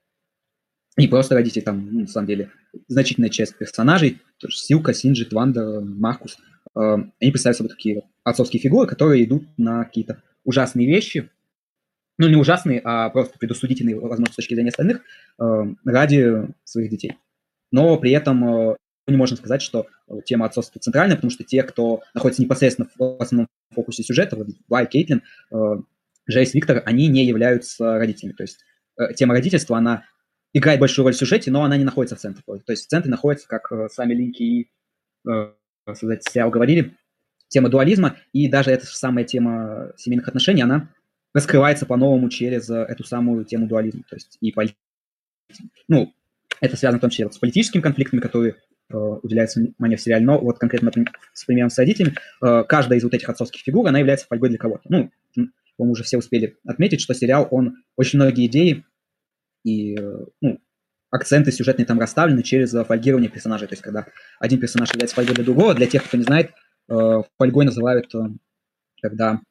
И 0.97 1.07
просто 1.07 1.35
родители 1.35 1.61
там, 1.61 1.89
ну, 1.91 2.01
на 2.01 2.07
самом 2.07 2.27
деле, 2.27 2.51
значительная 2.87 3.29
часть 3.29 3.57
персонажей, 3.57 4.21
то 4.37 4.47
есть 4.47 4.59
Силка, 4.59 4.93
Синджит, 4.93 5.33
Ванда, 5.33 5.81
Маркус, 5.81 6.37
э, 6.75 6.79
они 6.79 7.31
представляют 7.31 7.57
собой 7.57 7.69
такие 7.69 8.03
отцовские 8.23 8.61
фигуры, 8.61 8.87
которые 8.87 9.25
идут 9.25 9.45
на 9.57 9.83
какие-то 9.83 10.21
ужасные 10.45 10.87
вещи, 10.87 11.29
ну, 12.17 12.29
не 12.29 12.35
ужасные, 12.35 12.81
а 12.83 13.09
просто 13.09 13.37
предусудительные, 13.37 13.99
возможно, 13.99 14.31
с 14.31 14.35
точки 14.35 14.53
зрения 14.53 14.69
остальных, 14.69 15.01
э, 15.39 15.63
ради 15.83 16.47
своих 16.63 16.89
детей. 16.89 17.17
Но 17.71 17.97
при 17.97 18.11
этом 18.11 18.69
э, 18.71 18.75
не 19.07 19.17
можем 19.17 19.37
сказать, 19.37 19.61
что 19.61 19.87
тема 20.25 20.45
отцовства 20.45 20.79
центральная, 20.79 21.15
потому 21.15 21.31
что 21.31 21.43
те, 21.43 21.63
кто 21.63 22.01
находится 22.13 22.41
непосредственно 22.41 22.89
в 22.97 23.21
основном 23.21 23.47
фокусе 23.73 24.03
сюжета, 24.03 24.35
вот 24.35 24.47
Вай, 24.69 24.87
Кейтлин, 24.87 25.23
э, 25.51 25.57
Джейс, 26.29 26.53
Виктор, 26.53 26.81
они 26.85 27.07
не 27.07 27.25
являются 27.25 27.97
родителями. 27.97 28.33
То 28.33 28.43
есть 28.43 28.59
тема 29.15 29.33
родительства, 29.33 29.77
она 29.77 30.05
играет 30.53 30.79
большую 30.79 31.03
роль 31.03 31.13
в 31.13 31.17
сюжете, 31.17 31.51
но 31.51 31.63
она 31.63 31.77
не 31.77 31.83
находится 31.83 32.15
в 32.15 32.19
центре. 32.19 32.43
То 32.45 32.71
есть 32.71 32.85
в 32.85 32.89
центре 32.89 33.11
находится, 33.11 33.47
как 33.47 33.71
сами 33.91 34.13
Линки 34.13 34.41
и 34.41 34.69
создатели 35.85 36.31
сериала 36.31 36.49
говорили, 36.49 36.97
тема 37.49 37.69
дуализма, 37.69 38.17
и 38.33 38.47
даже 38.47 38.71
эта 38.71 38.85
самая 38.87 39.25
тема 39.25 39.91
семейных 39.97 40.27
отношений, 40.27 40.63
она 40.63 40.89
раскрывается 41.35 41.85
по-новому 41.85 42.29
через 42.29 42.69
э, 42.69 42.75
эту 42.75 43.03
самую 43.03 43.43
тему 43.43 43.67
дуализма. 43.67 44.03
То 44.09 44.15
есть 44.15 44.37
и 44.39 44.53
полит... 44.53 44.73
ну, 45.89 46.13
это 46.61 46.77
связано 46.77 46.97
в 46.97 47.01
том 47.01 47.09
числе 47.09 47.29
с 47.29 47.37
политическими 47.37 47.81
конфликтами, 47.81 48.21
которые 48.21 48.55
э, 48.89 48.95
внимание 49.21 49.97
в 49.97 50.01
сериале, 50.01 50.25
но 50.25 50.39
вот 50.39 50.57
конкретно 50.57 50.93
с 51.33 51.43
примером 51.43 51.69
с 51.69 51.77
родителями, 51.77 52.15
э, 52.41 52.63
каждая 52.63 52.97
из 52.97 53.03
вот 53.03 53.13
этих 53.13 53.27
отцовских 53.27 53.61
фигур, 53.61 53.85
она 53.85 53.99
является 53.99 54.27
фольгой 54.27 54.47
для 54.47 54.57
кого-то. 54.57 54.83
Ну, 54.87 55.11
мы 55.35 55.89
уже 55.91 56.03
все 56.03 56.17
успели 56.17 56.55
отметить, 56.65 57.01
что 57.01 57.13
сериал, 57.13 57.49
он 57.51 57.83
очень 57.97 58.17
многие 58.17 58.45
идеи 58.45 58.85
и 59.65 59.99
э, 59.99 60.25
ну, 60.39 60.61
акценты 61.11 61.51
сюжетные 61.51 61.85
там 61.85 61.99
расставлены 61.99 62.43
через 62.43 62.71
фольгирование 62.71 63.29
персонажей. 63.29 63.67
То 63.67 63.73
есть, 63.73 63.83
когда 63.83 64.07
один 64.39 64.61
персонаж 64.61 64.89
является 64.93 65.15
фольгой 65.15 65.35
для 65.35 65.43
другого, 65.43 65.73
для 65.73 65.87
тех, 65.87 66.05
кто 66.05 66.15
не 66.15 66.23
знает, 66.23 66.51
э, 66.87 67.21
фольгой 67.37 67.65
называют, 67.65 68.09
когда 69.01 69.41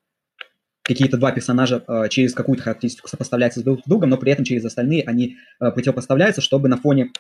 какие-то 0.85 1.17
два 1.17 1.33
персонажа 1.33 1.83
э, 1.89 2.09
через 2.11 2.35
какую-то 2.35 2.63
характеристику 2.63 3.09
сопоставляются 3.09 3.65
друг 3.65 3.81
с 3.81 3.89
другом, 3.89 4.11
но 4.11 4.19
при 4.19 4.31
этом 4.31 4.45
через 4.45 4.65
остальные 4.65 5.03
они 5.05 5.37
э, 5.61 5.71
противопоставляются, 5.71 6.43
чтобы 6.43 6.69
на 6.69 6.77
фоне 6.77 7.11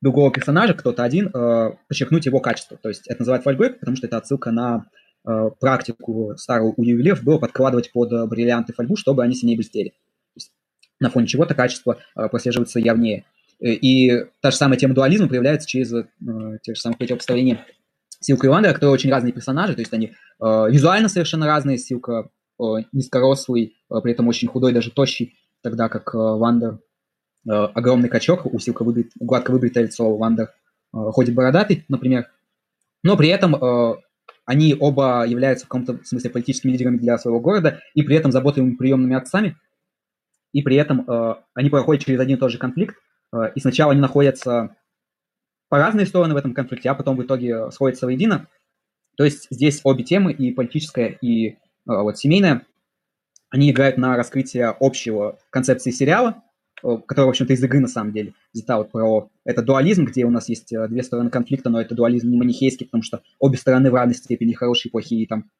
другого 0.00 0.32
персонажа, 0.32 0.74
кто-то 0.74 1.04
один, 1.04 1.28
э, 1.28 1.72
подчеркнуть 1.88 2.26
его 2.26 2.40
качество. 2.40 2.78
То 2.78 2.88
есть 2.88 3.06
это 3.06 3.20
называют 3.20 3.44
фольгой, 3.44 3.74
потому 3.74 3.96
что 3.96 4.06
это 4.06 4.16
отсылка 4.16 4.50
на 4.50 4.86
э, 5.26 5.50
практику 5.60 6.32
старую 6.36 6.72
у 6.76 6.82
ювелиров 6.82 7.22
было 7.22 7.38
подкладывать 7.38 7.92
под 7.92 8.12
э, 8.12 8.26
бриллианты 8.26 8.72
фольгу, 8.72 8.96
чтобы 8.96 9.22
они 9.22 9.34
сильнее 9.34 9.56
блестели. 9.56 9.90
То 9.90 10.36
есть 10.36 10.52
на 11.00 11.10
фоне 11.10 11.26
чего-то 11.26 11.54
качество 11.54 11.98
э, 12.16 12.28
прослеживается 12.28 12.80
явнее. 12.80 13.26
Э, 13.60 13.72
и 13.72 14.24
та 14.40 14.50
же 14.50 14.56
самая 14.56 14.78
тема 14.78 14.94
дуализма 14.94 15.28
проявляется 15.28 15.68
через 15.68 15.92
э, 15.92 16.06
те 16.62 16.74
же 16.74 16.80
самые 16.80 16.96
противопоставления 16.96 17.66
Силко 18.20 18.46
и 18.46 18.50
Вандера, 18.50 18.72
которые 18.72 18.94
очень 18.94 19.10
разные 19.10 19.32
персонажи, 19.32 19.74
то 19.74 19.80
есть 19.80 19.92
они 19.92 20.12
э, 20.40 20.70
визуально 20.70 21.10
совершенно 21.10 21.46
разные. 21.46 21.78
Силко 21.78 22.30
низкорослый, 22.92 23.76
э, 23.90 24.00
при 24.02 24.12
этом 24.12 24.28
очень 24.28 24.48
худой, 24.48 24.72
даже 24.72 24.90
тощий, 24.90 25.38
тогда 25.62 25.88
как 25.88 26.14
э, 26.14 26.18
Вандер 26.18 26.78
огромный 27.46 28.10
качок, 28.10 28.44
у 28.44 28.58
Силко 28.58 28.84
выбрит, 28.84 29.12
гладко 29.18 29.50
выбритое 29.50 29.84
лицо, 29.84 30.14
Вандер 30.14 30.52
ходит 30.92 31.34
бородатый, 31.34 31.86
например. 31.88 32.26
Но 33.02 33.16
при 33.16 33.28
этом 33.30 33.56
они 34.44 34.76
оба 34.78 35.24
являются 35.26 35.64
в 35.64 35.68
каком-то 35.68 36.04
смысле 36.04 36.28
политическими 36.28 36.72
лидерами 36.72 36.98
для 36.98 37.16
своего 37.16 37.40
города 37.40 37.80
и 37.94 38.02
при 38.02 38.16
этом 38.16 38.30
заботливыми 38.30 38.74
приемными 38.74 39.16
отцами. 39.16 39.56
И 40.52 40.60
при 40.60 40.76
этом 40.76 41.06
они 41.54 41.70
проходят 41.70 42.04
через 42.04 42.20
один 42.20 42.36
и 42.36 42.40
тот 42.40 42.50
же 42.50 42.58
конфликт, 42.58 42.96
и 43.54 43.60
сначала 43.60 43.92
они 43.92 44.02
находятся 44.02 44.76
по 45.70 45.78
разные 45.78 46.04
стороны 46.04 46.34
в 46.34 46.36
этом 46.36 46.52
конфликте, 46.52 46.90
а 46.90 46.94
потом 46.94 47.16
в 47.16 47.22
итоге 47.22 47.70
сходятся 47.70 48.04
воедино. 48.04 48.48
То 49.16 49.24
есть 49.24 49.46
здесь 49.50 49.80
обе 49.84 50.04
темы, 50.04 50.32
и 50.32 50.52
политическая, 50.52 51.08
и 51.08 51.56
вот 52.02 52.18
семейная, 52.18 52.66
они 53.50 53.70
играют 53.70 53.98
на 53.98 54.16
раскрытие 54.16 54.74
общего 54.78 55.38
концепции 55.50 55.90
сериала, 55.90 56.42
э, 56.82 56.98
который, 57.06 57.26
в 57.26 57.30
общем-то, 57.30 57.52
из 57.52 57.62
игры 57.62 57.80
на 57.80 57.88
самом 57.88 58.12
деле 58.12 58.34
взята 58.52 58.78
вот 58.78 58.90
про 58.90 59.28
это 59.44 59.62
дуализм, 59.62 60.04
где 60.04 60.24
у 60.24 60.30
нас 60.30 60.48
есть 60.48 60.72
э, 60.72 60.88
две 60.88 61.02
стороны 61.02 61.30
конфликта, 61.30 61.68
но 61.68 61.80
это 61.80 61.94
дуализм 61.94 62.30
не 62.30 62.38
манихейский, 62.38 62.86
потому 62.86 63.02
что 63.02 63.22
обе 63.38 63.58
стороны 63.58 63.90
в 63.90 63.94
равной 63.94 64.14
степени 64.14 64.52
хорошие, 64.52 64.90
плохие, 64.90 65.24
и 65.24 65.26
там 65.26 65.50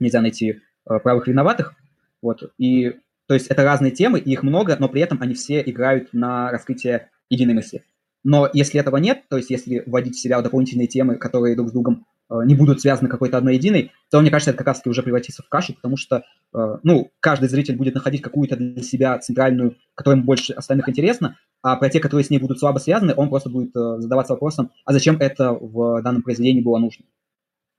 нельзя 0.00 0.20
найти 0.20 0.60
э, 0.88 0.98
правых 1.00 1.28
виноватых. 1.28 1.74
Вот. 2.22 2.52
И, 2.58 2.94
то 3.26 3.34
есть 3.34 3.48
это 3.48 3.62
разные 3.62 3.92
темы, 3.92 4.18
и 4.18 4.32
их 4.32 4.42
много, 4.42 4.76
но 4.78 4.88
при 4.88 5.02
этом 5.02 5.20
они 5.20 5.34
все 5.34 5.62
играют 5.64 6.14
на 6.14 6.50
раскрытие 6.50 7.10
единой 7.28 7.54
мысли. 7.54 7.84
Но 8.26 8.48
если 8.54 8.80
этого 8.80 8.96
нет, 8.96 9.24
то 9.28 9.36
есть 9.36 9.50
если 9.50 9.82
вводить 9.84 10.16
в 10.16 10.20
сериал 10.20 10.42
дополнительные 10.42 10.86
темы, 10.86 11.16
которые 11.16 11.56
друг 11.56 11.68
с 11.68 11.72
другом 11.72 12.06
Э, 12.06 12.13
не 12.30 12.54
будут 12.54 12.80
связаны 12.80 13.08
какой-то 13.08 13.36
одной 13.36 13.56
единой, 13.56 13.92
то, 14.10 14.20
мне 14.20 14.30
кажется, 14.30 14.50
это 14.50 14.58
как 14.58 14.68
раз-таки 14.68 14.90
уже 14.90 15.02
превратится 15.02 15.42
в 15.42 15.48
кашу, 15.48 15.74
потому 15.74 15.96
что, 15.96 16.24
э, 16.54 16.78
ну, 16.82 17.10
каждый 17.20 17.48
зритель 17.48 17.76
будет 17.76 17.94
находить 17.94 18.22
какую-то 18.22 18.56
для 18.56 18.82
себя 18.82 19.18
центральную, 19.18 19.76
которая 19.94 20.18
ему 20.18 20.26
больше 20.26 20.52
остальных 20.52 20.88
интересна, 20.88 21.38
а 21.62 21.76
про 21.76 21.90
те, 21.90 22.00
которые 22.00 22.24
с 22.24 22.30
ней 22.30 22.38
будут 22.38 22.58
слабо 22.58 22.78
связаны, 22.78 23.14
он 23.16 23.28
просто 23.28 23.50
будет 23.50 23.76
э, 23.76 24.00
задаваться 24.00 24.32
вопросом, 24.32 24.70
а 24.84 24.92
зачем 24.92 25.16
это 25.18 25.52
в 25.52 26.02
данном 26.02 26.22
произведении 26.22 26.62
было 26.62 26.78
нужно. 26.78 27.04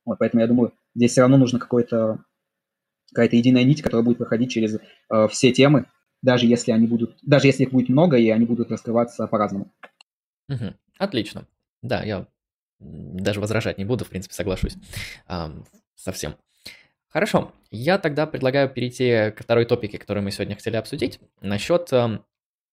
Вот, 0.06 0.20
поэтому 0.20 0.41
я 0.41 0.48
думаю, 0.48 0.74
здесь 0.93 1.12
все 1.12 1.22
равно 1.22 1.38
нужно 1.38 1.60
какое-то 1.60 2.20
какая-то 3.12 3.36
единая 3.36 3.64
нить, 3.64 3.82
которая 3.82 4.04
будет 4.04 4.18
проходить 4.18 4.52
через 4.52 4.76
э, 4.76 5.28
все 5.30 5.52
темы, 5.52 5.86
даже 6.22 6.48
если 6.48 6.72
они 6.72 6.86
будут, 6.86 7.18
даже 7.22 7.48
если 7.48 7.64
их 7.64 7.72
будет 7.72 7.89
много, 7.89 8.18
и 8.18 8.30
они 8.30 8.46
будут 8.46 8.72
раскрываться 8.72 9.26
по-разному. 9.28 9.72
Угу. 10.50 10.74
Отлично. 11.00 11.48
Да, 11.82 12.04
я 12.04 12.28
даже 12.80 13.40
возражать 13.40 13.78
не 13.78 13.86
буду, 13.86 14.06
в 14.06 14.10
принципе, 14.10 14.34
соглашусь 14.34 14.76
а, 15.28 15.52
совсем. 15.96 16.36
Хорошо, 17.10 17.54
я 17.72 17.98
тогда 17.98 18.26
предлагаю 18.28 18.70
перейти 18.70 19.32
к 19.32 19.44
второй 19.44 19.66
топике, 19.66 19.98
которую 19.98 20.24
мы 20.24 20.32
сегодня 20.32 20.56
хотели 20.56 20.76
обсудить, 20.76 21.20
насчет 21.40 21.90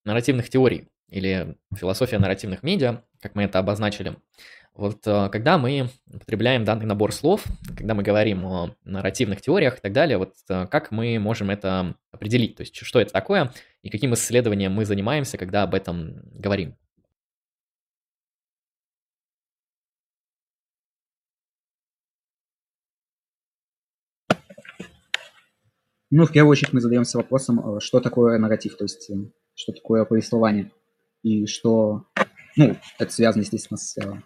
нарративных 0.05 0.51
теорий 0.51 0.89
или 1.09 1.57
философия 1.77 2.19
нарративных 2.19 2.63
медиа, 2.63 3.03
как 3.21 3.35
мы 3.35 3.45
это 3.45 3.59
обозначили. 3.59 4.17
Вот 4.75 5.07
э, 5.07 5.29
когда 5.31 5.59
мы 5.59 5.91
употребляем 6.11 6.65
данный 6.65 6.87
набор 6.87 7.13
слов, 7.13 7.45
когда 7.77 7.95
мы 7.95 8.03
говорим 8.03 8.47
о 8.47 8.75
нарративных 8.85 9.43
теориях 9.43 9.79
и 9.79 9.81
так 9.83 9.93
далее, 9.93 10.17
вот 10.17 10.33
э, 10.49 10.67
как 10.67 10.91
мы 10.91 11.19
можем 11.19 11.51
это 11.51 11.95
определить, 12.11 12.57
то 12.57 12.63
есть 12.63 12.75
что 12.77 12.99
это 12.99 13.13
такое 13.13 13.53
и 13.83 13.91
каким 13.91 14.15
исследованием 14.15 14.73
мы 14.73 14.87
занимаемся, 14.87 15.37
когда 15.37 15.63
об 15.65 15.75
этом 15.75 16.23
говорим. 16.33 16.77
Ну, 26.15 26.27
в 26.27 26.31
первую 26.31 26.51
очередь 26.51 26.75
мы 26.75 26.83
задаемся 26.83 27.17
вопросом, 27.17 27.59
э, 27.59 27.81
что 27.81 27.99
такое 27.99 28.39
нарратив, 28.39 28.77
то 28.77 28.85
есть 28.85 29.09
э, 29.09 29.15
что 29.55 29.73
такое 29.73 30.05
повествование, 30.05 30.71
и 31.23 31.47
что, 31.47 32.05
ну, 32.55 32.77
это 32.99 33.11
связано, 33.11 33.41
естественно, 33.41 33.79
с 33.79 33.97
э, 33.97 34.21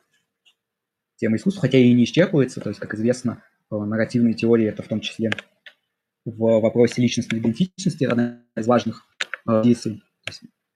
темой 1.15 1.37
искусства, 1.37 1.61
хотя 1.61 1.79
и 1.79 1.93
не 1.93 2.03
исчерпывается, 2.03 2.61
то 2.61 2.71
есть, 2.71 2.81
как 2.81 2.95
известно, 2.95 3.45
нарративные 3.71 4.35
теории 4.35 4.67
это 4.67 4.83
в 4.83 4.89
том 4.89 5.01
числе 5.01 5.31
в 6.25 6.61
вопросе 6.61 7.01
личностной 7.01 7.39
идентичности 7.39 8.03
одна 8.03 8.43
из 8.57 8.67
важных 8.67 9.05
действий, 9.63 10.03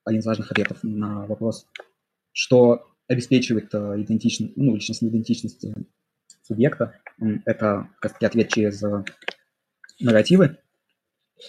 один 0.05 0.21
из 0.21 0.27
важных 0.27 0.53
ответов 0.53 0.79
на 0.85 1.27
вопрос, 1.27 1.67
что 2.31 2.87
обеспечивает 3.09 3.75
идентичность, 3.75 4.57
ну, 4.57 4.77
личностную 4.77 5.11
идентичность 5.11 5.67
субъекта. 6.43 7.01
Это, 7.47 7.89
как 8.01 8.13
таки, 8.13 8.27
ответ 8.27 8.49
через 8.49 8.81
нарративы. 9.99 10.59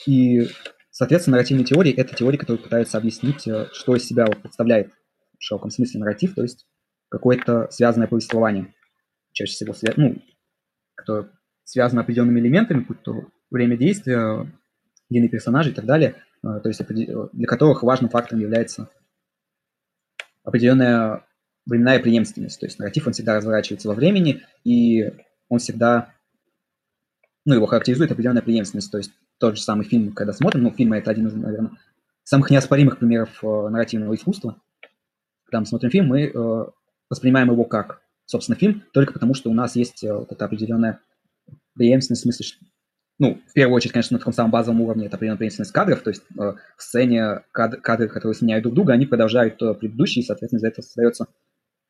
И, 0.05 0.47
соответственно, 0.89 1.37
нарративные 1.37 1.65
теории– 1.65 1.93
это 1.97 2.15
теории, 2.15 2.37
которые 2.37 2.63
пытаются 2.63 2.97
объяснить, 2.97 3.47
э, 3.47 3.67
что 3.73 3.95
из 3.95 4.05
себя 4.05 4.25
представляет 4.25 4.91
в 5.37 5.43
широком 5.43 5.71
смысле 5.71 5.99
нарратив, 5.99 6.35
то 6.35 6.43
есть 6.43 6.67
какое-то 7.09 7.67
связанное 7.71 8.07
повествование, 8.07 8.73
чаще 9.33 9.53
всего 9.53 9.75
ну, 9.97 10.21
которое 10.95 11.31
связано 11.63 12.01
определенными 12.01 12.39
элементами, 12.39 12.81
будь 12.81 13.01
то 13.01 13.25
время 13.49 13.77
действия, 13.77 14.51
длины 15.09 15.27
персонажей 15.27 15.73
и 15.73 15.75
так 15.75 15.85
далее, 15.85 16.15
э, 16.43 16.59
то 16.61 16.67
есть 16.67 16.81
для 16.85 17.47
которых 17.47 17.83
важным 17.83 18.09
фактором 18.09 18.41
является 18.41 18.89
определенная 20.43 21.25
временная 21.65 21.99
преемственность. 21.99 22.59
То 22.59 22.65
есть 22.65 22.79
нарратив, 22.79 23.07
он 23.07 23.13
всегда 23.13 23.35
разворачивается 23.35 23.87
во 23.87 23.93
времени, 23.93 24.43
и 24.63 25.11
он 25.49 25.59
всегда, 25.59 26.13
ну, 27.45 27.55
его 27.55 27.65
характеризует 27.65 28.11
определенная 28.11 28.41
преемственность. 28.41 28.91
То 28.91 28.97
есть 28.97 29.11
тот 29.41 29.57
же 29.57 29.63
самый 29.63 29.85
фильм, 29.85 30.13
когда 30.13 30.33
смотрим, 30.33 30.61
ну, 30.61 30.71
фильм 30.71 30.93
это 30.93 31.09
один 31.09 31.27
из, 31.27 31.33
наверное, 31.33 31.71
самых 32.23 32.51
неоспоримых 32.51 32.99
примеров 32.99 33.43
э, 33.43 33.69
нарративного 33.69 34.13
искусства. 34.13 34.61
Когда 35.45 35.61
мы 35.61 35.65
смотрим 35.65 35.89
фильм, 35.89 36.07
мы 36.07 36.27
э, 36.27 36.65
воспринимаем 37.09 37.49
его 37.49 37.65
как, 37.65 38.03
собственно, 38.25 38.55
фильм, 38.55 38.83
только 38.93 39.13
потому 39.13 39.33
что 39.33 39.49
у 39.49 39.53
нас 39.55 39.75
есть 39.75 40.03
э, 40.03 40.13
вот 40.13 40.31
эта 40.31 40.45
определенная 40.45 40.99
преемственность, 41.73 42.21
в 42.21 42.25
смысле, 42.25 42.45
что, 42.45 42.65
ну, 43.17 43.41
в 43.47 43.53
первую 43.53 43.75
очередь, 43.75 43.93
конечно, 43.93 44.13
на 44.13 44.19
таком 44.19 44.31
самом 44.31 44.51
базовом 44.51 44.81
уровне 44.81 45.07
это 45.07 45.15
определенная 45.15 45.39
преемственность 45.39 45.71
кадров, 45.71 46.03
то 46.03 46.11
есть 46.11 46.21
э, 46.37 46.53
в 46.77 46.83
сцене 46.83 47.41
кад- 47.51 47.81
кадры, 47.81 48.09
которые 48.09 48.35
сменяют 48.35 48.61
друг 48.61 48.75
друга, 48.75 48.93
они 48.93 49.07
продолжают 49.07 49.59
э, 49.63 49.73
предыдущие, 49.73 50.21
и, 50.21 50.25
соответственно, 50.25 50.59
из-за 50.59 50.67
этого 50.67 50.85
создается 50.85 51.25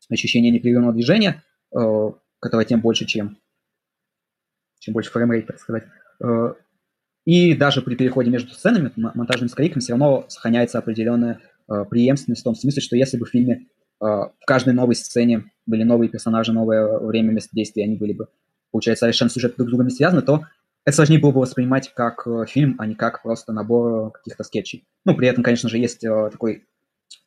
ощущение 0.10 0.54
непрерывного 0.54 0.94
движения, 0.94 1.44
э, 1.76 2.12
которое 2.40 2.66
тем 2.66 2.80
больше, 2.80 3.06
чем, 3.06 3.38
чем 4.80 4.94
больше 4.94 5.12
фреймрейт, 5.12 5.48
так 5.48 5.60
сказать. 5.60 5.84
Э, 7.26 7.30
и 7.30 7.56
даже 7.56 7.82
при 7.82 7.96
переходе 7.96 8.30
между 8.30 8.54
сценами, 8.54 8.92
монтажным 8.96 9.50
скрипком, 9.50 9.82
все 9.82 9.94
равно 9.94 10.26
сохраняется 10.28 10.80
определенная 10.80 11.40
э, 11.70 11.86
преемственность 11.90 12.42
в 12.42 12.46
том 12.46 12.56
смысле, 12.56 12.82
что 12.82 12.96
если 12.96 13.18
бы 13.18 13.26
в 13.26 13.30
фильме 13.30 13.68
э, 14.02 14.06
в 14.06 14.46
каждой 14.46 14.74
новой 14.74 14.96
сцене 14.96 15.52
были 15.66 15.84
новые 15.84 16.10
персонажи, 16.10 16.52
новое 16.52 17.00
время, 17.00 17.32
место 17.32 17.50
действия, 17.54 17.84
они 17.84 17.98
были 17.98 18.14
бы, 18.14 18.28
получается, 18.72 19.06
совершенно 19.06 19.30
сюжет 19.30 19.56
друг 19.56 19.68
с 19.68 19.72
другом 19.72 19.88
не 19.88 19.94
связаны, 19.94 20.22
то 20.22 20.42
это 20.84 20.96
сложнее 20.96 21.20
было 21.20 21.32
бы 21.32 21.42
воспринимать 21.42 21.94
как 21.94 22.26
э, 22.26 22.46
фильм, 22.48 22.76
а 22.80 22.88
не 22.88 22.96
как 22.96 23.22
просто 23.22 23.54
набор 23.54 24.12
каких-то 24.12 24.44
скетчей. 24.44 24.88
Ну, 25.06 25.16
при 25.16 25.28
этом, 25.28 25.44
конечно 25.44 25.70
же, 25.70 25.78
есть 25.78 26.04
э, 26.04 26.30
такой 26.32 26.66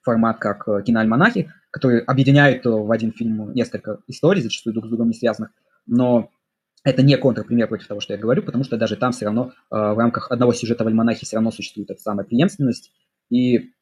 формат, 0.03 0.39
как 0.39 0.67
э, 0.67 0.83
киноальманахи, 0.85 1.53
который 1.71 2.01
объединяет 2.01 2.65
в 2.65 2.91
один 2.91 3.13
фильм 3.13 3.53
несколько 3.53 3.99
историй, 4.09 4.43
зачастую 4.43 4.75
друг 4.75 4.87
с 4.87 4.89
другом 4.89 5.09
не 5.09 5.15
связанных, 5.15 5.51
но 5.87 6.31
это 6.85 7.03
не 7.03 7.17
контрпример 7.17 7.67
против 7.67 7.89
того, 7.89 8.01
что 8.01 8.13
я 8.13 8.19
говорю, 8.19 8.43
потому 8.43 8.63
что 8.63 8.77
даже 8.77 8.97
там 8.97 9.13
все 9.13 9.25
равно 9.25 9.53
э, 9.53 9.53
в 9.71 9.99
рамках 9.99 10.31
одного 10.31 10.53
сюжета 10.53 10.85
в 10.85 10.87
альманахе 10.87 11.25
все 11.25 11.37
равно 11.37 11.51
существует 11.51 11.91
эта 11.91 12.01
самая 12.01 12.27
преемственность, 12.27 12.93
и 13.31 13.73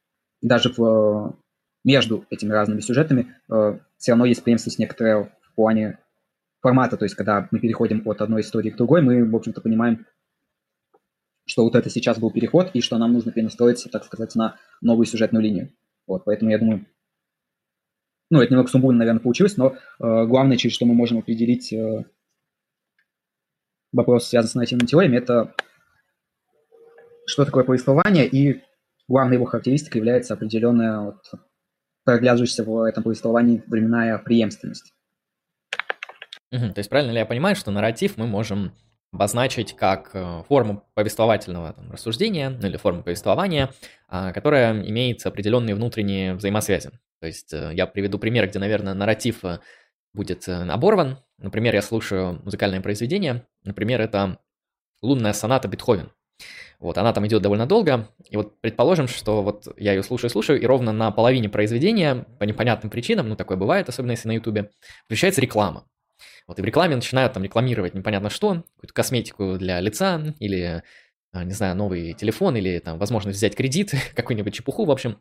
даже 0.40 0.72
в, 0.76 1.36
между 1.84 2.24
этими 2.30 2.52
разными 2.52 2.80
сюжетами 2.80 3.34
э, 3.50 3.78
все 3.98 4.12
равно 4.12 4.24
есть 4.24 4.42
преемственность 4.44 4.78
некоторая 4.78 5.32
в 5.42 5.54
плане 5.56 5.98
формата, 6.60 6.96
то 6.96 7.04
есть 7.04 7.16
когда 7.16 7.48
мы 7.50 7.58
переходим 7.58 8.02
от 8.06 8.22
одной 8.22 8.42
истории 8.42 8.70
к 8.70 8.76
другой, 8.76 9.02
мы, 9.02 9.28
в 9.28 9.34
общем-то, 9.34 9.60
понимаем, 9.60 10.06
что 11.44 11.64
вот 11.64 11.74
это 11.74 11.90
сейчас 11.90 12.20
был 12.20 12.30
переход, 12.30 12.70
и 12.72 12.80
что 12.80 12.98
нам 12.98 13.12
нужно 13.12 13.32
перенастроиться, 13.32 13.88
так 13.88 14.04
сказать, 14.04 14.36
на 14.36 14.56
новую 14.80 15.06
сюжетную 15.06 15.42
линию. 15.42 15.72
Вот, 16.06 16.24
поэтому 16.24 16.52
я 16.52 16.58
думаю, 16.58 16.86
ну, 18.30 18.40
это 18.40 18.52
немного 18.52 18.70
сумбурно, 18.70 19.00
наверное, 19.00 19.20
получилось, 19.20 19.56
но 19.56 19.74
э, 19.74 19.74
главное, 19.98 20.56
через 20.56 20.74
что 20.76 20.86
мы 20.86 20.94
можем 20.94 21.18
определить 21.18 21.72
э, 21.72 22.04
вопрос, 23.92 24.28
связанный 24.28 24.50
с 24.50 24.54
нарративными 24.54 24.86
теориями, 24.86 25.16
это 25.18 25.54
что 27.26 27.44
такое 27.44 27.64
повествование, 27.64 28.26
и 28.26 28.62
главной 29.08 29.36
его 29.36 29.44
характеристикой 29.44 30.00
является 30.00 30.34
определенная 30.34 31.00
вот, 31.00 31.30
проглядывающаяся 32.04 32.64
в 32.64 32.82
этом 32.82 33.02
повествовании 33.02 33.62
временная 33.66 34.18
преемственность. 34.18 34.92
Угу, 36.50 36.72
то 36.72 36.78
есть 36.78 36.90
правильно 36.90 37.12
ли 37.12 37.18
я 37.18 37.26
понимаю, 37.26 37.56
что 37.56 37.70
нарратив 37.70 38.16
мы 38.16 38.26
можем 38.26 38.72
обозначить 39.12 39.76
как 39.76 40.10
э, 40.14 40.42
форму 40.48 40.84
повествовательного 40.94 41.74
там, 41.74 41.92
рассуждения 41.92 42.50
ну, 42.50 42.66
или 42.66 42.78
форму 42.78 43.02
повествования, 43.02 43.70
а, 44.08 44.32
которая 44.32 44.82
имеет 44.82 45.24
определенные 45.26 45.74
внутренние 45.74 46.34
взаимосвязи. 46.34 46.90
То 47.20 47.26
есть 47.26 47.52
э, 47.52 47.72
я 47.74 47.86
приведу 47.86 48.18
пример, 48.18 48.48
где, 48.48 48.58
наверное, 48.58 48.94
нарратив 48.94 49.44
э, 49.44 49.60
будет 50.14 50.48
оборван. 50.48 51.18
Например, 51.42 51.74
я 51.74 51.82
слушаю 51.82 52.40
музыкальное 52.44 52.80
произведение, 52.80 53.46
например, 53.64 54.00
это 54.00 54.38
лунная 55.02 55.32
соната 55.32 55.68
Бетховен. 55.68 56.10
Вот, 56.78 56.98
она 56.98 57.12
там 57.12 57.26
идет 57.26 57.42
довольно 57.42 57.66
долго, 57.66 58.08
и 58.28 58.36
вот 58.36 58.60
предположим, 58.60 59.06
что 59.06 59.42
вот 59.42 59.68
я 59.76 59.92
ее 59.92 60.02
слушаю-слушаю, 60.02 60.60
и 60.60 60.66
ровно 60.66 60.92
на 60.92 61.10
половине 61.12 61.48
произведения, 61.48 62.26
по 62.38 62.44
непонятным 62.44 62.90
причинам, 62.90 63.28
ну 63.28 63.36
такое 63.36 63.56
бывает, 63.56 63.88
особенно 63.88 64.12
если 64.12 64.28
на 64.28 64.32
ютубе, 64.32 64.70
включается 65.04 65.40
реклама. 65.40 65.86
Вот 66.46 66.58
и 66.58 66.62
в 66.62 66.64
рекламе 66.64 66.96
начинают 66.96 67.32
там 67.32 67.44
рекламировать 67.44 67.94
непонятно 67.94 68.30
что, 68.30 68.64
какую-то 68.74 68.94
косметику 68.94 69.56
для 69.58 69.80
лица, 69.80 70.34
или, 70.40 70.82
а, 71.32 71.44
не 71.44 71.52
знаю, 71.52 71.76
новый 71.76 72.14
телефон, 72.14 72.56
или 72.56 72.78
там 72.78 72.98
возможность 72.98 73.38
взять 73.38 73.56
кредит, 73.56 73.92
какую-нибудь 74.16 74.54
чепуху, 74.54 74.84
в 74.84 74.90
общем. 74.90 75.18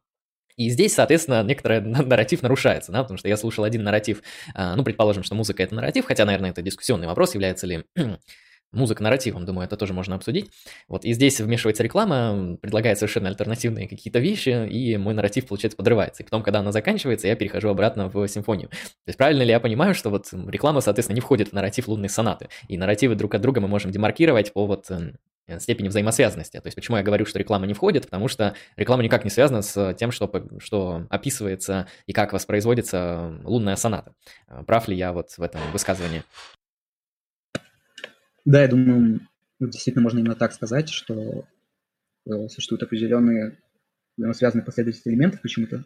И 0.57 0.69
здесь, 0.69 0.93
соответственно, 0.93 1.43
некоторый 1.43 1.81
нарратив 1.81 2.41
нарушается, 2.41 2.91
да, 2.91 3.01
потому 3.03 3.17
что 3.17 3.27
я 3.27 3.37
слушал 3.37 3.63
один 3.63 3.83
нарратив, 3.83 4.21
а, 4.53 4.75
ну, 4.75 4.83
предположим, 4.83 5.23
что 5.23 5.35
музыка– 5.35 5.63
это 5.63 5.75
нарратив, 5.75 6.05
хотя, 6.05 6.25
наверное, 6.25 6.51
это 6.51 6.61
дискуссионный 6.61 7.07
вопрос, 7.07 7.33
является 7.33 7.67
ли 7.67 7.83
музыка 8.71 9.03
нарративом, 9.03 9.45
думаю, 9.45 9.65
это 9.65 9.77
тоже 9.77 9.93
можно 9.93 10.15
обсудить. 10.15 10.51
Вот, 10.87 11.05
и 11.05 11.13
здесь 11.13 11.39
вмешивается 11.39 11.83
реклама, 11.83 12.57
предлагает 12.61 12.97
совершенно 12.97 13.29
альтернативные 13.29 13.87
какие-то 13.87 14.19
вещи, 14.19 14.67
и 14.67 14.97
мой 14.97 15.13
нарратив, 15.13 15.47
получается, 15.47 15.77
подрывается. 15.77 16.23
И 16.23 16.25
потом, 16.25 16.43
когда 16.43 16.59
она 16.59 16.71
заканчивается, 16.71 17.27
я 17.27 17.35
перехожу 17.35 17.69
обратно 17.69 18.09
в 18.09 18.27
симфонию. 18.27 18.69
То 18.69 18.77
есть 19.07 19.17
правильно 19.17 19.43
ли 19.43 19.49
я 19.49 19.59
понимаю, 19.59 19.93
что 19.93 20.09
вот 20.09 20.29
реклама, 20.47 20.81
соответственно, 20.81 21.15
не 21.15 21.21
входит 21.21 21.49
в 21.49 21.53
нарратив 21.53 21.87
лунной 21.87 22.09
сонаты, 22.09 22.49
и 22.67 22.77
нарративы 22.77 23.15
друг 23.15 23.35
от 23.35 23.41
друга 23.41 23.61
мы 23.61 23.67
можем 23.67 23.91
демаркировать 23.91 24.53
по 24.53 24.65
вот 24.65 24.89
эм, 24.89 25.17
степени 25.59 25.87
взаимосвязанности. 25.87 26.57
То 26.57 26.67
есть 26.67 26.75
почему 26.75 26.97
я 26.97 27.03
говорю, 27.03 27.25
что 27.25 27.39
реклама 27.39 27.65
не 27.67 27.73
входит, 27.73 28.05
потому 28.05 28.27
что 28.27 28.55
реклама 28.75 29.03
никак 29.03 29.23
не 29.23 29.29
связана 29.29 29.61
с 29.61 29.93
тем, 29.95 30.11
что, 30.11 30.31
что 30.59 31.07
описывается 31.09 31.87
и 32.05 32.13
как 32.13 32.33
воспроизводится 32.33 33.39
лунная 33.43 33.75
соната. 33.75 34.13
Прав 34.65 34.87
ли 34.87 34.95
я 34.95 35.13
вот 35.13 35.31
в 35.31 35.41
этом 35.41 35.61
высказывании? 35.71 36.23
Да, 38.45 38.61
я 38.61 38.67
думаю, 38.67 39.21
действительно 39.59 40.03
можно 40.03 40.19
именно 40.19 40.35
так 40.35 40.53
сказать, 40.53 40.89
что 40.89 41.45
э, 42.25 42.47
существуют 42.49 42.83
определенные 42.83 43.57
связанные 44.33 44.65
последовательные 44.65 45.15
элементы, 45.15 45.39
почему-то 45.41 45.83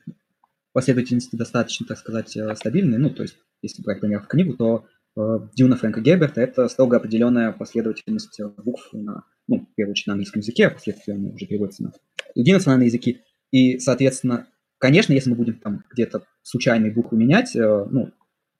последовательности 0.73 1.35
достаточно, 1.35 1.85
так 1.85 1.97
сказать, 1.97 2.35
э, 2.35 2.55
стабильные. 2.55 2.99
Ну, 2.99 3.09
то 3.09 3.23
есть, 3.23 3.37
если 3.61 3.81
брать 3.81 4.01
пример 4.01 4.21
в 4.21 4.27
книгу, 4.27 4.55
то 4.55 4.85
э, 5.15 5.39
Дюна 5.53 5.75
Фрэнка 5.75 6.01
Герберта– 6.01 6.41
это 6.41 6.67
строго 6.67 6.97
определенная 6.97 7.51
последовательность 7.51 8.39
букв 8.57 8.89
на, 8.93 9.23
ну, 9.47 9.67
в 9.71 9.75
первую 9.75 9.91
очередь 9.91 10.07
на 10.07 10.13
английском 10.13 10.41
языке, 10.41 10.67
а 10.67 10.69
впоследствии 10.71 11.13
она 11.13 11.29
уже 11.29 11.45
переводится 11.45 11.83
на 11.83 11.91
другие 12.33 12.55
национальные 12.55 12.87
языки. 12.87 13.21
И, 13.51 13.79
соответственно, 13.79 14.47
конечно, 14.77 15.13
если 15.13 15.29
мы 15.29 15.35
будем 15.35 15.55
там 15.59 15.83
где-то 15.91 16.23
случайные 16.41 16.91
буквы 16.91 17.17
менять, 17.17 17.51
ну, 17.55 18.11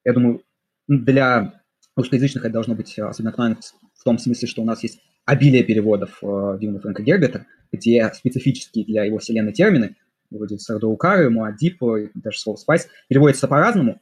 я 0.03 0.13
думаю, 0.13 0.43
для 0.87 1.61
русскоязычных 1.95 2.45
это 2.45 2.53
должно 2.53 2.75
быть 2.75 2.97
особенно 2.99 3.31
актуально 3.31 3.57
в 3.93 4.03
том 4.03 4.17
смысле, 4.19 4.47
что 4.47 4.61
у 4.61 4.65
нас 4.65 4.83
есть 4.83 4.99
обилие 5.25 5.63
переводов 5.63 6.19
э, 6.21 6.57
Дилана 6.59 6.79
Фрэнка 6.79 7.01
Герберта, 7.01 7.47
где 7.71 8.11
специфические 8.13 8.85
для 8.85 9.03
его 9.03 9.17
вселенной 9.17 9.53
термины, 9.53 9.95
вроде 10.29 10.59
Сардоукары, 10.59 11.29
Муадип, 11.29 11.81
даже 12.13 12.39
слово 12.39 12.57
спайс, 12.57 12.87
переводятся 13.07 13.47
по-разному. 13.47 14.01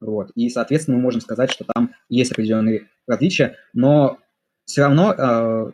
Вот. 0.00 0.30
И, 0.34 0.48
соответственно, 0.48 0.98
мы 0.98 1.02
можем 1.02 1.20
сказать, 1.20 1.50
что 1.50 1.64
там 1.64 1.94
есть 2.08 2.32
определенные 2.32 2.88
различия, 3.06 3.56
но 3.72 4.18
все 4.64 4.82
равно 4.82 5.14
э, 5.14 5.72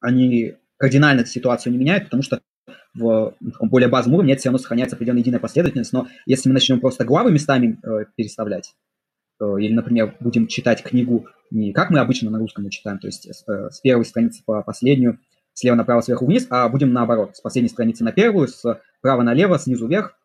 они 0.00 0.54
кардинально 0.76 1.20
эту 1.20 1.30
ситуацию 1.30 1.72
не 1.72 1.78
меняют, 1.78 2.04
потому 2.04 2.22
что 2.22 2.40
в 2.94 3.34
таком 3.52 3.68
более 3.68 3.88
базовом 3.88 4.16
уровне 4.16 4.32
это 4.32 4.40
все 4.40 4.48
равно 4.48 4.58
сохраняется 4.58 4.96
определенная 4.96 5.20
единая 5.20 5.40
последовательность, 5.40 5.92
но 5.92 6.08
если 6.24 6.48
мы 6.48 6.54
начнем 6.54 6.80
просто 6.80 7.04
главы 7.04 7.30
местами 7.30 7.78
э, 7.82 8.06
переставлять, 8.16 8.74
э, 9.40 9.44
или, 9.60 9.72
например, 9.72 10.16
будем 10.20 10.46
читать 10.46 10.82
книгу 10.82 11.26
не 11.50 11.72
как 11.72 11.90
мы 11.90 12.00
обычно 12.00 12.30
на 12.30 12.38
русском 12.38 12.68
читаем, 12.70 12.98
то 12.98 13.06
есть 13.06 13.32
с, 13.32 13.48
э, 13.48 13.70
с 13.70 13.80
первой 13.80 14.04
страницы 14.04 14.42
по 14.44 14.62
последнюю, 14.62 15.18
слева 15.54 15.74
направо, 15.74 16.00
сверху 16.00 16.26
вниз, 16.26 16.46
а 16.50 16.68
будем 16.68 16.92
наоборот, 16.92 17.36
с 17.36 17.40
последней 17.40 17.68
страницы 17.68 18.04
на 18.04 18.12
первую, 18.12 18.48
с 18.48 18.80
права 19.00 19.22
налево, 19.22 19.58
снизу 19.58 19.86
вверх, 19.86 20.18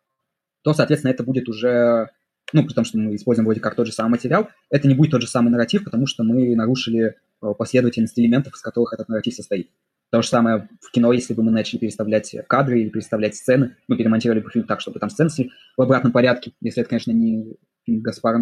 то, 0.62 0.74
соответственно, 0.74 1.12
это 1.12 1.24
будет 1.24 1.48
уже, 1.48 2.10
ну, 2.52 2.66
потому 2.66 2.84
что 2.84 2.98
мы 2.98 3.14
используем 3.14 3.46
вроде 3.46 3.60
как 3.60 3.74
тот 3.74 3.86
же 3.86 3.92
самый 3.92 4.10
материал, 4.10 4.48
это 4.70 4.88
не 4.88 4.94
будет 4.94 5.12
тот 5.12 5.22
же 5.22 5.28
самый 5.28 5.50
нарратив, 5.50 5.84
потому 5.84 6.06
что 6.06 6.22
мы 6.22 6.54
нарушили 6.54 7.04
э, 7.04 7.14
последовательность 7.58 8.18
элементов, 8.18 8.54
из 8.54 8.60
которых 8.60 8.92
этот 8.92 9.08
нарратив 9.08 9.34
состоит. 9.34 9.70
То 10.10 10.20
же 10.20 10.28
самое 10.28 10.68
в 10.80 10.90
кино, 10.90 11.12
если 11.12 11.32
бы 11.32 11.42
мы 11.42 11.50
начали 11.50 11.78
переставлять 11.78 12.34
кадры 12.46 12.80
или 12.80 12.90
переставлять 12.90 13.34
сцены, 13.34 13.76
мы 13.88 13.96
перемонтировали 13.96 14.40
бы 14.40 14.50
фильм 14.50 14.66
так, 14.66 14.80
чтобы 14.80 15.00
там 15.00 15.08
сцены 15.08 15.30
шли 15.30 15.50
в 15.76 15.82
обратном 15.82 16.12
порядке, 16.12 16.52
если 16.60 16.82
это, 16.82 16.90
конечно, 16.90 17.12
не 17.12 17.56
фильм 17.84 18.02
Гаспар 18.02 18.36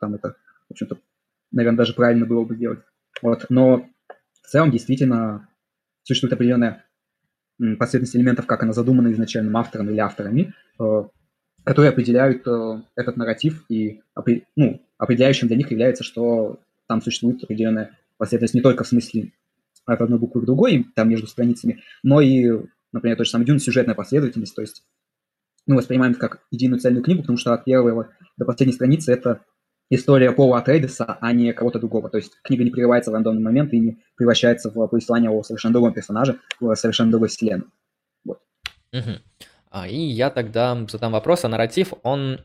там 0.00 0.14
это, 0.14 0.36
в 0.68 0.72
общем-то, 0.72 0.98
наверное, 1.50 1.78
даже 1.78 1.94
правильно 1.94 2.26
было 2.26 2.44
бы 2.44 2.54
сделать. 2.56 2.80
Вот. 3.22 3.46
Но 3.48 3.86
в 4.42 4.48
целом 4.48 4.70
действительно 4.70 5.48
существует 6.02 6.34
определенная 6.34 6.84
последовательность 7.58 8.16
элементов, 8.16 8.46
как 8.46 8.62
она 8.62 8.72
задумана 8.72 9.10
изначальным 9.12 9.56
автором 9.56 9.88
или 9.88 9.98
авторами, 9.98 10.52
э, 10.78 11.04
которые 11.64 11.90
определяют 11.90 12.46
э, 12.46 12.82
этот 12.96 13.16
нарратив, 13.16 13.64
и 13.68 14.02
ну, 14.56 14.82
определяющим 14.98 15.48
для 15.48 15.56
них 15.56 15.70
является, 15.70 16.04
что 16.04 16.60
там 16.88 17.00
существует 17.00 17.42
определенная 17.42 17.96
последовательность 18.24 18.54
не 18.54 18.62
только 18.62 18.84
в 18.84 18.88
смысле 18.88 19.32
от 19.86 20.00
одной 20.00 20.18
буквы 20.18 20.40
к 20.40 20.44
другой, 20.44 20.86
там 20.94 21.08
между 21.08 21.26
страницами, 21.26 21.82
но 22.02 22.20
и, 22.20 22.50
например, 22.92 23.16
то 23.16 23.24
же 23.24 23.30
самое 23.30 23.46
Дюн, 23.46 23.58
сюжетная 23.58 23.94
последовательность, 23.94 24.54
то 24.54 24.62
есть 24.62 24.82
мы 25.66 25.76
воспринимаем 25.76 26.12
это 26.12 26.20
как 26.20 26.42
единую 26.50 26.80
цельную 26.80 27.02
книгу, 27.02 27.22
потому 27.22 27.38
что 27.38 27.52
от 27.54 27.64
первого 27.64 28.10
до 28.36 28.44
последней 28.44 28.74
страницы 28.74 29.12
это 29.12 29.40
история 29.90 30.32
Пола 30.32 30.58
Атрейдеса, 30.58 31.18
а 31.20 31.32
не 31.32 31.52
кого-то 31.52 31.78
другого. 31.78 32.10
То 32.10 32.18
есть 32.18 32.32
книга 32.42 32.64
не 32.64 32.70
прерывается 32.70 33.10
в 33.10 33.14
рандомный 33.14 33.42
момент 33.42 33.72
и 33.72 33.78
не 33.78 34.02
превращается 34.16 34.70
в 34.70 34.86
повествование 34.86 35.30
о 35.30 35.42
совершенно 35.42 35.72
другом 35.72 35.94
персонаже, 35.94 36.38
в 36.60 36.74
совершенно 36.74 37.10
другой 37.10 37.28
вселенной. 37.28 37.66
Вот. 38.24 38.40
Угу. 38.92 39.10
А, 39.70 39.88
и 39.88 39.96
я 39.96 40.30
тогда 40.30 40.86
задам 40.88 41.12
вопрос, 41.12 41.44
а 41.44 41.48
нарратив, 41.48 41.94
он 42.02 42.40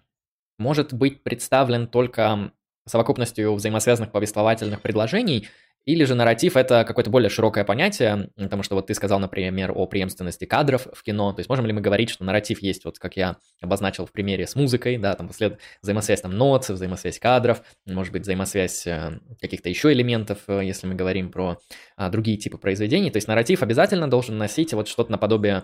может 0.58 0.94
быть 0.94 1.24
представлен 1.24 1.88
только 1.88 2.52
совокупностью 2.86 3.54
взаимосвязанных 3.54 4.12
повествовательных 4.12 4.82
предложений, 4.82 5.48
или 5.86 6.04
же 6.04 6.16
нарратив 6.16 6.56
это 6.58 6.84
какое-то 6.84 7.10
более 7.10 7.30
широкое 7.30 7.64
понятие, 7.64 8.30
потому 8.36 8.64
что 8.64 8.76
вот 8.76 8.88
ты 8.88 8.94
сказал, 8.94 9.20
например, 9.20 9.72
о 9.74 9.86
преемственности 9.88 10.46
кадров 10.46 10.88
в 10.94 11.04
кино, 11.04 11.34
то 11.34 11.40
есть 11.40 11.50
можем 11.50 11.66
ли 11.66 11.74
мы 11.74 11.82
говорить, 11.82 12.10
что 12.10 12.24
нарратив 12.24 12.62
есть, 12.62 12.86
вот 12.86 13.00
как 13.00 13.18
я 13.18 13.38
обозначил 13.62 14.06
в 14.06 14.12
примере 14.12 14.46
с 14.46 14.56
музыкой, 14.56 14.98
да, 14.98 15.16
там 15.16 15.28
послед... 15.28 15.60
взаимосвязь 15.82 16.22
там 16.22 16.38
нот, 16.38 16.68
взаимосвязь 16.68 17.20
кадров, 17.20 17.64
может 17.86 18.14
быть 18.14 18.24
взаимосвязь 18.24 18.86
э, 18.88 19.20
каких-то 19.42 19.70
еще 19.70 19.92
элементов, 19.92 20.40
э, 20.48 20.62
если 20.64 20.88
мы 20.88 20.96
говорим 20.96 21.32
про 21.32 21.58
а, 21.96 22.10
другие 22.10 22.38
типы 22.38 22.58
произведений, 22.58 23.10
то 23.12 23.18
есть 23.18 23.28
нарратив 23.28 23.64
обязательно 23.64 24.10
должен 24.10 24.38
носить 24.38 24.74
вот 24.74 24.88
что-то 24.88 25.12
наподобие 25.12 25.64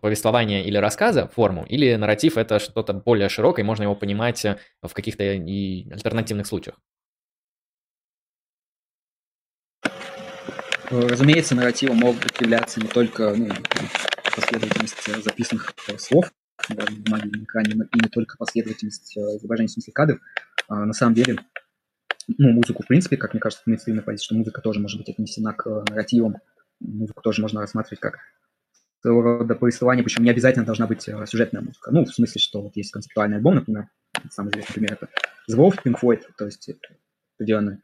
повествования 0.00 0.62
или 0.62 0.76
рассказа, 0.76 1.28
форму, 1.28 1.64
или 1.64 1.94
нарратив 1.94 2.36
это 2.36 2.58
что-то 2.58 2.92
более 2.92 3.28
широкое, 3.28 3.64
можно 3.64 3.84
его 3.84 3.94
понимать 3.94 4.44
э, 4.44 4.58
в 4.82 4.92
каких-то 4.92 5.24
и 5.24 5.90
альтернативных 5.90 6.46
случаях. 6.46 6.76
Разумеется, 10.90 11.54
нарративы 11.54 11.94
могут 11.94 12.40
являться 12.40 12.80
не 12.80 12.88
только 12.88 13.32
ну, 13.36 13.48
последовательность 14.34 15.24
записанных 15.24 15.72
слов 15.98 16.32
на 16.68 16.84
бумаге 16.84 17.30
на 17.32 17.44
экране, 17.44 17.72
и 17.72 18.00
не 18.00 18.08
только 18.08 18.36
последовательность 18.36 19.16
э, 19.16 19.20
изображений 19.36 19.68
в 19.68 19.72
смысле 19.72 19.92
кадров. 19.92 20.18
А, 20.68 20.84
на 20.84 20.92
самом 20.92 21.14
деле, 21.14 21.38
ну, 22.38 22.50
музыку, 22.50 22.82
в 22.82 22.86
принципе, 22.86 23.16
как 23.16 23.32
мне 23.32 23.40
кажется, 23.40 23.62
мейнстримная 23.66 24.02
позиция, 24.02 24.24
что 24.24 24.34
музыка 24.34 24.60
тоже 24.60 24.80
может 24.80 24.98
быть 24.98 25.08
отнесена 25.08 25.52
к 25.52 25.66
нарративам. 25.88 26.36
Музыку 26.80 27.22
тоже 27.22 27.42
можно 27.42 27.60
рассматривать 27.60 28.00
как 28.00 28.18
своего 29.00 29.22
рода 29.22 29.54
повествование, 29.54 30.04
причем 30.04 30.24
не 30.24 30.30
обязательно 30.30 30.64
должна 30.64 30.86
быть 30.86 31.08
э, 31.08 31.26
сюжетная 31.26 31.62
музыка. 31.62 31.92
Ну, 31.92 32.04
в 32.04 32.12
смысле, 32.12 32.40
что 32.40 32.62
вот 32.62 32.76
есть 32.76 32.90
концептуальный 32.90 33.36
альбом, 33.36 33.54
например, 33.54 33.88
самый 34.30 34.50
известный 34.50 34.74
пример 34.74 34.92
это 34.94 35.08
The 35.50 35.56
Wolf, 35.56 35.78
Pink 35.84 36.00
Floyd, 36.00 36.22
то 36.36 36.46
есть 36.46 36.68
определенный 37.36 37.78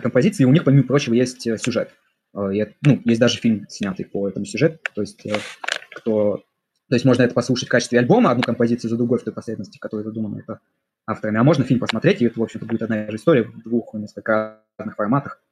композиций, 0.00 0.42
и 0.42 0.46
у 0.46 0.52
них, 0.52 0.64
помимо 0.64 0.84
прочего, 0.84 1.14
есть 1.14 1.46
э, 1.46 1.58
сюжет. 1.58 1.90
Э, 2.34 2.50
и, 2.52 2.66
ну, 2.82 3.00
есть 3.04 3.20
даже 3.20 3.38
фильм, 3.38 3.66
снятый 3.68 4.04
по 4.04 4.28
этому 4.28 4.44
сюжету, 4.44 4.78
то 4.94 5.00
есть 5.00 5.24
э, 5.26 5.36
кто... 5.94 6.44
То 6.88 6.96
есть 6.96 7.04
можно 7.04 7.22
это 7.22 7.32
послушать 7.32 7.68
в 7.68 7.70
качестве 7.70 7.98
альбома, 7.98 8.30
одну 8.30 8.42
композицию 8.42 8.90
за 8.90 8.96
другой 8.96 9.18
в 9.18 9.22
той 9.22 9.32
последовательности, 9.32 9.78
которая 9.78 10.04
задумана 10.04 10.40
это 10.40 10.60
авторами, 11.06 11.38
а 11.38 11.44
можно 11.44 11.64
фильм 11.64 11.80
посмотреть, 11.80 12.20
и 12.20 12.26
это, 12.26 12.38
в 12.38 12.42
общем-то, 12.42 12.66
будет 12.66 12.82
одна 12.82 13.04
и 13.04 13.10
же 13.10 13.16
история 13.16 13.44
в 13.44 13.62
двух 13.62 13.94
несколько 13.94 14.62
разных 14.76 14.96
форматах. 14.96 15.42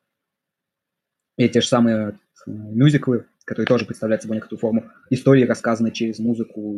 И 1.38 1.48
те 1.48 1.62
же 1.62 1.68
самые 1.68 2.18
мюзиклы, 2.46 3.26
которые 3.46 3.66
тоже 3.66 3.86
представляют 3.86 4.22
собой 4.22 4.36
некоторую 4.36 4.60
форму 4.60 4.90
истории, 5.08 5.44
рассказанной 5.44 5.92
через 5.92 6.18
музыку, 6.18 6.76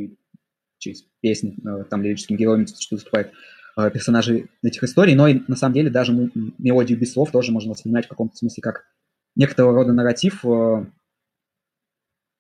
через 0.78 1.04
песни, 1.20 1.56
там 1.90 2.02
лирическим 2.02 2.36
героем 2.36 2.66
что 2.66 2.94
выступает. 2.94 3.32
Э, 3.74 3.90
персонажей 3.90 4.50
этих 4.62 4.82
историй, 4.82 5.14
но 5.14 5.28
и 5.28 5.40
на 5.48 5.56
самом 5.56 5.74
деле 5.74 5.88
даже 5.88 6.12
мелодию 6.58 6.98
без 6.98 7.12
слов 7.12 7.30
тоже 7.30 7.52
можно 7.52 7.70
воспринимать 7.70 8.04
в 8.04 8.08
каком-то 8.08 8.36
смысле 8.36 8.62
как 8.62 8.84
некоторого 9.34 9.72
рода 9.72 9.94
нарратив 9.94 10.44
в, 10.44 10.86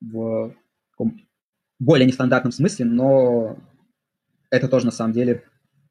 в 0.02 0.54
более 1.78 2.06
нестандартном 2.06 2.52
смысле, 2.52 2.84
но 2.84 3.58
это 4.50 4.68
тоже 4.68 4.84
на 4.84 4.90
самом 4.92 5.14
деле 5.14 5.44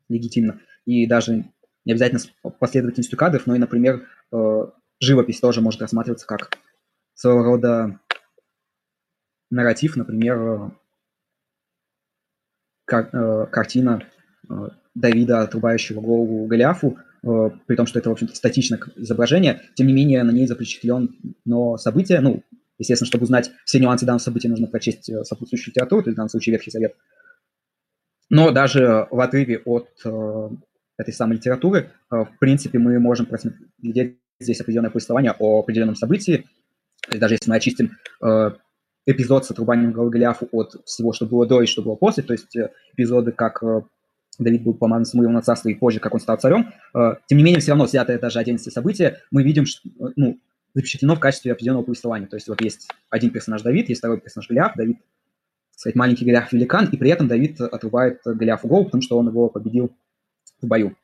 легитимно. 0.09 0.61
И 0.85 1.07
даже 1.07 1.45
не 1.85 1.91
обязательно 1.91 2.21
последовательностью 2.59 3.17
кадров, 3.17 3.47
но 3.47 3.55
и, 3.55 3.59
например, 3.59 4.07
э, 4.31 4.65
живопись 4.99 5.39
тоже 5.39 5.61
может 5.61 5.81
рассматриваться 5.81 6.27
как 6.27 6.55
своего 7.15 7.43
рода 7.43 7.99
нарратив, 9.49 9.95
например, 9.95 10.71
кар 12.85 13.09
э, 13.11 13.47
картина 13.47 14.07
Давида, 14.95 15.41
отрубающего 15.41 16.01
голову 16.01 16.45
Голиафу, 16.47 16.97
э, 17.23 17.49
при 17.65 17.75
том, 17.75 17.85
что 17.85 17.99
это, 17.99 18.09
в 18.09 18.13
общем-то, 18.13 18.35
статичное 18.35 18.79
изображение, 18.95 19.61
тем 19.75 19.87
не 19.87 19.93
менее 19.93 20.23
на 20.23 20.31
ней 20.31 20.47
запечатлен 20.47 21.15
но 21.45 21.77
событие, 21.77 22.19
ну, 22.19 22.43
естественно, 22.77 23.07
чтобы 23.07 23.23
узнать 23.23 23.51
все 23.65 23.79
нюансы 23.79 24.05
данного 24.05 24.19
события, 24.19 24.49
нужно 24.49 24.67
прочесть 24.67 25.09
э, 25.09 25.23
сопутствующую 25.23 25.71
литературу, 25.71 26.03
то 26.03 26.09
есть 26.09 26.15
в 26.15 26.17
данном 26.17 26.29
случае 26.29 26.53
Ветхий 26.53 26.71
Завет. 26.71 26.95
Но 28.29 28.51
даже 28.51 29.07
в 29.11 29.19
отрыве 29.19 29.59
от 29.59 29.89
э, 30.05 30.49
этой 30.97 31.13
самой 31.13 31.37
литературы, 31.37 31.91
э, 32.11 32.15
в 32.15 32.39
принципе, 32.39 32.79
мы 32.79 32.99
можем 32.99 33.25
просмотреть 33.25 34.17
здесь 34.39 34.61
определенное 34.61 34.89
повествование 34.89 35.35
о 35.37 35.59
определенном 35.59 35.95
событии, 35.95 36.47
есть 37.09 37.19
даже 37.19 37.35
если 37.35 37.49
мы 37.49 37.55
очистим 37.57 37.91
э, 38.23 38.51
эпизод 39.05 39.45
с 39.45 39.51
отрубанием 39.51 39.91
головы 39.91 40.11
Голиафу 40.11 40.47
от 40.51 40.75
всего, 40.85 41.13
что 41.13 41.25
было 41.25 41.45
до 41.45 41.61
и 41.61 41.65
что 41.65 41.81
было 41.81 41.95
после, 41.95 42.23
то 42.23 42.33
есть 42.33 42.55
э, 42.55 42.71
эпизоды, 42.93 43.31
как 43.31 43.63
Давид 44.39 44.63
был 44.63 44.73
помазан 44.73 45.05
Самуилом 45.05 45.33
на 45.33 45.41
царство 45.41 45.69
и 45.69 45.73
позже, 45.73 45.99
как 45.99 46.13
он 46.13 46.19
стал 46.19 46.37
царем. 46.37 46.73
Э, 46.93 47.15
тем 47.27 47.37
не 47.37 47.43
менее, 47.43 47.59
все 47.59 47.71
равно 47.71 47.85
взятое 47.85 48.17
даже 48.19 48.39
отдельности 48.39 48.69
события, 48.69 49.19
мы 49.29 49.43
видим, 49.43 49.65
что, 49.65 49.89
ну, 50.15 50.39
запечатлено 50.73 51.15
в 51.15 51.19
качестве 51.19 51.51
определенного 51.51 51.83
повествования. 51.83 52.27
То 52.27 52.37
есть 52.37 52.47
вот 52.47 52.61
есть 52.61 52.87
один 53.09 53.31
персонаж 53.31 53.61
Давид, 53.61 53.89
есть 53.89 53.99
второй 53.99 54.19
персонаж 54.19 54.47
Голиаф. 54.47 54.73
Давид, 54.75 54.97
сказать, 55.75 55.95
маленький 55.95 56.25
Голиаф 56.25 56.51
великан, 56.53 56.87
и 56.91 56.97
при 56.97 57.09
этом 57.09 57.27
Давид 57.27 57.59
отрубает 57.59 58.21
Голиафу 58.25 58.67
голову, 58.67 58.85
потому 58.85 59.01
что 59.01 59.17
он 59.17 59.27
его 59.27 59.49
победил 59.49 59.91
в 60.61 60.67
бою. 60.67 60.95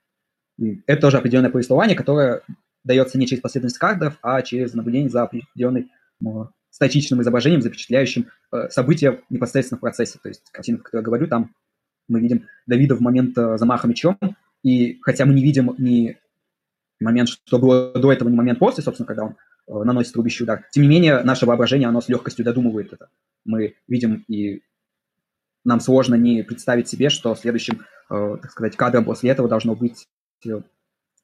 И 0.58 0.82
это 0.88 1.02
тоже 1.02 1.18
определенное 1.18 1.50
повествование, 1.50 1.96
которое 1.96 2.42
дается 2.84 3.18
не 3.18 3.28
через 3.28 3.42
последовательность 3.42 3.78
кадров, 3.78 4.18
а 4.22 4.42
через 4.42 4.74
наблюдение 4.74 5.10
за 5.10 5.24
определенной 5.24 5.90
статичным 6.70 7.22
изображением, 7.22 7.62
запечатляющим 7.62 8.28
э, 8.52 8.70
события 8.70 9.22
непосредственно 9.30 9.78
в 9.78 9.82
процессе. 9.82 10.20
То 10.22 10.30
есть 10.30 10.44
картина, 10.52 10.78
о 10.78 10.82
которой 10.82 11.02
я 11.02 11.06
говорю, 11.06 11.28
там 11.28 11.56
мы 12.08 12.20
видим 12.20 12.48
Давида 12.66 12.96
в 12.96 13.02
момент 13.02 13.38
э, 13.38 13.58
замаха 13.58 13.88
мечом, 13.88 14.18
и 14.64 15.00
хотя 15.02 15.26
мы 15.26 15.34
не 15.34 15.44
видим 15.44 15.76
ни 15.78 16.18
момент, 17.00 17.30
что 17.30 17.60
было 17.60 17.94
до 17.94 18.12
этого, 18.12 18.30
ни 18.30 18.36
момент 18.36 18.60
после, 18.60 18.84
собственно, 18.84 19.08
когда 19.08 19.24
он 19.26 19.36
э, 19.68 19.84
наносит 19.84 20.16
рубящий 20.16 20.44
удар, 20.44 20.66
тем 20.72 20.84
не 20.84 20.90
менее, 20.90 21.24
наше 21.24 21.46
воображение, 21.46 21.88
оно 21.88 22.02
с 22.02 22.10
легкостью 22.10 22.46
додумывает 22.46 22.94
это. 22.94 23.10
Мы 23.46 23.76
видим 23.88 24.26
и 24.28 24.64
нам 25.64 25.80
сложно 25.80 26.16
не 26.16 26.44
представить 26.44 26.88
себе, 26.88 27.10
что 27.10 27.36
следующим, 27.36 27.86
э, 28.10 28.38
так 28.42 28.52
сказать, 28.52 28.76
кадром 28.76 29.06
после 29.06 29.32
этого 29.32 29.50
должно 29.50 29.76
быть, 29.76 30.08
э, 30.46 30.62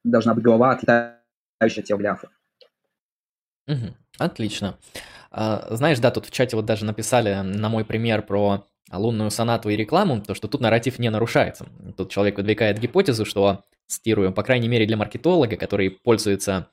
должна 0.03 0.33
быть 0.33 0.43
голова, 0.43 0.71
отлетающая 0.71 1.81
от 1.81 1.85
Теогляфа. 1.85 2.29
Угу, 3.67 3.95
отлично. 4.17 4.77
А, 5.31 5.73
знаешь, 5.75 5.99
да, 5.99 6.11
тут 6.11 6.25
в 6.25 6.31
чате 6.31 6.55
вот 6.55 6.65
даже 6.65 6.85
написали 6.85 7.33
на 7.41 7.69
мой 7.69 7.85
пример 7.85 8.21
про 8.21 8.67
лунную 8.91 9.31
сонату 9.31 9.69
и 9.69 9.75
рекламу, 9.75 10.21
то 10.21 10.35
что 10.35 10.47
тут 10.47 10.61
нарратив 10.61 10.99
не 10.99 11.09
нарушается. 11.09 11.67
Тут 11.97 12.11
человек 12.11 12.37
выдвигает 12.37 12.79
гипотезу, 12.79 13.25
что, 13.25 13.63
цитирую, 13.87 14.31
по 14.33 14.43
крайней 14.43 14.67
мере 14.67 14.85
для 14.85 14.97
маркетолога, 14.97 15.55
который 15.55 15.89
пользуется 15.89 16.67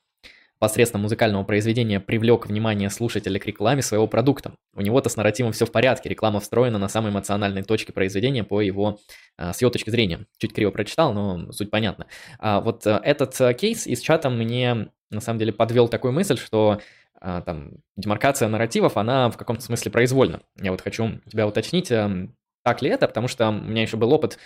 посредством 0.60 1.00
музыкального 1.00 1.42
произведения 1.42 2.00
привлек 2.00 2.46
внимание 2.46 2.90
слушателя 2.90 3.40
к 3.40 3.46
рекламе 3.46 3.80
своего 3.80 4.06
продукта. 4.06 4.52
У 4.76 4.82
него-то 4.82 5.08
с 5.08 5.16
нарративом 5.16 5.52
все 5.52 5.64
в 5.64 5.72
порядке, 5.72 6.10
реклама 6.10 6.38
встроена 6.38 6.78
на 6.78 6.88
самой 6.88 7.10
эмоциональной 7.10 7.62
точке 7.62 7.94
произведения 7.94 8.44
по 8.44 8.60
его, 8.60 8.98
а, 9.38 9.54
с 9.54 9.62
его 9.62 9.70
точки 9.70 9.88
зрения. 9.88 10.26
Чуть 10.38 10.52
криво 10.52 10.70
прочитал, 10.70 11.14
но 11.14 11.50
суть 11.52 11.70
понятна. 11.70 12.06
А 12.38 12.60
вот 12.60 12.86
а, 12.86 13.00
этот 13.02 13.40
а, 13.40 13.54
кейс 13.54 13.86
из 13.86 14.00
чата 14.00 14.28
мне 14.28 14.90
на 15.10 15.20
самом 15.20 15.38
деле 15.38 15.52
подвел 15.52 15.88
такую 15.88 16.12
мысль, 16.12 16.36
что 16.36 16.72
а, 16.72 16.80
там 17.20 17.72
демаркация 17.96 18.48
нарративов, 18.48 18.96
она 18.96 19.30
в 19.30 19.36
каком-то 19.36 19.62
смысле 19.62 19.90
произвольна. 19.90 20.40
Я 20.60 20.72
вот 20.72 20.80
хочу 20.80 21.20
тебя 21.30 21.46
уточнить, 21.46 21.90
эм, 21.90 22.34
так 22.64 22.82
ли 22.82 22.90
это, 22.90 23.06
потому 23.06 23.28
что 23.28 23.48
у 23.48 23.52
меня 23.52 23.82
еще 23.82 23.96
был 23.96 24.12
опыт 24.12 24.38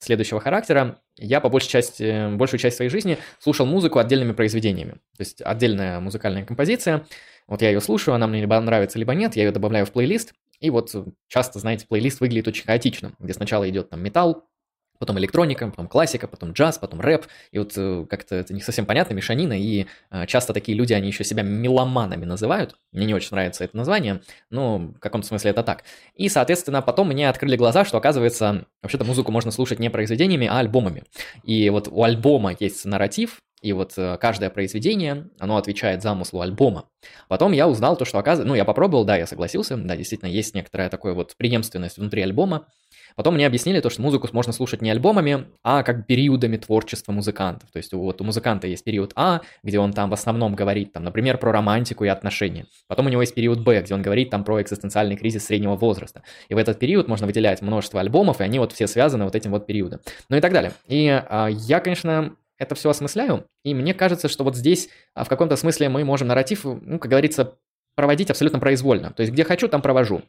следующего 0.00 0.40
характера. 0.40 1.00
Я 1.16 1.40
по 1.40 1.48
большей 1.48 1.68
части, 1.68 2.34
большую 2.36 2.60
часть 2.60 2.76
своей 2.76 2.90
жизни 2.90 3.18
слушал 3.40 3.66
музыку 3.66 3.98
отдельными 3.98 4.32
произведениями. 4.32 4.92
То 4.92 5.20
есть 5.20 5.42
отдельная 5.42 6.00
музыкальная 6.00 6.44
композиция. 6.44 7.04
Вот 7.46 7.62
я 7.62 7.70
ее 7.70 7.80
слушаю, 7.80 8.14
она 8.14 8.26
мне 8.26 8.40
либо 8.40 8.58
нравится, 8.60 8.98
либо 8.98 9.14
нет. 9.14 9.34
Я 9.36 9.44
ее 9.44 9.50
добавляю 9.50 9.86
в 9.86 9.92
плейлист. 9.92 10.34
И 10.60 10.70
вот 10.70 10.94
часто, 11.28 11.58
знаете, 11.58 11.86
плейлист 11.86 12.20
выглядит 12.20 12.48
очень 12.48 12.64
хаотично, 12.64 13.12
где 13.18 13.32
сначала 13.32 13.68
идет 13.68 13.90
там 13.90 14.02
металл, 14.02 14.44
потом 14.98 15.18
электроника, 15.18 15.68
потом 15.68 15.88
классика, 15.88 16.28
потом 16.28 16.52
джаз, 16.52 16.78
потом 16.78 17.00
рэп, 17.00 17.26
и 17.52 17.58
вот 17.58 17.72
э, 17.76 18.06
как-то 18.08 18.34
это 18.34 18.54
не 18.54 18.60
совсем 18.60 18.86
понятно, 18.86 19.14
мешанина, 19.14 19.58
и 19.58 19.86
э, 20.10 20.26
часто 20.26 20.52
такие 20.52 20.76
люди, 20.76 20.92
они 20.92 21.08
еще 21.08 21.24
себя 21.24 21.42
меломанами 21.42 22.24
называют, 22.24 22.76
мне 22.92 23.06
не 23.06 23.14
очень 23.14 23.30
нравится 23.32 23.64
это 23.64 23.76
название, 23.76 24.22
но 24.50 24.78
в 24.78 24.98
каком-то 24.98 25.26
смысле 25.26 25.50
это 25.50 25.62
так. 25.62 25.84
И, 26.14 26.28
соответственно, 26.28 26.82
потом 26.82 27.08
мне 27.08 27.28
открыли 27.28 27.56
глаза, 27.56 27.84
что, 27.84 27.98
оказывается, 27.98 28.66
вообще-то 28.82 29.04
музыку 29.04 29.32
можно 29.32 29.50
слушать 29.50 29.78
не 29.78 29.90
произведениями, 29.90 30.46
а 30.46 30.58
альбомами. 30.58 31.04
И 31.44 31.68
вот 31.70 31.88
у 31.88 32.02
альбома 32.02 32.56
есть 32.58 32.84
нарратив, 32.84 33.40
и 33.60 33.72
вот 33.72 33.94
э, 33.96 34.16
каждое 34.20 34.50
произведение, 34.50 35.28
оно 35.38 35.56
отвечает 35.56 36.02
замыслу 36.02 36.40
альбома. 36.40 36.88
Потом 37.28 37.52
я 37.52 37.68
узнал 37.68 37.96
то, 37.96 38.04
что 38.04 38.18
оказывается, 38.18 38.48
ну, 38.48 38.54
я 38.54 38.64
попробовал, 38.64 39.04
да, 39.04 39.16
я 39.16 39.26
согласился, 39.26 39.76
да, 39.76 39.96
действительно, 39.96 40.28
есть 40.28 40.54
некоторая 40.54 40.88
такая 40.88 41.14
вот 41.14 41.34
преемственность 41.36 41.98
внутри 41.98 42.22
альбома, 42.22 42.66
Потом 43.18 43.34
мне 43.34 43.48
объяснили 43.48 43.80
то, 43.80 43.90
что 43.90 44.00
музыку 44.00 44.28
можно 44.30 44.52
слушать 44.52 44.80
не 44.80 44.92
альбомами, 44.92 45.46
а 45.64 45.82
как 45.82 46.06
периодами 46.06 46.56
творчества 46.56 47.10
музыкантов. 47.10 47.68
То 47.72 47.78
есть 47.78 47.92
вот 47.92 48.20
у 48.20 48.24
музыканта 48.24 48.68
есть 48.68 48.84
период 48.84 49.10
А, 49.16 49.40
где 49.64 49.80
он 49.80 49.92
там 49.92 50.08
в 50.08 50.12
основном 50.12 50.54
говорит, 50.54 50.92
там, 50.92 51.02
например, 51.02 51.36
про 51.36 51.50
романтику 51.50 52.04
и 52.04 52.08
отношения. 52.08 52.66
Потом 52.86 53.06
у 53.06 53.08
него 53.08 53.20
есть 53.20 53.34
период 53.34 53.60
Б, 53.64 53.82
где 53.82 53.92
он 53.92 54.02
говорит 54.02 54.30
там 54.30 54.44
про 54.44 54.62
экзистенциальный 54.62 55.16
кризис 55.16 55.44
среднего 55.44 55.74
возраста. 55.74 56.22
И 56.48 56.54
в 56.54 56.58
этот 56.58 56.78
период 56.78 57.08
можно 57.08 57.26
выделять 57.26 57.60
множество 57.60 57.98
альбомов, 57.98 58.40
и 58.40 58.44
они 58.44 58.60
вот 58.60 58.72
все 58.72 58.86
связаны 58.86 59.24
вот 59.24 59.34
этим 59.34 59.50
вот 59.50 59.66
периодом. 59.66 59.98
Ну 60.28 60.36
и 60.36 60.40
так 60.40 60.52
далее. 60.52 60.74
И 60.86 61.08
а, 61.08 61.48
я, 61.48 61.80
конечно, 61.80 62.36
это 62.56 62.76
все 62.76 62.90
осмысляю, 62.90 63.46
и 63.64 63.74
мне 63.74 63.94
кажется, 63.94 64.28
что 64.28 64.44
вот 64.44 64.54
здесь 64.54 64.90
а, 65.14 65.24
в 65.24 65.28
каком-то 65.28 65.56
смысле 65.56 65.88
мы 65.88 66.04
можем 66.04 66.28
нарратив, 66.28 66.62
ну, 66.62 67.00
как 67.00 67.10
говорится, 67.10 67.56
проводить 67.96 68.30
абсолютно 68.30 68.60
произвольно. 68.60 69.10
То 69.10 69.22
есть 69.22 69.32
где 69.32 69.42
хочу, 69.42 69.66
там 69.66 69.82
провожу. 69.82 70.22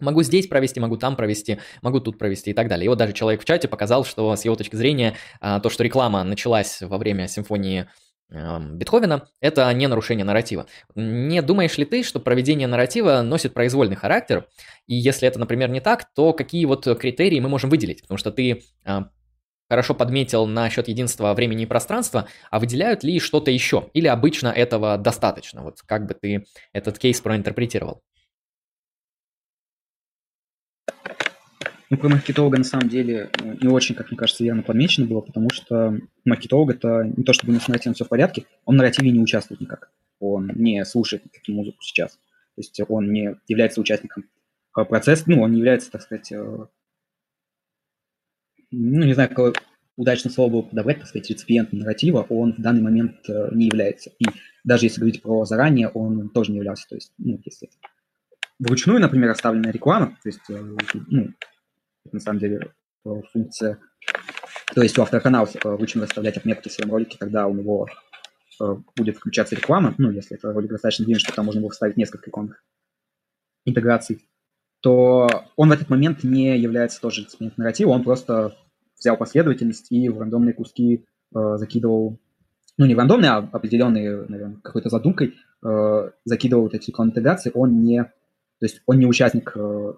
Могу 0.00 0.22
здесь 0.22 0.46
провести, 0.46 0.80
могу 0.80 0.96
там 0.96 1.16
провести, 1.16 1.58
могу 1.82 2.00
тут 2.00 2.18
провести 2.18 2.50
и 2.50 2.54
так 2.54 2.68
далее. 2.68 2.86
И 2.86 2.88
вот 2.88 2.98
даже 2.98 3.12
человек 3.12 3.42
в 3.42 3.44
чате 3.44 3.68
показал, 3.68 4.04
что 4.04 4.34
с 4.34 4.44
его 4.44 4.56
точки 4.56 4.76
зрения 4.76 5.16
а, 5.40 5.60
то, 5.60 5.70
что 5.70 5.84
реклама 5.84 6.24
началась 6.24 6.80
во 6.80 6.98
время 6.98 7.28
симфонии 7.28 7.86
Бетховена, 8.30 9.26
это 9.40 9.72
не 9.72 9.86
нарушение 9.86 10.24
нарратива. 10.24 10.66
Не 10.96 11.40
думаешь 11.42 11.78
ли 11.78 11.84
ты, 11.84 12.02
что 12.02 12.18
проведение 12.18 12.66
нарратива 12.66 13.22
носит 13.22 13.54
произвольный 13.54 13.96
характер? 13.96 14.48
И 14.86 14.94
если 14.96 15.28
это, 15.28 15.38
например, 15.38 15.68
не 15.70 15.80
так, 15.80 16.12
то 16.14 16.32
какие 16.32 16.64
вот 16.64 16.84
критерии 16.98 17.38
мы 17.38 17.48
можем 17.48 17.70
выделить? 17.70 18.02
Потому 18.02 18.18
что 18.18 18.32
ты 18.32 18.62
а, 18.84 19.10
хорошо 19.68 19.94
подметил 19.94 20.46
насчет 20.46 20.88
единства 20.88 21.32
времени 21.34 21.62
и 21.62 21.66
пространства, 21.66 22.26
а 22.50 22.58
выделяют 22.58 23.04
ли 23.04 23.20
что-то 23.20 23.50
еще? 23.50 23.90
Или 23.92 24.08
обычно 24.08 24.48
этого 24.48 24.98
достаточно? 24.98 25.62
Вот 25.62 25.82
как 25.82 26.06
бы 26.06 26.14
ты 26.14 26.44
этот 26.72 26.98
кейс 26.98 27.20
проинтерпретировал? 27.20 28.02
Ну, 31.90 31.98
про 31.98 32.08
маркетолога 32.08 32.56
на 32.56 32.64
самом 32.64 32.88
деле 32.88 33.30
э, 33.32 33.56
не 33.60 33.68
очень, 33.68 33.94
как 33.94 34.10
мне 34.10 34.16
кажется, 34.16 34.42
верно 34.42 34.62
подмечено 34.62 35.06
было, 35.06 35.20
потому 35.20 35.50
что 35.50 35.98
маркетолог 36.24 36.70
это 36.70 37.04
не 37.04 37.24
то, 37.24 37.32
чтобы 37.32 37.50
у 37.50 37.54
него 37.54 37.62
с 37.62 37.68
нарративом 37.68 37.94
все 37.94 38.04
в 38.04 38.08
порядке, 38.08 38.46
он 38.64 38.76
в 38.76 38.78
нарративе 38.78 39.10
не 39.10 39.20
участвует 39.20 39.60
никак. 39.60 39.90
Он 40.18 40.50
не 40.54 40.84
слушает 40.84 41.24
никакую 41.26 41.56
музыку 41.56 41.78
сейчас. 41.82 42.12
То 42.12 42.60
есть 42.60 42.80
он 42.88 43.12
не 43.12 43.36
является 43.48 43.80
участником 43.80 44.24
э, 44.76 44.84
процесса, 44.84 45.24
ну, 45.26 45.42
он 45.42 45.52
не 45.52 45.58
является, 45.58 45.90
так 45.90 46.00
сказать, 46.00 46.32
э, 46.32 46.66
ну, 48.70 49.04
не 49.04 49.12
знаю, 49.12 49.28
какое 49.28 49.52
удачное 49.96 50.32
слово 50.32 50.50
было 50.50 50.62
подобрать, 50.62 51.00
так 51.00 51.08
сказать, 51.08 51.28
реципиентом 51.30 51.80
нарратива, 51.80 52.26
он 52.28 52.54
в 52.54 52.60
данный 52.60 52.82
момент 52.82 53.28
не 53.52 53.66
является. 53.66 54.10
И 54.18 54.24
даже 54.64 54.86
если 54.86 55.00
говорить 55.00 55.22
про 55.22 55.44
заранее, 55.44 55.88
он 55.88 56.30
тоже 56.30 56.50
не 56.50 56.56
являлся. 56.56 56.88
То 56.88 56.96
есть, 56.96 57.12
ну, 57.18 57.38
если 57.44 57.68
вручную, 58.58 59.00
например, 59.00 59.30
оставленная 59.30 59.70
реклама, 59.70 60.18
то 60.20 60.28
есть, 60.28 60.40
ну, 60.48 61.28
на 62.12 62.20
самом 62.20 62.38
деле 62.38 62.72
э, 63.04 63.10
функция. 63.32 63.78
То 64.74 64.82
есть 64.82 64.98
у 64.98 65.02
автора 65.02 65.20
канала 65.20 65.48
лучше 65.64 65.98
выставлять 65.98 66.36
отметки 66.36 66.68
в 66.68 66.72
своем 66.72 66.90
ролике, 66.90 67.16
когда 67.18 67.46
у 67.46 67.54
него 67.54 67.86
э, 68.60 68.64
будет 68.96 69.16
включаться 69.16 69.54
реклама, 69.54 69.94
ну, 69.98 70.10
если 70.10 70.36
это 70.36 70.52
ролик 70.52 70.70
достаточно 70.70 71.04
длинный, 71.04 71.20
что 71.20 71.34
там 71.34 71.46
можно 71.46 71.60
было 71.60 71.70
вставить 71.70 71.96
несколько 71.96 72.26
рекламных 72.26 72.62
интеграций, 73.64 74.26
то 74.80 75.26
он 75.56 75.70
в 75.70 75.72
этот 75.72 75.88
момент 75.88 76.24
не 76.24 76.58
является 76.58 77.00
тоже 77.00 77.26
нарратива, 77.56 77.90
он 77.90 78.04
просто 78.04 78.54
взял 78.98 79.16
последовательность 79.16 79.90
и 79.90 80.08
в 80.08 80.18
рандомные 80.18 80.54
куски 80.54 81.06
э, 81.34 81.56
закидывал, 81.56 82.18
ну, 82.76 82.86
не 82.86 82.94
в 82.94 82.98
рандомные, 82.98 83.30
а 83.30 83.38
определенные, 83.38 84.26
наверное, 84.28 84.60
какой-то 84.62 84.90
задумкой 84.90 85.34
э, 85.64 86.10
закидывал 86.24 86.64
вот 86.64 86.74
эти 86.74 86.90
рекламные 86.90 87.12
интеграции, 87.12 87.50
он 87.54 87.82
не, 87.82 88.04
то 88.04 88.66
есть 88.66 88.82
он 88.86 88.98
не 88.98 89.06
участник 89.06 89.52
э, 89.56 89.94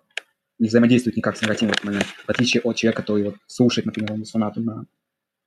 не 0.58 0.68
взаимодействует 0.68 1.16
никак 1.16 1.36
с 1.36 1.42
нарративом 1.42 1.72
в 1.72 1.76
этот 1.76 1.84
момент, 1.84 2.04
в 2.04 2.28
отличие 2.28 2.62
от 2.62 2.76
человека, 2.76 3.02
который 3.02 3.24
вот 3.24 3.36
слушает, 3.46 3.86
например, 3.86 4.12
он 4.12 4.24
сонату 4.24 4.60
на, 4.60 4.86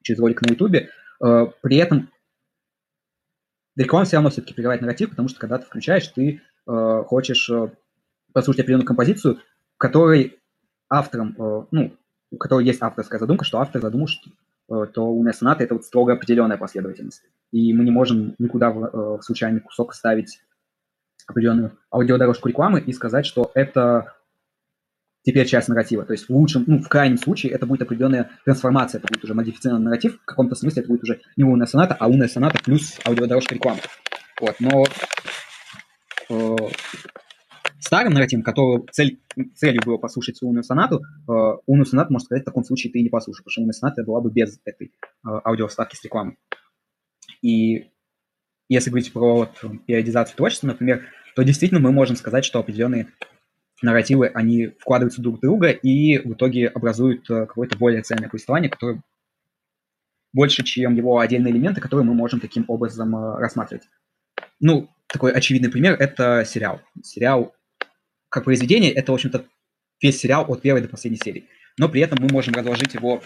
через 0.01 0.19
ролик 0.19 0.41
на 0.41 0.51
Ютубе. 0.51 0.89
Э, 1.23 1.47
при 1.61 1.77
этом 1.77 2.09
реклама 3.75 4.05
все 4.05 4.17
равно 4.17 4.29
все-таки 4.29 4.53
прерывает 4.53 4.81
нарратив, 4.81 5.09
потому 5.09 5.27
что 5.29 5.39
когда 5.39 5.57
ты 5.57 5.65
включаешь, 5.65 6.07
ты 6.07 6.41
э, 6.67 7.03
хочешь 7.07 7.49
э, 7.49 7.69
послушать 8.33 8.61
определенную 8.61 8.87
композицию, 8.87 9.39
которой 9.77 10.39
автором, 10.89 11.35
э, 11.37 11.65
ну, 11.71 11.95
у 12.31 12.37
которой 12.37 12.65
есть 12.65 12.81
авторская 12.81 13.19
задумка, 13.19 13.45
что 13.45 13.59
автор 13.59 13.81
задумал, 13.81 14.07
что 14.07 14.29
э, 14.69 14.85
то 14.93 15.09
лунная 15.09 15.33
соната– 15.33 15.63
это 15.65 15.73
вот 15.73 15.85
строго 15.85 16.13
определенная 16.13 16.57
последовательность. 16.57 17.23
И 17.51 17.73
мы 17.73 17.83
не 17.83 17.91
можем 17.91 18.35
никуда 18.37 18.69
в, 18.69 18.83
э, 18.83 19.17
в 19.17 19.21
случайный 19.21 19.61
кусок 19.61 19.93
ставить 19.93 20.41
определенную 21.25 21.77
аудиодорожку 21.91 22.49
рекламы 22.49 22.79
и 22.79 22.93
сказать, 22.93 23.25
что 23.25 23.51
это 23.53 24.15
теперь 25.23 25.47
часть 25.47 25.67
нарратива. 25.67 26.05
То 26.05 26.13
есть 26.13 26.27
в 26.27 26.29
лучшем, 26.31 26.63
ну, 26.67 26.79
в 26.79 26.87
крайнем 26.87 27.17
случае 27.17 27.51
это 27.51 27.65
будет 27.65 27.81
определенная 27.81 28.29
трансформация, 28.45 28.99
это 28.99 29.07
будет 29.07 29.23
уже 29.23 29.33
модифицированный 29.33 29.85
нарратив, 29.85 30.19
в 30.21 30.25
каком-то 30.25 30.55
смысле 30.55 30.81
это 30.81 30.89
будет 30.89 31.03
уже 31.03 31.21
не 31.37 31.43
лунная 31.43 31.67
соната, 31.67 31.95
а 31.99 32.07
лунная 32.07 32.27
соната 32.27 32.59
плюс 32.63 32.99
аудиодорожка 33.05 33.55
рекламы. 33.55 33.81
Вот, 34.39 34.55
но 34.59 34.85
э, 36.29 36.55
старым 37.79 38.13
нарративом, 38.13 38.43
которого 38.43 38.85
цель, 38.91 39.19
целью 39.55 39.81
было 39.85 39.97
послушать 39.97 40.41
лунную 40.41 40.63
сонату, 40.63 41.01
э, 41.27 41.31
лунную 41.67 41.85
сонату, 41.85 42.13
можно 42.13 42.25
сказать, 42.25 42.43
в 42.43 42.45
таком 42.45 42.63
случае 42.63 42.93
ты 42.93 43.01
не 43.01 43.09
послушаешь, 43.09 43.43
потому 43.43 43.51
что 43.51 43.61
лунная 43.61 43.73
соната 43.73 44.03
была 44.03 44.21
бы 44.21 44.31
без 44.31 44.59
этой 44.63 44.87
э, 44.87 44.91
аудиоставки 45.23 45.95
с 45.95 46.03
рекламой. 46.03 46.37
И 47.41 47.91
если 48.69 48.89
говорить 48.89 49.11
про 49.11 49.35
вот, 49.35 49.63
периодизацию 49.85 50.37
творчества, 50.37 50.67
например, 50.67 51.05
то 51.35 51.43
действительно 51.43 51.81
мы 51.81 51.91
можем 51.91 52.15
сказать, 52.15 52.45
что 52.45 52.59
определенные 52.59 53.07
нарративы, 53.81 54.27
они 54.27 54.67
вкладываются 54.67 55.21
друг 55.21 55.37
в 55.37 55.41
друга 55.41 55.69
и 55.69 56.17
в 56.19 56.33
итоге 56.33 56.67
образуют 56.67 57.29
э, 57.29 57.45
какое-то 57.45 57.77
более 57.77 58.01
ценное 58.01 58.29
повествование, 58.29 58.69
которое 58.69 59.01
больше, 60.33 60.63
чем 60.63 60.95
его 60.95 61.19
отдельные 61.19 61.51
элементы, 61.51 61.81
которые 61.81 62.05
мы 62.05 62.13
можем 62.13 62.39
таким 62.39 62.65
образом 62.67 63.15
э, 63.15 63.39
рассматривать. 63.39 63.87
Ну, 64.59 64.89
такой 65.07 65.31
очевидный 65.31 65.71
пример– 65.71 65.95
это 65.99 66.43
сериал. 66.45 66.81
Сериал 67.03 67.55
как 68.29 68.43
произведение– 68.43 68.91
это, 68.93 69.11
в 69.11 69.15
общем-то, 69.15 69.45
весь 70.01 70.19
сериал 70.19 70.45
от 70.47 70.61
первой 70.61 70.81
до 70.81 70.87
последней 70.87 71.19
серии. 71.21 71.49
Но 71.77 71.89
при 71.89 72.01
этом 72.01 72.19
мы 72.21 72.27
можем 72.31 72.53
разложить 72.53 72.93
его, 72.93 73.23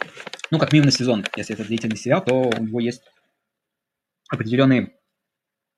ну, 0.51 0.59
как 0.59 0.71
минимум 0.71 0.87
на 0.87 0.91
сезон. 0.91 1.25
Если 1.35 1.55
это 1.55 1.65
длительный 1.65 1.97
сериал, 1.97 2.23
то 2.23 2.49
у 2.49 2.63
него 2.63 2.79
есть 2.79 3.01
определенные 4.29 4.93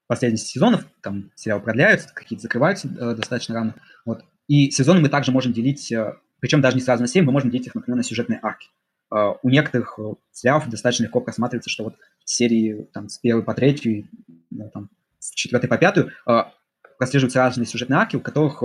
последовательности 0.08 0.54
сезонов, 0.54 0.86
там 1.02 1.32
сериалы 1.36 1.64
продляются, 1.64 2.14
какие-то 2.14 2.44
закрываются 2.44 2.88
э, 2.88 3.16
достаточно 3.16 3.56
рано. 3.56 3.76
Вот. 4.06 4.24
И 4.48 4.72
сезоны 4.72 5.00
мы 5.00 5.10
также 5.10 5.32
можем 5.32 5.54
делить 5.54 5.92
э, 5.92 6.14
причем 6.40 6.62
даже 6.62 6.76
не 6.76 6.82
сразу 6.82 7.02
на 7.02 7.08
серии, 7.08 7.26
мы 7.26 7.32
можем 7.32 7.50
делить 7.50 7.68
их, 7.68 7.76
например, 7.76 7.98
на 7.98 8.04
сюжетные 8.04 8.40
арки. 8.42 8.70
Uh, 9.14 9.38
у 9.44 9.50
некоторых 9.50 10.00
сериалов 10.32 10.68
достаточно 10.70 11.04
легко 11.04 11.22
просматривается, 11.22 11.70
что 11.70 11.84
вот 11.84 11.96
серии 12.24 12.88
там, 12.92 13.08
с 13.08 13.20
первой 13.20 13.44
по 13.44 13.54
третью, 13.54 14.08
ну, 14.50 14.70
там, 14.74 14.90
с 15.20 15.32
четвертой 15.32 15.70
по 15.70 15.78
пятую 15.78 16.12
прослеживаются 16.98 17.40
разные 17.40 17.66
сюжетные 17.66 17.98
арки, 17.98 18.16
у 18.16 18.20
которых 18.20 18.64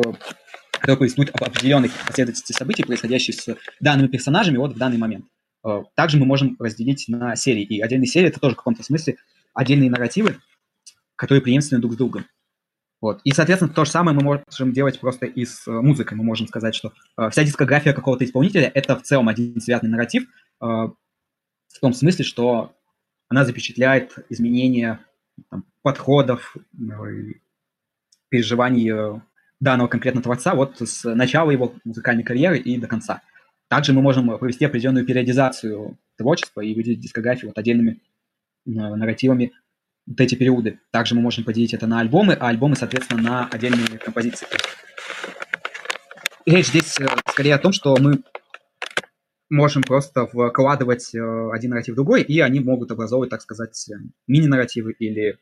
которые 0.73 0.97
повествуют 0.97 1.31
об 1.35 1.44
определенной 1.44 1.90
последовательности 2.07 2.52
событий, 2.52 2.85
происходящих 2.85 3.35
с 3.35 3.57
данными 3.81 4.09
персонажами 4.09 4.57
вот 4.57 4.74
в 4.74 4.78
данный 4.78 4.97
момент. 4.98 5.27
Также 5.94 6.16
мы 6.16 6.24
можем 6.24 6.57
разделить 6.59 7.07
на 7.09 7.36
серии, 7.36 7.62
и 7.62 7.81
отдельные 7.81 8.07
серии 8.07 8.28
это 8.28 8.40
тоже 8.40 8.55
в 8.55 8.59
каком-то 8.59 8.82
смысле 8.82 9.16
отдельные 9.52 9.90
нарративы, 9.90 10.36
которые 11.16 11.43
преемственны 11.43 11.82
друг 11.82 11.94
с 11.94 11.97
другом. 11.97 12.24
Вот. 13.01 13.20
И, 13.24 13.32
соответственно, 13.32 13.72
то 13.72 13.85
же 13.85 13.90
самое 13.90 14.16
мы 14.16 14.22
можем 14.22 14.72
делать 14.72 15.01
просто 15.01 15.27
и 15.27 15.44
с 15.44 15.66
э, 15.66 15.70
музыкой. 15.70 16.18
Мы 16.18 16.24
можем 16.24 16.47
сказать, 16.47 16.74
что 16.74 16.93
э, 17.16 17.31
вся 17.31 17.44
дискография 17.44 17.94
какого-то 17.94 18.24
исполнителя– 18.24 18.70
это 18.74 18.97
в 18.97 19.02
целом 19.02 19.28
один 19.28 19.60
связанный 19.60 19.90
нарратив, 19.90 20.24
э, 20.24 20.27
в 20.60 21.81
том 21.81 21.94
смысле, 21.94 22.24
что 22.24 22.77
она 23.28 23.44
запечатляет 23.44 24.16
изменения 24.28 25.01
там, 25.48 25.64
подходов, 25.82 26.56
э, 26.74 27.32
переживаний 28.28 28.93
э, 28.93 29.20
данного 29.60 29.89
конкретного 29.89 30.24
творца 30.24 30.55
вот 30.55 30.81
с 30.81 31.05
начала 31.14 31.51
его 31.51 31.74
музыкальной 31.85 32.22
карьеры 32.22 32.59
и 32.59 32.78
до 32.78 32.86
конца. 32.86 33.22
Также 33.68 33.93
мы 33.93 34.02
можем 34.02 34.39
провести 34.39 34.64
определенную 34.64 35.06
периодизацию 35.06 35.97
творчества 36.16 36.60
и 36.60 36.74
выделить 36.74 37.01
дискографию 37.01 37.51
вот 37.51 37.59
отдельными 37.59 37.93
э, 37.93 37.98
нарративами 38.66 39.52
вот 40.11 40.20
эти 40.20 40.35
периоды. 40.35 40.81
Также 40.91 41.15
мы 41.15 41.23
можем 41.23 41.45
поделить 41.45 41.73
это 41.73 41.87
на 41.87 42.01
альбомы, 42.01 42.35
а 42.35 42.49
альбомы, 42.49 42.74
соответственно, 42.74 43.23
на 43.23 43.47
отдельные 43.47 43.99
композиции. 43.99 44.47
речь 46.45 46.66
здесь 46.66 46.99
э, 47.01 47.07
скорее 47.28 47.55
о 47.55 47.59
том, 47.59 47.73
что 47.73 47.97
мы 47.97 48.23
можем 49.49 49.82
просто 49.82 50.27
вкладывать 50.27 51.15
э, 51.15 51.51
один 51.53 51.70
нарратив 51.70 51.95
в 51.95 51.97
другой, 51.97 52.23
и 52.23 52.41
они 52.41 52.59
могут 52.59 52.91
образовывать, 52.91 53.31
так 53.31 53.41
сказать, 53.41 53.89
э, 53.89 53.95
мини-нарративы 54.27 54.93
или 54.99 55.39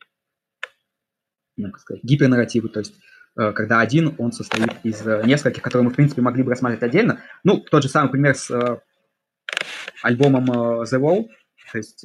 ну, 1.57 1.73
как 1.73 1.81
сказать, 1.81 2.05
гипернарративы, 2.05 2.69
то 2.69 2.79
есть 2.79 2.95
когда 3.35 3.81
один, 3.81 4.17
он 4.19 4.33
состоит 4.33 4.71
из 4.83 5.05
нескольких, 5.05 5.63
которые 5.63 5.85
мы, 5.85 5.93
в 5.93 5.95
принципе, 5.97 6.23
могли 6.23 6.43
бы 6.43 6.51
рассматривать 6.51 6.83
отдельно. 6.83 7.21
Ну, 7.45 7.59
тот 7.61 7.85
же 7.85 7.89
самый 7.89 8.11
пример 8.11 8.35
с 8.35 8.51
альбомом 10.03 10.51
The 10.83 11.01
Wall, 11.01 11.29
то 11.71 11.79
есть 11.79 12.05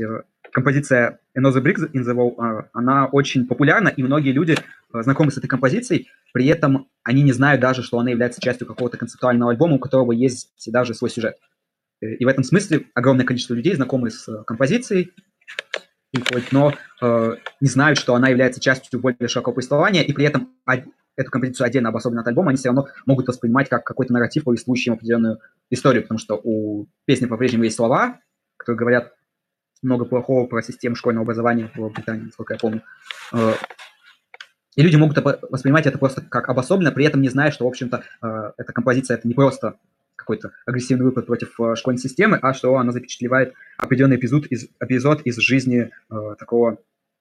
композиция 0.54 1.20
Another 1.38 1.62
Brick 1.62 1.78
in 1.94 2.04
the 2.04 2.14
Wall, 2.14 2.36
а, 2.38 2.70
она 2.74 3.08
очень 3.08 3.46
популярна, 3.46 3.90
и 3.90 4.04
многие 4.04 4.32
люди 4.32 4.56
а, 4.92 5.04
знакомы 5.04 5.32
с 5.32 5.38
этой 5.38 5.48
композицией, 5.48 6.10
при 6.32 6.46
этом 6.48 6.88
они 7.04 7.24
не 7.24 7.34
знают 7.34 7.60
даже, 7.60 7.84
что 7.84 8.00
она 8.00 8.12
является 8.12 8.40
частью 8.40 8.68
какого-то 8.68 8.98
концептуального 8.98 9.52
альбома, 9.52 9.76
у 9.76 9.80
которого 9.80 10.12
есть 10.12 10.52
даже 10.68 10.94
свой 10.94 11.10
сюжет. 11.10 11.36
Э, 12.02 12.14
и 12.14 12.24
в 12.24 12.28
этом 12.28 12.44
смысле 12.44 12.86
огромное 12.94 13.26
количество 13.26 13.54
людей 13.54 13.76
знакомы 13.76 14.12
с 14.12 14.28
э, 14.28 14.44
композицией, 14.46 15.12
но 16.52 16.74
э, 17.02 17.36
не 17.60 17.68
знают, 17.68 17.98
что 17.98 18.14
она 18.14 18.30
является 18.30 18.62
частью 18.62 19.00
более 19.00 19.28
широкого 19.28 19.56
повествования, 19.56 20.04
и 20.04 20.14
при 20.14 20.26
этом 20.26 20.54
эту 21.16 21.32
композицию 21.32 21.66
отдельно 21.66 21.90
обособленно 21.90 22.22
от 22.22 22.28
альбома, 22.28 22.50
они 22.50 22.58
все 22.58 22.70
равно 22.70 22.88
могут 23.06 23.28
воспринимать 23.28 23.70
как 23.70 23.84
какой-то 23.84 24.14
нарратив, 24.14 24.44
повествующий 24.44 24.90
им 24.90 24.94
определенную 24.94 25.40
историю, 25.70 26.04
потому 26.04 26.20
что 26.20 26.40
у 26.44 26.88
песни 27.06 27.26
по-прежнему 27.26 27.64
есть 27.64 27.76
слова, 27.76 28.20
которые 28.58 28.80
говорят 28.80 29.14
много 29.84 30.06
плохого 30.06 30.46
про 30.46 30.62
систему 30.62 30.96
школьного 30.96 31.24
образования 31.24 31.72
в 31.76 31.90
Британии, 31.90 32.26
насколько 32.26 32.54
я 32.54 32.60
помню. 32.60 32.82
Э, 33.34 33.54
и 34.76 34.82
люди 34.82 34.96
могут 34.96 35.18
воспринимать 35.50 35.86
это 35.86 35.98
просто 35.98 36.22
как 36.22 36.50
обособленно, 36.50 36.92
при 36.92 37.06
этом 37.06 37.22
не 37.22 37.30
зная, 37.30 37.52
что, 37.52 37.66
в 37.66 37.68
общем-то, 37.68 38.04
э, 38.22 38.52
эта 38.58 38.74
композиция– 38.74 39.18
это 39.18 39.28
не 39.28 39.34
просто 39.34 39.78
какой-то 40.16 40.52
агрессивный 40.66 41.06
выпад 41.06 41.26
против 41.26 41.60
э, 41.60 41.76
школьной 41.76 42.00
системы, 42.00 42.40
а 42.42 42.54
что 42.54 42.76
она 42.78 42.92
запечатлевает 42.92 43.54
определенный 43.78 44.16
эпизод 44.16 44.48
из, 44.48 44.68
эпизод 44.80 45.22
из 45.22 45.38
жизни 45.38 45.92
такого 46.40 46.78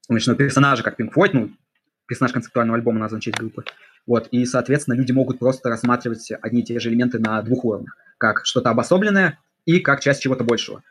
уличного 0.09 0.39
персонажа, 0.39 0.83
как 0.83 0.99
Pink 0.99 1.13
Floyd, 1.15 1.31
ну, 1.33 1.51
персонаж 2.07 2.33
концептуального 2.33 2.79
альбома 2.79 2.99
назван 2.99 3.21
честь 3.21 3.39
группы. 3.39 3.65
Вот, 4.07 4.29
и, 4.31 4.45
соответственно, 4.47 4.95
люди 4.95 5.13
могут 5.13 5.39
просто 5.39 5.69
рассматривать 5.69 6.31
одни 6.41 6.61
и 6.61 6.65
те 6.65 6.81
же 6.81 6.89
элементы 6.91 7.19
на 7.19 7.41
двух 7.43 7.65
уровнях, 7.65 7.97
как 8.19 8.45
что-то 8.45 8.71
обособленное 8.71 9.39
и 9.65 9.79
как 9.81 10.01
часть 10.01 10.23
чего-то 10.23 10.45
большего 10.45 10.83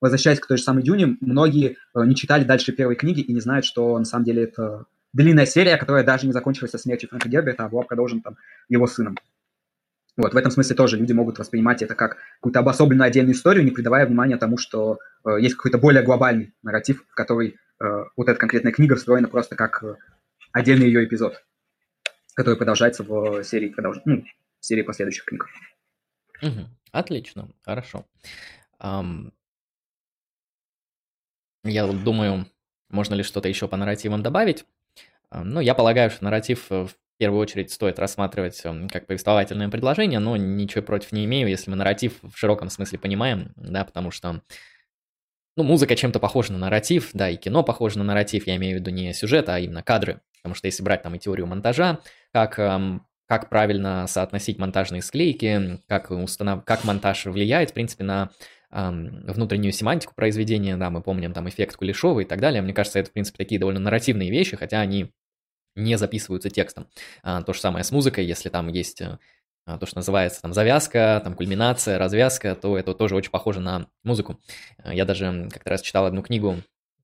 возвращаясь 0.00 0.40
к 0.40 0.46
той 0.46 0.56
же 0.56 0.62
самой 0.62 0.82
Дюне, 0.82 1.16
многие 1.20 1.76
э, 1.94 2.04
не 2.04 2.14
читали 2.14 2.44
дальше 2.44 2.72
первой 2.72 2.96
книги 2.96 3.20
и 3.20 3.32
не 3.32 3.40
знают, 3.40 3.64
что 3.64 3.98
на 3.98 4.04
самом 4.04 4.24
деле 4.24 4.44
это 4.44 4.86
длинная 5.12 5.46
серия, 5.46 5.76
которая 5.76 6.04
даже 6.04 6.26
не 6.26 6.32
закончилась 6.32 6.70
со 6.70 6.78
смертью 6.78 7.08
Фрэнка 7.08 7.28
Герберта, 7.28 7.64
а 7.64 7.68
была 7.68 7.82
продолжена 7.82 8.20
там 8.22 8.36
его 8.68 8.86
сыном. 8.86 9.16
Вот, 10.16 10.32
в 10.32 10.36
этом 10.36 10.50
смысле 10.50 10.76
тоже 10.76 10.96
люди 10.96 11.12
могут 11.12 11.38
воспринимать 11.38 11.82
это 11.82 11.94
как 11.94 12.16
какую-то 12.36 12.60
обособленную 12.60 13.06
отдельную 13.06 13.34
историю, 13.34 13.64
не 13.64 13.70
придавая 13.70 14.06
внимания 14.06 14.38
тому, 14.38 14.56
что 14.56 14.98
э, 15.24 15.36
есть 15.40 15.56
какой-то 15.56 15.78
более 15.78 16.02
глобальный 16.02 16.54
нарратив, 16.62 17.04
в 17.06 17.14
который 17.14 17.56
э, 17.80 18.04
вот 18.16 18.28
эта 18.28 18.38
конкретная 18.38 18.72
книга 18.72 18.96
встроена 18.96 19.28
просто 19.28 19.56
как 19.56 19.82
э, 19.84 19.96
отдельный 20.52 20.86
ее 20.86 21.04
эпизод, 21.04 21.44
который 22.34 22.56
продолжается 22.56 23.02
в 23.02 23.44
серии, 23.44 23.68
продолж... 23.68 23.98
ну, 24.06 24.24
в 24.60 24.64
серии 24.64 24.82
последующих 24.82 25.26
книг. 25.26 25.46
Угу. 26.42 26.66
Отлично, 26.92 27.50
хорошо. 27.62 28.06
Um, 28.80 29.32
я 31.68 31.86
думаю, 31.86 32.46
можно 32.90 33.14
ли 33.14 33.22
что-то 33.22 33.48
еще 33.48 33.68
по 33.68 33.76
нарративам 33.76 34.22
добавить. 34.22 34.64
А, 35.30 35.44
ну, 35.44 35.60
я 35.60 35.74
полагаю, 35.74 36.10
что 36.10 36.24
нарратив 36.24 36.66
э, 36.70 36.86
в 36.86 36.94
первую 37.18 37.40
очередь 37.40 37.70
стоит 37.72 37.98
рассматривать 37.98 38.60
эм, 38.64 38.88
как 38.88 39.06
повествовательное 39.06 39.68
предложение, 39.68 40.18
но 40.18 40.36
ничего 40.36 40.82
против 40.82 41.12
не 41.12 41.24
имею, 41.24 41.48
если 41.48 41.70
мы 41.70 41.76
нарратив 41.76 42.14
в 42.22 42.36
широком 42.36 42.70
смысле 42.70 42.98
понимаем, 42.98 43.52
да, 43.56 43.84
потому 43.84 44.10
что 44.10 44.42
ну, 45.56 45.64
музыка 45.64 45.96
чем-то 45.96 46.20
похожа 46.20 46.52
на 46.52 46.58
нарратив, 46.58 47.10
да, 47.14 47.30
и 47.30 47.36
кино 47.36 47.62
похоже 47.62 47.98
на 47.98 48.04
нарратив, 48.04 48.46
я 48.46 48.56
имею 48.56 48.76
в 48.76 48.80
виду 48.80 48.90
не 48.90 49.14
сюжет, 49.14 49.48
а 49.48 49.58
именно 49.58 49.82
кадры, 49.82 50.20
потому 50.36 50.54
что 50.54 50.66
если 50.66 50.82
брать 50.82 51.02
там 51.02 51.14
и 51.14 51.18
теорию 51.18 51.46
монтажа, 51.46 52.00
как, 52.32 52.58
эм, 52.58 53.06
как 53.26 53.48
правильно 53.48 54.06
соотносить 54.06 54.58
монтажные 54.58 55.02
склейки, 55.02 55.80
как, 55.88 56.10
установ... 56.10 56.64
как 56.64 56.84
монтаж 56.84 57.24
влияет, 57.24 57.70
в 57.70 57.72
принципе, 57.72 58.04
на 58.04 58.30
внутреннюю 58.76 59.72
семантику 59.72 60.14
произведения, 60.14 60.76
да, 60.76 60.90
мы 60.90 61.00
помним 61.00 61.32
там 61.32 61.48
эффект 61.48 61.76
Кулешова 61.76 62.20
и 62.20 62.24
так 62.24 62.40
далее. 62.40 62.60
Мне 62.60 62.74
кажется, 62.74 62.98
это, 62.98 63.10
в 63.10 63.12
принципе, 63.12 63.38
такие 63.38 63.58
довольно 63.58 63.80
нарративные 63.80 64.30
вещи, 64.30 64.56
хотя 64.56 64.80
они 64.80 65.12
не 65.74 65.96
записываются 65.96 66.50
текстом. 66.50 66.88
А, 67.22 67.42
то 67.42 67.52
же 67.52 67.60
самое 67.60 67.84
с 67.84 67.92
музыкой, 67.92 68.24
если 68.24 68.48
там 68.48 68.68
есть 68.68 69.00
э, 69.00 69.18
а, 69.66 69.78
то, 69.78 69.86
что 69.86 69.96
называется 69.96 70.40
там 70.42 70.52
завязка, 70.52 71.20
там 71.22 71.34
кульминация, 71.34 71.98
развязка, 71.98 72.54
то 72.54 72.78
это 72.78 72.94
тоже 72.94 73.14
очень 73.14 73.30
похоже 73.30 73.60
на 73.60 73.88
музыку. 74.02 74.40
А, 74.78 74.94
я 74.94 75.04
даже 75.04 75.48
как-то 75.52 75.70
раз 75.70 75.82
читал 75.82 76.06
одну 76.06 76.22
книгу 76.22 76.56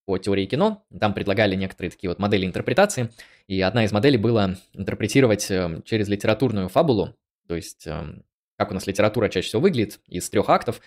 по 0.05 0.19
теории 0.19 0.47
кино, 0.47 0.85
там 0.99 1.15
предлагали 1.15 1.55
некоторые 1.55 1.91
такие 1.91 2.09
вот 2.11 2.19
модели 2.19 2.47
интерпретации, 2.47 3.11
и 3.47 3.61
одна 3.61 3.85
из 3.85 3.93
моделей 3.93 4.19
была 4.19 4.57
интерпретировать 4.73 5.51
э, 5.51 5.83
через 5.85 6.09
литературную 6.09 6.69
фабулу, 6.69 7.15
то 7.47 7.55
есть 7.55 7.87
эм, 7.87 8.25
как 8.57 8.71
у 8.71 8.75
нас 8.75 8.87
литература 8.87 9.29
чаще 9.29 9.49
всего 9.49 9.63
выглядит 9.63 10.01
из 10.07 10.29
трех 10.31 10.49
актов, 10.49 10.81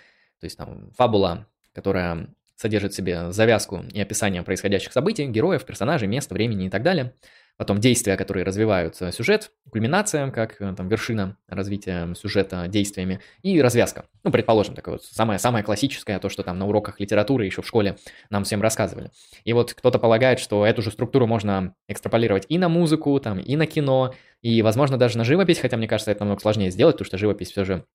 то 0.46 0.48
есть 0.48 0.58
там 0.60 0.92
фабула, 0.96 1.48
которая 1.74 2.30
содержит 2.56 2.94
в 2.94 2.96
себе 2.96 3.32
завязку 3.32 3.84
и 3.92 4.00
описание 4.00 4.44
происходящих 4.44 4.94
событий, 4.94 5.26
героев, 5.26 5.66
персонажей, 5.66 6.08
места, 6.08 6.36
времени 6.36 6.68
и 6.68 6.70
так 6.70 6.84
далее. 6.84 7.16
Потом 7.58 7.80
действия, 7.80 8.16
которые 8.16 8.46
развивают 8.46 8.96
сюжет, 8.96 9.52
кульминация, 9.72 10.30
как 10.30 10.62
э, 10.62 10.74
там 10.76 10.88
вершина 10.88 11.38
развития 11.48 12.14
сюжета 12.14 12.68
действиями, 12.68 13.22
и 13.42 13.60
развязка. 13.60 14.06
Ну, 14.24 14.32
предположим, 14.32 14.76
такое 14.76 14.96
вот 14.96 15.04
самое, 15.06 15.40
самое 15.40 15.64
классическое, 15.64 16.20
то, 16.20 16.30
что 16.30 16.44
там 16.44 16.60
на 16.60 16.68
уроках 16.68 17.00
литературы 17.00 17.46
еще 17.46 17.62
в 17.64 17.68
школе 17.68 17.98
нам 18.30 18.44
всем 18.44 18.62
рассказывали. 18.62 19.10
И 19.46 19.54
вот 19.54 19.74
кто-то 19.74 19.98
полагает, 19.98 20.40
что 20.40 20.66
эту 20.66 20.82
же 20.82 20.92
структуру 20.92 21.26
можно 21.28 21.74
экстраполировать 21.88 22.46
и 22.50 22.60
на 22.60 22.70
музыку, 22.70 23.20
там, 23.20 23.40
и 23.40 23.56
на 23.56 23.66
кино, 23.66 24.14
и, 24.42 24.62
возможно, 24.62 24.98
даже 24.98 25.18
на 25.18 25.24
живопись, 25.24 25.60
хотя 25.60 25.78
мне 25.78 25.88
кажется, 25.88 26.12
это 26.12 26.20
намного 26.20 26.42
сложнее 26.42 26.70
сделать, 26.70 26.96
потому 26.96 27.08
что 27.08 27.18
живопись 27.18 27.52
все 27.52 27.64
же 27.64 27.86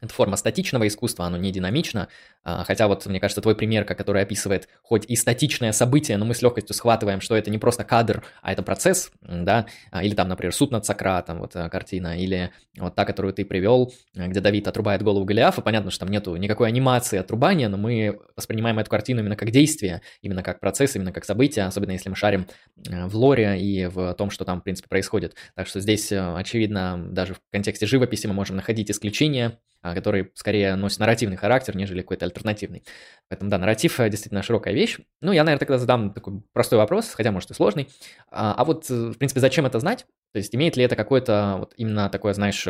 это 0.00 0.14
форма 0.14 0.36
статичного 0.36 0.86
искусства, 0.86 1.26
оно 1.26 1.36
не 1.36 1.50
динамично, 1.50 2.08
а, 2.44 2.64
хотя 2.64 2.86
вот, 2.88 3.04
мне 3.06 3.20
кажется, 3.20 3.40
твой 3.40 3.56
пример, 3.56 3.84
который 3.84 4.22
описывает 4.22 4.68
хоть 4.82 5.04
и 5.06 5.16
статичное 5.16 5.72
событие, 5.72 6.16
но 6.16 6.24
мы 6.24 6.34
с 6.34 6.42
легкостью 6.42 6.74
схватываем, 6.74 7.20
что 7.20 7.36
это 7.36 7.50
не 7.50 7.58
просто 7.58 7.84
кадр, 7.84 8.22
а 8.42 8.52
это 8.52 8.62
процесс, 8.62 9.10
да, 9.20 9.66
а, 9.90 10.04
или 10.04 10.14
там, 10.14 10.28
например, 10.28 10.54
суд 10.54 10.70
над 10.70 10.86
Сократом, 10.86 11.40
вот 11.40 11.56
э, 11.56 11.68
картина, 11.68 12.18
или 12.18 12.50
вот 12.78 12.94
та, 12.94 13.04
которую 13.04 13.34
ты 13.34 13.44
привел, 13.44 13.92
где 14.14 14.40
Давид 14.40 14.68
отрубает 14.68 15.02
голову 15.02 15.24
Голиафа, 15.24 15.62
понятно, 15.62 15.90
что 15.90 16.00
там 16.00 16.10
нету 16.10 16.34
никакой 16.36 16.68
анимации 16.68 17.18
отрубания, 17.18 17.68
но 17.68 17.76
мы 17.76 18.20
воспринимаем 18.36 18.78
эту 18.78 18.90
картину 18.90 19.20
именно 19.20 19.36
как 19.36 19.50
действие, 19.50 20.02
именно 20.22 20.42
как 20.42 20.60
процесс, 20.60 20.94
именно 20.94 21.12
как 21.12 21.24
событие, 21.24 21.64
особенно 21.64 21.92
если 21.92 22.08
мы 22.08 22.16
шарим 22.16 22.46
э, 22.88 23.06
в 23.06 23.16
лоре 23.16 23.60
и 23.60 23.86
в 23.86 24.14
том, 24.14 24.30
что 24.30 24.44
там, 24.44 24.60
в 24.60 24.64
принципе, 24.64 24.88
происходит. 24.88 25.34
Так 25.54 25.66
что 25.66 25.80
здесь, 25.80 26.12
э, 26.12 26.34
очевидно, 26.36 27.08
даже 27.10 27.34
в 27.34 27.40
контексте 27.50 27.86
живописи 27.86 28.26
мы 28.26 28.34
можем 28.34 28.56
находить 28.56 28.90
исключения, 28.90 29.58
который 29.82 30.30
скорее 30.34 30.74
носит 30.76 30.98
нарративный 30.98 31.36
характер, 31.36 31.76
нежели 31.76 32.00
какой-то 32.00 32.26
альтернативный. 32.26 32.82
Поэтому, 33.28 33.50
да, 33.50 33.58
нарратив 33.58 34.00
э, 34.00 34.08
действительно 34.10 34.42
широкая 34.42 34.74
вещь. 34.74 34.98
Ну, 35.20 35.32
я, 35.32 35.44
наверное, 35.44 35.60
тогда 35.60 35.78
задам 35.78 36.12
такой 36.12 36.42
простой 36.52 36.78
вопрос, 36.78 37.12
хотя, 37.14 37.32
может, 37.32 37.50
и 37.50 37.54
сложный. 37.54 37.88
А, 38.30 38.54
а 38.54 38.64
вот, 38.64 38.90
э, 38.90 38.94
в 39.10 39.18
принципе, 39.18 39.40
зачем 39.40 39.66
это 39.66 39.78
знать? 39.80 40.06
То 40.32 40.38
есть, 40.38 40.54
имеет 40.54 40.76
ли 40.76 40.84
это 40.84 40.96
какое-то 40.96 41.56
вот 41.58 41.74
именно 41.76 42.10
такое, 42.10 42.34
знаешь, 42.34 42.66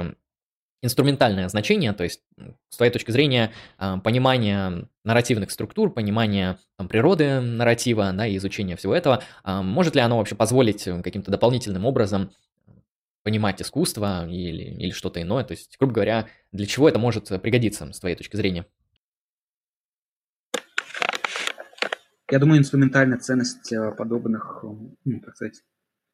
инструментальное 0.82 1.48
значение, 1.48 1.92
то 1.92 2.04
есть 2.04 2.20
с 2.70 2.76
твоей 2.76 2.92
точки 2.92 3.10
зрения 3.10 3.52
а, 3.78 3.98
понимание 3.98 4.88
нарративных 5.04 5.50
структур, 5.50 5.92
понимание 5.92 6.58
там, 6.76 6.88
природы 6.88 7.40
нарратива, 7.40 8.12
да, 8.12 8.26
и 8.26 8.36
изучение 8.36 8.76
всего 8.76 8.94
этого, 8.94 9.22
а, 9.42 9.62
может 9.62 9.96
ли 9.96 10.00
оно 10.00 10.18
вообще 10.18 10.36
позволить 10.36 10.84
каким-то 11.02 11.30
дополнительным 11.30 11.84
образом 11.84 12.30
понимать 13.28 13.60
искусство 13.62 14.28
или, 14.28 14.62
или 14.62 14.90
что-то 14.90 15.22
иное, 15.22 15.44
то 15.44 15.52
есть, 15.52 15.76
грубо 15.78 15.94
говоря, 15.94 16.28
для 16.52 16.66
чего 16.66 16.88
это 16.88 16.98
может 16.98 17.28
пригодиться 17.42 17.92
с 17.92 18.00
твоей 18.00 18.16
точки 18.16 18.36
зрения? 18.36 18.66
Я 22.30 22.38
думаю, 22.38 22.58
инструментальная 22.58 23.18
ценность 23.18 23.72
э, 23.72 23.92
подобных, 23.92 24.62
ну, 25.04 25.20
так 25.20 25.34
сказать, 25.36 25.62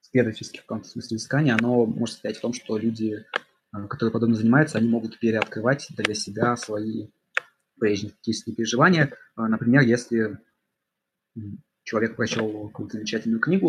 исследовательских 0.03 0.61
в 0.61 0.67
каком-то 0.67 0.89
смысле 0.89 1.17
искания, 1.17 1.57
оно 1.59 1.87
может 1.87 2.15
состоять 2.15 2.37
в 2.37 2.41
том, 2.41 2.53
что 2.53 2.79
люди 2.79 3.25
Э, 3.75 3.87
которые 3.89 4.13
подобно 4.13 4.37
занимаются, 4.37 4.79
они 4.79 4.89
могут 4.89 5.19
переоткрывать 5.19 5.89
для 5.91 6.15
себя 6.15 6.57
свои 6.57 7.09
прежние 7.79 8.13
фактические 8.13 8.55
переживания. 8.55 9.13
Э, 9.37 9.43
например, 9.43 9.83
если 9.83 10.39
человек 11.83 12.17
прочел 12.17 12.69
какую-то 12.69 12.97
замечательную 12.97 13.41
книгу, 13.41 13.69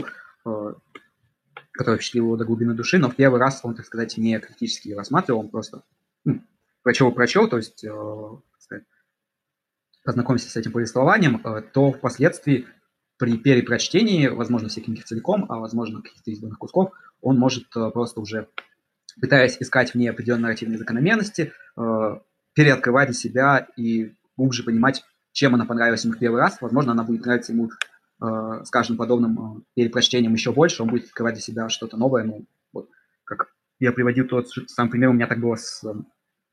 э, 1.75 1.77
которая 1.77 1.97
впечатлила 1.97 2.25
его 2.25 2.37
до 2.37 2.45
глубины 2.45 2.73
души, 2.73 2.97
но 2.97 3.09
в 3.09 3.15
первый 3.15 3.39
раз 3.39 3.61
он, 3.63 3.75
так 3.75 3.85
сказать, 3.85 4.17
не 4.17 4.39
критически 4.39 4.89
рассматривал, 4.89 5.41
он 5.41 5.49
просто 5.49 5.83
ну, 6.23 6.41
прочел 6.83 7.11
прочел, 7.11 7.47
то 7.47 7.57
есть 7.57 7.81
так 7.81 8.61
сказать, 8.61 8.85
познакомился 10.03 10.49
с 10.49 10.55
этим 10.55 10.71
повествованием, 10.71 11.41
то 11.73 11.91
впоследствии 11.91 12.67
при 13.17 13.37
перепрочтении, 13.37 14.27
возможно, 14.27 14.69
всей 14.69 14.83
книги 14.83 15.01
целиком, 15.01 15.45
а 15.49 15.57
возможно, 15.59 16.01
каких-то 16.01 16.31
избранных 16.31 16.59
кусков, 16.59 16.91
он 17.21 17.37
может 17.37 17.69
просто 17.69 18.19
уже 18.19 18.47
пытаясь 19.19 19.57
искать 19.59 19.91
в 19.91 19.95
ней 19.95 20.09
определенные 20.09 20.43
нарративные 20.43 20.77
закономерности, 20.77 21.53
э, 21.77 22.19
переоткрывать 22.53 23.07
для 23.07 23.15
себя 23.15 23.67
и 23.75 24.13
глубже 24.37 24.63
понимать, 24.63 25.03
чем 25.31 25.55
она 25.55 25.65
понравилась 25.65 26.03
ему 26.03 26.13
в 26.13 26.19
первый 26.19 26.41
раз. 26.41 26.57
Возможно, 26.61 26.91
она 26.91 27.03
будет 27.03 27.25
нравиться 27.25 27.53
ему 27.53 27.69
э, 27.69 27.69
с 28.19 28.69
каждым 28.69 28.97
подобным 28.97 29.57
э, 29.57 29.61
перепрочтением 29.75 30.33
еще 30.33 30.51
больше, 30.51 30.83
он 30.83 30.89
будет 30.89 31.05
открывать 31.05 31.35
для 31.35 31.41
себя 31.41 31.69
что-то 31.69 31.97
новое. 31.97 32.23
Ну, 32.23 32.45
вот, 32.73 32.89
как 33.23 33.53
я 33.79 33.91
приводил 33.91 34.27
тот 34.27 34.47
сам 34.67 34.89
пример, 34.89 35.09
у 35.09 35.13
меня 35.13 35.27
так 35.27 35.39
было 35.39 35.55
с 35.55 35.83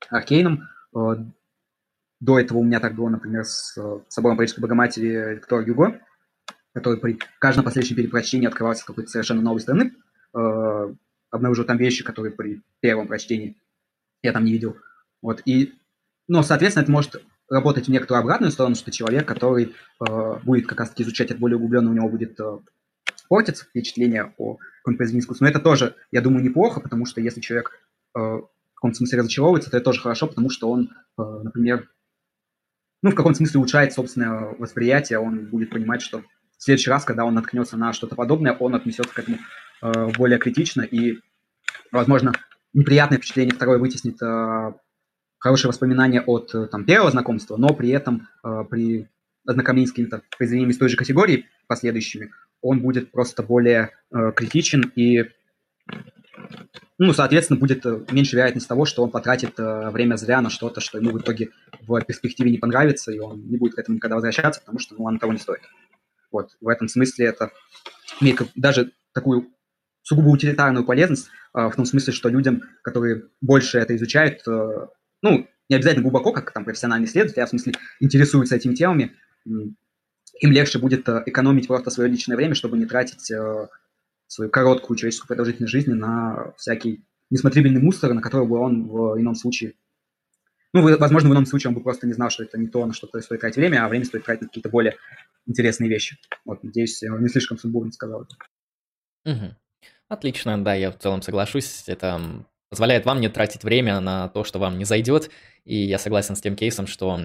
Аркейном. 0.09 0.67
До 0.93 2.39
этого 2.39 2.59
у 2.59 2.63
меня 2.63 2.79
так 2.79 2.95
было, 2.95 3.09
например, 3.09 3.45
с 3.45 3.77
собором 4.07 4.37
Парижской 4.37 4.61
Богоматери 4.61 5.35
Виктора 5.35 5.63
Гюго, 5.63 6.01
который 6.73 6.99
при 6.99 7.17
каждом 7.39 7.65
последующем 7.65 7.97
перепрочтении 7.97 8.47
открывался 8.47 8.83
с 8.83 8.85
какой-то 8.85 9.09
совершенно 9.09 9.41
новой 9.41 9.59
стороны 9.59 9.93
обнаружил 11.33 11.65
там 11.65 11.77
вещи, 11.77 12.03
которые 12.03 12.31
при 12.31 12.61
первом 12.79 13.07
прочтении 13.07 13.57
я 14.21 14.31
там 14.31 14.45
не 14.45 14.51
видел. 14.51 14.77
Вот, 15.21 15.41
и, 15.45 15.73
ну, 16.27 16.43
соответственно, 16.43 16.83
это 16.83 16.91
может 16.91 17.25
работать 17.53 17.87
в 17.87 17.91
некоторую 17.91 18.21
обратную 18.21 18.51
сторону, 18.51 18.75
что 18.75 18.91
человек, 18.91 19.27
который 19.27 19.73
э, 19.99 20.39
будет 20.43 20.67
как 20.67 20.79
раз-таки 20.79 21.03
изучать 21.03 21.31
это 21.31 21.39
более 21.39 21.57
углубленно, 21.57 21.91
у 21.91 21.93
него 21.93 22.09
будет 22.09 22.39
э, 22.39 22.59
портиться 23.29 23.65
впечатление 23.65 24.33
о 24.37 24.57
каком-то 24.83 25.03
искусстве. 25.19 25.45
Но 25.45 25.49
это 25.49 25.59
тоже, 25.59 25.95
я 26.11 26.21
думаю, 26.21 26.43
неплохо, 26.43 26.79
потому 26.81 27.05
что 27.05 27.21
если 27.21 27.41
человек 27.41 27.79
э, 28.15 28.19
в 28.19 28.49
каком-то 28.75 28.97
смысле 28.97 29.19
разочаровывается, 29.19 29.71
то 29.71 29.77
это 29.77 29.85
тоже 29.85 30.01
хорошо, 30.01 30.27
потому 30.27 30.49
что 30.49 30.69
он, 30.69 30.91
э, 31.17 31.21
например, 31.21 31.89
ну, 33.01 33.11
в 33.11 33.15
каком-то 33.15 33.37
смысле 33.37 33.59
улучшает 33.59 33.93
собственное 33.93 34.55
восприятие, 34.57 35.19
он 35.19 35.45
будет 35.45 35.69
понимать, 35.69 36.01
что 36.01 36.19
в 36.57 36.63
следующий 36.63 36.89
раз, 36.89 37.03
когда 37.03 37.25
он 37.25 37.33
наткнется 37.33 37.75
на 37.77 37.91
что-то 37.93 38.15
подобное, 38.15 38.53
он 38.53 38.75
отнесется 38.75 39.13
к 39.13 39.19
этому 39.19 39.37
Э, 39.83 40.07
более 40.17 40.39
критично, 40.39 40.81
и, 40.81 41.19
возможно, 41.91 42.31
неприятное 42.71 43.17
впечатление 43.17 43.53
второе 43.53 43.79
вытеснит 43.79 44.21
э, 44.21 44.73
хорошие 45.43 45.67
воспоминания 45.67 46.21
от 46.21 46.55
э, 46.55 46.67
там, 46.67 46.85
первого 46.85 47.11
знакомства, 47.11 47.57
но 47.57 47.73
при 47.73 47.89
этом 47.89 48.27
при 48.69 49.07
ознакомлении 49.45 49.87
с 49.87 49.91
какими-то 49.91 50.21
произведениями 50.37 50.71
из 50.71 50.77
той 50.77 50.87
же 50.87 50.95
категории 50.95 51.47
последующими, 51.67 52.31
он 52.61 52.79
будет 52.79 53.11
просто 53.11 53.43
более 53.43 53.91
критичен 54.09 54.91
и, 54.95 55.25
ну, 56.97 57.11
соответственно, 57.11 57.59
будет 57.59 57.83
меньше 58.09 58.37
вероятность 58.37 58.69
того, 58.69 58.85
что 58.85 59.03
он 59.03 59.11
потратит 59.11 59.55
время 59.57 60.15
зря 60.15 60.39
на 60.39 60.49
что-то, 60.49 60.79
что 60.79 60.97
ему 60.97 61.11
в 61.11 61.19
итоге 61.19 61.49
в 61.81 61.99
перспективе 62.05 62.51
не 62.51 62.57
понравится, 62.57 63.11
и 63.11 63.19
он 63.19 63.45
не 63.47 63.57
будет 63.57 63.75
к 63.75 63.79
этому 63.79 63.95
никогда 63.95 64.15
возвращаться, 64.15 64.61
потому 64.61 64.79
что 64.79 64.95
ну, 64.95 65.07
оно 65.09 65.19
того 65.19 65.33
не 65.33 65.39
стоит. 65.39 65.61
Вот, 66.31 66.51
в 66.61 66.69
этом 66.69 66.87
смысле 66.87 67.25
это 67.25 67.51
имеет 68.21 68.41
даже 68.55 68.91
такую 69.13 69.49
сугубо 70.03 70.29
утилитарную 70.29 70.85
полезность, 70.85 71.29
а, 71.53 71.69
в 71.69 71.75
том 71.75 71.85
смысле, 71.85 72.13
что 72.13 72.29
людям, 72.29 72.63
которые 72.81 73.23
больше 73.41 73.77
это 73.77 73.95
изучают, 73.95 74.41
э, 74.47 74.87
ну, 75.23 75.47
не 75.69 75.75
обязательно 75.75 76.03
глубоко, 76.03 76.31
как 76.31 76.51
там 76.51 76.65
профессиональные 76.65 77.07
исследователи, 77.07 77.41
а 77.41 77.45
в 77.47 77.49
смысле 77.49 77.73
интересуются 77.99 78.55
этими 78.55 78.75
темами, 78.75 79.13
им 79.45 80.51
легче 80.51 80.77
будет 80.77 81.07
э, 81.09 81.23
экономить 81.25 81.67
просто 81.67 81.89
свое 81.89 82.09
личное 82.09 82.35
время, 82.35 82.53
чтобы 82.53 82.77
не 82.77 82.85
тратить 82.85 83.31
э, 83.31 83.67
свою 84.27 84.51
короткую 84.51 84.97
человеческую 84.97 85.27
продолжительность 85.27 85.71
жизни 85.71 85.93
на 85.93 86.53
всякий 86.57 87.03
несмотрибельный 87.29 87.81
мусор, 87.81 88.13
на 88.13 88.21
который 88.21 88.47
бы 88.47 88.57
он 88.57 88.87
в 88.87 89.19
ином 89.19 89.35
случае 89.35 89.73
ну, 90.75 90.97
возможно, 90.97 91.29
в 91.29 91.33
ином 91.33 91.45
случае 91.45 91.69
он 91.69 91.75
бы 91.75 91.83
просто 91.83 92.07
не 92.07 92.13
знал, 92.13 92.31
что 92.31 92.43
это 92.43 92.57
не 92.57 92.67
то, 92.67 92.83
на 92.83 92.93
что 92.93 93.07
стоит 93.21 93.41
тратить 93.41 93.57
время, 93.57 93.85
а 93.85 93.89
время 93.89 94.05
стоит 94.05 94.25
тратить 94.25 94.41
на 94.41 94.47
какие-то 94.47 94.69
более 94.69 94.97
интересные 95.45 95.87
вещи. 95.87 96.17
Вот, 96.45 96.63
надеюсь, 96.63 97.03
я 97.03 97.11
не 97.11 97.27
слишком 97.27 97.59
сумбурно 97.59 97.91
сказал 97.91 98.23
это. 98.23 98.35
Угу. 99.31 99.55
Отлично, 100.07 100.63
да, 100.63 100.73
я 100.73 100.91
в 100.91 100.97
целом 100.97 101.21
соглашусь. 101.21 101.83
Это 101.87 102.43
позволяет 102.73 103.05
вам 103.05 103.21
не 103.21 103.29
тратить 103.29 103.63
время 103.63 103.99
на 103.99 104.29
то, 104.29 104.43
что 104.43 104.57
вам 104.57 104.79
не 104.79 104.83
зайдет. 104.83 105.29
И 105.63 105.75
я 105.75 105.99
согласен 105.99 106.35
с 106.35 106.41
тем 106.41 106.55
кейсом, 106.55 106.87
что 106.87 107.19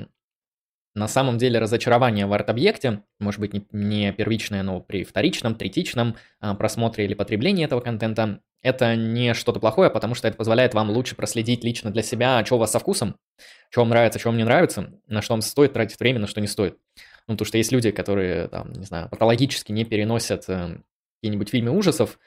на 0.95 1.09
самом 1.09 1.39
деле 1.39 1.59
разочарование 1.59 2.27
в 2.27 2.35
арт-объекте, 2.35 3.03
может 3.19 3.41
быть, 3.41 3.55
не 3.73 4.13
первичное, 4.13 4.63
но 4.63 4.81
при 4.81 5.05
вторичном, 5.05 5.55
третичном 5.55 6.17
а, 6.41 6.55
просмотре 6.55 7.07
или 7.07 7.15
потреблении 7.15 7.65
этого 7.65 7.81
контента, 7.81 8.41
это 8.61 8.95
не 8.95 9.33
что-то 9.33 9.59
плохое, 9.59 9.89
потому 9.89 10.15
что 10.15 10.29
это 10.29 10.37
позволяет 10.37 10.75
вам 10.75 10.91
лучше 10.91 11.17
проследить 11.17 11.65
лично 11.65 11.91
для 11.91 12.03
себя, 12.03 12.45
что 12.45 12.57
у 12.57 12.59
вас 12.59 12.73
со 12.73 12.79
вкусом, 12.79 13.17
что 13.71 13.81
вам 13.81 13.89
нравится, 13.89 14.19
что 14.19 14.29
вам 14.29 14.37
не 14.37 14.45
нравится, 14.45 15.01
на 15.07 15.23
что 15.23 15.33
вам 15.33 15.41
стоит 15.41 15.73
тратить 15.73 15.99
время, 15.99 16.19
на 16.19 16.27
что 16.27 16.43
не 16.43 16.47
стоит. 16.47 16.77
Ну, 17.27 17.37
потому 17.37 17.47
что 17.47 17.57
есть 17.57 17.73
люди, 17.73 17.91
которые, 17.91 18.49
там, 18.49 18.71
не 18.75 18.85
знаю, 18.85 19.09
патологически 19.09 19.73
не 19.73 19.87
переносят 19.87 20.45
э, 20.49 20.77
какие-нибудь 21.23 21.49
фильмы 21.49 21.71
ужасов, 21.71 22.19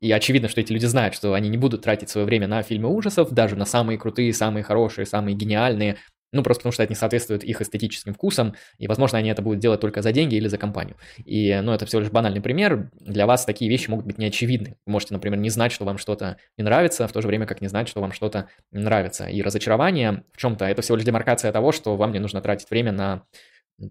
и 0.00 0.12
очевидно, 0.12 0.48
что 0.48 0.60
эти 0.60 0.72
люди 0.72 0.86
знают, 0.86 1.14
что 1.14 1.34
они 1.34 1.48
не 1.48 1.56
будут 1.56 1.82
тратить 1.82 2.10
свое 2.10 2.26
время 2.26 2.46
на 2.46 2.62
фильмы 2.62 2.88
ужасов, 2.88 3.30
даже 3.32 3.56
на 3.56 3.64
самые 3.64 3.98
крутые, 3.98 4.32
самые 4.34 4.62
хорошие, 4.62 5.06
самые 5.06 5.34
гениальные, 5.34 5.96
ну, 6.32 6.42
просто 6.42 6.60
потому 6.60 6.72
что 6.72 6.82
это 6.82 6.92
не 6.92 6.96
соответствует 6.96 7.44
их 7.44 7.60
эстетическим 7.60 8.12
вкусам, 8.12 8.54
и, 8.78 8.88
возможно, 8.88 9.18
они 9.18 9.30
это 9.30 9.42
будут 9.42 9.60
делать 9.60 9.80
только 9.80 10.02
за 10.02 10.12
деньги 10.12 10.34
или 10.34 10.48
за 10.48 10.58
компанию. 10.58 10.96
И, 11.24 11.58
ну, 11.62 11.72
это 11.72 11.86
всего 11.86 12.00
лишь 12.00 12.10
банальный 12.10 12.40
пример. 12.40 12.90
Для 13.00 13.26
вас 13.26 13.44
такие 13.44 13.70
вещи 13.70 13.88
могут 13.88 14.06
быть 14.06 14.18
неочевидны. 14.18 14.76
Вы 14.86 14.92
можете, 14.92 15.14
например, 15.14 15.38
не 15.38 15.50
знать, 15.50 15.72
что 15.72 15.84
вам 15.84 15.98
что-то 15.98 16.36
не 16.58 16.64
нравится, 16.64 17.06
в 17.06 17.12
то 17.12 17.22
же 17.22 17.28
время 17.28 17.46
как 17.46 17.60
не 17.60 17.68
знать, 17.68 17.88
что 17.88 18.00
вам 18.00 18.12
что-то 18.12 18.48
нравится. 18.72 19.26
И 19.26 19.40
разочарование 19.40 20.24
в 20.32 20.36
чем-то– 20.36 20.64
это 20.66 20.82
всего 20.82 20.96
лишь 20.96 21.06
демаркация 21.06 21.52
того, 21.52 21.72
что 21.72 21.96
вам 21.96 22.12
не 22.12 22.18
нужно 22.18 22.40
тратить 22.40 22.68
время 22.70 22.92
на 22.92 23.22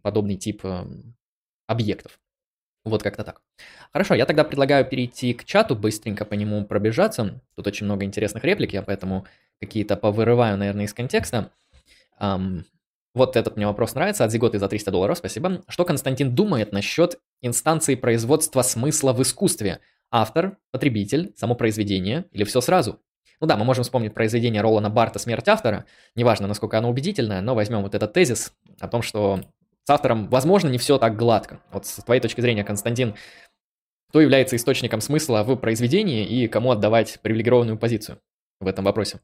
подобный 0.01 0.35
тип 0.35 0.65
эм, 0.65 1.15
объектов. 1.67 2.19
Вот 2.85 3.01
как-то 3.01 3.23
так. 3.23 3.41
Хорошо, 3.91 4.13
я 4.13 4.25
тогда 4.25 4.43
предлагаю 4.43 4.85
перейти 4.85 5.33
к 5.33 5.43
чату, 5.43 5.75
быстренько 5.75 6.23
по 6.23 6.35
нему 6.35 6.63
пробежаться. 6.65 7.41
Тут 7.55 7.67
очень 7.67 7.85
много 7.85 8.05
интересных 8.05 8.43
реплик, 8.43 8.73
я 8.73 8.83
поэтому 8.83 9.25
какие-то 9.59 9.97
повырываю, 9.97 10.57
наверное, 10.57 10.85
из 10.85 10.93
контекста. 10.93 11.51
Um, 12.21 12.63
вот 13.15 13.37
этот 13.37 13.55
мне 13.55 13.65
вопрос 13.65 13.95
нравится. 13.95 14.23
От 14.23 14.31
Зиготы 14.31 14.59
за 14.59 14.67
300 14.67 14.91
долларов, 14.91 15.17
спасибо. 15.17 15.63
Что 15.67 15.83
Константин 15.83 16.35
думает 16.35 16.71
насчет 16.73 17.17
инстанции 17.41 17.95
производства 17.95 18.61
смысла 18.61 19.13
в 19.13 19.21
искусстве? 19.21 19.79
Автор, 20.11 20.57
потребитель, 20.71 21.33
само 21.35 21.55
произведение 21.55 22.25
или 22.31 22.43
все 22.43 22.61
сразу? 22.61 22.99
Ну 23.41 23.47
да, 23.47 23.57
мы 23.57 23.65
можем 23.65 23.83
вспомнить 23.83 24.13
произведение 24.13 24.61
Ролана 24.61 24.89
Барта 24.89 25.19
«Смерть 25.19 25.47
автора». 25.47 25.85
Неважно, 26.15 26.47
насколько 26.47 26.77
оно 26.77 26.89
убедительное, 26.89 27.41
но 27.41 27.55
возьмем 27.55 27.81
вот 27.81 27.95
этот 27.95 28.13
тезис 28.13 28.53
о 28.79 28.87
том, 28.87 29.01
что 29.01 29.41
с 29.85 29.89
автором, 29.89 30.27
возможно, 30.29 30.67
не 30.67 30.79
все 30.79 30.97
так 30.97 31.15
гладко. 31.15 31.61
Вот 31.71 31.85
с 31.85 32.03
твоей 32.03 32.19
точки 32.19 32.41
зрения, 32.41 32.63
Константин, 32.63 33.15
кто 34.09 34.19
является 34.19 34.55
источником 34.55 34.99
смысла 34.99 35.43
в 35.43 35.55
произведении 35.57 36.25
и 36.25 36.47
кому 36.47 36.71
отдавать 36.71 37.19
привилегированную 37.21 37.77
позицию 37.77 38.19
в 38.59 38.67
этом 38.67 38.83
вопросе? 38.85 39.19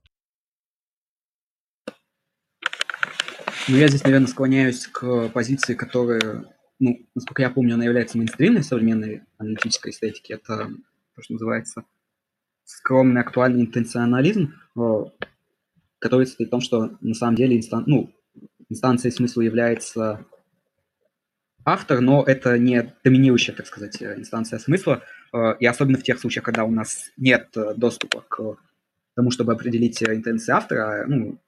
Ну, 3.67 3.77
я 3.77 3.88
здесь, 3.88 4.03
наверное, 4.03 4.27
склоняюсь 4.27 4.85
к 4.88 5.29
позиции, 5.29 5.73
которая, 5.73 6.45
ну, 6.79 7.07
насколько 7.15 7.41
я 7.41 7.49
помню, 7.49 7.75
она 7.75 7.85
является 7.85 8.17
мейнстримной 8.17 8.63
современной 8.63 9.23
аналитической 9.39 9.89
эстетики. 9.91 10.33
Это 10.33 10.69
то, 11.15 11.21
что 11.21 11.33
называется 11.33 11.85
скромный 12.65 13.21
актуальный 13.21 13.61
интенционализм, 13.61 14.53
который 15.97 16.27
состоит 16.27 16.49
в 16.49 16.51
том, 16.51 16.61
что 16.61 16.97
на 17.01 17.13
самом 17.15 17.35
деле 17.35 17.57
инстан... 17.57 17.83
ну, 17.88 18.13
инстанцией 18.69 19.11
смысла 19.11 19.41
является 19.41 20.25
автор, 21.65 22.01
но 22.01 22.23
это 22.23 22.57
не 22.57 22.93
доминирующая, 23.03 23.53
так 23.55 23.67
сказать, 23.67 24.01
инстанция 24.01 24.59
смысла. 24.59 25.03
Э, 25.33 25.55
и 25.59 25.65
особенно 25.65 25.97
в 25.97 26.03
тех 26.03 26.19
случаях, 26.19 26.45
когда 26.45 26.63
у 26.63 26.71
нас 26.71 27.11
нет 27.17 27.49
э, 27.55 27.73
доступа 27.75 28.23
к 28.27 28.57
тому, 29.15 29.31
чтобы 29.31 29.53
определить 29.53 30.01
интенции 30.03 30.51
автора. 30.51 31.05
Ну, 31.07 31.39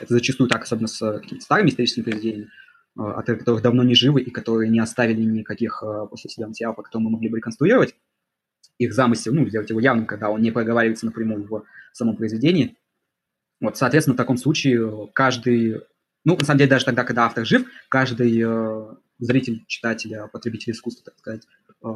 это 0.00 0.14
зачастую 0.14 0.48
так, 0.48 0.62
особенно 0.62 0.88
с 0.88 0.98
какими-то 0.98 1.44
старыми 1.44 1.68
историческими 1.68 2.04
произведениями, 2.04 2.50
авторы 2.98 3.38
которых 3.38 3.62
давно 3.62 3.82
не 3.82 3.94
живы 3.94 4.22
и 4.22 4.30
которые 4.30 4.70
не 4.70 4.80
оставили 4.80 5.22
никаких 5.22 5.82
после 6.10 6.30
себя 6.30 6.48
материалов, 6.48 6.76
по 6.76 6.82
которым 6.82 7.04
мы 7.04 7.10
могли 7.10 7.28
бы 7.28 7.36
реконструировать 7.36 7.94
их 8.78 8.92
замысел, 8.92 9.32
ну, 9.32 9.48
сделать 9.48 9.70
его 9.70 9.80
явным, 9.80 10.06
когда 10.06 10.30
он 10.30 10.42
не 10.42 10.50
проговаривается 10.50 11.06
напрямую 11.06 11.46
в 11.46 11.64
самом 11.92 12.16
произведении. 12.16 12.76
Вот, 13.60 13.76
соответственно, 13.76 14.14
в 14.14 14.18
таком 14.18 14.36
случае 14.36 15.08
каждый, 15.14 15.82
ну, 16.26 16.36
на 16.36 16.44
самом 16.44 16.58
деле, 16.58 16.70
даже 16.70 16.84
тогда, 16.84 17.04
когда 17.04 17.24
автор 17.24 17.46
жив, 17.46 17.66
каждый 17.88 18.42
э, 18.44 18.94
зритель, 19.20 19.64
читатель, 19.68 20.12
а, 20.16 20.26
потребитель 20.26 20.72
искусства, 20.72 21.04
так 21.04 21.18
сказать, 21.18 21.42
э, 21.84 21.88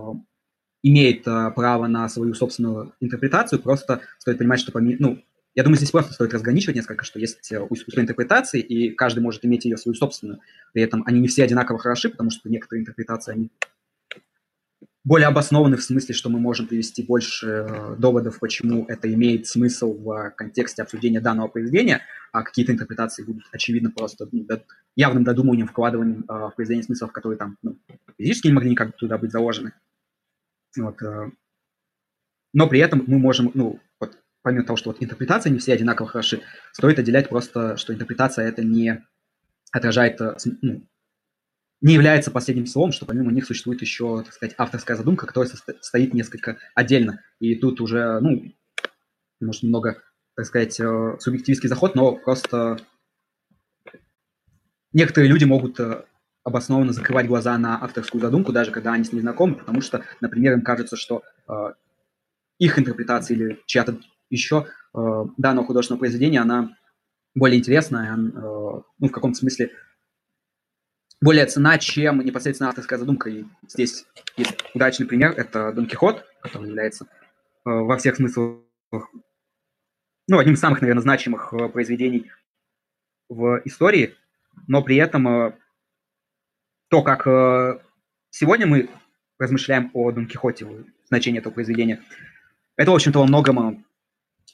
имеет 0.84 1.26
э, 1.26 1.50
право 1.50 1.88
на 1.88 2.08
свою 2.08 2.32
собственную 2.34 2.94
интерпретацию, 3.00 3.60
просто 3.60 4.02
стоит 4.18 4.38
понимать, 4.38 4.60
что, 4.60 4.70
помимо, 4.70 4.96
ну, 5.00 5.24
я 5.56 5.64
думаю, 5.64 5.78
здесь 5.78 5.90
просто 5.90 6.12
стоит 6.12 6.32
разграничивать 6.32 6.76
несколько, 6.76 7.04
что 7.04 7.18
есть 7.18 7.52
устная 7.70 8.04
интерпретации, 8.04 8.60
и 8.60 8.90
каждый 8.90 9.18
может 9.18 9.44
иметь 9.44 9.64
ее 9.64 9.76
свою 9.76 9.96
собственную. 9.96 10.38
При 10.72 10.82
этом 10.82 11.02
они 11.06 11.18
не 11.18 11.26
все 11.26 11.42
одинаково 11.42 11.80
хороши, 11.80 12.08
потому 12.08 12.30
что 12.30 12.48
некоторые 12.48 12.82
интерпретации, 12.82 13.32
они 13.32 13.50
более 15.02 15.28
обоснованы 15.28 15.76
в 15.76 15.82
смысле, 15.82 16.14
что 16.14 16.28
мы 16.28 16.38
можем 16.38 16.66
привести 16.66 17.02
больше 17.02 17.46
э, 17.46 17.96
доводов, 17.98 18.38
почему 18.38 18.84
это 18.86 19.12
имеет 19.12 19.46
смысл 19.46 19.94
в 19.94 20.30
контексте 20.36 20.82
обсуждения 20.82 21.20
данного 21.20 21.48
произведения, 21.48 22.02
а 22.32 22.42
какие-то 22.42 22.72
интерпретации 22.72 23.24
будут, 23.24 23.44
очевидно, 23.50 23.90
просто 23.90 24.28
ну, 24.30 24.46
явным 24.96 25.24
додумыванием, 25.24 25.68
вкладыванием 25.68 26.24
э, 26.28 26.32
в 26.32 26.52
произведение 26.54 26.84
смыслов, 26.84 27.12
которые 27.12 27.38
там 27.38 27.56
ну, 27.62 27.78
физически 28.18 28.48
не 28.48 28.52
могли 28.52 28.70
никак 28.70 28.94
туда 28.96 29.16
быть 29.16 29.32
заложены. 29.32 29.72
Вот, 30.76 31.00
э. 31.02 31.30
Но 32.52 32.68
при 32.68 32.80
этом 32.80 33.02
мы 33.06 33.18
можем, 33.18 33.50
ну, 33.54 33.80
вот, 34.00 34.18
помимо 34.42 34.64
того, 34.64 34.76
что 34.76 34.90
вот 34.90 35.02
интерпретации 35.02 35.48
не 35.48 35.60
все 35.60 35.72
одинаково 35.72 36.08
хороши, 36.08 36.42
стоит 36.72 36.98
отделять 36.98 37.30
просто, 37.30 37.78
что 37.78 37.94
интерпретация 37.94 38.46
это 38.46 38.62
не 38.62 39.02
отражает 39.72 40.20
ну, 40.60 40.86
не 41.80 41.94
является 41.94 42.30
последним 42.30 42.66
словом, 42.66 42.92
что 42.92 43.06
помимо 43.06 43.32
них 43.32 43.46
существует 43.46 43.80
еще, 43.80 44.22
так 44.22 44.34
сказать, 44.34 44.54
авторская 44.58 44.96
задумка, 44.96 45.26
которая 45.26 45.50
стоит 45.80 46.14
несколько 46.14 46.58
отдельно. 46.74 47.22
И 47.38 47.54
тут 47.54 47.80
уже, 47.80 48.20
ну, 48.20 48.52
может, 49.40 49.62
немного, 49.62 50.02
так 50.36 50.46
сказать, 50.46 50.78
э, 50.78 51.16
субъективистский 51.18 51.68
заход, 51.68 51.94
но 51.94 52.16
просто 52.16 52.78
некоторые 54.92 55.30
люди 55.30 55.44
могут 55.44 55.80
э, 55.80 56.04
обоснованно 56.44 56.92
закрывать 56.92 57.26
глаза 57.26 57.56
на 57.56 57.82
авторскую 57.82 58.20
задумку, 58.20 58.52
даже 58.52 58.70
когда 58.70 58.92
они 58.92 59.04
с 59.04 59.12
ней 59.12 59.20
знакомы, 59.20 59.54
потому 59.54 59.80
что, 59.80 60.04
например, 60.20 60.54
им 60.54 60.62
кажется, 60.62 60.96
что 60.96 61.22
э, 61.48 61.52
их 62.58 62.78
интерпретация 62.78 63.36
или 63.36 63.60
чья-то 63.66 63.98
еще 64.28 64.66
данного 64.92 65.66
художественного 65.66 66.00
произведения, 66.00 66.40
она 66.40 66.76
более 67.34 67.58
интересная, 67.60 68.16
ну, 68.16 68.84
в 69.00 69.10
каком-то 69.10 69.38
смысле 69.38 69.70
более 71.20 71.46
цена, 71.46 71.78
чем 71.78 72.20
непосредственно 72.20 72.70
авторская 72.70 72.98
задумка. 72.98 73.28
И 73.30 73.44
здесь 73.68 74.06
есть 74.36 74.64
удачный 74.74 75.06
пример, 75.06 75.32
это 75.36 75.72
Дон 75.72 75.86
Кихот, 75.86 76.24
который 76.42 76.68
является 76.68 77.04
э, 77.04 77.08
во 77.64 77.96
всех 77.98 78.16
смыслах, 78.16 78.60
ну, 80.28 80.38
одним 80.38 80.54
из 80.54 80.60
самых, 80.60 80.80
наверное, 80.80 81.02
значимых 81.02 81.52
э, 81.52 81.68
произведений 81.68 82.30
в 83.28 83.60
истории, 83.64 84.16
но 84.66 84.82
при 84.82 84.96
этом 84.96 85.28
э, 85.28 85.52
то, 86.88 87.02
как 87.02 87.26
э, 87.26 87.80
сегодня 88.30 88.66
мы 88.66 88.88
размышляем 89.38 89.90
о 89.94 90.10
Дон 90.12 90.26
Кихоте, 90.26 90.66
значение 91.08 91.40
этого 91.40 91.52
произведения, 91.52 92.02
это, 92.76 92.92
в 92.92 92.94
общем-то, 92.94 93.18
во 93.18 93.26
многом 93.26 93.58
э, 93.58 93.82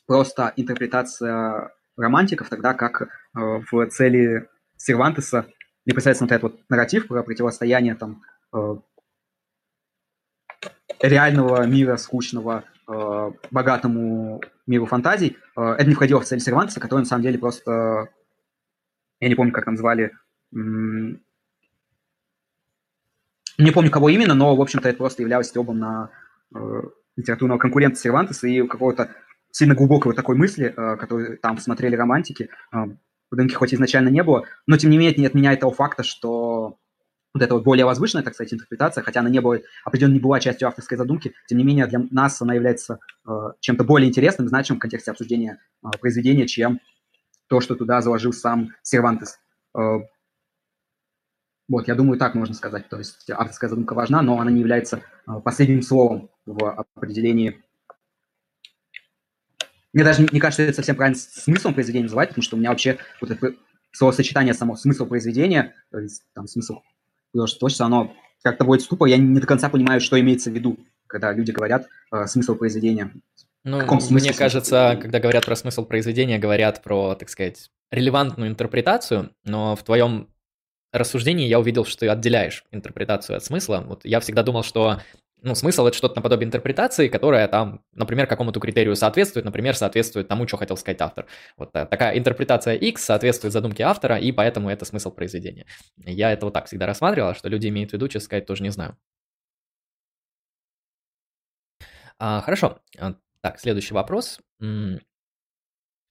просто 0.06 0.52
интерпретация 0.56 1.70
романтиков, 1.97 2.48
тогда 2.48 2.74
как 2.74 3.02
э, 3.02 3.06
в 3.34 3.86
цели 3.88 4.48
Сервантеса 4.76 5.47
непосредственно 5.87 6.29
вот 6.29 6.37
этот 6.37 6.43
вот 6.43 6.61
нарратив 6.69 7.09
про 7.09 7.23
противостояние 7.23 7.95
там 7.95 8.23
э, 8.53 8.77
реального 11.01 11.67
мира 11.67 11.97
скучного 11.97 12.65
э, 12.89 13.31
богатому 13.51 14.43
миру 14.67 14.87
фантазий, 14.87 15.37
э, 15.57 15.63
это 15.63 15.89
не 15.89 15.95
входило 15.95 16.21
в 16.21 16.25
цель 16.25 16.41
Сервантеса, 16.41 16.81
который 16.81 17.01
на 17.01 17.07
самом 17.07 17.23
деле 17.23 17.39
просто, 17.39 18.09
я 19.21 19.29
не 19.29 19.35
помню, 19.35 19.53
как 19.53 19.65
там 19.65 19.77
звали, 19.77 20.13
не 23.59 23.71
помню, 23.73 23.91
кого 23.91 24.11
именно, 24.11 24.35
но, 24.35 24.55
в 24.55 24.61
общем-то, 24.61 24.89
это 24.89 24.99
просто 24.99 25.23
являлось 25.23 25.49
стебом 25.49 25.79
на 25.79 26.11
э, 26.55 26.83
литературного 27.17 27.59
конкурента 27.59 27.99
Сервантеса 27.99 28.47
и 28.49 28.67
какого-то 28.67 29.11
сильно 29.51 29.75
глубокого 29.75 30.13
такой 30.13 30.37
мысли, 30.37 30.75
э, 30.77 30.97
который 30.97 31.39
там 31.39 31.59
смотрели 31.59 31.97
романтики, 31.97 32.51
э, 32.73 32.77
в 33.31 33.36
Дон 33.36 33.48
Кихоте 33.48 33.77
изначально 33.77 34.09
не 34.09 34.23
было, 34.23 34.44
но 34.66 34.77
тем 34.77 34.90
не 34.90 34.98
менее 34.98 35.12
это 35.12 35.20
не 35.20 35.27
отменяет 35.27 35.61
того 35.61 35.73
факта, 35.73 36.03
что 36.03 36.78
вот 37.35 37.43
эта 37.43 37.55
вот 37.55 37.65
более 37.65 37.85
возвышенная, 37.85 38.24
так 38.24 38.35
сказать, 38.35 38.55
интерпретация, 38.55 39.05
хотя 39.05 39.20
она 39.20 39.28
не 39.28 39.40
была, 39.40 39.59
определенно 39.85 40.15
не 40.15 40.20
была 40.20 40.40
частью 40.40 40.69
авторской 40.69 40.97
задумки, 40.97 41.35
тем 41.47 41.59
не 41.59 41.65
менее 41.65 41.86
для 41.86 42.01
нас 42.11 42.40
она 42.40 42.55
является 42.55 42.98
э, 43.28 43.31
чем-то 43.61 43.85
более 43.85 44.09
интересным, 44.09 44.48
значимым 44.48 44.78
в 44.78 44.82
контексте 44.82 45.11
обсуждения 45.11 45.61
э, 45.85 45.89
произведения, 46.01 46.47
чем 46.47 46.81
то, 47.48 47.61
что 47.61 47.74
туда 47.74 48.01
заложил 48.01 48.32
сам 48.32 48.70
Сервантес. 48.82 49.39
Э, 49.77 49.98
вот, 51.69 51.89
я 51.89 51.94
думаю, 51.94 52.19
так 52.19 52.35
можно 52.35 52.55
сказать. 52.55 52.89
То 52.89 52.98
есть 52.98 53.28
авторская 53.28 53.69
задумка 53.69 53.94
важна, 53.94 54.23
но 54.23 54.40
она 54.40 54.51
не 54.51 54.61
является 54.61 55.03
э, 55.27 55.40
последним 55.44 55.82
словом 55.82 56.31
в 56.47 56.86
определении 56.94 57.62
мне 59.93 60.05
даже 60.05 60.27
не, 60.31 60.41
кажется, 60.41 60.63
это 60.63 60.75
совсем 60.75 60.97
правильно 60.97 61.19
смыслом 61.19 61.75
произведения 61.75 62.05
называть, 62.05 62.31
потому 62.31 62.43
что 62.43 62.57
у 62.57 62.59
меня 62.59 62.71
вообще 62.71 62.99
вот 63.21 63.31
это 63.31 63.55
словосочетание 63.93 64.55
само 64.55 64.77
смысл 64.77 65.07
произведения, 65.07 65.75
то 65.91 65.99
есть 65.99 66.23
там 66.35 66.47
смысл 66.47 66.81
художественного 67.33 67.59
творчества, 67.59 67.87
оно 67.87 68.17
как-то 68.43 68.65
будет 68.65 68.83
ступор. 68.83 69.09
Я 69.09 69.17
не 69.17 69.41
до 69.41 69.47
конца 69.47 69.69
понимаю, 69.69 70.01
что 70.01 70.21
имеется 70.21 70.51
в 70.51 70.55
виду, 70.55 70.79
когда 71.07 71.33
люди 71.33 71.51
говорят 71.51 71.89
э, 72.13 72.27
смысл 72.27 72.55
произведения. 72.57 73.13
Ну, 73.65 73.81
мне 74.11 74.33
кажется, 74.33 74.97
когда 75.01 75.19
говорят 75.19 75.45
про 75.45 75.57
смысл 75.57 75.85
произведения, 75.85 76.39
говорят 76.39 76.83
про, 76.83 77.17
так 77.17 77.29
сказать, 77.29 77.71
релевантную 77.91 78.51
интерпретацию, 78.51 79.33
но 79.45 79.75
в 79.75 79.83
твоем 79.83 80.29
рассуждении 80.93 81.49
я 81.49 81.59
увидел, 81.59 81.85
что 81.85 82.01
ты 82.01 82.09
отделяешь 82.09 82.65
интерпретацию 82.71 83.37
от 83.37 83.45
смысла. 83.45 83.83
Вот 83.87 84.05
я 84.05 84.21
всегда 84.21 84.43
думал, 84.43 84.63
что 84.63 85.01
ну, 85.47 85.55
смысл 85.55 85.86
это 85.86 85.97
что-то 85.97 86.16
наподобие 86.16 86.47
интерпретации, 86.47 87.06
которая 87.09 87.47
там, 87.47 87.85
например, 87.93 88.27
какому-то 88.27 88.59
критерию 88.59 88.97
соответствует, 88.97 89.44
например, 89.44 89.77
соответствует 89.77 90.27
тому, 90.27 90.48
что 90.48 90.56
хотел 90.56 90.77
сказать 90.77 91.01
автор. 91.01 91.27
Вот 91.56 91.70
э, 91.74 91.86
такая 91.86 92.18
интерпретация 92.18 92.74
X 92.74 93.05
соответствует 93.05 93.52
задумке 93.52 93.85
автора, 93.85 94.18
и 94.18 94.32
поэтому 94.32 94.68
это 94.70 94.85
смысл 94.85 95.12
произведения. 95.12 95.66
Я 95.98 96.32
это 96.32 96.47
вот 96.47 96.55
так 96.55 96.66
всегда 96.66 96.86
рассматривал, 96.86 97.35
что 97.35 97.48
люди 97.48 97.68
имеют 97.68 97.90
в 97.90 97.93
виду, 97.94 98.09
честно 98.09 98.24
сказать, 98.24 98.47
тоже 98.47 98.64
не 98.64 98.70
знаю. 98.70 98.97
А, 102.18 102.40
хорошо. 102.40 102.81
А, 102.98 103.14
так, 103.40 103.60
следующий 103.60 103.94
вопрос. 103.94 104.40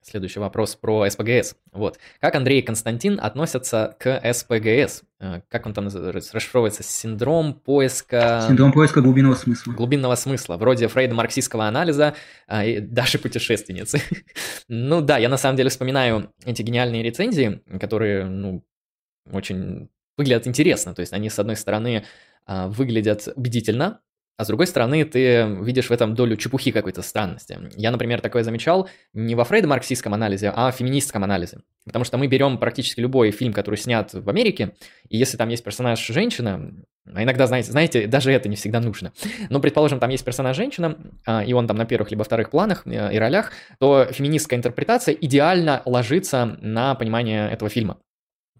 Следующий 0.08 0.40
вопрос 0.40 0.76
про 0.76 1.10
СПГС. 1.10 1.56
Вот. 1.72 1.98
Как 2.22 2.36
Андрей 2.36 2.60
и 2.60 2.62
Константин 2.62 3.20
относятся 3.20 3.98
к 4.00 4.22
СПГС? 4.34 5.02
Э, 5.20 5.42
как 5.50 5.66
он 5.66 5.74
там 5.74 5.88
расшифровывается? 5.88 6.84
Синдром 6.84 7.56
поиска... 7.56 8.46
Синдром 8.48 8.72
поиска 8.72 9.02
глубинного 9.02 9.34
смысла. 9.34 9.72
Глубинного 9.72 10.14
смысла. 10.14 10.58
Вроде 10.58 10.90
Фрейда 10.90 11.16
марксистского 11.16 11.66
анализа 11.66 12.14
а, 12.46 12.64
и 12.64 12.82
даже 12.82 13.18
путешественницы. 13.18 14.00
ну 14.68 15.02
да, 15.02 15.18
я 15.18 15.28
на 15.28 15.38
самом 15.38 15.58
деле 15.58 15.72
вспоминаю 15.72 16.32
эти 16.46 16.62
гениальные 16.62 17.02
рецензии, 17.02 17.64
которые, 17.80 18.26
ну, 18.26 18.64
очень 19.32 19.90
выглядят 20.18 20.46
интересно. 20.46 20.94
То 20.94 21.00
есть 21.00 21.14
они, 21.14 21.32
с 21.32 21.40
одной 21.40 21.56
стороны, 21.56 22.06
а, 22.46 22.68
выглядят 22.68 23.28
убедительно, 23.36 24.02
а 24.38 24.44
с 24.44 24.48
другой 24.48 24.68
стороны, 24.68 25.06
ты 25.06 25.46
видишь 25.62 25.90
в 25.90 25.92
этом 25.92 26.14
долю 26.14 26.36
чепухи 26.36 26.72
какой-то 26.72 27.02
странности. 27.02 27.58
Я, 27.78 27.92
например, 27.92 28.22
такое 28.22 28.44
замечал 28.44 28.90
не 29.14 29.34
во 29.36 29.46
фрейдо-марксистском 29.46 30.14
анализе, 30.14 30.52
а 30.54 30.72
в 30.72 30.76
феминистском 30.76 31.24
анализе. 31.24 31.60
Потому 31.86 32.04
что 32.04 32.18
мы 32.18 32.28
берем 32.28 32.58
практически 32.58 33.00
любой 33.00 33.32
фильм, 33.32 33.54
который 33.54 33.76
снят 33.76 34.14
в 34.14 34.30
Америке, 34.30 34.74
и 35.08 35.18
если 35.18 35.38
там 35.38 35.50
есть 35.50 35.64
персонаж 35.64 36.06
женщина, 36.06 36.74
а 37.14 37.24
иногда, 37.24 37.46
знаете, 37.46 37.72
знаете, 37.72 38.08
даже 38.08 38.32
это 38.32 38.50
не 38.50 38.56
всегда 38.56 38.80
нужно. 38.80 39.14
Но, 39.50 39.60
предположим, 39.60 40.00
там 40.00 40.10
есть 40.10 40.26
персонаж 40.26 40.58
женщина, 40.58 40.98
а, 41.26 41.44
и 41.44 41.54
он 41.54 41.68
там 41.68 41.78
на 41.78 41.86
первых 41.86 42.10
либо 42.10 42.24
вторых 42.24 42.50
планах 42.50 42.82
э, 42.86 43.14
и 43.14 43.20
ролях, 43.20 43.52
то 43.80 44.06
феминистская 44.12 44.58
интерпретация 44.58 45.14
идеально 45.14 45.84
ложится 45.86 46.58
на 46.62 46.96
понимание 46.96 47.50
этого 47.52 47.70
фильма. 47.70 48.00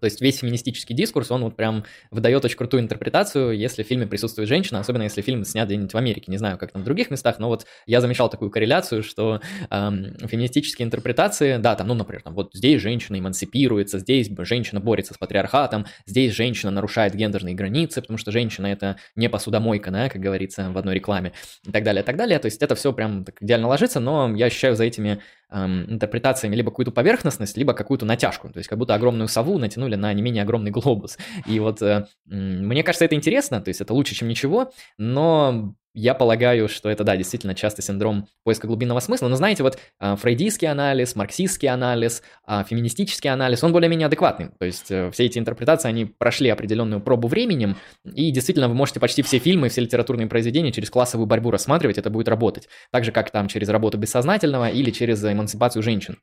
То 0.00 0.04
есть 0.04 0.20
весь 0.20 0.38
феминистический 0.38 0.94
дискурс, 0.94 1.30
он 1.30 1.42
вот 1.42 1.56
прям 1.56 1.84
выдает 2.10 2.44
очень 2.44 2.56
крутую 2.56 2.82
интерпретацию, 2.82 3.56
если 3.56 3.82
в 3.82 3.86
фильме 3.86 4.06
присутствует 4.06 4.48
женщина, 4.48 4.80
особенно 4.80 5.04
если 5.04 5.22
фильм 5.22 5.44
снят 5.44 5.66
где-нибудь 5.66 5.92
в 5.92 5.96
Америке. 5.96 6.24
Не 6.28 6.36
знаю, 6.36 6.58
как 6.58 6.72
там 6.72 6.82
в 6.82 6.84
других 6.84 7.10
местах, 7.10 7.38
но 7.38 7.48
вот 7.48 7.66
я 7.86 8.00
замечал 8.00 8.28
такую 8.28 8.50
корреляцию, 8.50 9.02
что 9.02 9.40
эм, 9.70 10.14
феминистические 10.26 10.86
интерпретации, 10.86 11.56
да, 11.56 11.74
там, 11.76 11.88
ну, 11.88 11.94
например, 11.94 12.22
там, 12.22 12.34
вот 12.34 12.50
здесь 12.52 12.82
женщина 12.82 13.18
эмансипируется, 13.18 13.98
здесь 13.98 14.30
женщина 14.40 14.80
борется 14.80 15.14
с 15.14 15.18
патриархатом, 15.18 15.86
здесь 16.04 16.34
женщина 16.34 16.70
нарушает 16.70 17.14
гендерные 17.14 17.54
границы, 17.54 18.02
потому 18.02 18.18
что 18.18 18.32
женщина 18.32 18.66
это 18.66 18.96
не 19.14 19.30
посудомойка, 19.30 19.90
да, 19.90 20.08
как 20.10 20.20
говорится 20.20 20.70
в 20.70 20.78
одной 20.78 20.94
рекламе, 20.94 21.32
и 21.66 21.72
так 21.72 21.84
далее, 21.84 22.02
и 22.02 22.06
так 22.06 22.16
далее. 22.16 22.38
То 22.38 22.46
есть 22.46 22.62
это 22.62 22.74
все 22.74 22.92
прям 22.92 23.24
так 23.24 23.42
идеально 23.42 23.68
ложится, 23.68 24.00
но 24.00 24.34
я 24.36 24.46
ощущаю 24.46 24.76
за 24.76 24.84
этими 24.84 25.22
эм, 25.50 25.84
интерпретациями 25.90 26.56
либо 26.56 26.70
какую-то 26.70 26.92
поверхностность, 26.92 27.56
либо 27.56 27.72
какую-то 27.72 28.06
натяжку. 28.06 28.48
То 28.50 28.58
есть 28.58 28.68
как 28.68 28.78
будто 28.78 28.94
огромную 28.94 29.28
сову 29.28 29.58
натянули 29.58 29.96
на 29.96 30.12
не 30.12 30.22
менее 30.22 30.42
огромный 30.42 30.70
глобус. 30.70 31.18
И 31.46 31.58
вот 31.60 31.82
э, 31.82 32.06
мне 32.26 32.82
кажется, 32.82 33.04
это 33.04 33.14
интересно, 33.14 33.60
то 33.60 33.68
есть 33.68 33.80
это 33.80 33.94
лучше, 33.94 34.14
чем 34.14 34.28
ничего, 34.28 34.72
но 34.98 35.74
я 35.96 36.14
полагаю, 36.14 36.68
что 36.68 36.90
это, 36.90 37.04
да, 37.04 37.16
действительно 37.16 37.54
часто 37.54 37.80
синдром 37.80 38.28
поиска 38.44 38.66
глубинного 38.66 39.00
смысла. 39.00 39.28
Но 39.28 39.36
знаете, 39.36 39.62
вот 39.62 39.78
э, 39.98 40.16
фрейдистский 40.16 40.68
анализ, 40.68 41.16
марксистский 41.16 41.68
анализ, 41.68 42.22
э, 42.46 42.64
феминистический 42.68 43.30
анализ, 43.30 43.64
он 43.64 43.72
более-менее 43.72 44.06
адекватный. 44.06 44.50
То 44.58 44.66
есть 44.66 44.90
э, 44.90 45.10
все 45.10 45.24
эти 45.24 45.38
интерпретации, 45.38 45.88
они 45.88 46.04
прошли 46.04 46.50
определенную 46.50 47.00
пробу 47.00 47.28
временем, 47.28 47.76
и 48.04 48.30
действительно 48.30 48.68
вы 48.68 48.74
можете 48.74 49.00
почти 49.00 49.22
все 49.22 49.38
фильмы, 49.38 49.70
все 49.70 49.80
литературные 49.80 50.26
произведения 50.26 50.70
через 50.70 50.90
классовую 50.90 51.26
борьбу 51.26 51.50
рассматривать, 51.50 51.96
это 51.96 52.10
будет 52.10 52.28
работать. 52.28 52.68
Так 52.92 53.04
же, 53.04 53.10
как 53.10 53.30
там 53.30 53.48
через 53.48 53.70
работу 53.70 53.96
бессознательного 53.96 54.68
или 54.68 54.90
через 54.90 55.24
эмансипацию 55.24 55.82
женщин. 55.82 56.18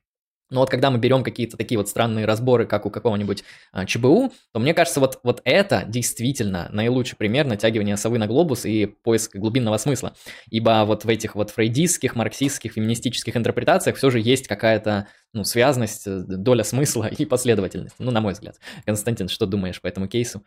Но 0.50 0.60
вот 0.60 0.70
когда 0.70 0.90
мы 0.90 0.98
берем 0.98 1.24
какие-то 1.24 1.56
такие 1.56 1.78
вот 1.78 1.88
странные 1.88 2.26
разборы, 2.26 2.66
как 2.66 2.86
у 2.86 2.90
какого-нибудь 2.90 3.44
а, 3.72 3.86
ЧБУ, 3.86 4.32
то 4.52 4.60
мне 4.60 4.74
кажется, 4.74 5.00
вот, 5.00 5.18
вот 5.22 5.40
это 5.44 5.84
действительно 5.86 6.68
наилучший 6.70 7.16
пример 7.16 7.46
натягивания 7.46 7.96
совы 7.96 8.18
на 8.18 8.26
глобус 8.26 8.66
и 8.66 8.86
поиска 8.86 9.38
глубинного 9.38 9.78
смысла. 9.78 10.14
Ибо 10.50 10.84
вот 10.86 11.04
в 11.04 11.08
этих 11.08 11.34
вот 11.34 11.50
фрейдистских, 11.50 12.14
марксистских, 12.14 12.72
феминистических 12.72 13.36
интерпретациях 13.36 13.96
все 13.96 14.10
же 14.10 14.20
есть 14.20 14.46
какая-то 14.46 15.08
ну, 15.32 15.44
связность, 15.44 16.06
э, 16.06 16.20
доля 16.26 16.62
смысла 16.62 17.06
и 17.06 17.24
последовательность. 17.24 17.96
Ну, 17.98 18.10
на 18.10 18.20
мой 18.20 18.34
взгляд. 18.34 18.56
Константин, 18.84 19.28
что 19.28 19.46
думаешь 19.46 19.80
по 19.80 19.86
этому 19.86 20.08
кейсу? 20.08 20.44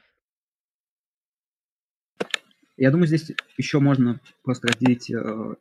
Я 2.78 2.92
думаю, 2.92 3.08
здесь 3.08 3.32
еще 3.58 3.80
можно 3.80 4.22
просто 4.44 4.68
разделить 4.68 5.10
э, 5.10 5.56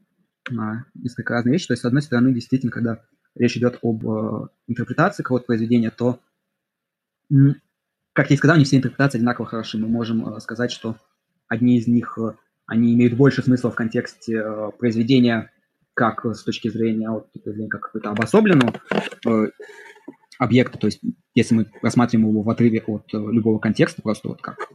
на 0.51 0.85
несколько 0.95 1.33
разных 1.33 1.55
вещей. 1.55 1.69
То 1.69 1.73
есть, 1.73 1.83
с 1.83 1.87
одной 1.87 2.03
стороны, 2.03 2.35
действительно, 2.35 2.71
когда 2.71 3.03
речь 3.37 3.57
идет 3.57 3.79
об 3.83 4.07
э, 4.07 4.49
интерпретации 4.67 5.23
какого-то 5.23 5.47
произведения, 5.47 5.91
то, 5.91 6.19
как 8.13 8.31
я 8.31 8.35
и 8.35 8.37
сказал, 8.37 8.57
не 8.57 8.65
все 8.65 8.77
интерпретации 8.77 9.19
одинаково 9.19 9.47
хороши. 9.47 9.79
Мы 9.79 9.89
можем 9.89 10.27
э, 10.29 10.41
сказать, 10.41 10.73
что 10.73 10.97
одни 11.49 11.79
из 11.79 11.87
них, 11.87 12.19
э, 12.19 12.33
они 12.67 12.95
имеют 12.95 13.15
больше 13.15 13.43
смысла 13.43 13.71
в 13.71 13.75
контексте 13.75 14.43
произведения, 14.79 15.53
как 15.95 16.25
с 16.27 16.43
точки 16.43 16.69
зрения, 16.69 17.11
вот, 17.11 17.29
как 17.71 17.93
какого-то 17.93 18.11
обособленного 18.11 18.81
объекта, 20.39 20.77
то 20.77 20.89
есть 20.89 21.01
если 21.35 21.55
мы 21.55 21.67
рассматриваем 21.81 22.29
его 22.29 22.43
в 22.43 22.51
отрыве 22.51 22.83
от 22.87 23.11
любого 23.13 23.59
контекста, 23.59 24.03
просто 24.03 24.29
вот 24.29 24.43
как 24.43 24.69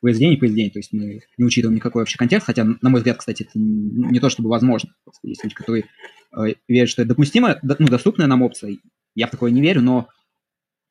произведение 0.00 0.38
произведение, 0.38 0.70
то 0.70 0.78
есть 0.78 0.92
мы 0.92 1.20
не 1.38 1.44
учитываем 1.44 1.76
никакой 1.76 2.02
вообще 2.02 2.18
контекст, 2.18 2.46
хотя, 2.46 2.64
на 2.64 2.90
мой 2.90 3.00
взгляд, 3.00 3.18
кстати, 3.18 3.42
это 3.42 3.52
не 3.54 4.20
то 4.20 4.28
чтобы 4.28 4.48
возможно. 4.48 4.94
Просто 5.04 5.28
есть 5.28 5.42
люди, 5.42 5.54
которые 5.54 5.84
э, 6.36 6.54
верят, 6.68 6.88
что 6.88 7.02
это 7.02 7.10
допустимо, 7.10 7.58
ну, 7.62 7.88
доступная 7.88 8.26
нам 8.26 8.42
опция. 8.42 8.78
Я 9.14 9.26
в 9.26 9.30
такое 9.30 9.50
не 9.50 9.60
верю, 9.60 9.82
но 9.82 10.08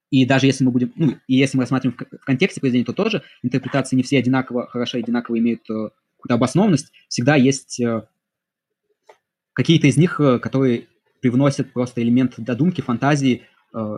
и 0.09 0.25
даже 0.25 0.45
если 0.45 0.63
мы 0.63 0.71
будем, 0.71 0.91
ну, 0.95 1.15
и 1.27 1.35
если 1.35 1.57
мы 1.57 1.63
рассматриваем 1.63 1.97
в, 1.97 2.17
в 2.17 2.25
контексте 2.25 2.59
произведения, 2.59 2.85
то 2.85 2.93
тоже 2.93 3.23
интерпретации 3.43 3.95
не 3.95 4.03
все 4.03 4.19
одинаково 4.19 4.67
хорошо, 4.67 4.97
одинаково 4.97 5.39
имеют 5.39 5.61
э, 5.69 5.89
какую-то 6.17 6.35
обоснованность. 6.35 6.91
Всегда 7.07 7.35
есть 7.35 7.79
э, 7.79 8.07
какие-то 9.53 9.87
из 9.87 9.97
них, 9.97 10.19
э, 10.19 10.39
которые 10.39 10.87
привносят 11.21 11.71
просто 11.71 12.01
элемент 12.01 12.33
додумки, 12.37 12.81
фантазии, 12.81 13.43
э, 13.73 13.97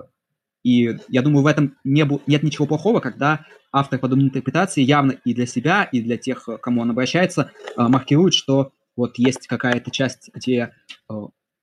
и 0.64 0.98
я 1.10 1.22
думаю, 1.22 1.44
в 1.44 1.48
этом 1.48 1.78
не 1.84 2.04
бу- 2.04 2.22
нет 2.26 2.42
ничего 2.42 2.66
плохого, 2.66 3.02
когда 3.02 3.46
автор 3.72 4.00
подобной 4.00 4.28
интерпретации 4.28 4.82
явно 4.82 5.12
и 5.12 5.34
для 5.34 5.46
себя, 5.46 5.84
и 5.84 6.02
для 6.02 6.18
тех, 6.18 6.48
кому 6.62 6.82
он 6.82 6.92
обращается, 6.92 7.52
э, 7.78 7.82
маркирует, 7.82 8.34
что 8.34 8.72
вот 8.96 9.18
есть 9.18 9.48
какая-то 9.48 9.92
часть, 9.92 10.30
где 10.34 10.72
э, 11.10 11.14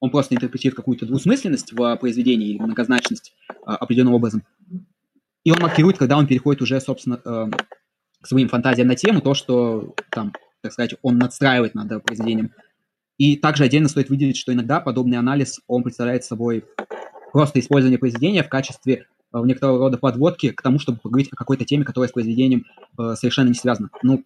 он 0.01 0.11
просто 0.11 0.35
интерпретирует 0.35 0.77
какую-то 0.77 1.07
двусмысленность 1.07 1.73
в 1.73 1.97
произведении 1.97 2.51
или 2.51 2.59
многозначность 2.59 3.35
э, 3.49 3.53
определенным 3.65 4.15
образом. 4.15 4.43
И 5.45 5.51
он 5.51 5.59
маркирует, 5.61 5.97
когда 5.97 6.19
он 6.19 6.27
переходит 6.27 6.61
уже, 6.61 6.79
собственно, 6.81 7.17
к 7.17 8.27
своим 8.27 8.51
фантазиям 8.51 8.89
на 8.89 8.95
тему, 8.95 9.23
то, 9.23 9.33
что 9.33 9.95
там, 10.11 10.35
так 10.61 10.73
сказать, 10.73 10.97
он 11.01 11.17
надстраивает 11.17 11.75
над 11.75 12.05
произведением. 12.05 12.53
И 13.17 13.37
также 13.37 13.65
отдельно 13.65 13.89
стоит 13.89 14.11
выделить, 14.11 14.37
что 14.37 14.53
иногда 14.53 14.81
подобный 14.81 15.17
анализ, 15.17 15.61
он 15.67 15.83
представляет 15.83 16.25
собой 16.25 16.65
просто 17.33 17.61
использование 17.61 17.99
произведения 17.99 18.43
в 18.43 18.49
качестве 18.49 19.07
э, 19.33 19.39
некоторого 19.45 19.79
рода 19.79 19.99
подводки 19.99 20.51
к 20.51 20.63
тому, 20.63 20.79
чтобы 20.79 20.99
поговорить 20.99 21.33
о 21.33 21.37
какой-то 21.37 21.65
теме, 21.65 21.85
которая 21.85 22.09
с 22.09 22.13
произведением 22.13 22.67
э, 22.99 23.15
совершенно 23.15 23.49
не 23.49 23.55
связана. 23.55 23.91
Ну, 24.03 24.25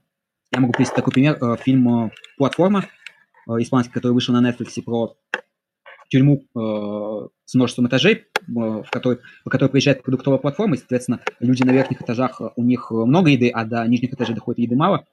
я 0.53 0.61
могу 0.61 0.73
привести 0.73 0.95
такой 0.95 1.13
пример. 1.13 1.39
Э, 1.41 1.57
фильм 1.57 2.11
«Платформа», 2.39 2.87
испанский, 3.47 3.93
который 3.93 4.13
вышел 4.13 4.35
на 4.35 4.49
Netflix 4.49 4.81
про 4.83 5.17
тюрьму 6.09 6.45
с 7.45 7.55
множеством 7.55 7.89
этажей, 7.89 8.27
в 8.47 8.87
которой, 8.91 9.19
по 9.43 9.51
которой 9.51 9.69
приезжает 9.69 10.03
продуктовая 10.03 10.39
платформа, 10.39 10.77
и, 10.77 10.79
соответственно, 10.79 11.21
люди 11.41 11.63
на 11.63 11.73
верхних 11.73 12.01
этажах, 12.01 12.41
у 12.57 12.63
них 12.63 12.91
много 12.91 13.31
еды, 13.31 13.51
а 13.51 13.65
до 13.65 13.87
нижних 13.87 14.15
этажей 14.15 14.35
доходит 14.35 14.61
еды 14.61 14.77
мало. 14.77 15.07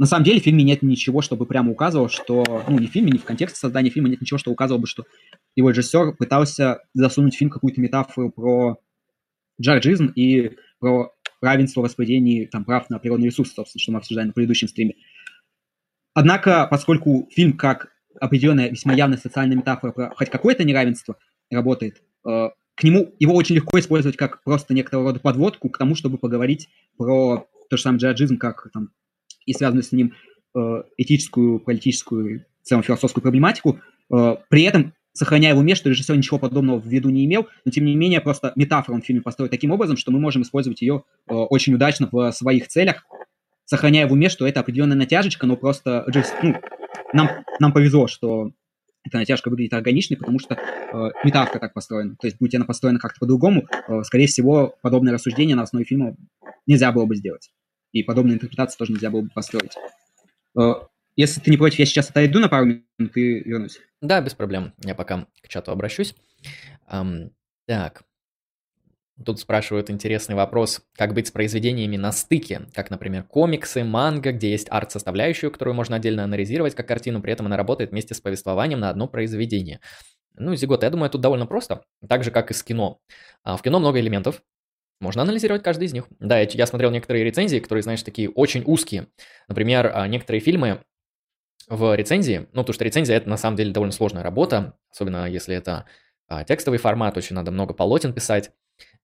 На 0.00 0.06
самом 0.06 0.24
деле 0.24 0.40
в 0.40 0.44
фильме 0.44 0.64
нет 0.64 0.80
ничего, 0.80 1.20
чтобы 1.20 1.44
прямо 1.44 1.72
указывало, 1.72 2.08
что... 2.08 2.64
Ну, 2.66 2.78
не 2.78 2.86
в 2.86 2.90
фильме, 2.90 3.12
не 3.12 3.18
в 3.18 3.24
контексте 3.24 3.58
создания 3.58 3.90
фильма 3.90 4.08
нет 4.08 4.22
ничего, 4.22 4.38
что 4.38 4.50
указывало 4.50 4.80
бы, 4.80 4.86
что 4.86 5.04
его 5.56 5.68
режиссер 5.68 6.16
пытался 6.16 6.80
засунуть 6.94 7.34
в 7.34 7.38
фильм 7.38 7.50
какую-то 7.50 7.82
метафору 7.82 8.30
про 8.30 8.78
джарджизм 9.60 10.06
и 10.06 10.52
про 10.78 11.12
равенство 11.42 11.82
в 11.82 11.84
распределении 11.84 12.46
там, 12.46 12.64
прав 12.64 12.88
на 12.88 12.98
природные 12.98 13.28
ресурсы, 13.28 13.52
собственно, 13.52 13.82
что 13.82 13.92
мы 13.92 13.98
обсуждали 13.98 14.28
на 14.28 14.32
предыдущем 14.32 14.68
стриме. 14.68 14.94
Однако, 16.14 16.66
поскольку 16.70 17.28
фильм 17.30 17.58
как 17.58 17.92
определенная 18.18 18.70
весьма 18.70 18.94
явная 18.94 19.18
социальная 19.18 19.58
метафора 19.58 19.92
про 19.92 20.14
хоть 20.16 20.30
какое-то 20.30 20.64
неравенство 20.64 21.18
работает, 21.50 22.02
э, 22.26 22.48
к 22.74 22.84
нему 22.84 23.14
его 23.18 23.34
очень 23.34 23.54
легко 23.54 23.78
использовать 23.78 24.16
как 24.16 24.42
просто 24.44 24.72
некоторого 24.72 25.08
рода 25.08 25.20
подводку 25.20 25.68
к 25.68 25.76
тому, 25.76 25.94
чтобы 25.94 26.16
поговорить 26.16 26.70
про 26.96 27.46
то 27.68 27.76
же 27.76 27.82
самое 27.82 28.00
джаджизм, 28.00 28.38
как 28.38 28.66
там 28.72 28.88
и 29.50 29.54
связанную 29.54 29.82
с 29.82 29.92
ним 29.92 30.14
э, 30.54 30.82
этическую, 30.96 31.58
политическую, 31.60 32.46
целом 32.62 32.82
философскую 32.82 33.22
проблематику, 33.22 33.80
э, 34.12 34.36
при 34.48 34.62
этом 34.62 34.94
сохраняя 35.12 35.54
в 35.54 35.58
уме, 35.58 35.74
что 35.74 35.90
режиссер 35.90 36.16
ничего 36.16 36.38
подобного 36.38 36.78
в 36.78 36.86
виду 36.86 37.10
не 37.10 37.24
имел, 37.24 37.48
но 37.64 37.72
тем 37.72 37.84
не 37.84 37.96
менее 37.96 38.20
просто 38.20 38.52
метафору 38.54 38.94
он 38.94 39.02
в 39.02 39.04
фильме 39.04 39.22
построил 39.22 39.50
таким 39.50 39.72
образом, 39.72 39.96
что 39.96 40.12
мы 40.12 40.20
можем 40.20 40.42
использовать 40.42 40.80
ее 40.82 41.02
э, 41.28 41.34
очень 41.34 41.74
удачно 41.74 42.08
в 42.10 42.30
своих 42.32 42.68
целях, 42.68 43.04
сохраняя 43.64 44.06
в 44.06 44.12
уме, 44.12 44.28
что 44.28 44.46
это 44.46 44.60
определенная 44.60 44.96
натяжечка, 44.96 45.46
но 45.46 45.56
просто 45.56 46.06
ну, 46.42 46.54
нам, 47.12 47.28
нам 47.58 47.72
повезло, 47.72 48.06
что 48.06 48.52
эта 49.02 49.18
натяжка 49.18 49.48
выглядит 49.48 49.72
органичной, 49.72 50.16
потому 50.16 50.38
что 50.38 50.54
э, 50.54 51.10
метафора 51.24 51.58
так 51.58 51.72
построена. 51.72 52.14
То 52.20 52.26
есть, 52.26 52.36
будь 52.38 52.54
она 52.54 52.64
построена 52.64 52.98
как-то 52.98 53.18
по-другому, 53.18 53.66
э, 53.88 54.02
скорее 54.04 54.26
всего, 54.26 54.76
подобное 54.82 55.12
рассуждение 55.12 55.56
на 55.56 55.62
основе 55.62 55.84
фильма 55.84 56.16
нельзя 56.66 56.92
было 56.92 57.06
бы 57.06 57.16
сделать 57.16 57.50
и 57.92 58.02
подобную 58.02 58.36
интерпретацию 58.36 58.78
тоже 58.78 58.92
нельзя 58.92 59.10
было 59.10 59.22
бы 59.22 59.30
построить. 59.30 59.72
Э, 60.58 60.74
если 61.16 61.40
ты 61.40 61.50
не 61.50 61.56
против, 61.56 61.78
я 61.78 61.86
сейчас 61.86 62.10
отойду 62.10 62.38
на 62.40 62.48
пару 62.48 62.66
минут 62.66 63.16
и 63.16 63.40
вернусь. 63.40 63.80
Да, 64.00 64.20
без 64.20 64.34
проблем. 64.34 64.72
Я 64.84 64.94
пока 64.94 65.26
к 65.42 65.48
чату 65.48 65.72
обращусь. 65.72 66.14
Так. 66.86 68.02
Тут 69.22 69.38
спрашивают 69.38 69.90
интересный 69.90 70.34
вопрос, 70.34 70.82
как 70.94 71.12
быть 71.12 71.26
с 71.26 71.30
произведениями 71.30 71.98
на 71.98 72.10
стыке, 72.10 72.62
как, 72.72 72.88
например, 72.88 73.24
комиксы, 73.24 73.84
манга, 73.84 74.32
где 74.32 74.50
есть 74.50 74.68
арт-составляющую, 74.70 75.50
которую 75.50 75.74
можно 75.74 75.96
отдельно 75.96 76.24
анализировать 76.24 76.74
как 76.74 76.88
картину, 76.88 77.20
при 77.20 77.34
этом 77.34 77.44
она 77.44 77.58
работает 77.58 77.90
вместе 77.90 78.14
с 78.14 78.20
повествованием 78.22 78.80
на 78.80 78.88
одно 78.88 79.08
произведение. 79.08 79.80
Ну, 80.36 80.54
Зигот, 80.54 80.84
я 80.84 80.90
думаю, 80.90 81.10
тут 81.10 81.20
довольно 81.20 81.44
просто, 81.44 81.84
так 82.08 82.24
же, 82.24 82.30
как 82.30 82.50
и 82.50 82.54
с 82.54 82.62
кино. 82.62 82.98
А 83.42 83.58
в 83.58 83.62
кино 83.62 83.78
много 83.78 84.00
элементов, 84.00 84.42
можно 85.00 85.22
анализировать 85.22 85.62
каждый 85.62 85.84
из 85.84 85.92
них. 85.92 86.06
Да, 86.18 86.38
я, 86.38 86.48
я 86.50 86.66
смотрел 86.66 86.90
некоторые 86.90 87.24
рецензии, 87.24 87.58
которые, 87.58 87.82
знаешь, 87.82 88.02
такие 88.02 88.28
очень 88.28 88.62
узкие. 88.66 89.08
Например, 89.48 89.90
а, 89.94 90.06
некоторые 90.06 90.40
фильмы 90.40 90.82
в 91.68 91.94
рецензии, 91.94 92.48
ну, 92.52 92.62
потому 92.62 92.74
что 92.74 92.84
рецензия 92.84 93.16
это 93.16 93.28
на 93.28 93.36
самом 93.36 93.56
деле 93.56 93.72
довольно 93.72 93.92
сложная 93.92 94.22
работа, 94.22 94.74
особенно 94.90 95.28
если 95.28 95.56
это 95.56 95.86
а, 96.28 96.44
текстовый 96.44 96.78
формат, 96.78 97.16
очень 97.16 97.34
надо 97.34 97.50
много 97.50 97.72
полотен 97.74 98.12
писать. 98.12 98.50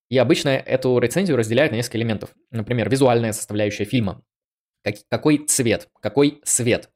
И 0.09 0.19
обычно 0.19 0.51
эту 0.51 0.99
рецензию 0.99 1.37
разделяют 1.37 1.73
на 1.73 1.77
несколько 1.77 1.99
элементов. 1.99 2.31
Например, 2.51 2.89
визуальная 2.89 3.33
составляющая 3.33 3.85
фильма. 3.85 4.23
Как, 4.85 4.95
какой 5.09 5.39
цвет, 5.47 5.89
какой 6.01 6.41
свет 6.45 6.91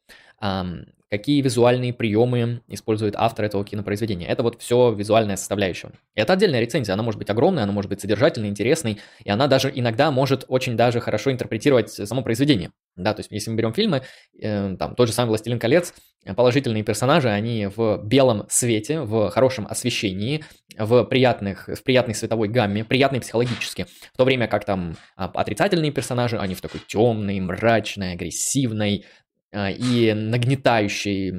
какие 1.10 1.40
визуальные 1.42 1.92
приемы 1.92 2.62
использует 2.68 3.14
автор 3.16 3.44
этого 3.44 3.64
кинопроизведения. 3.64 4.28
Это 4.28 4.42
вот 4.42 4.60
все 4.60 4.92
визуальная 4.92 5.36
составляющая. 5.36 5.90
Это 6.14 6.34
отдельная 6.34 6.60
рецензия, 6.60 6.94
она 6.94 7.02
может 7.02 7.18
быть 7.18 7.28
огромной, 7.30 7.64
она 7.64 7.72
может 7.72 7.88
быть 7.88 8.00
содержательной, 8.00 8.48
интересной, 8.48 8.98
и 9.24 9.30
она 9.30 9.48
даже 9.48 9.72
иногда 9.74 10.10
может 10.10 10.44
очень 10.48 10.76
даже 10.76 11.00
хорошо 11.00 11.32
интерпретировать 11.32 11.90
само 11.90 12.22
произведение. 12.22 12.70
Да, 12.96 13.14
то 13.14 13.20
есть 13.20 13.30
если 13.30 13.50
мы 13.50 13.56
берем 13.56 13.72
фильмы, 13.72 14.02
э, 14.40 14.76
там 14.76 14.94
тот 14.94 15.08
же 15.08 15.14
самый 15.14 15.30
«Властелин 15.30 15.58
колец», 15.58 15.94
положительные 16.36 16.82
персонажи, 16.82 17.28
они 17.30 17.66
в 17.74 18.02
белом 18.04 18.46
свете, 18.48 19.00
в 19.00 19.30
хорошем 19.30 19.66
освещении, 19.68 20.44
в, 20.78 21.04
приятных, 21.04 21.68
в 21.68 21.82
приятной 21.82 22.14
световой 22.14 22.48
гамме, 22.48 22.84
приятной 22.84 23.20
психологически, 23.20 23.86
в 24.12 24.16
то 24.16 24.24
время 24.24 24.46
как 24.46 24.64
там 24.64 24.96
а, 25.16 25.26
отрицательные 25.26 25.92
персонажи, 25.92 26.38
они 26.38 26.54
в 26.54 26.60
такой 26.60 26.80
темной, 26.86 27.40
мрачной, 27.40 28.12
агрессивной, 28.12 29.06
и 29.52 30.12
нагнетающей 30.14 31.32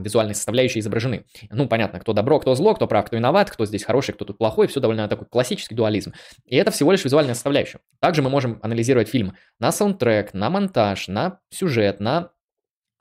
визуальной 0.00 0.34
составляющей 0.34 0.80
изображены. 0.80 1.24
Ну, 1.50 1.68
понятно, 1.68 2.00
кто 2.00 2.12
добро, 2.12 2.40
кто 2.40 2.54
зло, 2.54 2.74
кто 2.74 2.86
прав, 2.86 3.06
кто 3.06 3.16
виноват, 3.16 3.50
кто 3.50 3.66
здесь 3.66 3.84
хороший, 3.84 4.12
кто 4.12 4.24
тут 4.24 4.38
плохой, 4.38 4.66
все 4.66 4.80
довольно 4.80 5.08
такой 5.08 5.26
классический 5.26 5.74
дуализм. 5.74 6.12
И 6.46 6.56
это 6.56 6.70
всего 6.70 6.92
лишь 6.92 7.04
визуальная 7.04 7.34
составляющая. 7.34 7.80
Также 8.00 8.22
мы 8.22 8.30
можем 8.30 8.58
анализировать 8.62 9.08
фильм 9.08 9.34
на 9.58 9.72
саундтрек, 9.72 10.32
на 10.32 10.48
монтаж, 10.50 11.08
на 11.08 11.40
сюжет, 11.50 12.00
на 12.00 12.30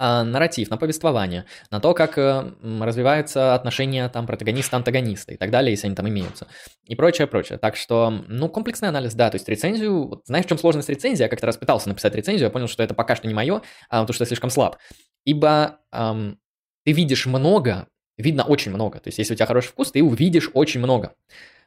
а, 0.02 0.24
нарратив, 0.24 0.70
на 0.70 0.78
повествование, 0.78 1.44
на 1.72 1.82
то, 1.82 1.94
как 1.94 2.18
э, 2.18 2.54
развиваются 2.80 3.54
отношения 3.54 4.08
там 4.08 4.26
протагониста-антагониста 4.28 5.34
и 5.34 5.38
так 5.38 5.52
далее, 5.52 5.72
если 5.72 5.88
они 5.88 5.96
там 5.96 6.08
имеются, 6.08 6.48
и 6.86 6.96
прочее, 6.96 7.28
прочее. 7.28 7.58
Так 7.58 7.76
что, 7.76 8.24
ну, 8.30 8.48
комплексный 8.48 8.88
анализ, 8.88 9.14
да, 9.14 9.30
то 9.30 9.36
есть 9.36 9.50
рецензию, 9.50 10.08
вот, 10.08 10.22
знаешь, 10.26 10.46
в 10.46 10.48
чем 10.48 10.58
сложность 10.58 10.88
рецензии? 10.88 11.24
Я 11.24 11.28
как-то 11.28 11.48
раз 11.48 11.58
пытался 11.58 11.90
написать 11.90 12.16
рецензию, 12.16 12.46
я 12.46 12.50
понял, 12.50 12.70
что 12.70 12.82
это 12.82 12.94
пока 12.94 13.18
что 13.18 13.28
не 13.28 13.34
мое, 13.34 13.62
а, 13.90 14.00
потому 14.04 14.14
что 14.14 14.22
я 14.22 14.28
слишком 14.28 14.50
слаб. 14.50 14.78
Ибо 15.26 15.80
эм, 15.92 16.40
ты 16.86 16.94
видишь 16.94 17.26
много, 17.26 17.90
видно 18.18 18.46
очень 18.46 18.72
много, 18.72 19.00
то 19.00 19.10
есть 19.10 19.18
если 19.18 19.34
у 19.34 19.36
тебя 19.36 19.48
хороший 19.48 19.68
вкус, 19.68 19.92
ты 19.92 20.02
увидишь 20.02 20.50
очень 20.54 20.80
много. 20.80 21.14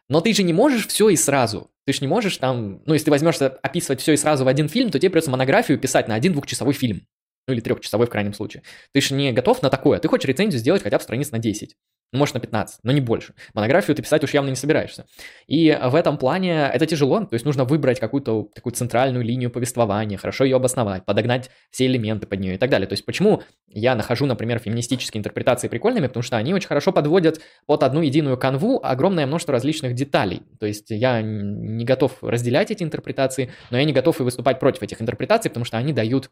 Но 0.08 0.22
ты 0.22 0.32
же 0.32 0.42
не 0.42 0.54
можешь 0.54 0.86
все 0.86 1.10
и 1.10 1.16
сразу. 1.16 1.70
Ты 1.84 1.92
же 1.92 2.00
не 2.00 2.08
можешь 2.08 2.38
там, 2.38 2.80
ну, 2.86 2.94
если 2.94 3.04
ты 3.04 3.10
возьмешься 3.10 3.48
описывать 3.48 4.00
все 4.00 4.14
и 4.14 4.16
сразу 4.16 4.46
в 4.46 4.48
один 4.48 4.70
фильм, 4.70 4.90
то 4.90 4.98
тебе 4.98 5.10
придется 5.10 5.30
монографию 5.30 5.78
писать 5.78 6.08
на 6.08 6.14
один 6.14 6.32
двухчасовой 6.32 6.72
фильм 6.72 7.06
ну 7.46 7.54
или 7.54 7.60
трехчасовой 7.60 8.06
в 8.06 8.10
крайнем 8.10 8.34
случае. 8.34 8.62
Ты 8.92 9.00
же 9.00 9.14
не 9.14 9.32
готов 9.32 9.62
на 9.62 9.70
такое, 9.70 9.98
ты 9.98 10.08
хочешь 10.08 10.28
рецензию 10.28 10.60
сделать 10.60 10.82
хотя 10.82 10.98
бы 10.98 11.02
страниц 11.02 11.30
на 11.30 11.38
10. 11.38 11.76
Ну, 12.12 12.18
может, 12.18 12.34
на 12.34 12.40
15, 12.40 12.80
но 12.82 12.92
не 12.92 13.00
больше. 13.00 13.32
Монографию 13.54 13.96
ты 13.96 14.02
писать 14.02 14.22
уж 14.22 14.34
явно 14.34 14.50
не 14.50 14.54
собираешься. 14.54 15.06
И 15.46 15.76
в 15.82 15.94
этом 15.94 16.18
плане 16.18 16.70
это 16.70 16.84
тяжело, 16.84 17.20
то 17.20 17.32
есть 17.32 17.46
нужно 17.46 17.64
выбрать 17.64 18.00
какую-то 18.00 18.48
такую 18.54 18.74
центральную 18.74 19.24
линию 19.24 19.50
повествования, 19.50 20.18
хорошо 20.18 20.44
ее 20.44 20.56
обосновать, 20.56 21.06
подогнать 21.06 21.50
все 21.70 21.86
элементы 21.86 22.26
под 22.26 22.40
нее 22.40 22.56
и 22.56 22.58
так 22.58 22.68
далее. 22.68 22.86
То 22.86 22.92
есть 22.92 23.06
почему 23.06 23.42
я 23.66 23.94
нахожу, 23.94 24.26
например, 24.26 24.58
феминистические 24.58 25.20
интерпретации 25.20 25.68
прикольными, 25.68 26.06
потому 26.06 26.22
что 26.22 26.36
они 26.36 26.52
очень 26.52 26.68
хорошо 26.68 26.92
подводят 26.92 27.40
под 27.64 27.82
одну 27.82 28.02
единую 28.02 28.36
канву 28.36 28.78
огромное 28.84 29.26
множество 29.26 29.52
различных 29.52 29.94
деталей. 29.94 30.42
То 30.60 30.66
есть 30.66 30.90
я 30.90 31.22
не 31.22 31.86
готов 31.86 32.22
разделять 32.22 32.70
эти 32.70 32.82
интерпретации, 32.82 33.50
но 33.70 33.78
я 33.78 33.84
не 33.84 33.94
готов 33.94 34.20
и 34.20 34.22
выступать 34.22 34.60
против 34.60 34.82
этих 34.82 35.00
интерпретаций, 35.00 35.50
потому 35.50 35.64
что 35.64 35.78
они 35.78 35.94
дают 35.94 36.28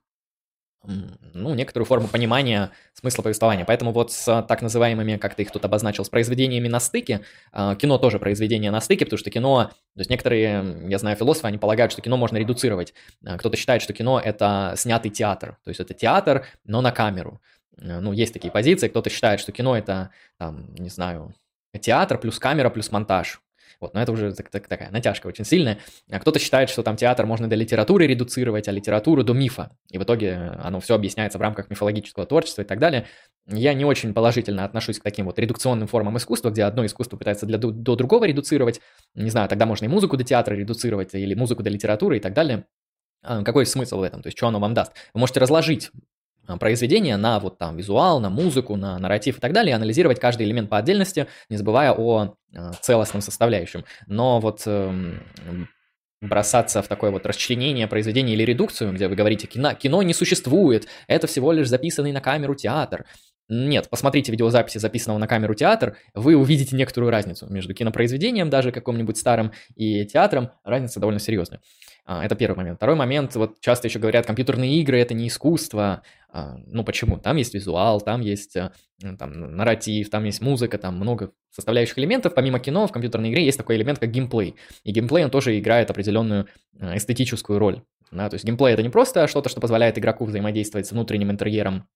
ну, 0.83 1.55
некоторую 1.55 1.87
форму 1.87 2.09
понимания 2.09 2.71
смысла 2.95 3.23
повествования. 3.23 3.65
Поэтому 3.65 3.93
вот 3.93 4.13
с 4.13 4.43
так 4.43 4.63
называемыми, 4.63 5.17
как 5.17 5.35
ты 5.35 5.43
их 5.43 5.51
тут 5.51 5.65
обозначил, 5.65 6.05
с 6.05 6.09
произведениями 6.09 6.69
на 6.69 6.81
стыке, 6.81 7.21
а, 7.53 7.77
кино 7.77 7.99
тоже 7.99 8.19
произведение 8.19 8.71
на 8.71 8.81
стыке, 8.81 9.05
потому 9.05 9.19
что 9.19 9.31
кино, 9.31 9.65
то 9.65 10.01
есть 10.01 10.11
некоторые, 10.11 10.87
я 10.89 10.99
знаю 10.99 11.17
философы, 11.17 11.49
они 11.49 11.59
полагают, 11.59 11.93
что 11.93 12.01
кино 12.01 12.17
можно 12.17 12.39
редуцировать. 12.39 12.95
А, 13.25 13.37
кто-то 13.37 13.57
считает, 13.57 13.83
что 13.83 13.93
кино 13.93 14.19
это 14.19 14.75
снятый 14.77 15.11
театр, 15.11 15.59
то 15.63 15.69
есть 15.71 15.81
это 15.81 15.93
театр, 15.93 16.47
но 16.65 16.81
на 16.81 16.93
камеру. 16.93 17.41
А, 17.79 18.01
ну, 18.01 18.13
есть 18.13 18.33
такие 18.33 18.51
позиции, 18.51 18.89
кто-то 18.89 19.11
считает, 19.11 19.41
что 19.41 19.53
кино 19.53 19.77
это, 19.77 20.11
там, 20.39 20.75
не 20.75 20.89
знаю, 20.89 21.35
театр 21.81 22.19
плюс 22.19 22.39
камера 22.39 22.71
плюс 22.71 22.91
монтаж. 22.91 23.41
Вот, 23.81 23.95
но 23.95 24.03
это 24.03 24.13
уже 24.13 24.33
так, 24.33 24.51
так, 24.51 24.69
такая 24.69 24.91
натяжка 24.91 25.27
очень 25.27 25.47
сильная. 25.47 25.79
А 26.11 26.19
кто-то 26.21 26.39
считает, 26.39 26.69
что 26.69 26.83
там 26.83 26.97
театр 26.97 27.25
можно 27.25 27.49
до 27.49 27.57
литературы 27.57 28.07
редуцировать, 28.07 28.69
а 28.69 28.73
литературу 28.73 29.25
до 29.25 29.33
мифа. 29.33 29.71
И 29.91 29.97
в 29.97 30.03
итоге 30.03 30.35
оно 30.63 30.81
все 30.81 30.95
объясняется 30.95 31.39
в 31.39 31.41
рамках 31.41 31.71
мифологического 31.71 32.27
творчества 32.27 32.63
и 32.63 32.67
так 32.67 32.79
далее. 32.79 33.07
Я 33.47 33.73
не 33.73 33.87
очень 33.87 34.13
положительно 34.13 34.65
отношусь 34.65 34.99
к 34.99 35.03
таким 35.03 35.25
вот 35.25 35.39
редукционным 35.39 35.89
формам 35.89 36.19
искусства, 36.19 36.51
где 36.51 36.65
одно 36.65 36.85
искусство 36.85 37.17
пытается 37.17 37.47
для, 37.47 37.57
до 37.57 37.97
другого 37.97 38.27
редуцировать. 38.27 38.81
Не 39.15 39.31
знаю, 39.31 39.49
тогда 39.49 39.65
можно 39.65 39.87
и 39.87 39.89
музыку 39.89 40.19
до 40.19 40.25
театра 40.25 40.55
редуцировать, 40.55 41.15
или 41.15 41.33
музыку 41.33 41.63
до 41.63 41.71
литературы 41.71 42.19
и 42.19 42.21
так 42.21 42.35
далее. 42.35 42.67
А, 43.23 43.43
какой 43.43 43.65
смысл 43.65 44.01
в 44.01 44.03
этом? 44.03 44.23
То 44.23 44.27
есть, 44.27 44.37
что 44.37 44.49
оно 44.49 44.61
вам 44.61 44.75
даст? 44.75 44.93
Вы 45.15 45.21
можете 45.21 45.41
разложить 45.41 45.91
произведение 46.59 47.17
на 47.17 47.39
вот 47.41 47.59
там 47.59 47.77
визуал, 47.77 48.21
на 48.21 48.31
музыку, 48.31 48.77
на 48.77 48.99
нарратив 48.99 49.39
и 49.39 49.41
так 49.41 49.53
далее, 49.53 49.73
и 49.73 49.75
анализировать 49.75 50.21
каждый 50.21 50.47
элемент 50.47 50.69
по 50.71 50.79
отдельности, 50.79 51.27
не 51.49 51.57
забывая 51.57 51.93
о 51.93 52.35
а, 52.55 52.73
целостном 52.81 53.21
составляющем. 53.21 53.85
Но 54.07 54.41
вот 54.41 54.63
эм, 54.67 55.21
бросаться 56.21 56.83
в 56.83 56.89
такое 56.89 57.11
вот 57.11 57.27
расчленение 57.27 57.87
произведения 57.87 58.35
или 58.35 58.43
редукцию, 58.43 58.93
где 58.93 59.09
вы 59.09 59.17
говорите, 59.17 59.47
кино, 59.47 59.75
кино 59.75 60.03
не 60.03 60.15
существует, 60.15 60.87
это 61.09 61.27
всего 61.27 61.53
лишь 61.53 61.69
записанный 61.69 62.13
на 62.13 62.21
камеру 62.21 62.55
театр. 62.55 63.07
Нет, 63.49 63.89
посмотрите 63.91 64.31
видеозаписи 64.31 64.79
записанного 64.79 65.19
на 65.19 65.27
камеру 65.27 65.55
театр, 65.55 65.97
вы 66.15 66.37
увидите 66.37 66.77
некоторую 66.77 67.11
разницу 67.11 67.49
между 67.49 67.75
кинопроизведением, 67.75 68.49
даже 68.49 68.71
каким-нибудь 68.71 69.17
старым, 69.17 69.53
и 69.75 70.05
театром. 70.07 70.51
Разница 70.63 71.01
довольно 71.01 71.19
серьезная. 71.19 71.61
А, 72.05 72.25
это 72.25 72.35
первый 72.35 72.57
момент. 72.57 72.77
Второй 72.77 72.97
момент, 72.97 73.35
вот 73.37 73.61
часто 73.61 73.89
еще 73.89 73.99
говорят, 73.99 74.27
компьютерные 74.27 74.81
игры 74.81 74.99
это 74.99 75.15
не 75.15 75.29
искусство. 75.29 76.03
А, 76.29 76.57
ну 76.67 76.85
почему? 76.85 77.19
Там 77.19 77.37
есть 77.37 77.55
визуал, 77.55 78.01
там 78.01 78.21
есть 78.21 78.57
э, 78.57 78.71
там, 79.19 79.57
нарратив, 79.57 80.11
там 80.11 80.25
есть 80.25 80.41
музыка, 80.41 80.79
там 80.79 80.97
много 80.97 81.33
составляющих 81.51 81.99
элементов. 81.99 82.35
Помимо 82.35 82.59
кино, 82.61 82.87
в 82.87 82.93
компьютерной 82.93 83.31
игре 83.31 83.45
есть 83.45 83.59
такой 83.59 83.77
элемент, 83.77 83.99
как 83.99 84.11
геймплей. 84.11 84.57
И 84.85 84.93
геймплей, 84.93 85.25
он 85.25 85.31
тоже 85.31 85.59
играет 85.59 85.91
определенную 85.91 86.47
э, 86.79 86.97
эстетическую 86.97 87.59
роль. 87.59 87.83
Да, 88.11 88.29
то 88.29 88.35
есть 88.35 88.45
геймплей 88.45 88.75
это 88.75 88.83
не 88.83 88.89
просто 88.89 89.27
что-то, 89.29 89.49
что 89.49 89.61
позволяет 89.61 89.99
игроку 89.99 90.25
взаимодействовать 90.25 90.87
с 90.87 90.93
внутренним 90.93 91.31
интерьером 91.31 91.87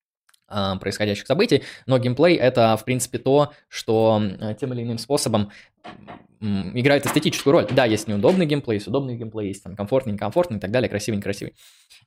происходящих 0.49 1.27
событий, 1.27 1.63
но 1.87 1.99
геймплей 1.99 2.37
это, 2.37 2.77
в 2.77 2.85
принципе, 2.85 3.19
то, 3.19 3.53
что 3.69 4.23
тем 4.61 4.73
или 4.73 4.83
иным 4.83 4.99
способом 4.99 5.51
играет 6.41 7.07
эстетическую 7.07 7.53
роль. 7.53 7.67
Да, 7.71 7.85
есть 7.85 8.07
неудобный 8.09 8.47
геймплей, 8.47 8.77
есть 8.77 8.87
удобный 8.87 9.17
геймплей, 9.17 9.49
есть 9.49 9.63
там 9.63 9.77
комфортный, 9.77 10.13
некомфортный 10.13 10.59
и 10.59 10.61
так 10.61 10.71
далее, 10.71 10.89
красивый, 10.89 11.17
некрасивый. 11.19 11.55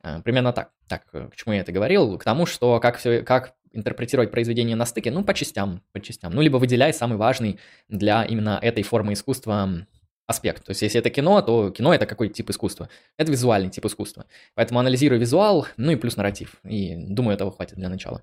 А, 0.02 0.22
примерно 0.22 0.54
так. 0.54 0.72
Так, 0.88 1.04
э, 1.14 1.30
к 1.32 1.36
чему 1.36 1.54
я 1.54 1.62
это 1.62 1.72
говорил? 1.72 2.18
К 2.18 2.24
тому, 2.24 2.46
что 2.46 2.80
как, 2.80 2.98
все, 2.98 3.24
как 3.24 3.56
интерпретировать 3.74 4.32
произведение 4.32 4.76
на 4.76 4.86
стыке, 4.86 5.12
ну, 5.12 5.24
по 5.24 5.34
частям, 5.34 5.82
по 5.92 6.00
частям. 6.00 6.34
Ну, 6.34 6.42
либо 6.42 6.58
выделяй 6.58 6.94
самый 6.94 7.18
важный 7.18 7.60
для 7.90 8.24
именно 8.24 8.60
этой 8.62 8.84
формы 8.84 9.14
искусства 9.14 9.88
аспект. 10.28 10.66
То 10.66 10.72
есть, 10.72 10.82
если 10.82 11.00
это 11.00 11.10
кино, 11.10 11.42
то 11.42 11.72
кино 11.72 11.94
это 11.94 12.06
какой 12.06 12.30
тип 12.30 12.50
искусства? 12.50 12.90
Это 13.18 13.32
визуальный 13.32 13.70
тип 13.70 13.86
искусства. 13.86 14.26
Поэтому 14.54 14.80
анализирую 14.80 15.20
визуал, 15.20 15.66
ну 15.78 15.92
и 15.92 15.96
плюс 15.96 16.18
нарратив. 16.18 16.56
И 16.64 16.96
думаю, 16.96 17.36
этого 17.36 17.52
хватит 17.52 17.78
для 17.78 17.90
начала. 17.90 18.22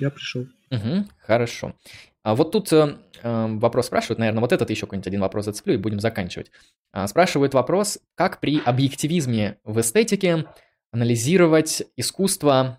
Я 0.00 0.10
пришел. 0.10 0.46
Угу, 0.70 1.06
хорошо. 1.18 1.74
А 2.22 2.34
вот 2.34 2.52
тут 2.52 2.72
э, 2.72 2.96
э, 3.22 3.46
вопрос 3.58 3.86
спрашивают, 3.86 4.18
наверное, 4.18 4.40
вот 4.40 4.52
этот 4.52 4.70
еще 4.70 4.86
какой-нибудь 4.86 5.06
один 5.06 5.20
вопрос 5.20 5.44
зацеплю 5.44 5.74
и 5.74 5.78
будем 5.78 6.00
заканчивать. 6.00 6.50
А, 6.92 7.06
спрашивают 7.06 7.52
вопрос, 7.52 7.98
как 8.14 8.40
при 8.40 8.60
объективизме 8.64 9.58
в 9.62 9.80
эстетике 9.80 10.46
анализировать 10.90 11.82
искусство, 11.96 12.78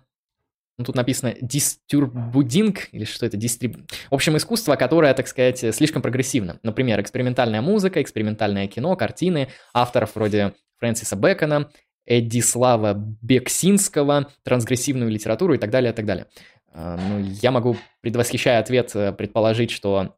ну, 0.78 0.84
тут 0.84 0.94
написано 0.94 1.34
дистурбудинг, 1.40 2.88
или 2.92 3.04
что 3.04 3.24
это, 3.24 3.36
дистриб... 3.36 3.78
В 4.10 4.14
общем, 4.14 4.36
искусство, 4.36 4.76
которое, 4.76 5.14
так 5.14 5.26
сказать, 5.26 5.74
слишком 5.74 6.02
прогрессивно. 6.02 6.60
Например, 6.62 7.00
экспериментальная 7.00 7.62
музыка, 7.62 8.02
экспериментальное 8.02 8.66
кино, 8.66 8.94
картины 8.96 9.48
авторов 9.72 10.14
вроде 10.14 10.52
Фрэнсиса 10.78 11.16
Бэкона, 11.16 11.70
Эдислава 12.04 12.94
Бексинского, 12.94 14.30
трансгрессивную 14.44 15.10
литературу 15.10 15.54
и 15.54 15.58
так 15.58 15.70
далее, 15.70 15.92
и 15.92 15.94
так 15.94 16.04
далее. 16.04 16.26
А, 16.72 16.96
ну, 16.96 17.18
я 17.42 17.50
могу, 17.50 17.76
предвосхищая 18.02 18.60
ответ, 18.60 18.94
э, 18.94 19.12
предположить, 19.12 19.70
что 19.70 20.14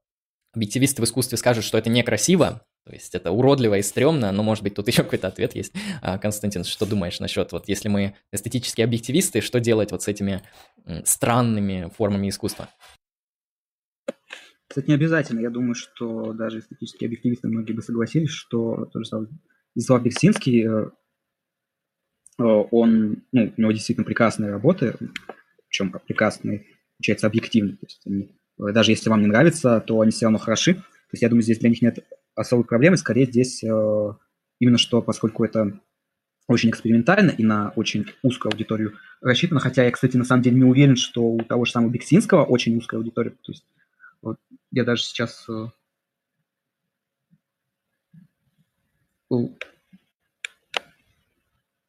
объективисты 0.53 1.01
в 1.01 1.05
искусстве 1.05 1.39
скажут, 1.39 1.65
что 1.65 1.79
это 1.79 1.89
некрасиво, 1.89 2.63
то 2.89 2.94
есть 2.94 3.15
это 3.15 3.31
уродливо 3.31 3.77
и 3.77 3.82
стрёмно, 3.82 4.32
но, 4.32 4.43
может 4.43 4.65
быть, 4.65 4.74
тут 4.74 4.89
еще 4.89 5.02
какой-то 5.05 5.28
ответ 5.28 5.55
есть. 5.55 5.74
А, 6.01 6.16
Константин, 6.16 6.65
что 6.65 6.86
думаешь 6.86 7.20
насчет, 7.20 7.52
вот 7.52 7.69
если 7.69 7.90
мы 7.90 8.15
эстетические 8.32 8.86
объективисты, 8.86 9.43
что 9.43 9.60
делать 9.60 9.93
вот 9.93 10.02
с 10.02 10.09
этими 10.09 10.43
странными 11.05 11.90
формами 11.94 12.31
искусства? 12.31 12.70
Кстати, 14.66 14.89
не 14.89 14.94
обязательно. 14.94 15.40
Я 15.40 15.51
думаю, 15.51 15.74
что 15.74 16.32
даже 16.32 16.60
эстетические 16.60 17.09
объективисты 17.09 17.48
многие 17.48 17.74
бы 17.74 17.82
согласились, 17.82 18.31
что 18.31 18.86
тот 18.86 19.05
же 19.05 19.09
самый 19.09 19.28
Вячеслав 19.74 20.02
Бексинский, 20.02 20.66
э, 20.66 20.90
э, 22.39 22.43
он, 22.43 23.23
ну, 23.32 23.52
у 23.55 23.60
него 23.60 23.73
действительно 23.73 24.06
прекрасные 24.06 24.51
работы, 24.51 24.94
причем 25.69 25.90
как 25.90 26.06
прекрасный, 26.06 26.66
получается, 26.97 27.27
объективный. 27.27 27.73
То 27.73 27.86
есть 27.86 28.01
они, 28.06 28.35
даже 28.56 28.93
если 28.93 29.10
вам 29.10 29.20
не 29.20 29.27
нравится, 29.27 29.85
то 29.86 30.01
они 30.01 30.10
все 30.10 30.24
равно 30.24 30.39
хороши. 30.39 30.74
То 30.74 31.15
есть 31.15 31.23
я 31.23 31.28
думаю, 31.28 31.43
здесь 31.43 31.59
для 31.59 31.70
них 31.70 31.82
нет 31.82 31.98
особой 32.39 32.65
проблемы. 32.65 32.97
Скорее 32.97 33.27
здесь 33.27 33.62
э, 33.62 34.12
именно 34.59 34.78
что, 34.78 35.02
поскольку 35.02 35.44
это 35.44 35.78
очень 36.47 36.70
экспериментально 36.70 37.31
и 37.31 37.43
на 37.44 37.70
очень 37.77 38.06
узкую 38.23 38.52
аудиторию 38.52 38.94
рассчитано. 39.20 39.60
Хотя 39.60 39.85
я, 39.85 39.90
кстати, 39.90 40.16
на 40.16 40.24
самом 40.24 40.43
деле 40.43 40.56
не 40.56 40.65
уверен, 40.65 40.97
что 40.97 41.23
у 41.23 41.39
того 41.40 41.65
же 41.65 41.73
самого 41.73 41.90
Бексинского 41.90 42.44
очень 42.44 42.77
узкая 42.77 42.98
аудитория. 42.98 43.31
То 43.31 43.52
есть 43.52 43.66
вот, 44.23 44.39
я 44.70 44.85
даже 44.85 45.02
сейчас... 45.02 45.47
Э, 45.48 45.66
ну, 49.31 49.56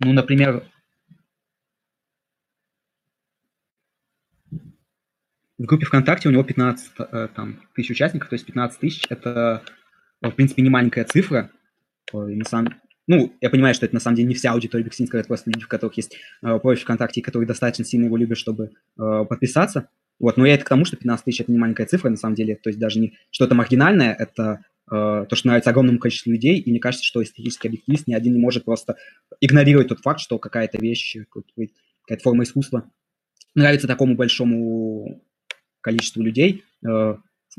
например, 0.02 0.66
В 5.60 5.66
группе 5.66 5.86
ВКонтакте 5.86 6.30
у 6.30 6.32
него 6.32 6.44
15 6.44 6.92
э, 7.00 7.28
там, 7.36 7.60
тысяч 7.76 7.92
участников, 7.92 8.30
то 8.30 8.36
есть 8.36 8.46
15 8.46 8.80
тысяч– 8.80 9.06
это, 9.10 9.62
в 10.22 10.32
принципе, 10.32 10.62
не 10.62 10.70
маленькая 10.70 11.06
цифра. 11.06 11.52
И 12.14 12.36
на 12.36 12.46
самом, 12.46 12.76
ну, 13.08 13.34
я 13.42 13.50
понимаю, 13.50 13.74
что 13.74 13.86
это 13.86 13.96
на 13.96 14.02
самом 14.02 14.18
деле 14.18 14.30
не 14.30 14.36
вся 14.36 14.52
аудитория 14.52 14.84
Бексинского, 14.84 15.20
это 15.20 15.28
просто 15.28 15.50
люди, 15.52 15.64
у 15.64 15.68
которых 15.68 15.98
есть 15.98 16.16
э, 16.42 16.60
профиль 16.60 16.84
ВКонтакте, 16.84 17.22
которые 17.22 17.48
достаточно 17.48 17.86
сильно 17.86 18.06
его 18.06 18.18
любят, 18.18 18.38
чтобы 18.38 18.72
э, 18.98 19.26
подписаться. 19.30 19.90
Вот, 20.20 20.38
но 20.38 20.46
я 20.46 20.56
это 20.56 20.66
к 20.66 20.70
тому, 20.70 20.86
что 20.86 20.98
15 20.98 21.26
тысяч– 21.26 21.42
это 21.42 21.52
не 21.52 21.58
маленькая 21.58 21.86
цифра, 21.86 22.10
на 22.10 22.18
самом 22.18 22.36
деле, 22.36 22.56
то 22.56 22.70
есть 22.70 22.80
даже 22.80 23.00
не 23.00 23.18
что-то 23.32 23.56
маргинальное, 23.56 24.14
это 24.14 24.66
э, 24.92 25.26
то, 25.30 25.36
что 25.36 25.48
нравится 25.48 25.70
огромному 25.70 26.00
количеству 26.00 26.32
людей, 26.32 26.60
и 26.60 26.70
мне 26.70 26.80
кажется, 26.80 27.06
что 27.06 27.24
эстетический 27.24 27.70
объективист 27.70 28.08
ни 28.08 28.14
один 28.14 28.34
не 28.34 28.40
может 28.40 28.66
просто 28.66 28.98
игнорировать 29.40 29.88
тот 29.88 30.00
факт, 30.00 30.20
что 30.20 30.38
какая-то 30.38 30.78
вещь, 30.78 31.16
какая-то 31.30 32.24
форма 32.24 32.44
искусства 32.44 32.90
нравится 33.56 33.88
такому 33.88 34.16
большому 34.16 35.24
количеству 35.82 36.22
людей. 36.22 36.66
Э, 36.86 37.16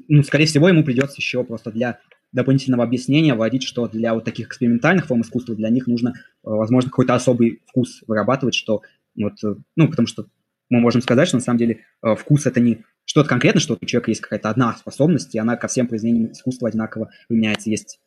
ну, 0.08 0.22
скорее 0.22 0.46
всего, 0.46 0.68
ему 0.68 0.84
придется 0.84 1.16
еще 1.16 1.42
просто 1.44 1.70
для 1.70 1.98
дополнительного 2.32 2.84
объяснения 2.84 3.34
вводить, 3.34 3.62
что 3.62 3.88
для 3.88 4.14
вот 4.14 4.24
таких 4.24 4.48
экспериментальных 4.48 5.06
форм 5.06 5.22
искусства 5.22 5.54
для 5.54 5.68
них 5.70 5.86
нужно, 5.86 6.10
э, 6.10 6.12
возможно, 6.42 6.90
какой-то 6.90 7.14
особый 7.14 7.62
вкус 7.66 8.02
вырабатывать, 8.06 8.54
что 8.54 8.82
вот, 9.16 9.42
э, 9.44 9.54
ну, 9.76 9.88
потому 9.88 10.06
что 10.06 10.26
мы 10.68 10.80
можем 10.80 11.02
сказать, 11.02 11.26
что 11.28 11.36
на 11.36 11.42
самом 11.42 11.58
деле 11.58 11.84
э, 12.02 12.14
вкус 12.14 12.46
это 12.46 12.60
не 12.60 12.84
что-то 13.04 13.28
конкретно, 13.28 13.60
что 13.60 13.76
у 13.80 13.84
человека 13.84 14.10
есть 14.12 14.20
какая-то 14.20 14.50
одна 14.50 14.76
способность, 14.76 15.34
и 15.34 15.38
она 15.38 15.56
ко 15.56 15.66
всем 15.66 15.88
произведениям 15.88 16.30
искусства 16.30 16.68
одинаково 16.68 17.10
применяется. 17.28 17.70
Есть 17.70 18.00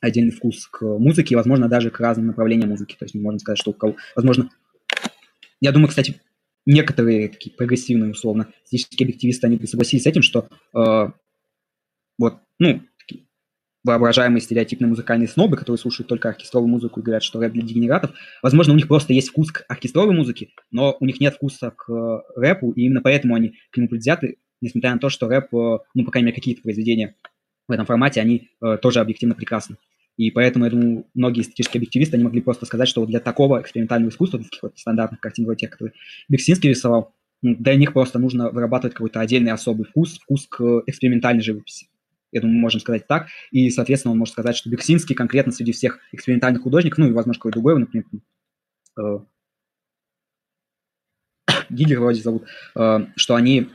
отдельный 0.00 0.30
вкус 0.30 0.68
к 0.68 0.84
музыке, 0.84 1.34
и, 1.34 1.36
возможно, 1.36 1.68
даже 1.68 1.90
к 1.90 1.98
разным 1.98 2.28
направлениям 2.28 2.68
музыки. 2.68 2.94
То 2.96 3.06
есть 3.06 3.14
мы 3.14 3.22
можем 3.22 3.40
сказать, 3.40 3.58
что 3.58 3.70
у 3.72 3.74
кого, 3.74 3.96
возможно, 4.14 4.50
я 5.60 5.72
думаю, 5.72 5.88
кстати, 5.88 6.20
некоторые 6.64 7.28
такие 7.28 7.54
прогрессивные, 7.56 8.10
условно, 8.10 8.48
физические 8.70 9.06
объективисты, 9.06 9.46
они 9.46 9.56
бы 9.56 9.66
согласились 9.66 10.04
с 10.04 10.06
этим, 10.06 10.22
что 10.22 10.48
э, 10.74 11.10
вот, 12.18 12.40
ну, 12.58 12.82
воображаемые 13.86 14.40
стереотипные 14.40 14.88
музыкальные 14.88 15.28
снобы, 15.28 15.56
которые 15.56 15.78
слушают 15.78 16.08
только 16.08 16.28
оркестровую 16.28 16.68
музыку 16.68 17.00
и 17.00 17.02
говорят, 17.02 17.22
что 17.22 17.40
рэп 17.40 17.52
для 17.52 17.62
дегенератов. 17.62 18.10
Возможно, 18.42 18.72
у 18.72 18.76
них 18.76 18.88
просто 18.88 19.12
есть 19.12 19.28
вкус 19.28 19.52
к 19.52 19.64
оркестровой 19.68 20.14
музыке, 20.14 20.48
но 20.72 20.96
у 20.98 21.06
них 21.06 21.20
нет 21.20 21.34
вкуса 21.34 21.70
к 21.70 21.90
э, 21.90 22.18
рэпу, 22.34 22.72
и 22.72 22.82
именно 22.82 23.00
поэтому 23.00 23.36
они 23.36 23.54
к 23.70 23.76
нему 23.76 23.88
предвзяты, 23.88 24.38
несмотря 24.60 24.92
на 24.92 24.98
то, 24.98 25.08
что 25.08 25.28
рэп, 25.28 25.54
э, 25.54 25.78
ну, 25.94 26.04
по 26.04 26.10
крайней 26.10 26.26
мере, 26.26 26.34
какие-то 26.34 26.62
произведения 26.62 27.14
в 27.68 27.72
этом 27.72 27.86
формате, 27.86 28.20
они 28.20 28.50
э, 28.60 28.76
тоже 28.82 28.98
объективно 29.00 29.36
прекрасны. 29.36 29.76
И 30.16 30.30
поэтому, 30.30 30.64
я 30.64 30.70
думаю, 30.70 31.06
многие 31.14 31.42
эстетические 31.42 31.78
объективисты, 31.78 32.16
они 32.16 32.24
могли 32.24 32.40
просто 32.40 32.66
сказать, 32.66 32.88
что 32.88 33.02
вот 33.02 33.10
для 33.10 33.20
такого 33.20 33.60
экспериментального 33.60 34.10
искусства, 34.10 34.40
таких 34.40 34.62
вот 34.62 34.78
стандартных 34.78 35.20
картин, 35.20 35.44
вроде 35.44 35.60
тех, 35.60 35.70
которые 35.70 35.92
Бексинский 36.28 36.70
рисовал, 36.70 37.14
для 37.42 37.74
них 37.76 37.92
просто 37.92 38.18
нужно 38.18 38.50
вырабатывать 38.50 38.94
какой-то 38.94 39.20
отдельный 39.20 39.52
особый 39.52 39.84
вкус, 39.84 40.18
вкус 40.18 40.46
к 40.48 40.82
экспериментальной 40.86 41.42
живописи 41.42 41.86
я 42.32 42.40
думаю, 42.40 42.58
можем 42.58 42.80
сказать 42.80 43.06
так. 43.06 43.28
И, 43.50 43.70
соответственно, 43.70 44.12
он 44.12 44.18
может 44.18 44.32
сказать, 44.32 44.56
что 44.56 44.70
Бексинский 44.70 45.14
конкретно 45.14 45.52
среди 45.52 45.72
всех 45.72 46.00
экспериментальных 46.12 46.62
художников, 46.62 46.98
ну 46.98 47.08
и, 47.08 47.12
возможно, 47.12 47.38
какой-то 47.38 47.60
другой, 47.60 47.78
например, 47.78 48.04
э, 48.98 49.18
Гиллер 51.70 52.00
вроде 52.00 52.22
зовут, 52.22 52.44
э, 52.74 52.98
что 53.16 53.34
они 53.34 53.68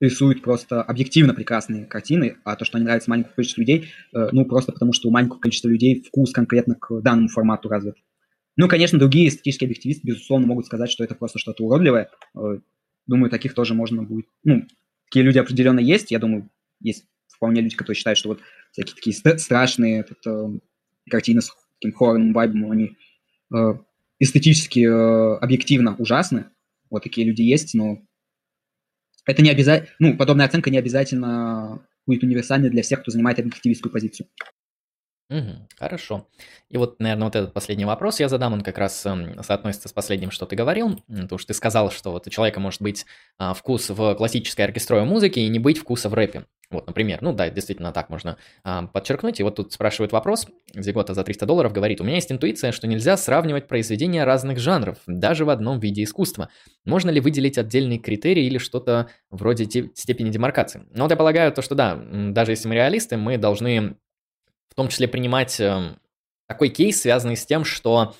рисуют 0.00 0.42
просто 0.42 0.82
объективно 0.82 1.34
прекрасные 1.34 1.86
картины, 1.86 2.36
а 2.44 2.56
то, 2.56 2.64
что 2.64 2.76
они 2.76 2.84
нравятся 2.84 3.10
маленькому 3.10 3.34
количеству 3.34 3.60
людей, 3.60 3.90
э, 4.14 4.28
ну, 4.32 4.44
просто 4.44 4.72
потому 4.72 4.92
что 4.92 5.08
у 5.08 5.10
маленького 5.10 5.38
количества 5.38 5.68
людей 5.68 6.02
вкус 6.02 6.32
конкретно 6.32 6.74
к 6.74 7.00
данному 7.00 7.28
формату 7.28 7.68
развит. 7.68 7.96
Ну, 8.56 8.68
конечно, 8.68 8.98
другие 8.98 9.28
эстетические 9.28 9.66
объективисты, 9.66 10.06
безусловно, 10.06 10.46
могут 10.46 10.66
сказать, 10.66 10.90
что 10.90 11.04
это 11.04 11.14
просто 11.14 11.38
что-то 11.38 11.64
уродливое. 11.64 12.10
Э, 12.36 12.58
думаю, 13.06 13.30
таких 13.30 13.54
тоже 13.54 13.74
можно 13.74 14.02
будет... 14.02 14.26
Ну, 14.44 14.66
такие 15.04 15.24
люди 15.24 15.38
определенно 15.38 15.80
есть. 15.80 16.10
Я 16.10 16.18
думаю, 16.18 16.50
есть 16.80 17.06
вполне 17.36 17.60
люди, 17.60 17.76
которые 17.76 17.96
считают, 17.96 18.18
что 18.18 18.30
вот 18.30 18.40
всякие 18.72 18.94
такие 18.94 19.38
страшные 19.38 20.00
этот, 20.00 20.26
э, 20.26 20.58
картины 21.08 21.40
с 21.40 21.52
таким 21.78 21.96
хоррорным 21.96 22.32
вайбом, 22.32 22.70
они 22.70 22.96
э, 23.54 23.74
эстетически, 24.18 24.80
э, 24.80 25.36
объективно 25.38 25.94
ужасны. 25.96 26.46
Вот 26.90 27.02
такие 27.02 27.26
люди 27.26 27.42
есть, 27.42 27.74
но 27.74 27.98
это 29.24 29.42
не 29.42 29.50
обязательно, 29.50 29.94
ну, 29.98 30.16
подобная 30.16 30.46
оценка 30.46 30.70
не 30.70 30.78
обязательно 30.78 31.86
будет 32.06 32.22
универсальной 32.22 32.70
для 32.70 32.82
всех, 32.82 33.02
кто 33.02 33.10
занимает 33.10 33.38
объективистскую 33.38 33.92
позицию. 33.92 34.28
Угу, 35.28 35.68
хорошо. 35.76 36.28
И 36.68 36.76
вот, 36.76 37.00
наверное, 37.00 37.24
вот 37.24 37.34
этот 37.34 37.52
последний 37.52 37.84
вопрос 37.84 38.20
я 38.20 38.28
задам, 38.28 38.52
он 38.52 38.60
как 38.60 38.78
раз 38.78 39.04
э, 39.06 39.42
соотносится 39.42 39.88
с 39.88 39.92
последним, 39.92 40.30
что 40.30 40.46
ты 40.46 40.54
говорил, 40.54 41.02
потому 41.08 41.38
что 41.38 41.48
ты 41.48 41.54
сказал, 41.54 41.90
что 41.90 42.12
вот 42.12 42.28
у 42.28 42.30
человека 42.30 42.60
может 42.60 42.80
быть 42.80 43.06
а, 43.36 43.52
вкус 43.52 43.90
в 43.90 44.14
классической 44.14 44.64
оркестровой 44.64 45.04
музыке 45.04 45.40
и 45.40 45.48
не 45.48 45.58
быть 45.58 45.78
вкуса 45.78 46.08
в 46.08 46.14
рэпе. 46.14 46.44
Вот, 46.70 46.86
например, 46.86 47.18
ну 47.22 47.32
да, 47.32 47.50
действительно 47.50 47.92
так 47.92 48.08
можно 48.08 48.36
а, 48.62 48.86
подчеркнуть. 48.86 49.40
И 49.40 49.42
вот 49.42 49.56
тут 49.56 49.72
спрашивает 49.72 50.12
вопрос, 50.12 50.46
Зигота 50.74 51.12
за 51.12 51.24
300 51.24 51.44
долларов 51.44 51.72
говорит, 51.72 52.00
у 52.00 52.04
меня 52.04 52.16
есть 52.16 52.30
интуиция, 52.30 52.70
что 52.70 52.86
нельзя 52.86 53.16
сравнивать 53.16 53.66
произведения 53.66 54.22
разных 54.22 54.60
жанров, 54.60 54.98
даже 55.08 55.44
в 55.44 55.50
одном 55.50 55.80
виде 55.80 56.04
искусства. 56.04 56.50
Можно 56.84 57.10
ли 57.10 57.20
выделить 57.20 57.58
отдельный 57.58 57.98
критерий 57.98 58.46
или 58.46 58.58
что-то 58.58 59.08
вроде 59.30 59.64
степени 59.64 60.30
демаркации? 60.30 60.82
Ну 60.92 61.02
вот 61.02 61.10
я 61.10 61.16
полагаю, 61.16 61.50
то, 61.52 61.62
что 61.62 61.74
да, 61.74 61.96
даже 61.96 62.52
если 62.52 62.68
мы 62.68 62.76
реалисты, 62.76 63.16
мы 63.16 63.38
должны 63.38 63.96
в 64.76 64.82
том 64.82 64.88
числе 64.88 65.08
принимать 65.08 65.58
э, 65.58 65.96
такой 66.46 66.68
кейс, 66.68 67.00
связанный 67.00 67.38
с 67.38 67.46
тем, 67.46 67.64
что 67.64 68.14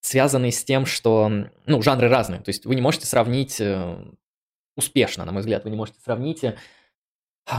связанный 0.00 0.52
с 0.52 0.62
тем, 0.62 0.86
что, 0.86 1.28
ну, 1.66 1.82
жанры 1.82 2.08
разные. 2.08 2.40
То 2.40 2.50
есть 2.50 2.64
вы 2.64 2.76
не 2.76 2.80
можете 2.80 3.04
сравнить 3.06 3.60
э, 3.60 3.98
успешно, 4.76 5.24
на 5.24 5.32
мой 5.32 5.40
взгляд, 5.40 5.64
вы 5.64 5.70
не 5.70 5.76
можете 5.76 5.98
сравнить 5.98 6.44
э, 6.44 6.56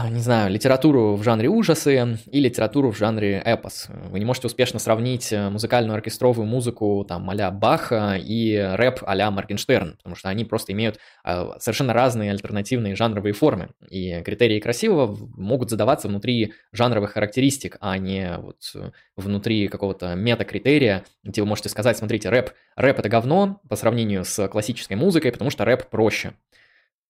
не 0.08 0.20
знаю, 0.20 0.52
литературу 0.52 1.16
в 1.16 1.24
жанре 1.24 1.48
ужасы 1.48 2.16
и 2.30 2.40
литературу 2.40 2.92
в 2.92 2.96
жанре 2.96 3.42
эпос. 3.44 3.88
Вы 4.10 4.20
не 4.20 4.24
можете 4.24 4.46
успешно 4.46 4.78
сравнить 4.78 5.32
э, 5.32 5.50
музыкальную 5.50 5.96
оркестровую 5.96 6.46
музыку 6.46 7.04
там 7.08 7.28
а 7.28 7.50
Баха 7.50 8.16
и 8.16 8.56
рэп 8.56 9.00
а-ля 9.02 9.28
Моргенштерн, 9.32 9.96
потому 9.96 10.14
что 10.14 10.28
они 10.28 10.44
просто 10.44 10.72
имеют 10.74 11.00
а, 11.24 11.58
совершенно 11.58 11.92
разные 11.92 12.30
альтернативные 12.30 12.94
жанровые 12.94 13.32
формы. 13.32 13.70
И 13.88 14.22
критерии 14.22 14.60
красивого 14.60 15.16
могут 15.36 15.70
задаваться 15.70 16.06
внутри 16.06 16.52
жанровых 16.70 17.10
характеристик, 17.10 17.76
а 17.80 17.98
не 17.98 18.38
вот 18.38 18.60
внутри 19.16 19.66
какого-то 19.66 20.14
метакритерия, 20.14 21.04
где 21.24 21.42
вы 21.42 21.48
можете 21.48 21.68
сказать, 21.68 21.98
смотрите, 21.98 22.28
рэп, 22.28 22.50
рэп 22.76 23.00
это 23.00 23.08
говно 23.08 23.60
по 23.68 23.74
сравнению 23.74 24.24
с 24.24 24.46
классической 24.46 24.96
музыкой, 24.96 25.32
потому 25.32 25.50
что 25.50 25.64
рэп 25.64 25.90
проще. 25.90 26.34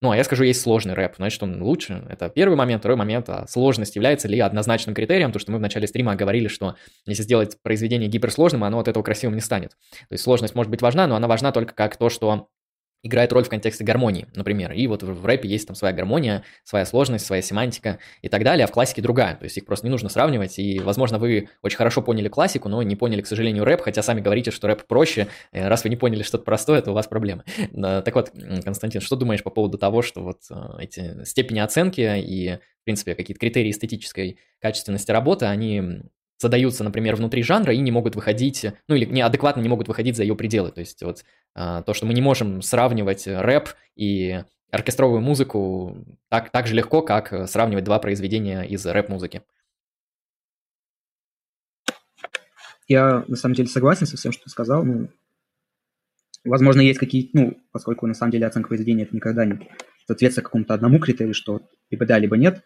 Ну, 0.03 0.11
а 0.11 0.17
я 0.17 0.25
скажу, 0.25 0.45
есть 0.45 0.63
сложный 0.63 0.95
рэп, 0.95 1.17
значит, 1.17 1.43
он 1.43 1.63
лучше. 1.63 2.03
Это 2.09 2.31
первый 2.31 2.55
момент. 2.55 2.81
Второй 2.81 2.97
момент, 2.97 3.29
а 3.29 3.47
сложность 3.47 3.97
является 3.97 4.29
ли 4.29 4.41
однозначным 4.41 4.95
критерием, 4.95 5.31
то, 5.31 5.39
что 5.39 5.53
мы 5.53 5.59
в 5.59 5.61
начале 5.61 5.87
стрима 5.87 6.15
говорили, 6.15 6.49
что 6.49 6.77
если 7.05 7.23
сделать 7.23 7.59
произведение 7.63 8.09
гиперсложным, 8.09 8.65
оно 8.65 8.79
от 8.79 8.89
этого 8.89 9.03
красивым 9.03 9.35
не 9.35 9.43
станет. 9.43 9.73
То 9.91 10.13
есть 10.13 10.25
сложность 10.25 10.55
может 10.55 10.71
быть 10.71 10.81
важна, 10.81 11.07
но 11.07 11.17
она 11.17 11.29
важна 11.29 11.53
только 11.53 11.75
как 11.75 11.99
то, 11.99 12.09
что 12.09 12.49
играет 13.03 13.33
роль 13.33 13.45
в 13.45 13.49
контексте 13.49 13.85
гармонии, 13.85 14.27
например. 14.35 14.73
И 14.73 14.87
вот 14.87 15.03
в 15.03 15.25
рэпе 15.25 15.49
есть 15.49 15.67
там 15.67 15.75
своя 15.75 15.95
гармония, 15.95 16.45
своя 16.65 16.85
сложность, 16.85 17.25
своя 17.25 17.43
семантика 17.43 17.99
и 18.23 18.29
так 18.29 18.45
далее, 18.45 18.65
а 18.65 18.67
в 18.67 18.73
классике 18.73 19.01
другая. 19.01 19.37
То 19.37 19.45
есть 19.45 19.57
их 19.57 19.65
просто 19.65 19.87
не 19.87 19.91
нужно 19.91 20.09
сравнивать. 20.09 20.59
И, 20.59 20.81
возможно, 20.81 21.19
вы 21.19 21.49
очень 21.63 21.79
хорошо 21.79 22.03
поняли 22.03 22.29
классику, 22.29 22.69
но 22.69 22.83
не 22.83 22.97
поняли, 22.97 23.23
к 23.23 23.27
сожалению, 23.27 23.65
рэп, 23.65 23.81
хотя 23.83 24.03
сами 24.03 24.21
говорите, 24.21 24.51
что 24.51 24.67
рэп 24.67 24.87
проще. 24.87 25.29
Э, 25.53 25.69
раз 25.69 25.85
вы 25.85 25.91
не 25.91 25.97
поняли 25.97 26.23
что-то 26.23 26.45
простое, 26.45 26.83
то 26.83 26.91
у 26.91 26.95
вас 26.95 27.07
проблемы. 27.07 27.45
Так 27.73 28.15
вот, 28.15 28.33
Константин, 28.65 29.01
что 29.01 29.17
думаешь 29.17 29.43
по 29.43 29.51
поводу 29.51 29.79
того, 29.79 30.03
что 30.03 30.23
вот 30.23 30.43
э, 30.51 30.55
эти 30.81 31.25
степени 31.25 31.61
оценки 31.61 32.01
и, 32.01 32.59
в 32.83 32.85
принципе, 32.85 33.15
какие-то 33.15 33.41
критерии 33.41 33.71
эстетической 33.71 34.39
качественности 34.61 35.11
работы, 35.11 35.47
они 35.47 36.03
задаются, 36.41 36.83
например, 36.83 37.17
внутри 37.17 37.43
жанра 37.43 37.75
и 37.75 37.79
не 37.79 37.91
могут 37.91 38.17
выходить, 38.17 38.67
ну 38.89 38.95
или 38.95 39.05
неадекватно 39.05 39.61
не 39.61 39.69
могут 39.69 39.89
выходить 39.89 40.17
за 40.17 40.23
ее 40.23 40.35
пределы. 40.35 40.73
То 40.73 40.81
есть 40.81 41.03
вот 41.03 41.25
а, 41.55 41.83
то, 41.83 41.93
что 41.93 42.07
мы 42.07 42.15
не 42.15 42.23
можем 42.23 42.63
сравнивать 42.63 43.27
рэп 43.27 43.69
и 43.95 44.43
оркестровую 44.71 45.21
музыку 45.21 46.05
так, 46.29 46.51
так 46.51 46.67
же 46.67 46.75
легко, 46.75 47.03
как 47.03 47.49
сравнивать 47.49 47.85
два 47.85 47.99
произведения 47.99 48.63
из 48.63 48.87
рэп-музыки. 48.87 49.43
Я 52.89 53.25
на 53.29 53.37
самом 53.37 53.55
деле 53.55 53.69
согласен 53.69 54.07
со 54.07 54.17
всем, 54.17 54.33
что 54.33 54.45
ты 54.45 54.51
сказал. 54.51 54.85
Ну, 54.85 55.11
возможно, 56.45 56.81
есть 56.81 56.99
какие-то, 56.99 57.31
ну, 57.35 57.59
поскольку 57.71 58.07
на 58.07 58.15
самом 58.15 58.33
деле 58.33 58.47
оценка 58.47 58.69
произведения 58.69 59.05
это 59.05 59.15
никогда 59.15 59.45
не 59.45 59.69
соответствует 60.07 60.47
какому-то 60.47 60.75
одному 60.75 60.99
критерию, 60.99 61.35
что 61.35 61.61
либо 61.91 62.07
да, 62.07 62.19
либо 62.19 62.37
нет. 62.37 62.65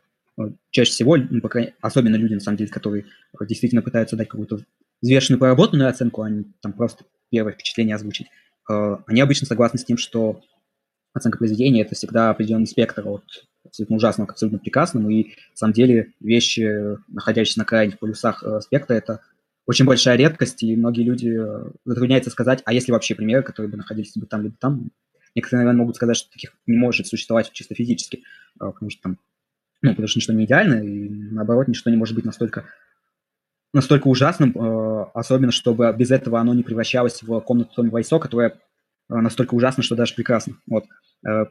Чаще 0.71 0.91
всего, 0.91 1.17
ну, 1.17 1.41
по 1.41 1.49
крайней, 1.49 1.75
особенно 1.81 2.17
люди, 2.17 2.35
на 2.35 2.41
самом 2.41 2.57
деле, 2.59 2.71
которые 2.71 3.07
действительно 3.41 3.83
пытаются 3.83 4.17
дать 4.17 4.29
какую-то 4.29 4.59
взвешенную 5.01 5.39
проработанную 5.39 5.89
оценку, 5.89 6.23
а 6.23 6.31
не 6.31 6.45
там 6.61 6.73
просто 6.73 7.05
первое 7.31 7.53
впечатление 7.53 7.95
озвучить, 7.95 8.27
э, 8.71 8.97
они 9.07 9.21
обычно 9.21 9.47
согласны 9.47 9.79
с 9.79 9.85
тем, 9.85 9.97
что 9.97 10.41
оценка 11.13 11.39
произведения– 11.39 11.83
это 11.83 11.95
всегда 11.95 12.31
определенный 12.31 12.67
спектр 12.67 13.07
от 13.07 13.25
абсолютно 13.65 13.97
ужасного 13.97 14.27
к 14.27 14.33
абсолютно 14.33 14.59
прекрасному, 14.59 15.11
и 15.11 15.25
на 15.25 15.57
самом 15.57 15.73
деле 15.73 16.13
вещи, 16.21 16.99
находящиеся 17.09 17.61
на 17.61 17.65
крайних 17.65 17.99
полюсах 17.99 18.43
э, 18.43 18.61
спектра, 18.61 18.95
это 18.95 19.21
очень 19.67 19.85
большая 19.85 20.17
редкость, 20.17 20.63
и 20.63 20.77
многие 20.77 21.03
люди 21.03 21.29
э, 21.29 21.71
затрудняются 21.85 22.31
сказать, 22.31 22.63
а 22.65 22.73
есть 22.73 22.89
ли 22.89 22.93
вообще 22.93 23.15
примеры, 23.15 23.43
которые 23.43 23.71
бы 23.71 23.77
находились 23.77 24.15
либо 24.17 24.27
там, 24.27 24.43
либо 24.43 24.57
там. 24.59 24.91
Некоторые, 25.35 25.65
наверное, 25.65 25.81
могут 25.81 25.97
сказать, 25.97 26.17
что 26.17 26.31
таких 26.31 26.57
не 26.67 26.77
может 26.77 27.07
существовать 27.07 27.51
чисто 27.53 27.75
физически, 27.75 28.23
потому 28.59 28.91
что 28.91 29.03
там 29.03 29.19
ну, 29.85 29.91
потому 29.91 30.09
что 30.09 30.19
ничто 30.19 30.33
не 30.33 30.47
идеально, 30.47 30.83
и 30.83 31.09
наоборот, 31.11 31.69
ничто 31.69 31.91
не 31.91 31.97
может 31.97 32.15
быть 32.15 32.25
настолько 32.25 32.65
настолько 33.75 34.09
ужасным, 34.09 34.53
э, 34.57 35.05
особенно 35.13 35.53
чтобы 35.53 35.93
без 35.99 36.11
этого 36.11 36.41
оно 36.41 36.55
не 36.55 36.63
превращалось 36.63 37.23
в 37.23 37.41
комнату 37.41 37.71
Томми 37.75 37.91
Вайсо, 37.91 38.19
которая 38.19 38.51
э, 38.51 38.55
настолько 39.09 39.55
ужасна, 39.55 39.83
что 39.83 39.95
даже 39.95 40.15
прекрасно. 40.15 40.57
Вот. 40.67 40.85
Э, 41.27 41.47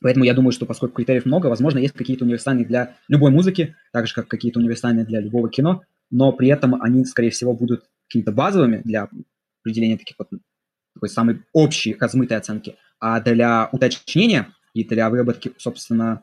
поэтому 0.00 0.24
я 0.24 0.34
думаю, 0.34 0.52
что 0.52 0.66
поскольку 0.66 0.96
критериев 0.96 1.24
много, 1.24 1.48
возможно, 1.48 1.78
есть 1.78 1.94
какие-то 1.94 2.24
универсальные 2.24 2.66
для 2.66 2.96
любой 3.08 3.32
музыки, 3.32 3.74
так 3.92 4.06
же, 4.06 4.14
как 4.14 4.28
какие-то 4.28 4.60
универсальные 4.60 5.04
для 5.04 5.20
любого 5.20 5.50
кино, 5.50 5.82
но 6.10 6.32
при 6.32 6.48
этом 6.48 6.80
они, 6.80 7.04
скорее 7.06 7.30
всего, 7.30 7.54
будут 7.54 7.88
какими-то 8.06 8.30
базовыми 8.30 8.82
для 8.84 9.08
определения 9.62 9.96
таких 9.96 10.16
вот 10.18 10.28
такой 10.94 11.08
самой 11.08 11.42
общей 11.52 11.96
размытой 11.98 12.36
оценки, 12.36 12.76
а 13.00 13.20
для 13.20 13.68
уточнения 13.72 14.54
и 14.74 14.84
для 14.84 15.10
выработки, 15.10 15.52
собственно, 15.56 16.22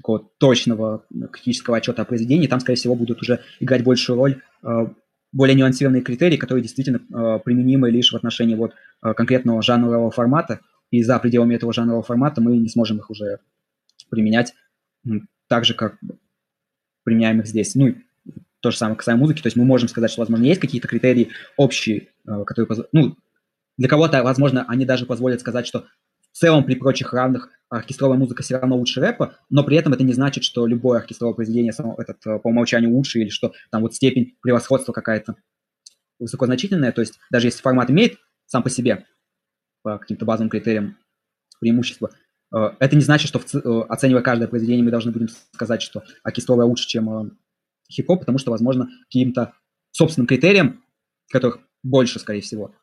такого 0.00 0.30
точного 0.38 1.04
критического 1.30 1.76
отчета 1.76 2.02
о 2.02 2.04
произведении, 2.06 2.46
там, 2.46 2.60
скорее 2.60 2.76
всего, 2.76 2.94
будут 2.94 3.20
уже 3.20 3.40
играть 3.60 3.84
большую 3.84 4.16
роль 4.16 4.42
э, 4.62 4.86
более 5.32 5.54
нюансированные 5.54 6.02
критерии, 6.02 6.38
которые 6.38 6.62
действительно 6.62 6.98
э, 6.98 7.38
применимы 7.44 7.90
лишь 7.90 8.12
в 8.12 8.16
отношении 8.16 8.54
вот 8.54 8.72
э, 9.02 9.12
конкретного 9.12 9.62
жанрового 9.62 10.10
формата, 10.10 10.60
и 10.90 11.02
за 11.02 11.18
пределами 11.18 11.54
этого 11.54 11.72
жанрового 11.72 12.02
формата 12.02 12.40
мы 12.40 12.56
не 12.56 12.68
сможем 12.68 12.96
их 12.98 13.10
уже 13.10 13.38
применять 14.08 14.54
так 15.46 15.64
же, 15.64 15.74
как 15.74 15.98
применяем 17.04 17.40
их 17.40 17.46
здесь. 17.46 17.74
Ну, 17.74 17.94
то 18.60 18.70
же 18.70 18.76
самое 18.76 18.96
касаемо 18.96 19.20
музыки, 19.20 19.42
то 19.42 19.46
есть 19.46 19.56
мы 19.56 19.64
можем 19.64 19.88
сказать, 19.88 20.10
что, 20.10 20.22
возможно, 20.22 20.44
есть 20.44 20.60
какие-то 20.60 20.88
критерии 20.88 21.28
общие, 21.56 22.08
которые, 22.24 22.68
ну, 22.92 23.16
для 23.78 23.88
кого-то, 23.88 24.22
возможно, 24.22 24.64
они 24.66 24.84
даже 24.84 25.06
позволят 25.06 25.40
сказать, 25.40 25.66
что 25.66 25.86
в 26.32 26.38
целом 26.38 26.64
при 26.64 26.74
прочих 26.74 27.12
равных 27.12 27.50
оркестровая 27.70 28.18
музыка 28.18 28.42
все 28.42 28.58
равно 28.58 28.76
лучше 28.76 29.00
рэпа, 29.00 29.36
но 29.48 29.64
при 29.64 29.76
этом 29.76 29.92
это 29.92 30.02
не 30.02 30.12
значит, 30.12 30.44
что 30.44 30.66
любое 30.66 30.98
оркестровое 30.98 31.34
произведение 31.34 31.72
само, 31.72 31.94
этот, 31.96 32.18
э, 32.26 32.38
по 32.40 32.48
умолчанию 32.48 32.90
лучше 32.90 33.20
или 33.20 33.28
что 33.28 33.52
там 33.70 33.82
вот 33.82 33.94
степень 33.94 34.36
превосходства 34.42 34.92
какая-то 34.92 35.36
высокозначительная. 36.18 36.92
То 36.92 37.00
есть 37.00 37.18
даже 37.30 37.46
если 37.46 37.62
формат 37.62 37.90
имеет 37.90 38.18
сам 38.46 38.62
по 38.62 38.70
себе 38.70 39.06
по 39.82 39.98
каким-то 39.98 40.24
базовым 40.24 40.50
критериям 40.50 40.98
преимущество, 41.60 42.10
э, 42.52 42.70
это 42.80 42.96
не 42.96 43.02
значит, 43.02 43.28
что 43.28 43.38
э, 43.38 43.86
оценивая 43.88 44.22
каждое 44.22 44.48
произведение 44.48 44.84
мы 44.84 44.90
должны 44.90 45.12
будем 45.12 45.28
сказать, 45.52 45.80
что 45.80 46.02
оркестровое 46.24 46.66
лучше, 46.66 46.88
чем 46.88 47.38
хип-хоп, 47.90 48.20
потому 48.20 48.38
что, 48.38 48.50
возможно, 48.50 48.88
каким-то 49.04 49.54
собственным 49.92 50.26
критериям, 50.26 50.84
которых 51.30 51.60
больше, 51.82 52.18
скорее 52.18 52.40
всего, 52.40 52.74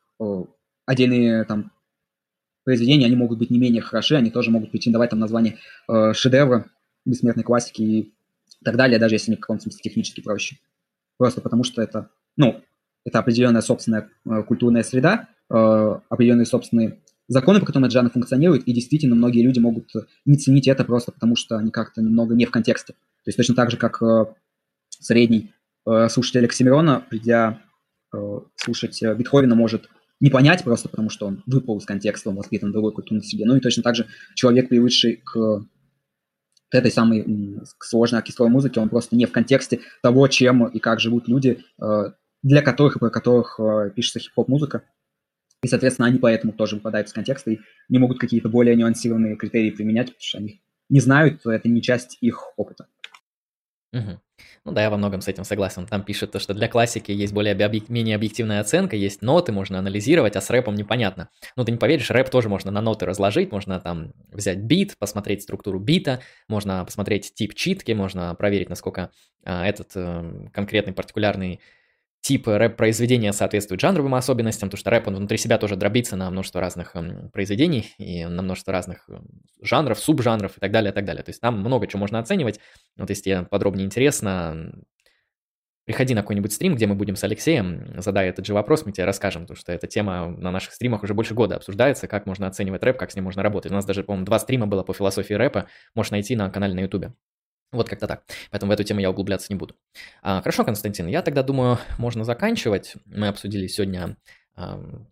отдельные 0.86 1.44
там 1.44 1.70
произведения, 2.68 3.06
они 3.06 3.16
могут 3.16 3.38
быть 3.38 3.48
не 3.48 3.58
менее 3.58 3.80
хороши, 3.80 4.14
они 4.14 4.30
тоже 4.30 4.50
могут 4.50 4.70
претендовать 4.70 5.08
там 5.08 5.18
название 5.18 5.56
э, 5.88 6.12
шедевра, 6.12 6.66
бессмертной 7.06 7.42
классики 7.42 7.80
и 7.80 8.12
так 8.62 8.76
далее, 8.76 8.98
даже 8.98 9.14
если 9.14 9.30
они 9.30 9.38
в 9.38 9.40
каком-то 9.40 9.62
смысле 9.62 9.80
технически 9.82 10.20
проще. 10.20 10.58
Просто 11.16 11.40
потому 11.40 11.64
что 11.64 11.80
это, 11.80 12.10
ну, 12.36 12.60
это 13.06 13.20
определенная 13.20 13.62
собственная 13.62 14.10
э, 14.26 14.42
культурная 14.42 14.82
среда, 14.82 15.28
э, 15.48 15.54
определенные 16.10 16.44
собственные 16.44 16.98
законы, 17.26 17.60
по 17.60 17.64
которым 17.64 17.84
этот 17.86 17.94
жанр 17.94 18.10
функционирует, 18.10 18.64
и 18.64 18.74
действительно 18.74 19.14
многие 19.14 19.42
люди 19.42 19.60
могут 19.60 19.90
не 20.26 20.36
ценить 20.36 20.68
это 20.68 20.84
просто 20.84 21.10
потому, 21.10 21.36
что 21.36 21.56
они 21.56 21.70
как-то 21.70 22.02
немного 22.02 22.34
не 22.34 22.44
в 22.44 22.50
контексте. 22.50 22.92
То 22.92 23.28
есть 23.28 23.38
точно 23.38 23.54
так 23.54 23.70
же, 23.70 23.78
как 23.78 24.02
э, 24.02 24.26
средний 24.90 25.54
э, 25.86 26.10
слушатель 26.10 26.44
Оксимирона, 26.44 27.02
придя 27.08 27.62
э, 28.12 28.40
слушать 28.56 29.02
э, 29.02 29.14
Бетховена, 29.14 29.54
может 29.54 29.88
не 30.20 30.30
понять 30.30 30.64
просто 30.64 30.88
потому, 30.88 31.10
что 31.10 31.26
он 31.26 31.42
выпал 31.46 31.78
из 31.78 31.84
контекста, 31.84 32.30
он 32.30 32.36
воспитан 32.36 32.72
другой 32.72 32.92
культурной 32.92 33.22
среде. 33.22 33.44
Ну 33.46 33.56
и 33.56 33.60
точно 33.60 33.82
так 33.82 33.94
же 33.94 34.06
человек, 34.34 34.68
привыкший 34.68 35.22
к 35.24 35.64
к 36.70 36.74
этой 36.74 36.90
самой 36.90 37.24
к 37.78 37.84
сложной 37.84 38.20
оркестровой 38.20 38.52
музыке, 38.52 38.80
он 38.80 38.88
просто 38.88 39.16
не 39.16 39.24
в 39.24 39.32
контексте 39.32 39.80
того, 40.02 40.28
чем 40.28 40.66
и 40.66 40.78
как 40.78 41.00
живут 41.00 41.28
люди, 41.28 41.64
э, 41.80 42.12
для 42.42 42.62
которых 42.62 42.96
и 42.96 42.98
про 42.98 43.10
которых 43.10 43.58
э, 43.58 43.90
пишется 43.94 44.20
хип-хоп-музыка. 44.20 44.82
И, 45.62 45.66
соответственно, 45.66 46.08
они 46.08 46.18
поэтому 46.18 46.52
тоже 46.52 46.76
выпадают 46.76 47.08
из 47.08 47.12
контекста 47.12 47.50
и 47.50 47.60
не 47.88 47.98
могут 47.98 48.18
какие-то 48.18 48.48
более 48.48 48.76
нюансированные 48.76 49.36
критерии 49.36 49.70
применять, 49.70 50.08
потому 50.08 50.22
что 50.22 50.38
они 50.38 50.60
не 50.88 51.00
знают, 51.00 51.44
это 51.46 51.68
не 51.68 51.82
часть 51.82 52.18
их 52.20 52.52
опыта. 52.56 52.86
Угу. 53.92 54.20
Ну 54.66 54.72
да, 54.72 54.82
я 54.82 54.90
во 54.90 54.98
многом 54.98 55.22
с 55.22 55.28
этим 55.28 55.44
согласен. 55.44 55.86
Там 55.86 56.02
пишет 56.02 56.32
то, 56.32 56.38
что 56.38 56.52
для 56.52 56.68
классики 56.68 57.10
есть 57.10 57.32
более 57.32 57.54
объек... 57.54 57.88
менее 57.88 58.16
объективная 58.16 58.60
оценка, 58.60 58.96
есть 58.96 59.22
ноты, 59.22 59.50
можно 59.50 59.78
анализировать, 59.78 60.36
а 60.36 60.42
с 60.42 60.50
рэпом 60.50 60.74
непонятно. 60.74 61.30
Ну 61.56 61.64
ты 61.64 61.72
не 61.72 61.78
поверишь, 61.78 62.10
рэп 62.10 62.28
тоже 62.28 62.50
можно 62.50 62.70
на 62.70 62.82
ноты 62.82 63.06
разложить, 63.06 63.50
можно 63.50 63.80
там 63.80 64.12
взять 64.30 64.58
бит, 64.58 64.98
посмотреть 64.98 65.42
структуру 65.42 65.80
бита, 65.80 66.20
можно 66.48 66.84
посмотреть 66.84 67.32
тип 67.34 67.54
читки, 67.54 67.92
можно 67.92 68.34
проверить, 68.34 68.68
насколько 68.68 69.10
а, 69.44 69.66
этот 69.66 69.92
э, 69.94 70.48
конкретный 70.52 70.92
партикулярный 70.92 71.60
тип 72.20 72.46
рэп-произведения 72.46 73.32
соответствует 73.32 73.80
жанровым 73.80 74.14
особенностям, 74.14 74.68
потому 74.68 74.78
что 74.78 74.90
рэп, 74.90 75.08
он 75.08 75.16
внутри 75.16 75.38
себя 75.38 75.58
тоже 75.58 75.76
дробится 75.76 76.16
на 76.16 76.30
множество 76.30 76.60
разных 76.60 76.94
эм, 76.96 77.30
произведений 77.30 77.94
и 77.98 78.24
на 78.24 78.42
множество 78.42 78.72
разных 78.72 79.08
э, 79.08 79.18
жанров, 79.62 79.98
субжанров 79.98 80.56
и 80.56 80.60
так 80.60 80.70
далее, 80.70 80.90
и 80.90 80.94
так 80.94 81.04
далее. 81.04 81.22
То 81.22 81.30
есть 81.30 81.40
там 81.40 81.58
много 81.60 81.86
чего 81.86 82.00
можно 82.00 82.18
оценивать. 82.18 82.60
Вот 82.96 83.08
если 83.08 83.22
тебе 83.22 83.42
подробнее 83.44 83.86
интересно, 83.86 84.72
приходи 85.88 86.14
на 86.14 86.20
какой-нибудь 86.20 86.52
стрим, 86.52 86.74
где 86.74 86.86
мы 86.86 86.96
будем 86.96 87.16
с 87.16 87.24
Алексеем, 87.24 87.94
задай 87.96 88.28
этот 88.28 88.44
же 88.44 88.52
вопрос, 88.52 88.84
мы 88.84 88.92
тебе 88.92 89.06
расскажем, 89.06 89.42
потому 89.42 89.56
что 89.56 89.72
эта 89.72 89.86
тема 89.86 90.28
на 90.28 90.50
наших 90.50 90.74
стримах 90.74 91.02
уже 91.02 91.14
больше 91.14 91.32
года 91.32 91.56
обсуждается, 91.56 92.08
как 92.08 92.26
можно 92.26 92.46
оценивать 92.46 92.82
рэп, 92.82 92.98
как 92.98 93.10
с 93.10 93.14
ним 93.14 93.24
можно 93.24 93.42
работать. 93.42 93.72
У 93.72 93.74
нас 93.74 93.86
даже, 93.86 94.02
по-моему, 94.02 94.26
два 94.26 94.38
стрима 94.38 94.66
было 94.66 94.82
по 94.82 94.92
философии 94.92 95.32
рэпа, 95.32 95.68
можешь 95.94 96.10
найти 96.10 96.36
на 96.36 96.50
канале 96.50 96.74
на 96.74 96.80
ютубе. 96.80 97.14
Вот 97.72 97.88
как-то 97.88 98.06
так. 98.06 98.24
Поэтому 98.50 98.70
в 98.70 98.74
эту 98.74 98.84
тему 98.84 99.00
я 99.00 99.10
углубляться 99.10 99.48
не 99.50 99.58
буду. 99.58 99.74
А, 100.22 100.40
хорошо, 100.40 100.64
Константин, 100.64 101.06
я 101.06 101.22
тогда 101.22 101.42
думаю, 101.42 101.78
можно 101.98 102.24
заканчивать. 102.24 102.94
Мы 103.06 103.28
обсудили 103.28 103.66
сегодня 103.66 104.16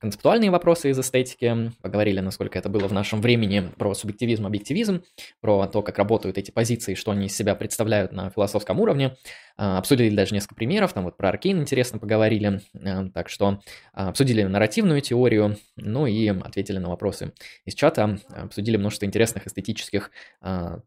концептуальные 0.00 0.50
вопросы 0.50 0.90
из 0.90 0.98
эстетики, 0.98 1.72
поговорили, 1.80 2.20
насколько 2.20 2.58
это 2.58 2.68
было 2.68 2.88
в 2.88 2.92
нашем 2.92 3.20
времени, 3.20 3.70
про 3.78 3.94
субъективизм, 3.94 4.46
объективизм, 4.46 5.04
про 5.40 5.66
то, 5.66 5.82
как 5.82 5.98
работают 5.98 6.36
эти 6.38 6.50
позиции, 6.50 6.94
что 6.94 7.12
они 7.12 7.26
из 7.26 7.36
себя 7.36 7.54
представляют 7.54 8.12
на 8.12 8.30
философском 8.30 8.80
уровне. 8.80 9.16
А, 9.56 9.78
обсудили 9.78 10.14
даже 10.14 10.34
несколько 10.34 10.56
примеров, 10.56 10.92
там 10.92 11.04
вот 11.04 11.16
про 11.16 11.28
Аркейн 11.28 11.60
интересно 11.60 11.98
поговорили, 11.98 12.60
а, 12.74 13.08
так 13.10 13.28
что 13.28 13.60
а, 13.92 14.08
обсудили 14.08 14.42
нарративную 14.42 15.00
теорию, 15.00 15.56
ну 15.76 16.06
и 16.06 16.26
ответили 16.26 16.78
на 16.78 16.88
вопросы 16.88 17.32
из 17.64 17.74
чата, 17.74 18.18
обсудили 18.28 18.76
множество 18.76 19.06
интересных 19.06 19.46
эстетических 19.46 20.10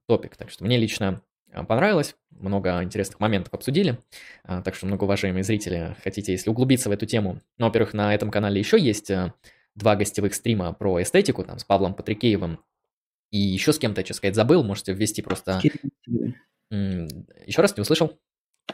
топик. 0.08 0.36
Так 0.36 0.50
что 0.50 0.66
мне 0.66 0.78
лично 0.78 1.22
понравилось, 1.68 2.16
много 2.30 2.84
интересных 2.84 3.20
моментов 3.20 3.54
обсудили, 3.54 4.00
а, 4.44 4.62
так 4.62 4.76
что 4.76 4.86
много 4.86 5.04
уважаемые 5.04 5.44
зрители, 5.44 5.96
хотите, 6.04 6.32
если 6.32 6.50
углубиться 6.50 6.90
в 6.90 6.92
эту 6.92 7.06
тему, 7.06 7.42
ну, 7.58 7.66
во-первых, 7.66 7.94
на 7.94 8.14
этом 8.14 8.32
канале 8.32 8.60
еще 8.60 8.80
есть 8.80 9.10
э, 9.10 9.34
два 9.76 9.96
гостевых 9.96 10.34
стрима 10.34 10.74
про 10.74 11.02
эстетику, 11.02 11.44
там, 11.44 11.60
с 11.60 11.64
Павлом 11.64 11.94
Патрикеевым. 11.94 12.60
И 13.32 13.38
еще 13.38 13.74
с 13.74 13.80
кем-то, 13.80 14.04
что 14.04 14.14
сказать, 14.14 14.36
забыл, 14.36 14.64
можете 14.64 14.94
ввести 14.94 15.22
просто... 15.22 15.62
Еще 16.72 17.62
раз 17.62 17.76
не 17.76 17.82
услышал? 17.82 18.20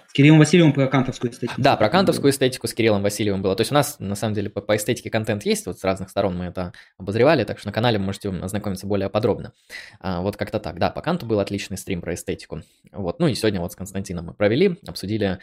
С 0.08 0.14
Кириллом 0.14 0.40
Васильевым 0.40 0.74
про 0.74 0.88
кантовскую 0.88 1.32
эстетику. 1.32 1.62
Да, 1.62 1.76
про 1.76 1.90
кантовскую 1.90 2.32
эстетику 2.32 2.68
с 2.68 2.74
Кириллом 2.74 3.02
Васильевым 3.02 3.42
было. 3.42 3.56
То 3.56 3.62
есть 3.62 3.72
у 3.72 3.76
нас, 3.76 3.98
на 4.00 4.16
самом 4.16 4.34
деле, 4.34 4.50
по, 4.50 4.62
по 4.62 4.76
эстетике 4.76 5.10
контент 5.10 5.46
есть, 5.46 5.66
вот 5.66 5.80
с 5.80 5.84
разных 5.84 6.10
сторон 6.10 6.38
мы 6.38 6.46
это 6.46 6.74
обозревали, 6.98 7.44
так 7.44 7.60
что 7.60 7.68
на 7.68 7.74
канале 7.74 8.00
можете 8.00 8.30
ознакомиться 8.30 8.88
более 8.88 9.10
подробно. 9.10 9.54
А, 10.00 10.22
вот 10.22 10.38
как-то 10.38 10.60
так. 10.60 10.80
Да, 10.80 10.90
по 10.90 11.02
канту 11.02 11.26
был 11.26 11.40
отличный 11.40 11.78
стрим 11.78 12.02
про 12.02 12.14
эстетику. 12.14 12.62
Вот, 12.92 13.20
ну 13.20 13.28
и 13.28 13.36
сегодня 13.36 13.60
вот 13.60 13.72
с 13.72 13.76
Константином 13.76 14.26
мы 14.26 14.34
провели, 14.34 14.78
обсудили 14.88 15.40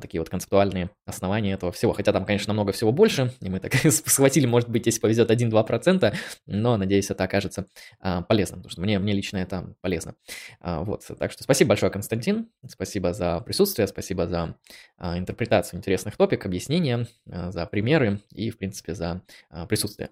такие 0.00 0.20
вот 0.20 0.28
концептуальные 0.28 0.90
основания 1.06 1.52
этого 1.52 1.72
всего. 1.72 1.92
Хотя 1.92 2.12
там, 2.12 2.24
конечно, 2.24 2.52
намного 2.52 2.72
всего 2.72 2.92
больше, 2.92 3.32
и 3.40 3.48
мы 3.48 3.60
так 3.60 3.74
схватили, 3.90 4.46
может 4.46 4.68
быть, 4.68 4.86
если 4.86 5.00
повезет, 5.00 5.30
1-2%, 5.30 6.14
но, 6.46 6.76
надеюсь, 6.76 7.10
это 7.10 7.24
окажется 7.24 7.66
а, 7.98 8.22
полезным, 8.22 8.60
потому 8.60 8.70
что 8.70 8.80
мне, 8.80 8.98
мне 8.98 9.12
лично 9.12 9.38
это 9.38 9.74
полезно. 9.80 10.14
А, 10.60 10.82
вот, 10.82 11.04
так 11.18 11.32
что 11.32 11.42
спасибо 11.42 11.70
большое, 11.70 11.90
Константин, 11.90 12.48
спасибо 12.66 13.12
за 13.12 13.40
присутствие, 13.40 13.86
спасибо 13.88 14.26
за 14.26 14.56
а, 14.98 15.18
интерпретацию 15.18 15.78
интересных 15.78 16.16
топик, 16.16 16.44
объяснения, 16.44 17.06
а, 17.30 17.50
за 17.50 17.66
примеры 17.66 18.20
и, 18.32 18.50
в 18.50 18.58
принципе, 18.58 18.94
за 18.94 19.22
а, 19.48 19.66
присутствие. 19.66 20.10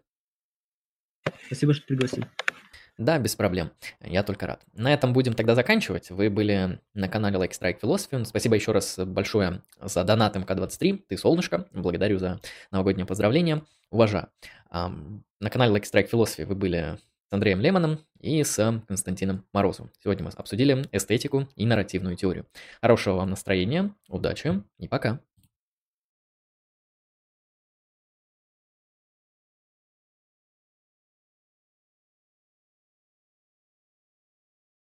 Спасибо, 1.47 1.75
что 1.75 1.87
пригласил. 1.87 2.25
Да, 2.99 3.19
без 3.21 3.37
проблем. 3.37 3.71
Я 4.01 4.25
только 4.25 4.49
рад. 4.49 4.61
На 4.75 4.93
этом 4.93 5.13
будем 5.13 5.35
тогда 5.35 5.55
заканчивать. 5.55 6.11
Вы 6.11 6.31
были 6.31 6.81
на 6.95 7.09
канале 7.09 7.39
Like 7.39 7.53
Strike 7.53 7.81
Philosophy. 7.81 8.25
Спасибо 8.25 8.57
еще 8.57 8.73
раз 8.73 8.99
большое 8.99 9.63
за 9.81 10.03
донат 10.03 10.35
МК23. 10.35 11.05
Ты 11.09 11.17
солнышко. 11.17 11.67
Благодарю 11.73 12.19
за 12.19 12.41
новогоднее 12.73 13.07
поздравление. 13.07 13.63
Уважаю. 13.91 14.29
На 14.71 15.51
канале 15.51 15.73
Like 15.73 15.85
Strike 15.85 16.11
Philosophy 16.11 16.45
вы 16.45 16.57
были 16.57 16.99
с 17.31 17.33
Андреем 17.33 17.61
Лемоном 17.61 18.01
и 18.19 18.43
с 18.43 18.83
Константином 18.89 19.45
Морозовым. 19.53 19.93
Сегодня 20.03 20.25
мы 20.25 20.31
обсудили 20.35 20.85
эстетику 20.91 21.49
и 21.55 21.67
нарративную 21.67 22.17
теорию. 22.17 22.47
Хорошего 22.83 23.15
вам 23.15 23.31
настроения, 23.31 23.95
удачи 24.09 24.61
и 24.79 24.89
пока. 24.89 25.21